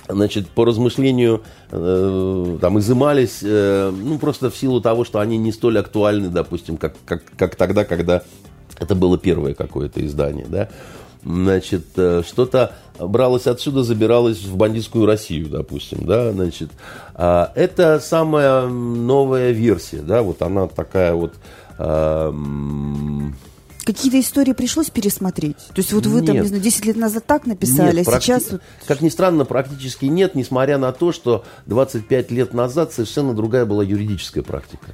значит, 0.08 0.48
по 0.48 0.66
размышлению 0.66 1.42
э, 1.70 2.58
там 2.60 2.78
изымались, 2.78 3.38
э, 3.42 3.90
ну, 3.90 4.18
просто 4.18 4.50
в 4.50 4.56
силу 4.56 4.82
того, 4.82 5.04
что 5.04 5.20
они 5.20 5.38
не 5.38 5.52
столь 5.52 5.78
актуальны, 5.78 6.28
допустим, 6.28 6.76
как, 6.76 6.94
как, 7.06 7.22
как 7.36 7.56
тогда, 7.56 7.84
когда 7.84 8.22
это 8.82 8.94
было 8.94 9.18
первое 9.18 9.54
какое-то 9.54 10.04
издание, 10.04 10.46
да. 10.48 10.68
Значит, 11.24 11.86
э, 11.96 12.22
что-то 12.26 12.74
бралось 12.98 13.46
отсюда, 13.46 13.84
забиралось 13.84 14.42
в 14.42 14.56
бандитскую 14.56 15.06
Россию, 15.06 15.48
допустим, 15.48 16.04
да, 16.04 16.32
значит. 16.32 16.70
А, 17.14 17.52
это 17.54 18.00
самая 18.00 18.66
новая 18.66 19.52
версия, 19.52 20.02
да, 20.02 20.22
вот 20.22 20.42
она 20.42 20.66
такая 20.68 21.14
вот... 21.14 21.34
А, 21.78 22.34
Какие-то 23.84 24.20
истории 24.20 24.52
пришлось 24.52 24.90
пересмотреть? 24.90 25.56
То 25.56 25.78
есть 25.78 25.92
вот 25.92 26.06
вы 26.06 26.20
нет. 26.20 26.26
там, 26.26 26.36
не 26.36 26.46
знаю, 26.46 26.62
10 26.62 26.84
лет 26.84 26.96
назад 26.96 27.24
так 27.26 27.46
написали, 27.46 27.98
нет, 27.98 28.08
а 28.08 28.20
сейчас... 28.20 28.52
Вот... 28.52 28.60
Как 28.86 29.00
ни 29.00 29.08
странно, 29.08 29.44
практически 29.44 30.04
нет, 30.04 30.36
несмотря 30.36 30.78
на 30.78 30.92
то, 30.92 31.10
что 31.10 31.44
25 31.66 32.30
лет 32.30 32.54
назад 32.54 32.92
совершенно 32.92 33.34
другая 33.34 33.64
была 33.64 33.82
юридическая 33.82 34.44
практика. 34.44 34.86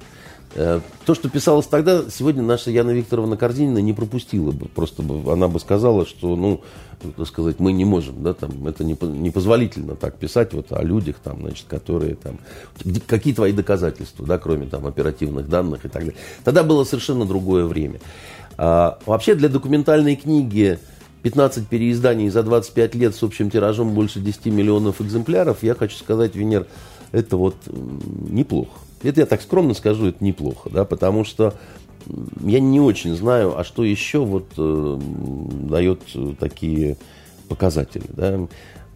Э, 0.55 0.81
то, 1.05 1.15
что 1.15 1.29
писалось 1.29 1.67
тогда, 1.67 2.05
сегодня 2.11 2.43
наша 2.43 2.71
Яна 2.71 2.91
Викторовна 2.91 3.37
Корзинина 3.37 3.79
не 3.79 3.93
пропустила 3.93 4.51
бы. 4.51 4.67
Просто 4.67 5.03
бы, 5.03 5.33
она 5.33 5.49
бы 5.49 5.61
сказала, 5.61 6.07
что, 6.07 6.37
ну, 6.37 6.63
так 7.17 7.27
сказать, 7.27 7.61
мы 7.61 7.73
не 7.73 7.85
можем, 7.85 8.23
да, 8.23 8.35
там, 8.35 8.67
это 8.67 8.83
не, 8.83 8.97
непозволительно 9.01 9.95
так 9.95 10.17
писать 10.17 10.53
вот 10.55 10.73
о 10.73 10.83
людях, 10.83 11.17
там, 11.23 11.41
значит, 11.41 11.67
которые 11.69 12.17
там, 12.17 12.39
какие 13.07 13.35
твои 13.35 13.53
доказательства, 13.53 14.27
да, 14.27 14.39
кроме 14.39 14.67
там 14.67 14.87
оперативных 14.87 15.49
данных 15.49 15.85
и 15.85 15.89
так 15.89 16.03
далее. 16.03 16.17
Тогда 16.45 16.63
было 16.63 16.85
совершенно 16.85 17.25
другое 17.25 17.67
время. 17.67 18.01
А, 18.57 18.99
вообще 19.07 19.35
для 19.35 19.49
документальной 19.49 20.17
книги 20.17 20.79
15 21.23 21.69
переизданий 21.69 22.29
за 22.31 22.43
25 22.43 22.95
лет 22.95 23.15
с 23.15 23.23
общим 23.23 23.51
тиражом 23.51 23.93
больше 23.93 24.21
10 24.21 24.47
миллионов 24.47 25.01
экземпляров, 25.01 25.63
я 25.63 25.75
хочу 25.75 25.97
сказать, 25.97 26.35
Венер, 26.35 26.67
это 27.13 27.37
вот 27.37 27.57
неплохо. 27.67 28.73
Это 29.03 29.21
я 29.21 29.27
так 29.27 29.43
скромно 29.43 29.75
скажу, 29.75 30.07
это 30.07 30.25
неплохо, 30.25 30.71
да, 30.71 30.85
потому 30.85 31.25
что 31.25 31.55
я 32.45 32.61
не 32.61 32.81
очень 32.81 33.15
знаю, 33.15 33.59
а 33.59 33.65
что 33.65 33.85
еще 33.85 34.25
вот 34.25 34.47
э, 34.57 34.99
дает 35.01 36.01
такие 36.39 36.97
показатели, 37.49 38.07
да. 38.09 38.41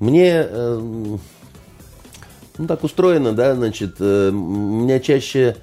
Мне 0.00 0.46
э, 0.48 1.16
ну, 2.58 2.66
так 2.66 2.84
устроено, 2.84 3.32
да, 3.32 3.54
значит, 3.54 3.96
э, 4.00 4.30
меня 4.32 5.00
чаще 5.00 5.56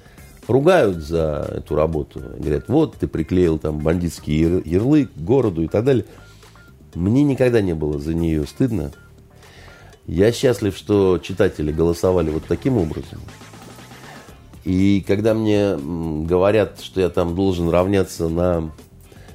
ругают 0.48 0.98
за 0.98 1.48
эту 1.56 1.76
работу. 1.76 2.20
Говорят, 2.38 2.64
вот 2.68 2.96
ты 2.96 3.06
приклеил 3.06 3.58
там 3.58 3.78
бандитский 3.78 4.62
ярлык 4.64 5.10
городу 5.16 5.62
и 5.62 5.68
так 5.68 5.84
далее. 5.84 6.04
Мне 6.94 7.22
никогда 7.22 7.60
не 7.60 7.74
было 7.74 7.98
за 7.98 8.14
нее 8.14 8.46
стыдно. 8.46 8.92
Я 10.06 10.32
счастлив, 10.32 10.76
что 10.76 11.18
читатели 11.18 11.70
голосовали 11.70 12.30
вот 12.30 12.44
таким 12.48 12.78
образом. 12.78 13.20
И 14.64 15.02
когда 15.06 15.34
мне 15.34 15.76
говорят, 15.76 16.80
что 16.80 17.00
я 17.00 17.08
там 17.08 17.34
должен 17.34 17.70
равняться 17.70 18.28
на 18.28 18.72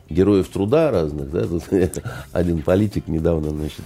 героев 0.09 0.47
труда 0.49 0.91
разных, 0.91 1.31
да, 1.31 1.45
тут 1.45 1.63
один 2.31 2.61
политик 2.61 3.07
недавно, 3.07 3.49
значит, 3.49 3.83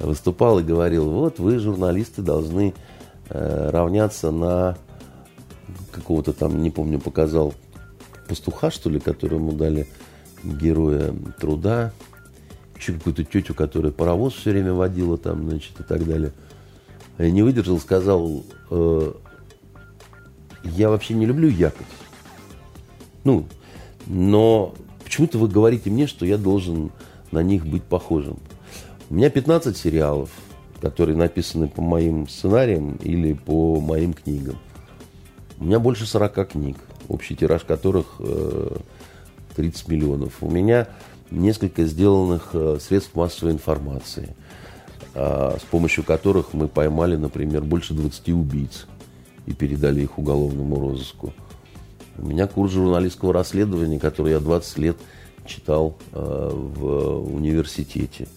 выступал 0.00 0.58
и 0.58 0.64
говорил, 0.64 1.08
вот 1.08 1.38
вы, 1.38 1.58
журналисты, 1.58 2.22
должны 2.22 2.74
э, 3.28 3.70
равняться 3.70 4.30
на 4.30 4.76
какого-то 5.92 6.32
там, 6.32 6.62
не 6.62 6.70
помню, 6.70 6.98
показал 6.98 7.54
пастуха, 8.28 8.70
что 8.70 8.90
ли, 8.90 8.98
которому 8.98 9.52
дали 9.52 9.86
героя 10.42 11.14
труда, 11.40 11.92
еще 12.76 12.94
какую-то 12.94 13.24
тетю, 13.24 13.54
которая 13.54 13.92
паровоз 13.92 14.34
все 14.34 14.50
время 14.50 14.72
водила 14.72 15.16
там, 15.16 15.48
значит, 15.48 15.78
и 15.78 15.82
так 15.84 16.04
далее. 16.04 16.32
Я 17.18 17.30
не 17.30 17.42
выдержал, 17.42 17.78
сказал, 17.78 18.42
э, 18.70 19.12
я 20.64 20.90
вообще 20.90 21.14
не 21.14 21.26
люблю 21.26 21.48
якоть. 21.48 21.86
Ну, 23.24 23.46
но 24.06 24.74
почему-то 25.04 25.38
вы 25.38 25.48
говорите 25.48 25.90
мне, 25.90 26.06
что 26.06 26.26
я 26.26 26.38
должен 26.38 26.90
на 27.30 27.42
них 27.42 27.66
быть 27.66 27.84
похожим. 27.84 28.38
У 29.10 29.14
меня 29.14 29.30
15 29.30 29.76
сериалов, 29.76 30.30
которые 30.80 31.16
написаны 31.16 31.68
по 31.68 31.82
моим 31.82 32.28
сценариям 32.28 32.96
или 33.02 33.32
по 33.32 33.80
моим 33.80 34.12
книгам. 34.14 34.58
У 35.58 35.64
меня 35.64 35.78
больше 35.78 36.06
40 36.06 36.48
книг, 36.50 36.76
общий 37.08 37.36
тираж 37.36 37.62
которых 37.62 38.20
30 39.54 39.88
э, 39.88 39.92
миллионов. 39.92 40.34
У 40.40 40.50
меня 40.50 40.88
несколько 41.30 41.84
сделанных 41.84 42.50
э, 42.52 42.78
средств 42.80 43.14
массовой 43.14 43.52
информации, 43.52 44.34
а, 45.14 45.56
с 45.58 45.64
помощью 45.64 46.04
которых 46.04 46.52
мы 46.52 46.68
поймали, 46.68 47.16
например, 47.16 47.62
больше 47.62 47.94
20 47.94 48.30
убийц 48.30 48.86
и 49.46 49.52
передали 49.52 50.02
их 50.02 50.18
уголовному 50.18 50.78
розыску. 50.78 51.32
У 52.18 52.26
меня 52.26 52.46
курс 52.46 52.72
журналистского 52.72 53.32
расследования, 53.32 53.98
который 53.98 54.32
я 54.32 54.40
20 54.40 54.78
лет 54.78 54.96
читал 55.46 55.96
э, 56.12 56.50
в 56.52 57.34
университете, 57.34 58.28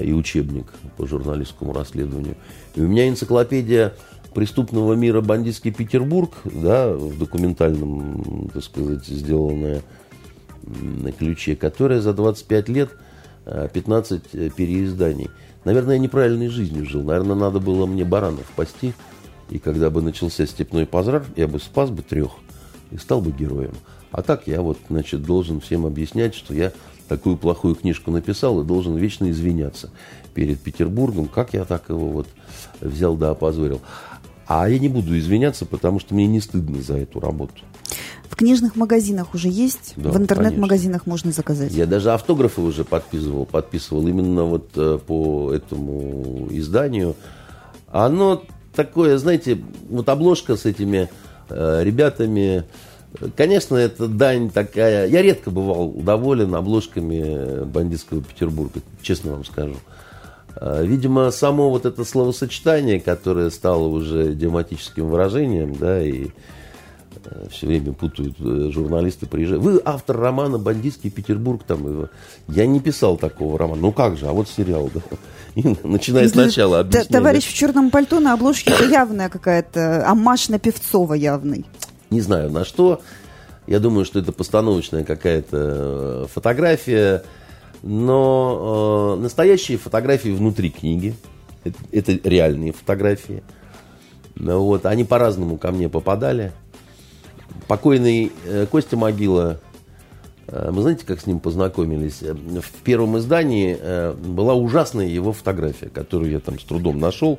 и 0.00 0.12
учебник 0.12 0.66
по 0.96 1.08
журналистскому 1.08 1.72
расследованию. 1.72 2.36
И 2.76 2.80
у 2.80 2.86
меня 2.86 3.08
энциклопедия 3.08 3.94
преступного 4.36 4.92
мира 4.92 5.22
«Бандитский 5.22 5.72
Петербург», 5.72 6.34
да, 6.44 6.92
в 6.92 7.18
документальном, 7.18 8.50
так 8.52 8.62
сказать, 8.62 9.04
сделанное 9.06 9.82
на 10.62 11.10
ключе, 11.10 11.56
которое 11.56 12.02
за 12.02 12.12
25 12.12 12.68
лет 12.68 12.90
15 13.46 14.22
э, 14.34 14.46
э, 14.46 14.50
переизданий. 14.50 15.30
Наверное, 15.64 15.94
я 15.94 16.00
неправильной 16.00 16.48
жизнью 16.48 16.84
жил. 16.84 17.02
Наверное, 17.02 17.34
надо 17.34 17.60
было 17.60 17.86
мне 17.86 18.04
баранов 18.04 18.44
пасти. 18.54 18.92
И 19.50 19.58
когда 19.58 19.90
бы 19.90 20.02
начался 20.02 20.46
степной 20.46 20.86
пожар, 20.86 21.24
я 21.36 21.46
бы 21.46 21.58
спас 21.58 21.90
бы 21.90 22.02
трех 22.02 22.32
и 22.90 22.96
стал 22.96 23.20
бы 23.20 23.30
героем. 23.30 23.74
А 24.10 24.22
так 24.22 24.46
я 24.46 24.62
вот, 24.62 24.78
значит, 24.88 25.22
должен 25.22 25.60
всем 25.60 25.86
объяснять, 25.86 26.34
что 26.34 26.54
я 26.54 26.72
такую 27.08 27.36
плохую 27.36 27.74
книжку 27.74 28.10
написал 28.10 28.60
и 28.60 28.64
должен 28.64 28.96
вечно 28.96 29.30
извиняться 29.30 29.90
перед 30.34 30.60
Петербургом, 30.60 31.28
как 31.28 31.54
я 31.54 31.64
так 31.64 31.88
его 31.88 32.08
вот 32.08 32.28
взял 32.80 33.16
да 33.16 33.30
опозорил. 33.30 33.80
А 34.46 34.68
я 34.68 34.78
не 34.78 34.88
буду 34.88 35.18
извиняться, 35.18 35.66
потому 35.66 35.98
что 35.98 36.14
мне 36.14 36.26
не 36.26 36.40
стыдно 36.40 36.80
за 36.80 36.96
эту 36.98 37.20
работу. 37.20 37.62
В 38.28 38.36
книжных 38.36 38.76
магазинах 38.76 39.34
уже 39.34 39.48
есть, 39.48 39.94
да, 39.96 40.10
в 40.10 40.16
интернет-магазинах 40.18 41.06
можно 41.06 41.32
заказать. 41.32 41.72
Я 41.72 41.86
даже 41.86 42.12
автографы 42.12 42.60
уже 42.60 42.84
подписывал, 42.84 43.46
подписывал 43.46 44.06
именно 44.06 44.44
вот 44.44 44.70
э, 44.76 44.98
по 45.04 45.52
этому 45.52 46.48
изданию. 46.50 47.16
Оно 47.88 48.42
такое, 48.76 49.18
знаете, 49.18 49.58
вот 49.88 50.08
обложка 50.08 50.56
с 50.56 50.66
этими 50.66 51.08
э, 51.48 51.80
ребятами, 51.82 52.64
конечно, 53.36 53.76
это 53.76 54.06
дань 54.06 54.50
такая. 54.50 55.08
Я 55.08 55.22
редко 55.22 55.50
бывал 55.50 55.90
доволен 55.90 56.54
обложками 56.54 57.64
бандитского 57.64 58.22
Петербурга, 58.22 58.80
честно 59.02 59.32
вам 59.32 59.44
скажу. 59.44 59.76
А, 60.54 60.82
видимо, 60.82 61.30
само 61.30 61.70
вот 61.70 61.86
это 61.86 62.04
словосочетание, 62.04 63.00
которое 63.00 63.50
стало 63.50 63.88
уже 63.88 64.32
идиоматическим 64.32 65.08
выражением, 65.08 65.74
да, 65.74 66.02
и 66.02 66.26
э, 66.26 66.30
все 67.50 67.66
время 67.66 67.92
путают 67.92 68.36
э, 68.40 68.70
журналисты, 68.72 69.26
приезжают. 69.26 69.62
Вы 69.62 69.80
автор 69.84 70.18
романа 70.18 70.58
«Бандитский 70.58 71.10
Петербург». 71.10 71.62
Там, 71.66 72.08
я 72.48 72.66
не 72.66 72.80
писал 72.80 73.16
такого 73.16 73.58
романа. 73.58 73.80
Ну 73.82 73.92
как 73.92 74.16
же, 74.16 74.26
а 74.26 74.32
вот 74.32 74.48
сериал, 74.48 74.90
да. 74.92 75.00
И, 75.54 75.76
начиная 75.84 76.28
сначала 76.28 76.80
объяснять. 76.80 77.08
Товарищ 77.08 77.46
в 77.46 77.54
черном 77.54 77.90
пальто 77.90 78.20
на 78.20 78.34
обложке 78.34 78.72
явная 78.90 79.28
какая-то, 79.28 80.08
амаш 80.08 80.48
на 80.48 80.58
Певцова 80.58 81.14
явный. 81.14 81.64
Не 82.10 82.20
знаю 82.20 82.50
на 82.50 82.64
что. 82.64 83.00
Я 83.66 83.80
думаю, 83.80 84.04
что 84.04 84.18
это 84.20 84.32
постановочная 84.32 85.02
какая-то 85.02 85.56
э, 85.56 86.26
фотография 86.32 87.24
но 87.82 89.16
э, 89.16 89.22
настоящие 89.22 89.78
фотографии 89.78 90.30
внутри 90.30 90.70
книги, 90.70 91.14
это, 91.64 91.78
это 91.92 92.28
реальные 92.28 92.72
фотографии, 92.72 93.42
вот, 94.34 94.86
они 94.86 95.04
по-разному 95.04 95.56
ко 95.56 95.70
мне 95.70 95.88
попадали. 95.88 96.52
Покойный 97.68 98.32
э, 98.44 98.66
Костя 98.70 98.96
Могила, 98.96 99.60
э, 100.46 100.70
мы 100.70 100.82
знаете, 100.82 101.04
как 101.04 101.20
с 101.20 101.26
ним 101.26 101.40
познакомились? 101.40 102.22
Э, 102.22 102.34
в 102.34 102.82
первом 102.84 103.18
издании 103.18 103.76
была 104.14 104.54
ужасная 104.54 105.06
его 105.06 105.32
фотография, 105.32 105.88
которую 105.88 106.30
я 106.30 106.40
там 106.40 106.58
с 106.60 106.64
трудом 106.64 107.00
нашел. 107.00 107.38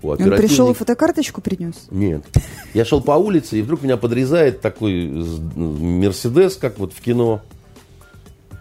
У 0.00 0.10
Он 0.10 0.16
пришел 0.16 0.70
и 0.70 0.74
фотокарточку 0.74 1.40
принес? 1.40 1.88
Нет. 1.90 2.24
Я 2.72 2.84
шел 2.84 3.00
по 3.00 3.12
улице, 3.12 3.58
и 3.58 3.62
вдруг 3.62 3.82
меня 3.82 3.96
подрезает 3.96 4.60
такой 4.60 5.06
Мерседес, 5.06 6.56
как 6.56 6.78
вот 6.78 6.92
в 6.92 7.00
кино. 7.00 7.42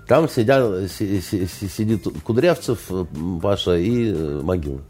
Там 0.08 0.28
сидят, 0.30 0.90
сидит 0.90 2.08
Кудрявцев, 2.24 2.90
Паша 3.42 3.78
и 3.78 4.42
Могила. 4.42 4.82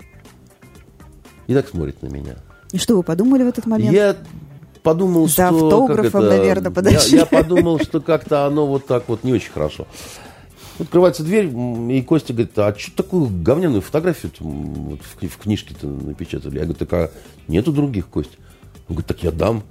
И 1.48 1.54
так 1.54 1.68
смотрит 1.68 2.02
на 2.02 2.08
меня. 2.08 2.36
И 2.72 2.78
что 2.78 2.96
вы 2.96 3.04
подумали 3.04 3.44
в 3.44 3.48
этот 3.48 3.66
момент? 3.66 3.94
Я 3.94 4.16
подумал, 4.88 5.28
За 5.28 5.48
что... 5.48 5.66
автографом, 5.66 6.22
это, 6.24 6.38
наверное, 6.38 6.72
подошли. 6.72 7.18
Я, 7.18 7.20
я 7.20 7.26
подумал, 7.26 7.80
что 7.80 8.00
как-то 8.00 8.46
оно 8.46 8.66
вот 8.66 8.88
так 8.88 9.04
вот 9.08 9.24
не 9.24 9.34
очень 9.34 9.52
хорошо. 9.52 9.86
Открывается 10.80 11.24
дверь, 11.24 11.52
и 11.92 12.02
Костя 12.04 12.34
говорит, 12.34 12.58
а 12.58 12.74
что 12.78 12.92
такую 12.96 13.28
говняную 13.28 13.82
фотографию 13.82 14.32
вот 14.40 15.00
в, 15.02 15.28
в 15.28 15.38
книжке-то 15.38 15.88
напечатали? 15.88 16.60
Я 16.60 16.64
говорю, 16.64 16.76
так 16.76 16.94
а 16.94 17.12
нету 17.48 17.74
других, 17.74 18.08
Костя? 18.08 18.38
Он 18.90 18.96
говорит, 18.96 19.08
так 19.08 19.24
я 19.24 19.32
дам. 19.32 19.64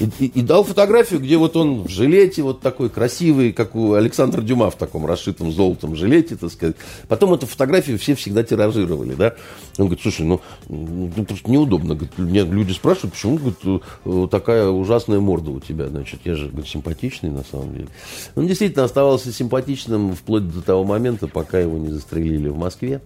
И, 0.00 0.08
и, 0.18 0.26
и 0.26 0.42
дал 0.42 0.64
фотографию, 0.64 1.20
где 1.20 1.36
вот 1.36 1.56
он 1.56 1.82
в 1.82 1.88
жилете, 1.88 2.42
вот 2.42 2.60
такой 2.60 2.90
красивый, 2.90 3.52
как 3.52 3.76
у 3.76 3.94
Александра 3.94 4.42
Дюма 4.42 4.70
в 4.70 4.76
таком 4.76 5.06
расшитом 5.06 5.52
золотом 5.52 5.94
жилете, 5.94 6.34
так 6.34 6.50
сказать. 6.50 6.74
Потом 7.06 7.32
эту 7.34 7.46
фотографию 7.46 7.98
все 7.98 8.16
всегда 8.16 8.42
тиражировали, 8.42 9.14
да. 9.14 9.34
Он 9.78 9.86
говорит, 9.86 10.02
слушай, 10.02 10.26
ну, 10.26 10.40
ну 10.68 11.24
просто 11.24 11.48
неудобно. 11.48 11.94
Говорит, 11.94 12.18
меня 12.18 12.42
люди 12.42 12.72
спрашивают, 12.72 13.14
почему 13.14 13.38
говорит, 13.38 13.82
э, 14.04 14.28
такая 14.30 14.68
ужасная 14.68 15.20
морда 15.20 15.52
у 15.52 15.60
тебя. 15.60 15.86
Значит, 15.88 16.20
я 16.24 16.34
же 16.34 16.48
говорит, 16.48 16.68
симпатичный 16.68 17.30
на 17.30 17.44
самом 17.44 17.74
деле. 17.74 17.88
Он 18.34 18.48
действительно 18.48 18.84
оставался 18.84 19.32
симпатичным 19.32 20.16
вплоть 20.16 20.50
до 20.52 20.62
того 20.62 20.82
момента, 20.82 21.28
пока 21.28 21.60
его 21.60 21.78
не 21.78 21.90
застрелили 21.90 22.48
в 22.48 22.56
Москве. 22.56 23.00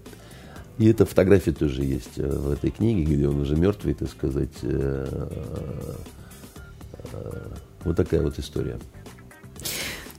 И 0.79 0.89
эта 0.89 1.05
фотография 1.05 1.53
тоже 1.53 1.83
есть 1.83 2.19
э, 2.19 2.29
в 2.29 2.53
этой 2.53 2.71
книге, 2.71 3.03
где 3.03 3.29
он 3.29 3.41
уже 3.41 3.57
мертвый, 3.57 3.95
так 3.95 4.09
сказать. 4.09 4.49
Э, 4.63 5.29
э, 7.13 7.49
вот 7.85 7.97
такая 7.97 8.23
вот 8.23 8.39
история. 8.39 8.79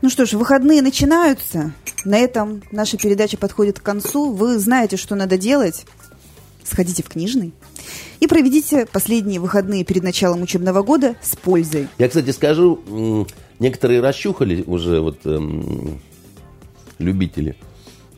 Ну 0.02 0.10
что 0.10 0.26
ж, 0.26 0.34
выходные 0.34 0.82
начинаются. 0.82 1.74
На 2.04 2.18
этом 2.18 2.62
наша 2.72 2.98
передача 2.98 3.38
подходит 3.38 3.80
к 3.80 3.84
концу. 3.84 4.34
Вы 4.34 4.60
знаете, 4.60 4.98
что 4.98 5.16
надо 5.16 5.38
делать. 5.38 5.86
Сходите 6.64 7.04
в 7.04 7.10
книжный 7.10 7.54
и 8.20 8.28
проведите 8.28 8.86
последние 8.86 9.40
выходные 9.40 9.84
перед 9.84 10.04
началом 10.04 10.42
учебного 10.42 10.84
года 10.84 11.16
с 11.22 11.36
пользой. 11.36 11.88
Я, 11.98 12.08
кстати, 12.08 12.32
скажу, 12.32 13.26
некоторые 13.60 14.02
расчухали 14.02 14.64
уже 14.68 15.00
вот 15.00 15.20
эм, 15.26 16.00
любители. 17.00 17.56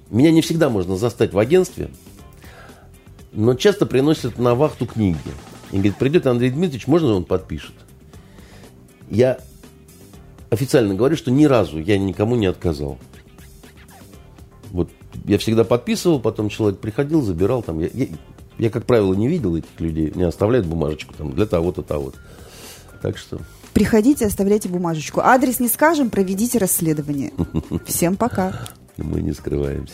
Меня 0.09 0.31
не 0.31 0.41
всегда 0.41 0.69
можно 0.69 0.97
застать 0.97 1.33
в 1.33 1.39
агентстве, 1.39 1.89
но 3.33 3.55
часто 3.55 3.85
приносят 3.85 4.37
на 4.37 4.55
вахту 4.55 4.85
книги. 4.85 5.17
И 5.71 5.75
говорит, 5.75 5.97
придет 5.97 6.27
Андрей 6.27 6.51
Дмитриевич, 6.51 6.87
можно 6.87 7.13
он 7.13 7.23
подпишет? 7.23 7.73
Я 9.09 9.39
официально 10.49 10.93
говорю, 10.93 11.15
что 11.15 11.31
ни 11.31 11.45
разу 11.45 11.79
я 11.79 11.97
никому 11.97 12.35
не 12.35 12.45
отказал. 12.45 12.97
Вот 14.71 14.89
я 15.25 15.37
всегда 15.37 15.63
подписывал, 15.63 16.19
потом 16.19 16.49
человек 16.49 16.79
приходил, 16.79 17.21
забирал 17.21 17.63
там. 17.63 17.79
Я, 17.79 17.89
я, 17.93 18.07
я 18.57 18.69
как 18.69 18.85
правило, 18.85 19.13
не 19.13 19.27
видел 19.27 19.55
этих 19.55 19.79
людей, 19.79 20.11
не 20.13 20.23
оставляют 20.23 20.65
бумажечку 20.67 21.13
там 21.13 21.33
для 21.33 21.45
того-то, 21.45 21.81
того-то. 21.81 22.17
Так 23.01 23.17
что... 23.17 23.39
Приходите, 23.73 24.25
оставляйте 24.25 24.67
бумажечку. 24.67 25.21
Адрес 25.21 25.61
не 25.61 25.69
скажем, 25.69 26.09
проведите 26.09 26.57
расследование. 26.57 27.31
Всем 27.85 28.17
пока. 28.17 28.53
Мы 28.97 29.21
не 29.21 29.31
скрываемся. 29.31 29.93